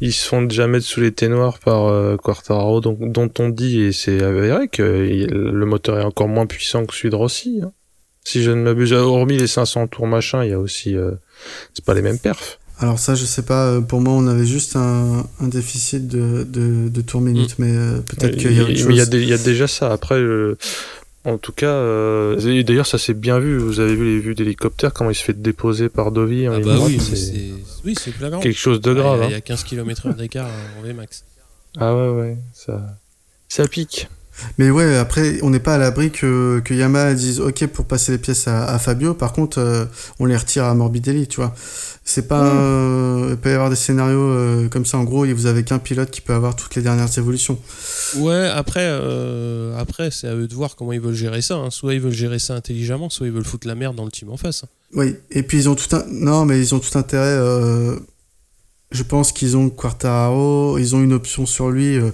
ils 0.00 0.12
se 0.12 0.26
font 0.26 0.42
déjà 0.42 0.66
mettre 0.66 0.86
sous 0.86 1.00
les 1.00 1.12
ténoirs 1.12 1.58
par 1.58 1.86
euh, 1.86 2.16
Quartararo, 2.16 2.80
donc, 2.80 2.98
dont 3.12 3.30
on 3.38 3.48
dit, 3.48 3.80
et 3.80 3.92
c'est 3.92 4.22
avéré, 4.22 4.68
que 4.68 4.82
le 4.82 5.66
moteur 5.66 5.98
est 5.98 6.04
encore 6.04 6.28
moins 6.28 6.46
puissant 6.46 6.84
que 6.86 6.94
celui 6.94 7.10
de 7.10 7.16
Rossi. 7.16 7.60
hein. 7.62 7.72
Si 8.24 8.42
je 8.42 8.50
ne 8.50 8.62
m'abuse, 8.62 8.92
hormis 8.94 9.36
les 9.36 9.46
500 9.46 9.86
tours 9.88 10.06
machin, 10.06 10.44
il 10.44 10.50
y 10.50 10.54
a 10.54 10.58
aussi... 10.58 10.96
euh, 10.96 11.10
c'est 11.74 11.84
pas 11.84 11.92
les 11.94 12.00
mêmes 12.02 12.18
perfs. 12.18 12.58
Alors 12.80 12.98
ça, 12.98 13.14
je 13.14 13.24
sais 13.24 13.42
pas. 13.42 13.66
euh, 13.68 13.80
Pour 13.82 14.00
moi, 14.00 14.14
on 14.14 14.26
avait 14.26 14.46
juste 14.46 14.76
un, 14.76 15.26
un 15.40 15.46
déficit 15.48 16.08
de, 16.08 16.42
de, 16.42 16.88
de 16.88 17.00
tours 17.02 17.20
minutes, 17.20 17.56
mais 17.58 17.70
euh, 17.70 18.00
peut-être 18.00 18.36
qu'il 18.36 18.52
y 18.56 18.60
a 18.60 18.62
autre 18.64 18.74
chose. 18.74 18.86
il 18.88 18.96
y, 18.96 19.00
a 19.00 19.06
des- 19.06 19.22
il 19.22 19.28
y 19.28 19.32
a 19.34 19.38
déjà 19.38 19.68
ça. 19.68 19.92
Après, 19.92 20.16
euh, 20.16 20.56
en 21.24 21.38
tout 21.38 21.52
cas, 21.52 21.72
euh, 21.72 22.38
et 22.40 22.64
d'ailleurs, 22.64 22.86
ça 22.86 22.98
s'est 22.98 23.14
bien 23.14 23.38
vu. 23.38 23.56
Vous 23.56 23.80
avez 23.80 23.94
vu 23.94 24.04
les 24.04 24.20
vues 24.20 24.34
d'hélicoptère, 24.34 24.92
comment 24.92 25.10
il 25.10 25.14
se 25.14 25.24
fait 25.24 25.40
déposer 25.40 25.88
par 25.88 26.12
Dovi. 26.12 26.48
en 26.48 26.54
Ah 26.54 26.60
bah 26.60 26.76
oui, 26.80 27.00
c'est 27.00 27.52
oui, 27.84 27.94
flagrant. 27.94 28.40
quelque 28.40 28.58
chose 28.58 28.80
de 28.80 28.92
grave. 28.92 29.20
Il 29.22 29.26
hein. 29.26 29.30
y 29.30 29.34
a 29.34 29.40
15 29.40 29.64
km/h 29.64 30.16
d'écart 30.16 30.46
euh, 30.46 30.80
en 30.80 30.82
VMAX. 30.82 31.24
Ah 31.78 31.94
ouais, 31.96 32.08
ouais, 32.08 32.36
ça, 32.52 32.98
ça 33.48 33.66
pique. 33.66 34.08
Mais 34.58 34.70
ouais, 34.70 34.96
après, 34.96 35.38
on 35.42 35.50
n'est 35.50 35.60
pas 35.60 35.74
à 35.74 35.78
l'abri 35.78 36.10
que, 36.10 36.60
que 36.64 36.74
Yamaha 36.74 37.14
dise 37.14 37.40
OK 37.40 37.66
pour 37.68 37.84
passer 37.84 38.12
les 38.12 38.18
pièces 38.18 38.48
à, 38.48 38.66
à 38.66 38.78
Fabio. 38.78 39.14
Par 39.14 39.32
contre, 39.32 39.58
euh, 39.58 39.84
on 40.18 40.26
les 40.26 40.36
retire 40.36 40.64
à 40.64 40.74
Morbidelli, 40.74 41.26
tu 41.28 41.36
vois. 41.36 41.54
C'est 42.04 42.28
pas. 42.28 42.44
euh, 42.44 43.28
il 43.30 43.36
peut 43.36 43.50
y 43.50 43.54
avoir 43.54 43.70
des 43.70 43.76
scénarios 43.76 44.18
euh, 44.18 44.68
comme 44.68 44.84
ça. 44.84 44.98
En 44.98 45.04
gros, 45.04 45.24
et 45.24 45.32
vous 45.32 45.46
avez 45.46 45.62
qu'un 45.64 45.78
pilote 45.78 46.10
qui 46.10 46.20
peut 46.20 46.34
avoir 46.34 46.54
toutes 46.56 46.74
les 46.74 46.82
dernières 46.82 47.16
évolutions. 47.16 47.58
Ouais, 48.18 48.46
après, 48.54 48.86
après 49.78 50.10
c'est 50.10 50.28
à 50.28 50.34
eux 50.34 50.46
de 50.46 50.54
voir 50.54 50.76
comment 50.76 50.92
ils 50.92 51.00
veulent 51.00 51.14
gérer 51.14 51.40
ça. 51.40 51.54
hein. 51.54 51.70
Soit 51.70 51.94
ils 51.94 52.00
veulent 52.00 52.12
gérer 52.12 52.38
ça 52.38 52.54
intelligemment, 52.54 53.08
soit 53.08 53.26
ils 53.26 53.32
veulent 53.32 53.44
foutre 53.44 53.66
la 53.66 53.74
merde 53.74 53.96
dans 53.96 54.04
le 54.04 54.10
team 54.10 54.30
en 54.30 54.36
face. 54.36 54.64
hein. 54.64 54.68
Oui, 54.94 55.16
et 55.30 55.42
puis 55.42 55.58
ils 55.58 55.68
ont 55.68 55.74
tout 55.74 55.94
un... 55.96 56.04
Non, 56.10 56.44
mais 56.44 56.58
ils 56.60 56.74
ont 56.74 56.78
tout 56.78 56.96
intérêt... 56.98 57.38
Je 58.94 59.02
pense 59.02 59.32
qu'ils 59.32 59.56
ont 59.56 59.68
Quartararo, 59.70 60.78
ils 60.78 60.94
ont 60.94 61.02
une 61.02 61.12
option 61.12 61.46
sur 61.46 61.68
lui 61.70 61.96
euh, 61.98 62.10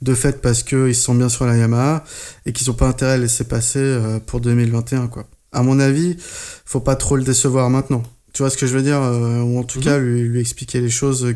de 0.00 0.14
fait 0.14 0.40
parce 0.40 0.62
qu'ils 0.62 0.94
se 0.94 1.02
sentent 1.02 1.18
bien 1.18 1.28
sur 1.28 1.44
la 1.46 1.56
Yamaha 1.56 2.04
et 2.46 2.52
qu'ils 2.54 2.68
n'ont 2.68 2.74
pas 2.74 2.88
intérêt 2.88 3.12
à 3.12 3.18
laisser 3.18 3.44
passer 3.44 3.78
euh, 3.80 4.18
pour 4.18 4.40
2021, 4.40 5.08
quoi. 5.08 5.26
À 5.52 5.62
mon 5.62 5.78
avis, 5.78 6.16
faut 6.64 6.80
pas 6.80 6.96
trop 6.96 7.16
le 7.16 7.22
décevoir 7.22 7.68
maintenant. 7.68 8.02
Tu 8.32 8.42
vois 8.42 8.48
ce 8.48 8.56
que 8.56 8.66
je 8.66 8.74
veux 8.74 8.82
dire 8.82 9.00
euh, 9.02 9.42
Ou 9.42 9.58
en 9.58 9.62
tout 9.64 9.78
Mhm. 9.78 9.84
cas, 9.84 9.98
lui, 9.98 10.22
lui 10.22 10.40
expliquer 10.40 10.80
les 10.80 10.90
choses... 10.90 11.34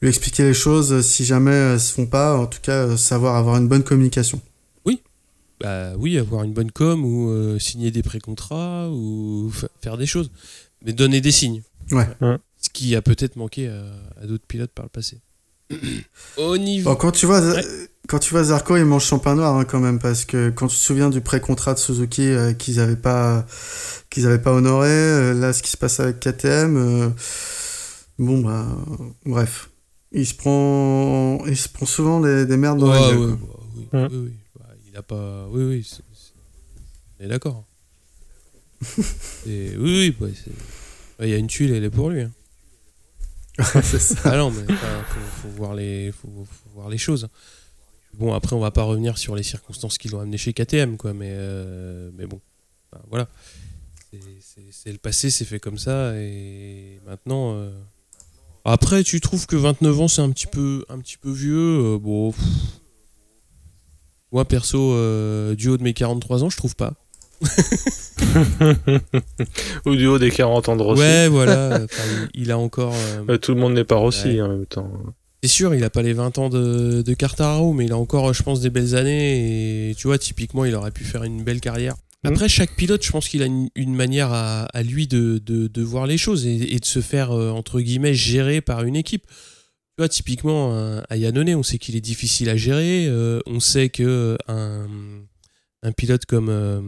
Lui 0.00 0.08
expliquer 0.08 0.42
les 0.44 0.54
choses, 0.54 0.92
euh, 0.92 1.02
si 1.02 1.24
jamais 1.24 1.52
elles 1.52 1.80
se 1.80 1.92
font 1.92 2.06
pas, 2.06 2.36
en 2.36 2.46
tout 2.46 2.58
cas, 2.60 2.86
euh, 2.88 2.96
savoir 2.96 3.36
avoir 3.36 3.56
une 3.56 3.68
bonne 3.68 3.84
communication. 3.84 4.40
Bah 5.60 5.92
oui, 5.96 6.18
avoir 6.18 6.42
une 6.42 6.52
bonne 6.52 6.72
com 6.72 7.04
ou 7.04 7.30
euh, 7.30 7.56
signer 7.60 7.92
des 7.92 8.02
pré-contrats 8.02 8.88
ou 8.90 9.48
fa- 9.52 9.68
faire 9.80 9.96
des 9.96 10.06
choses. 10.06 10.32
Mais 10.84 10.92
donner 10.92 11.20
des 11.20 11.30
signes. 11.30 11.62
Ouais. 11.92 12.08
Ouais. 12.20 12.36
Ce 12.62 12.70
qui 12.70 12.94
a 12.96 13.02
peut-être 13.02 13.36
manqué 13.36 13.68
à, 13.68 13.84
à 14.22 14.26
d'autres 14.26 14.46
pilotes 14.46 14.70
par 14.72 14.84
le 14.84 14.88
passé. 14.88 15.20
Au 16.36 16.56
niveau. 16.56 16.90
Bon, 16.90 16.96
quand 16.96 17.10
tu 17.12 17.26
vois, 17.26 17.40
Ouais. 17.40 17.64
quand 18.08 18.18
tu 18.18 18.30
vois 18.30 18.44
Zarco, 18.44 18.76
il 18.76 18.84
mange 18.84 19.04
champagne 19.04 19.36
noir 19.36 19.56
hein, 19.56 19.64
quand 19.64 19.80
même 19.80 19.98
parce 19.98 20.24
que 20.24 20.50
quand 20.50 20.68
tu 20.68 20.76
te 20.76 20.80
souviens 20.82 21.10
du 21.10 21.20
pré-contrat 21.20 21.74
de 21.74 21.78
Suzuki 21.78 22.22
euh, 22.28 22.52
qu'ils 22.52 22.78
avaient 22.80 22.96
pas, 22.96 23.44
qu'ils 24.10 24.26
avaient 24.26 24.38
pas 24.40 24.52
honoré, 24.52 24.88
euh, 24.90 25.34
là, 25.34 25.52
ce 25.52 25.62
qui 25.62 25.70
se 25.70 25.76
passe 25.76 25.98
avec 26.00 26.20
KTM, 26.20 26.76
euh, 26.76 27.08
bon 28.18 28.40
bah, 28.42 28.66
bref, 29.24 29.70
il 30.12 30.26
se 30.26 30.34
prend, 30.34 31.44
il 31.46 31.56
se 31.56 31.68
prend 31.68 31.86
souvent 31.86 32.20
des, 32.20 32.46
des 32.46 32.56
merdes 32.56 32.78
dans 32.78 32.90
Ouais, 32.90 33.00
la 33.00 33.08
gueule. 33.08 33.18
ouais, 33.30 33.36
quoi. 33.38 33.48
bah, 33.48 33.58
oui, 33.74 33.88
Ouais. 33.92 34.08
oui, 34.10 34.18
oui. 34.26 34.32
Bah, 34.58 34.66
il 34.88 34.96
a 34.96 35.02
pas. 35.02 35.46
Oui, 35.50 35.64
oui. 35.64 35.86
c'est- 35.88 36.02
c'est- 36.14 36.32
On 37.20 37.24
est 37.24 37.28
d'accord. 37.28 37.64
Oui, 39.46 39.72
oui. 39.78 40.16
bah, 40.20 40.26
bah, 41.18 41.26
Il 41.26 41.30
y 41.30 41.34
a 41.34 41.38
une 41.38 41.46
tuile, 41.48 41.72
elle 41.72 41.84
est 41.84 41.90
pour 41.90 42.10
lui. 42.10 42.22
hein. 42.22 42.30
Ah 44.24 44.36
non, 44.36 44.50
mais 44.50 44.74
faut, 44.74 45.48
voir 45.48 45.74
les, 45.74 46.98
choses. 46.98 47.28
Bon, 48.14 48.32
après, 48.34 48.54
on 48.54 48.60
va 48.60 48.70
pas 48.70 48.82
revenir 48.82 49.18
sur 49.18 49.34
les 49.34 49.42
circonstances 49.42 49.98
qui 49.98 50.08
l'ont 50.08 50.20
amené 50.20 50.36
chez 50.36 50.52
KTM, 50.52 50.96
quoi, 50.96 51.14
mais, 51.14 51.30
euh, 51.30 52.10
mais 52.16 52.26
bon, 52.26 52.40
voilà. 53.08 53.28
C'est- 54.10 54.92
le 54.92 54.98
passé, 54.98 55.30
c'est 55.30 55.44
fait 55.44 55.60
comme 55.60 55.78
ça, 55.78 56.14
et 56.16 57.00
maintenant. 57.06 57.54
euh, 57.54 57.70
Après, 58.64 59.02
tu 59.02 59.20
trouves 59.20 59.46
que 59.46 59.56
29 59.56 60.00
ans, 60.00 60.08
c'est 60.08 60.22
un 60.22 60.30
petit 60.30 60.46
peu, 60.46 60.84
un 60.88 60.98
petit 60.98 61.16
peu 61.16 61.30
vieux 61.30 61.94
euh, 61.94 61.98
Bon. 61.98 62.32
Moi, 64.30 64.44
perso, 64.46 64.94
du 65.54 65.68
haut 65.68 65.76
de 65.76 65.82
mes 65.82 65.94
43 65.94 66.44
ans, 66.44 66.50
je 66.50 66.56
trouve 66.56 66.74
pas. 66.76 66.94
Ou 69.86 69.96
du 69.96 70.06
haut 70.06 70.18
des 70.18 70.30
40 70.30 70.68
ans 70.68 70.76
de 70.76 70.82
Rossi. 70.82 71.00
Ouais, 71.02 71.28
voilà. 71.28 71.80
enfin, 71.84 72.02
il, 72.34 72.50
a 72.50 72.58
encore. 72.58 72.94
euh, 72.94 73.24
Euh, 73.30 73.38
tout 73.38 73.54
le 73.54 73.60
monde 73.60 73.74
n'est 73.74 73.84
pas 73.84 73.96
Rossi 73.96 74.28
Ouais. 74.28 74.40
en 74.42 74.48
même 74.48 74.66
temps. 74.66 74.90
C'est 75.42 75.48
sûr, 75.48 75.74
il 75.74 75.82
a 75.82 75.90
pas 75.90 76.02
les 76.02 76.12
20 76.12 76.38
ans 76.38 76.48
de, 76.48 77.02
de 77.02 77.72
mais 77.74 77.86
il 77.86 77.92
a 77.92 77.96
encore, 77.96 78.32
je 78.32 78.42
pense, 78.44 78.60
des 78.60 78.70
belles 78.70 78.94
années. 78.94 79.90
Et 79.90 79.94
tu 79.96 80.06
vois, 80.06 80.18
typiquement, 80.18 80.64
il 80.64 80.74
aurait 80.74 80.92
pu 80.92 81.04
faire 81.04 81.24
une 81.24 81.42
belle 81.42 81.60
carrière. 81.60 81.94
Mhm. 82.24 82.32
Après, 82.32 82.48
chaque 82.48 82.76
pilote, 82.76 83.04
je 83.04 83.10
pense 83.10 83.28
qu'il 83.28 83.42
a 83.42 83.46
une, 83.46 83.68
une 83.74 83.94
manière 83.94 84.32
à, 84.32 84.66
à 84.66 84.82
lui 84.84 85.08
de, 85.08 85.38
de- 85.44 85.66
de 85.66 85.82
voir 85.82 86.06
les 86.06 86.18
choses 86.18 86.46
et, 86.46 86.74
et 86.74 86.78
de 86.78 86.84
se 86.84 87.00
faire, 87.00 87.32
euh, 87.32 87.50
entre 87.50 87.80
guillemets, 87.80 88.14
gérer 88.14 88.60
par 88.60 88.84
une 88.84 88.94
équipe. 88.94 89.26
Tu 89.26 89.96
vois, 89.98 90.08
typiquement, 90.08 90.72
un- 90.76 91.02
à 91.10 91.16
Yannone, 91.16 91.52
on 91.56 91.64
sait 91.64 91.78
qu'il 91.78 91.96
est 91.96 92.00
difficile 92.00 92.48
à 92.48 92.56
gérer. 92.56 93.06
euh, 93.08 93.40
on 93.46 93.58
sait 93.58 93.88
que 93.88 94.38
un, 94.46 94.86
un 95.82 95.92
pilote 95.92 96.26
comme, 96.26 96.48
euh, 96.48 96.80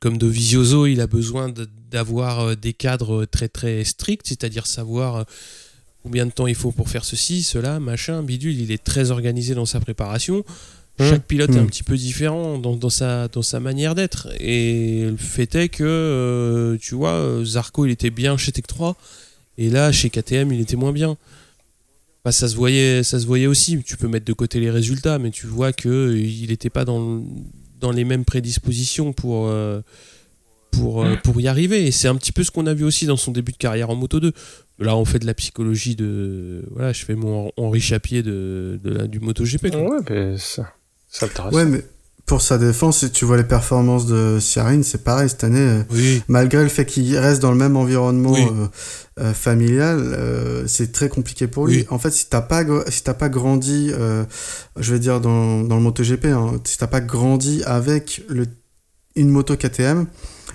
comme 0.00 0.18
Dovizioso, 0.18 0.86
il 0.86 1.00
a 1.00 1.06
besoin 1.06 1.52
d'avoir 1.90 2.40
euh, 2.40 2.54
des 2.54 2.72
cadres 2.74 3.24
très 3.24 3.48
très 3.48 3.82
stricts, 3.84 4.26
c'est-à-dire 4.28 4.66
savoir 4.66 5.16
euh, 5.16 5.24
combien 6.02 6.26
de 6.26 6.30
temps 6.30 6.46
il 6.46 6.54
faut 6.54 6.70
pour 6.72 6.88
faire 6.90 7.04
ceci, 7.04 7.42
cela, 7.42 7.80
machin, 7.80 8.22
bidule. 8.22 8.60
Il 8.60 8.70
est 8.72 8.82
très 8.82 9.10
organisé 9.10 9.54
dans 9.54 9.64
sa 9.66 9.80
préparation. 9.80 10.44
Chaque 10.98 11.26
pilote 11.26 11.50
est 11.50 11.58
un 11.58 11.64
Mmh. 11.64 11.66
petit 11.66 11.82
peu 11.82 11.96
différent 11.96 12.58
dans, 12.58 12.74
dans 12.74 12.88
sa, 12.88 13.28
dans 13.28 13.42
sa 13.42 13.60
manière 13.60 13.94
d'être. 13.94 14.28
Et 14.40 15.04
le 15.10 15.16
fait 15.18 15.54
est 15.54 15.68
que, 15.68 15.84
euh, 15.84 16.78
tu 16.80 16.94
vois, 16.94 17.42
Zarco, 17.44 17.84
il 17.84 17.90
était 17.92 18.08
bien 18.08 18.38
chez 18.38 18.50
Tech 18.50 18.64
3. 18.66 18.96
Et 19.58 19.68
là, 19.68 19.92
chez 19.92 20.08
KTM, 20.08 20.52
il 20.52 20.60
était 20.62 20.76
moins 20.76 20.92
bien. 20.92 21.18
Bah, 22.24 22.32
ça, 22.32 22.48
se 22.48 22.56
voyait, 22.56 23.02
ça 23.02 23.20
se 23.20 23.26
voyait 23.26 23.46
aussi. 23.46 23.82
Tu 23.84 23.98
peux 23.98 24.08
mettre 24.08 24.24
de 24.24 24.32
côté 24.32 24.58
les 24.58 24.70
résultats, 24.70 25.18
mais 25.18 25.30
tu 25.30 25.46
vois 25.46 25.72
qu'il 25.74 26.46
n'était 26.48 26.70
pas 26.70 26.86
dans, 26.86 26.98
le- 26.98 27.22
dans 27.86 27.92
les 27.92 28.04
mêmes 28.04 28.24
prédispositions 28.24 29.12
pour, 29.12 29.46
euh, 29.46 29.80
pour, 30.72 31.04
euh, 31.04 31.14
pour 31.22 31.40
y 31.40 31.46
arriver. 31.46 31.86
Et 31.86 31.92
c'est 31.92 32.08
un 32.08 32.16
petit 32.16 32.32
peu 32.32 32.42
ce 32.42 32.50
qu'on 32.50 32.66
a 32.66 32.74
vu 32.74 32.84
aussi 32.84 33.06
dans 33.06 33.16
son 33.16 33.30
début 33.30 33.52
de 33.52 33.56
carrière 33.56 33.90
en 33.90 33.94
Moto 33.94 34.18
2. 34.18 34.32
Là, 34.80 34.96
on 34.96 35.04
fait 35.04 35.18
de 35.20 35.26
la 35.26 35.34
psychologie 35.34 35.94
de. 35.96 36.64
Voilà, 36.72 36.92
je 36.92 37.04
fais 37.04 37.14
mon 37.14 37.50
Henri 37.56 37.80
Chapier 37.80 38.22
de, 38.22 38.78
de 38.82 38.90
la- 38.90 39.06
du 39.06 39.20
MotoGP. 39.20 39.70
quoi. 39.70 39.80
Ouais, 39.82 39.98
mais 40.10 40.36
ça, 40.36 40.72
intéressant. 41.22 41.56
Ouais, 41.56 41.64
mais 41.64 41.82
pour 42.26 42.42
sa 42.42 42.58
défense, 42.58 42.98
si 42.98 43.10
tu 43.10 43.24
vois 43.24 43.36
les 43.36 43.44
performances 43.44 44.04
de 44.06 44.38
Ciarine, 44.40 44.82
c'est 44.82 45.04
pareil 45.04 45.28
cette 45.28 45.44
année. 45.44 45.60
euh, 45.60 45.82
Oui. 45.90 46.22
Malgré 46.26 46.62
le 46.64 46.68
fait 46.68 46.84
qu'il 46.84 47.16
reste 47.16 47.40
dans 47.40 47.52
le 47.52 47.56
même 47.56 47.76
environnement 47.76 48.32
Oui. 48.32 48.42
euh, 48.42 48.66
euh, 49.20 49.32
familial, 49.32 50.00
euh, 50.00 50.64
c'est 50.66 50.90
très 50.90 51.08
compliqué 51.08 51.46
pour 51.46 51.68
lui. 51.68 51.76
Oui. 51.78 51.86
En 51.88 51.98
fait, 52.00 52.10
si 52.10 52.26
t'as 52.28 52.40
pas 52.40 52.64
si 52.88 53.04
t'as 53.04 53.14
pas 53.14 53.28
grandi, 53.28 53.92
je 54.76 54.92
vais 54.92 54.98
dire 54.98 55.20
dans, 55.20 55.62
dans 55.62 55.76
le 55.76 55.82
MotoGP, 55.82 56.26
hein, 56.26 56.60
si 56.64 56.76
t'as 56.78 56.88
pas 56.88 57.00
grandi 57.00 57.62
avec 57.64 58.22
le, 58.28 58.46
une 59.14 59.30
moto 59.30 59.56
KTM, 59.56 60.06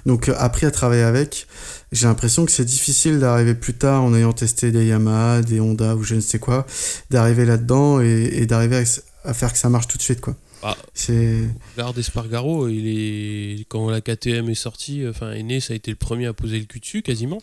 donc 0.05 0.29
appris 0.37 0.65
à 0.65 0.71
travailler 0.71 1.03
avec, 1.03 1.47
j'ai 1.93 2.05
l'impression 2.07 2.45
que 2.45 2.51
c'est 2.51 2.65
difficile 2.65 3.19
d'arriver 3.19 3.53
plus 3.55 3.75
tard 3.75 4.03
en 4.03 4.13
ayant 4.13 4.33
testé 4.33 4.71
des 4.71 4.85
Yamaha, 4.85 5.41
des 5.41 5.61
Honda 5.61 5.95
ou 5.95 6.03
je 6.03 6.15
ne 6.15 6.19
sais 6.21 6.37
quoi, 6.39 6.65
d'arriver 7.09 7.45
là-dedans 7.45 8.01
et, 8.01 8.29
et 8.33 8.45
d'arriver 8.45 8.77
à, 9.23 9.29
à 9.29 9.33
faire 9.33 9.53
que 9.53 9.57
ça 9.59 9.69
marche 9.69 9.87
tout 9.87 9.97
de 9.97 10.03
suite 10.03 10.19
quoi. 10.19 10.35
Ah. 10.63 10.77
C'est 10.93 11.47
Regarde 11.75 11.97
Espargaro, 11.97 12.67
il 12.67 12.87
est 12.87 13.65
quand 13.67 13.89
la 13.89 14.01
KTM 14.01 14.49
est 14.49 14.53
sortie, 14.55 15.07
enfin 15.07 15.31
est 15.31 15.43
né, 15.43 15.59
ça 15.59 15.73
a 15.73 15.75
été 15.75 15.89
le 15.91 15.97
premier 15.97 16.27
à 16.27 16.33
poser 16.33 16.59
le 16.59 16.65
cul 16.65 16.79
dessus 16.79 17.01
quasiment. 17.01 17.41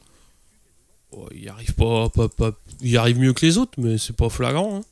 Bon, 1.10 1.26
il 1.34 1.42
y 1.44 1.48
arrive 1.48 1.74
pas, 1.74 2.08
pas, 2.10 2.28
pas- 2.28 2.52
il 2.80 2.96
arrive 2.96 3.18
mieux 3.18 3.32
que 3.32 3.44
les 3.44 3.58
autres, 3.58 3.72
mais 3.78 3.98
c'est 3.98 4.14
pas 4.16 4.28
flagrant. 4.28 4.76
hein. 4.76 4.84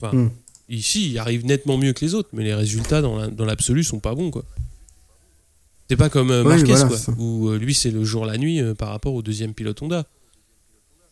Enfin, 0.00 0.16
Hmm. 0.16 0.30
ici, 0.70 1.10
il 1.10 1.18
arrive 1.18 1.44
nettement 1.44 1.76
mieux 1.76 1.92
que 1.92 2.04
les 2.04 2.14
autres, 2.14 2.30
mais 2.32 2.44
les 2.44 2.54
résultats 2.54 3.02
dans 3.02 3.18
la- 3.18 3.28
dans 3.28 3.44
l'absolu 3.44 3.84
sont 3.84 4.00
pas 4.00 4.14
bons 4.14 4.30
quoi. 4.30 4.44
C'est 5.90 5.96
pas 5.96 6.08
comme 6.08 6.30
euh, 6.30 6.42
Oui, 6.44 6.48
Marquez 6.50 6.64
voilà, 6.72 6.86
quoi, 6.86 6.96
ça. 6.96 7.12
où 7.18 7.48
euh, 7.48 7.58
lui 7.58 7.74
c'est 7.74 7.90
le 7.90 8.04
jour 8.04 8.24
la 8.24 8.38
nuit 8.38 8.60
euh, 8.60 8.74
par 8.74 8.90
rapport 8.90 9.12
au 9.12 9.22
deuxième 9.22 9.52
pilote 9.52 9.82
Honda. 9.82 10.06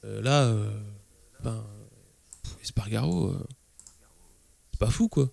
Euh, 0.05 0.23
là, 0.23 0.45
euh, 0.45 0.71
ben, 1.43 1.63
Espargaro, 2.63 3.31
euh, 3.31 3.47
c'est 4.71 4.79
pas 4.79 4.91
fou 4.91 5.09
quoi 5.09 5.29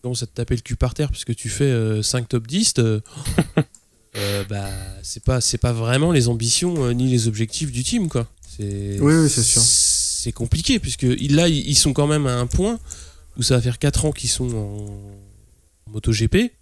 commences 0.00 0.22
à 0.22 0.26
te 0.26 0.34
taper 0.34 0.56
le 0.56 0.62
cul 0.62 0.76
par 0.76 0.94
terre 0.94 1.08
parce 1.08 1.24
que 1.24 1.32
tu 1.32 1.48
fais 1.48 2.02
5 2.02 2.28
top 2.28 2.46
10, 2.46 2.74
euh, 2.78 3.00
euh, 4.16 4.44
bah, 4.48 4.68
c'est 5.02 5.22
pas, 5.22 5.40
c'est 5.40 5.58
pas 5.58 5.72
vraiment 5.72 6.12
les 6.12 6.28
ambitions 6.28 6.84
euh, 6.84 6.92
ni 6.92 7.08
les 7.08 7.28
objectifs 7.28 7.70
du 7.72 7.82
team. 7.84 8.08
Quoi. 8.08 8.26
C'est, 8.46 8.98
Oui, 9.00 9.14
oui, 9.14 9.28
c'est 9.28 9.42
sûr. 9.42 9.62
C'est 9.62 10.32
compliqué 10.32 10.78
puisque 10.78 11.06
là, 11.30 11.48
ils 11.48 11.76
sont 11.76 11.92
quand 11.92 12.06
même 12.06 12.26
à 12.26 12.36
un 12.36 12.46
point 12.46 12.78
où 13.36 13.42
ça 13.42 13.56
va 13.56 13.62
faire 13.62 13.78
4 13.78 14.04
ans 14.04 14.12
qu'ils 14.12 14.28
sont 14.28 14.54
en 14.54 15.00
MotoGP, 15.92 16.52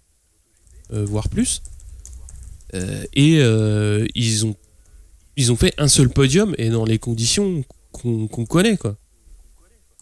euh, 0.93 1.05
voire 1.05 1.27
plus. 1.29 1.61
Euh, 2.73 3.03
et 3.13 3.39
euh, 3.39 4.05
ils, 4.15 4.45
ont, 4.45 4.55
ils 5.35 5.51
ont 5.51 5.55
fait 5.55 5.73
un 5.77 5.87
seul 5.87 6.09
podium 6.09 6.55
et 6.57 6.69
dans 6.69 6.85
les 6.85 6.99
conditions 6.99 7.63
qu'on 7.91 8.27
qu'on 8.27 8.45
connaît. 8.45 8.77
quoi. 8.77 8.95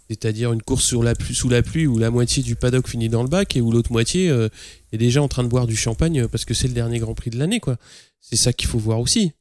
C'est-à-dire 0.09 0.53
une 0.53 0.61
course 0.61 0.85
sur 0.85 1.03
la 1.03 1.15
pluie- 1.15 1.35
sous 1.35 1.49
la 1.49 1.61
pluie 1.61 1.85
où 1.87 1.97
la 1.97 2.09
moitié 2.11 2.41
du 2.43 2.55
paddock 2.55 2.87
finit 2.87 3.09
dans 3.09 3.23
le 3.23 3.29
bac 3.29 3.55
et 3.57 3.61
où 3.61 3.71
l'autre 3.71 3.91
moitié 3.91 4.29
euh, 4.29 4.47
est 4.93 4.97
déjà 4.97 5.21
en 5.21 5.27
train 5.27 5.43
de 5.43 5.49
boire 5.49 5.67
du 5.67 5.75
champagne 5.75 6.21
euh, 6.21 6.27
parce 6.29 6.45
que 6.45 6.53
c'est 6.53 6.67
le 6.69 6.73
dernier 6.73 6.99
Grand 6.99 7.13
Prix 7.13 7.29
de 7.29 7.37
l'année. 7.37 7.59
quoi. 7.59 7.77
C'est 8.21 8.37
ça 8.37 8.53
qu'il 8.53 8.69
faut 8.69 8.79
voir 8.79 8.99
aussi. 8.99 9.33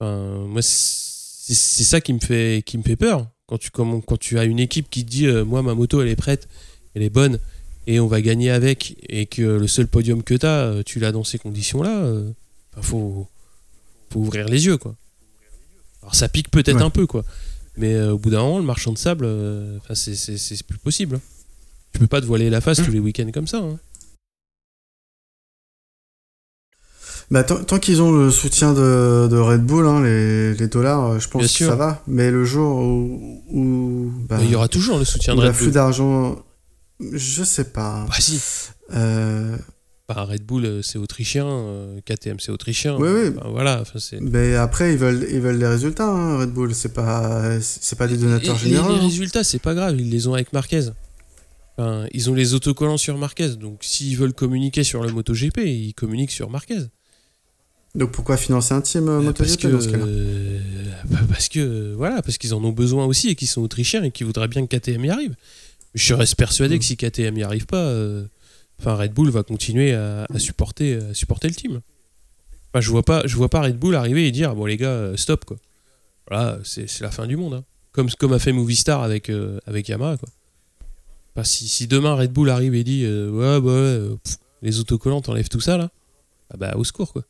Enfin, 0.00 0.46
moi, 0.48 0.62
c'est 0.62 1.84
ça 1.84 2.00
qui 2.00 2.12
me 2.12 2.20
fait, 2.20 2.62
qui 2.64 2.78
me 2.78 2.82
fait 2.82 2.96
peur. 2.96 3.28
Quand 3.46 3.58
tu, 3.58 3.70
quand 3.70 4.16
tu 4.18 4.38
as 4.38 4.44
une 4.44 4.60
équipe 4.60 4.88
qui 4.88 5.04
te 5.04 5.10
dit 5.10 5.26
euh, 5.26 5.44
Moi, 5.44 5.62
ma 5.62 5.74
moto, 5.74 6.00
elle 6.00 6.08
est 6.08 6.16
prête, 6.16 6.48
elle 6.94 7.02
est 7.02 7.10
bonne 7.10 7.38
et 7.86 7.98
on 7.98 8.06
va 8.06 8.20
gagner 8.20 8.50
avec, 8.50 8.96
et 9.08 9.26
que 9.26 9.42
le 9.42 9.66
seul 9.66 9.88
podium 9.88 10.22
que 10.22 10.34
tu 10.34 10.46
as, 10.46 10.82
tu 10.86 11.00
l'as 11.00 11.10
dans 11.12 11.24
ces 11.24 11.38
conditions-là, 11.38 11.98
euh, 12.02 12.30
enfin, 12.72 12.82
faut, 12.82 13.26
faut 14.10 14.20
ouvrir 14.20 14.48
les 14.48 14.66
yeux. 14.66 14.76
quoi. 14.76 14.94
Alors, 16.02 16.14
ça 16.14 16.28
pique 16.28 16.50
peut-être 16.50 16.76
Ouais. 16.76 16.82
un 16.82 16.90
peu, 16.90 17.06
quoi. 17.06 17.24
Mais 17.80 17.94
euh, 17.94 18.12
au 18.12 18.18
bout 18.18 18.30
d'un 18.30 18.42
moment, 18.42 18.58
le 18.58 18.64
marchand 18.64 18.92
de 18.92 18.98
sable, 18.98 19.24
euh, 19.26 19.78
enfin, 19.78 19.94
c'est- 19.94 20.14
c'est 20.14 20.36
c'est 20.38 20.62
plus 20.64 20.78
possible. 20.78 21.18
Tu 21.92 21.98
peux 21.98 22.06
pas 22.06 22.20
te 22.20 22.26
voiler 22.26 22.50
la 22.50 22.60
face 22.60 22.82
tous 22.84 22.90
les 22.92 23.00
week-ends 23.00 23.30
comme 23.32 23.46
ça. 23.46 23.58
hein. 23.58 23.78
Bah, 27.30 27.44
tant 27.44 27.62
tant 27.62 27.78
qu'ils 27.78 28.02
ont 28.02 28.10
le 28.10 28.30
soutien 28.30 28.72
de, 28.74 29.28
de 29.30 29.36
Red 29.36 29.64
Bull, 29.64 29.86
hein, 29.86 30.02
les, 30.02 30.52
les 30.54 30.66
dollars, 30.66 31.06
euh, 31.12 31.18
je 31.20 31.28
pense 31.28 31.40
Bien 31.42 31.48
que 31.48 31.52
sûr. 31.54 31.68
ça 31.68 31.76
va. 31.76 32.02
Mais 32.08 32.30
le 32.30 32.44
jour 32.44 32.76
où, 32.78 33.42
où, 33.50 34.10
bah, 34.28 34.36
Mais 34.38 34.46
Il 34.46 34.50
y 34.50 34.56
aura 34.56 34.66
toujours 34.68 34.98
le 34.98 35.04
soutien 35.04 35.34
de 35.34 35.40
il 35.40 35.44
y 35.44 35.46
a 35.46 35.50
Red 35.50 35.56
plus 35.56 35.66
Bull. 35.66 35.74
d'argent, 35.74 36.44
je 37.12 37.44
sais 37.44 37.64
pas. 37.64 38.04
Bah 38.08 38.14
si. 38.18 38.40
Euh, 38.94 39.56
Bah, 40.12 40.24
Red 40.24 40.42
Bull, 40.42 40.64
euh, 40.64 40.82
c'est 40.82 40.98
autrichien. 40.98 41.46
euh, 41.46 42.00
KTM, 42.04 42.40
c'est 42.40 42.50
autrichien. 42.50 42.96
Oui, 42.98 43.08
oui. 43.08 43.28
Enfin, 43.38 43.48
voilà. 43.50 43.84
mais 44.20 44.56
après, 44.56 44.92
ils 44.92 44.98
veulent, 44.98 45.24
ils 45.30 45.40
veulent 45.40 45.58
des 45.60 45.66
résultats, 45.68 46.08
hein, 46.08 46.38
Red 46.38 46.50
Bull. 46.50 46.74
C'est 46.74 46.92
pas, 46.92 47.60
c'est 47.60 47.96
pas 47.96 48.08
des 48.08 48.16
donateurs 48.16 48.56
Et- 48.56 48.66
et 48.66 48.70
généraux. 48.70 48.88
Les, 48.88 48.94
hein. 48.96 49.02
résultats, 49.02 49.44
c'est 49.44 49.60
pas 49.60 49.72
grave, 49.74 50.00
ils 50.00 50.10
les 50.10 50.26
ont 50.26 50.34
avec 50.34 50.52
Marquez. 50.52 50.88
Enfin, 51.78 52.06
ils 52.12 52.28
ont 52.28 52.34
les 52.34 52.54
autocollants 52.54 52.96
sur 52.96 53.16
Marquez, 53.18 53.50
donc 53.50 53.78
s'ils 53.82 54.16
veulent 54.16 54.32
communiquer 54.34 54.82
sur 54.82 55.00
le 55.02 55.12
MotoGP, 55.12 55.58
ils 55.64 55.94
communiquent 55.94 56.32
sur 56.32 56.50
Marquez. 56.50 56.80
Donc 57.94 58.10
pourquoi 58.12 58.36
financer 58.36 58.74
un 58.74 58.80
team 58.80 59.08
euh, 59.08 59.20
Euh, 59.20 59.32
parce 59.32 59.50
MotoGP 59.50 59.62
que, 59.62 59.68
dans 59.68 59.80
ce 59.80 59.88
cas-là? 59.88 60.04
euh, 60.06 60.58
bah, 61.06 61.18
parce 61.28 61.48
que 61.48 61.94
voilà, 61.94 62.20
parce 62.22 62.36
qu'ils 62.36 62.52
en 62.54 62.62
ont 62.64 62.72
besoin 62.72 63.06
aussi 63.06 63.28
et 63.28 63.34
qu'ils 63.36 63.48
sont 63.48 63.62
autrichiens 63.62 64.02
et 64.02 64.10
qu'ils 64.10 64.26
voudraient 64.26 64.48
bien 64.48 64.66
que 64.66 64.76
KTM 64.76 65.04
y 65.04 65.10
arrive. 65.10 65.34
Je 65.94 66.14
reste 66.14 66.34
persuadé 66.34 66.76
Mm. 66.76 66.78
que 66.80 66.84
si 66.84 66.96
KTM 66.96 67.38
y 67.38 67.42
arrive 67.44 67.66
pas, 67.66 67.78
euh, 67.84 68.24
enfin 68.80 68.94
Red 68.94 69.12
Bull 69.12 69.30
va 69.30 69.42
continuer 69.42 69.92
à, 69.94 70.26
à 70.32 70.38
supporter, 70.38 70.94
à 70.96 71.14
supporter 71.14 71.48
le 71.48 71.54
team. 71.54 71.80
Enfin, 72.72 72.80
je 72.80 72.90
vois 72.90 73.02
pas, 73.02 73.26
je 73.26 73.36
vois 73.36 73.48
pas 73.48 73.60
Red 73.62 73.78
Bull 73.78 73.94
arriver 73.94 74.26
et 74.26 74.30
dire 74.30 74.54
bon 74.54 74.64
les 74.66 74.76
gars, 74.76 74.88
euh, 74.88 75.16
stop 75.16 75.44
quoi. 75.44 75.56
Voilà, 76.28 76.58
c'est 76.64 77.00
la 77.00 77.10
fin 77.10 77.26
du 77.26 77.36
monde. 77.36 77.54
hein. 77.54 77.64
Comme 77.92 78.08
comme 78.18 78.32
a 78.32 78.38
fait 78.38 78.52
Movistar 78.52 79.02
avec 79.02 79.28
euh, 79.30 79.58
avec 79.66 79.88
Yamaha 79.88 80.16
quoi. 80.16 80.28
Enfin, 81.34 81.44
si, 81.44 81.68
si 81.68 81.86
demain 81.86 82.14
Red 82.14 82.32
Bull 82.32 82.50
arrive 82.50 82.74
et 82.74 82.84
dit 82.84 83.04
euh, 83.04 83.30
ouais 83.30 83.60
bah 83.60 83.66
ouais, 83.72 83.72
euh, 83.72 84.16
pff, 84.22 84.36
les 84.62 84.78
autocollants 84.80 85.20
t'enlèves 85.20 85.48
tout 85.48 85.60
ça 85.60 85.76
là, 85.76 85.90
ah 86.52 86.56
bah 86.56 86.74
au 86.76 86.84
secours 86.84 87.12
quoi. 87.12 87.24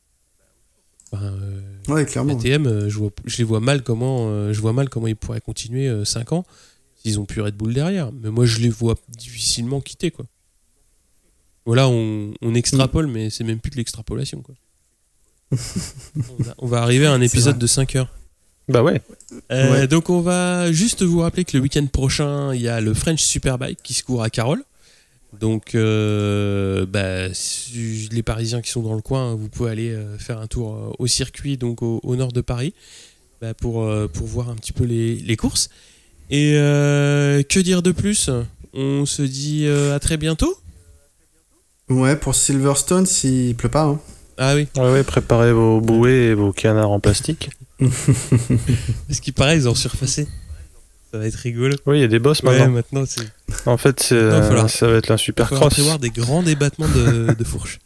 Enfin, 1.11 1.25
euh, 1.25 1.61
Ouais, 1.87 2.05
clairement. 2.05 2.39
Euh, 2.45 2.87
je, 2.89 2.97
vois, 2.97 3.09
je 3.25 3.37
les 3.39 3.43
vois 3.43 3.59
mal 3.59 3.83
comment, 3.83 4.29
euh, 4.29 4.53
je 4.53 4.61
vois 4.61 4.71
mal 4.73 4.87
comment 4.89 5.07
ils 5.07 5.15
pourraient 5.15 5.41
continuer 5.41 6.05
5 6.05 6.31
ans 6.31 6.45
s'ils 6.95 7.19
ont 7.19 7.25
plus 7.25 7.41
Red 7.41 7.55
Bull 7.55 7.73
derrière. 7.73 8.11
Mais 8.13 8.29
moi, 8.29 8.45
je 8.45 8.59
les 8.59 8.69
vois 8.69 8.95
difficilement 9.09 9.81
quitter, 9.81 10.11
quoi. 10.11 10.25
Voilà, 11.65 11.87
on, 11.87 12.33
on 12.41 12.55
extrapole, 12.55 13.07
mais 13.07 13.29
c'est 13.29 13.43
même 13.43 13.59
plus 13.59 13.71
de 13.71 13.75
l'extrapolation, 13.77 14.41
quoi. 14.41 14.55
on, 15.51 16.43
va, 16.43 16.55
on 16.59 16.67
va 16.67 16.81
arriver 16.81 17.05
à 17.05 17.11
un 17.13 17.21
épisode 17.21 17.57
de 17.59 17.67
5 17.67 17.95
heures. 17.97 18.09
Bah 18.69 18.83
ouais. 18.83 19.01
Euh, 19.51 19.71
Ouais. 19.71 19.87
Donc, 19.87 20.09
on 20.09 20.21
va 20.21 20.71
juste 20.71 21.03
vous 21.03 21.19
rappeler 21.19 21.43
que 21.43 21.57
le 21.57 21.63
week-end 21.63 21.85
prochain, 21.87 22.53
il 22.53 22.61
y 22.61 22.67
a 22.69 22.79
le 22.81 22.93
French 22.93 23.21
Superbike 23.21 23.79
qui 23.83 23.93
se 23.93 24.03
court 24.03 24.23
à 24.23 24.29
Carole. 24.29 24.63
Donc, 25.39 25.75
euh, 25.75 26.85
bah, 26.85 27.27
les 28.11 28.23
Parisiens 28.23 28.61
qui 28.61 28.69
sont 28.69 28.81
dans 28.81 28.95
le 28.95 29.01
coin, 29.01 29.35
vous 29.35 29.49
pouvez 29.49 29.71
aller 29.71 29.89
euh, 29.89 30.17
faire 30.17 30.39
un 30.39 30.47
tour 30.47 30.95
au 30.99 31.07
circuit, 31.07 31.57
donc 31.57 31.81
au, 31.81 31.99
au 32.03 32.15
nord 32.15 32.31
de 32.31 32.41
Paris, 32.41 32.73
bah, 33.41 33.53
pour, 33.53 33.89
pour 34.13 34.27
voir 34.27 34.49
un 34.49 34.55
petit 34.55 34.73
peu 34.73 34.83
les, 34.83 35.15
les 35.15 35.35
courses. 35.37 35.69
Et 36.29 36.53
euh, 36.55 37.43
que 37.43 37.59
dire 37.59 37.81
de 37.81 37.91
plus? 37.91 38.29
On 38.73 39.05
se 39.05 39.21
dit 39.21 39.67
à 39.67 39.99
très 39.99 40.15
bientôt. 40.17 40.57
Ouais, 41.91 42.15
pour 42.15 42.35
Silverstone, 42.35 43.05
s'il 43.05 43.55
pleut 43.55 43.69
pas. 43.69 43.83
hein. 43.83 43.99
Ah 44.37 44.55
oui, 44.55 44.67
Ouais, 44.77 44.91
ouais, 44.91 45.03
préparez 45.03 45.51
vos 45.53 45.81
bouées 45.81 46.27
et 46.29 46.33
vos 46.33 46.51
canards 46.51 46.89
en 46.91 46.99
plastique. 46.99 47.49
parce 47.79 49.19
qu'il 49.21 49.33
paraît, 49.33 49.57
ils 49.57 49.67
ont 49.69 49.75
surfacé. 49.75 50.27
Ça 51.11 51.17
va 51.17 51.27
être 51.27 51.35
rigolo. 51.35 51.75
Oui, 51.85 51.97
il 51.99 52.01
y 52.01 52.05
a 52.05 52.07
des 52.07 52.19
bosses 52.19 52.41
Ouais, 52.41 52.67
maintenant. 52.67 53.03
c'est. 53.05 53.27
En 53.65 53.77
fait, 53.77 53.99
c'est, 53.99 54.15
Non, 54.21 54.41
faudra- 54.43 54.67
ça 54.69 54.87
va 54.87 54.93
être 54.97 55.11
un 55.11 55.15
Il 55.15 55.19
super 55.19 55.47
cross. 55.49 55.73
prévoir 55.73 55.99
des 55.99 56.09
grands 56.09 56.41
débattements 56.41 56.87
de, 56.87 57.33
de 57.33 57.43
fourche. 57.43 57.79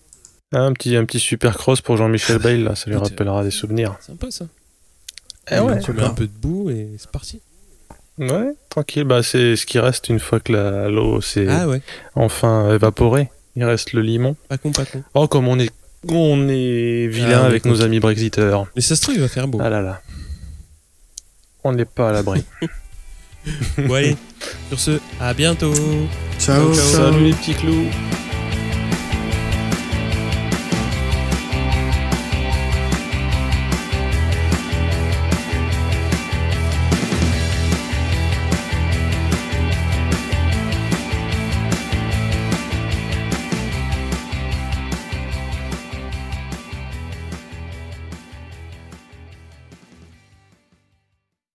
Un 0.54 0.72
petit, 0.74 0.96
un 0.96 1.06
petit 1.06 1.20
super 1.20 1.58
cross 1.58 1.82
pour 1.82 1.98
Jean-Michel 1.98 2.38
Bayle, 2.38 2.64
là, 2.64 2.76
ça 2.76 2.90
lui 2.90 2.96
rappellera 2.98 3.44
des 3.44 3.52
souvenirs. 3.52 3.96
Sympa 4.00 4.28
ça. 4.30 4.46
Eh 5.52 5.60
ouais. 5.60 5.80
Tu 5.80 5.92
mets 5.92 6.04
un 6.04 6.10
peu 6.12 6.28
de 6.28 6.32
boue 6.40 6.70
et 6.70 6.90
c'est 7.00 7.10
parti. 7.12 7.42
Ouais, 8.18 8.54
tranquille, 8.70 9.04
bah 9.04 9.24
c'est 9.24 9.58
ce 9.58 9.66
qui 9.66 9.78
reste 9.78 10.08
une 10.08 10.20
fois 10.20 10.40
que 10.40 10.54
la- 10.54 10.88
l'eau 10.88 11.20
s'est 11.20 11.48
Ah 11.50 11.68
ouais, 11.68 11.82
enfin 12.14 12.74
évaporée. 12.74 13.30
Il 13.56 13.64
reste 13.64 13.94
le 13.94 14.02
limon. 14.02 14.36
pas 14.50 14.58
con, 14.58 14.72
pas 14.72 14.86
con. 14.86 15.04
Oh, 15.14 15.28
comme 15.28 15.48
on 15.48 15.58
est, 15.60 15.72
on 16.10 16.48
est 16.50 17.08
vilain 17.08 17.42
Ah, 17.44 17.46
avec 17.46 17.66
nos 17.66 17.82
amis 17.82 18.00
brexiteurs. 18.00 18.68
Mais 18.76 18.82
ça 18.82 18.96
se 18.96 19.02
trouve, 19.02 19.16
il 19.16 19.22
va 19.22 19.28
faire 19.28 19.48
beau. 19.48 19.60
Ah 19.62 19.70
là 19.70 19.82
là. 19.82 20.02
On 21.64 21.72
n'est 21.72 21.86
pas 21.86 22.10
à 22.10 22.12
l'abri. 22.12 22.44
Bon, 23.78 23.94
allez, 23.94 24.18
sur 24.70 24.80
ce, 24.80 25.00
à 25.20 25.34
bientôt. 25.34 25.74
Ciao, 26.40 26.74
ciao. 26.74 27.12
Salut 27.12 27.26
les 27.26 27.34
petits 27.34 27.54
clous 27.54 27.86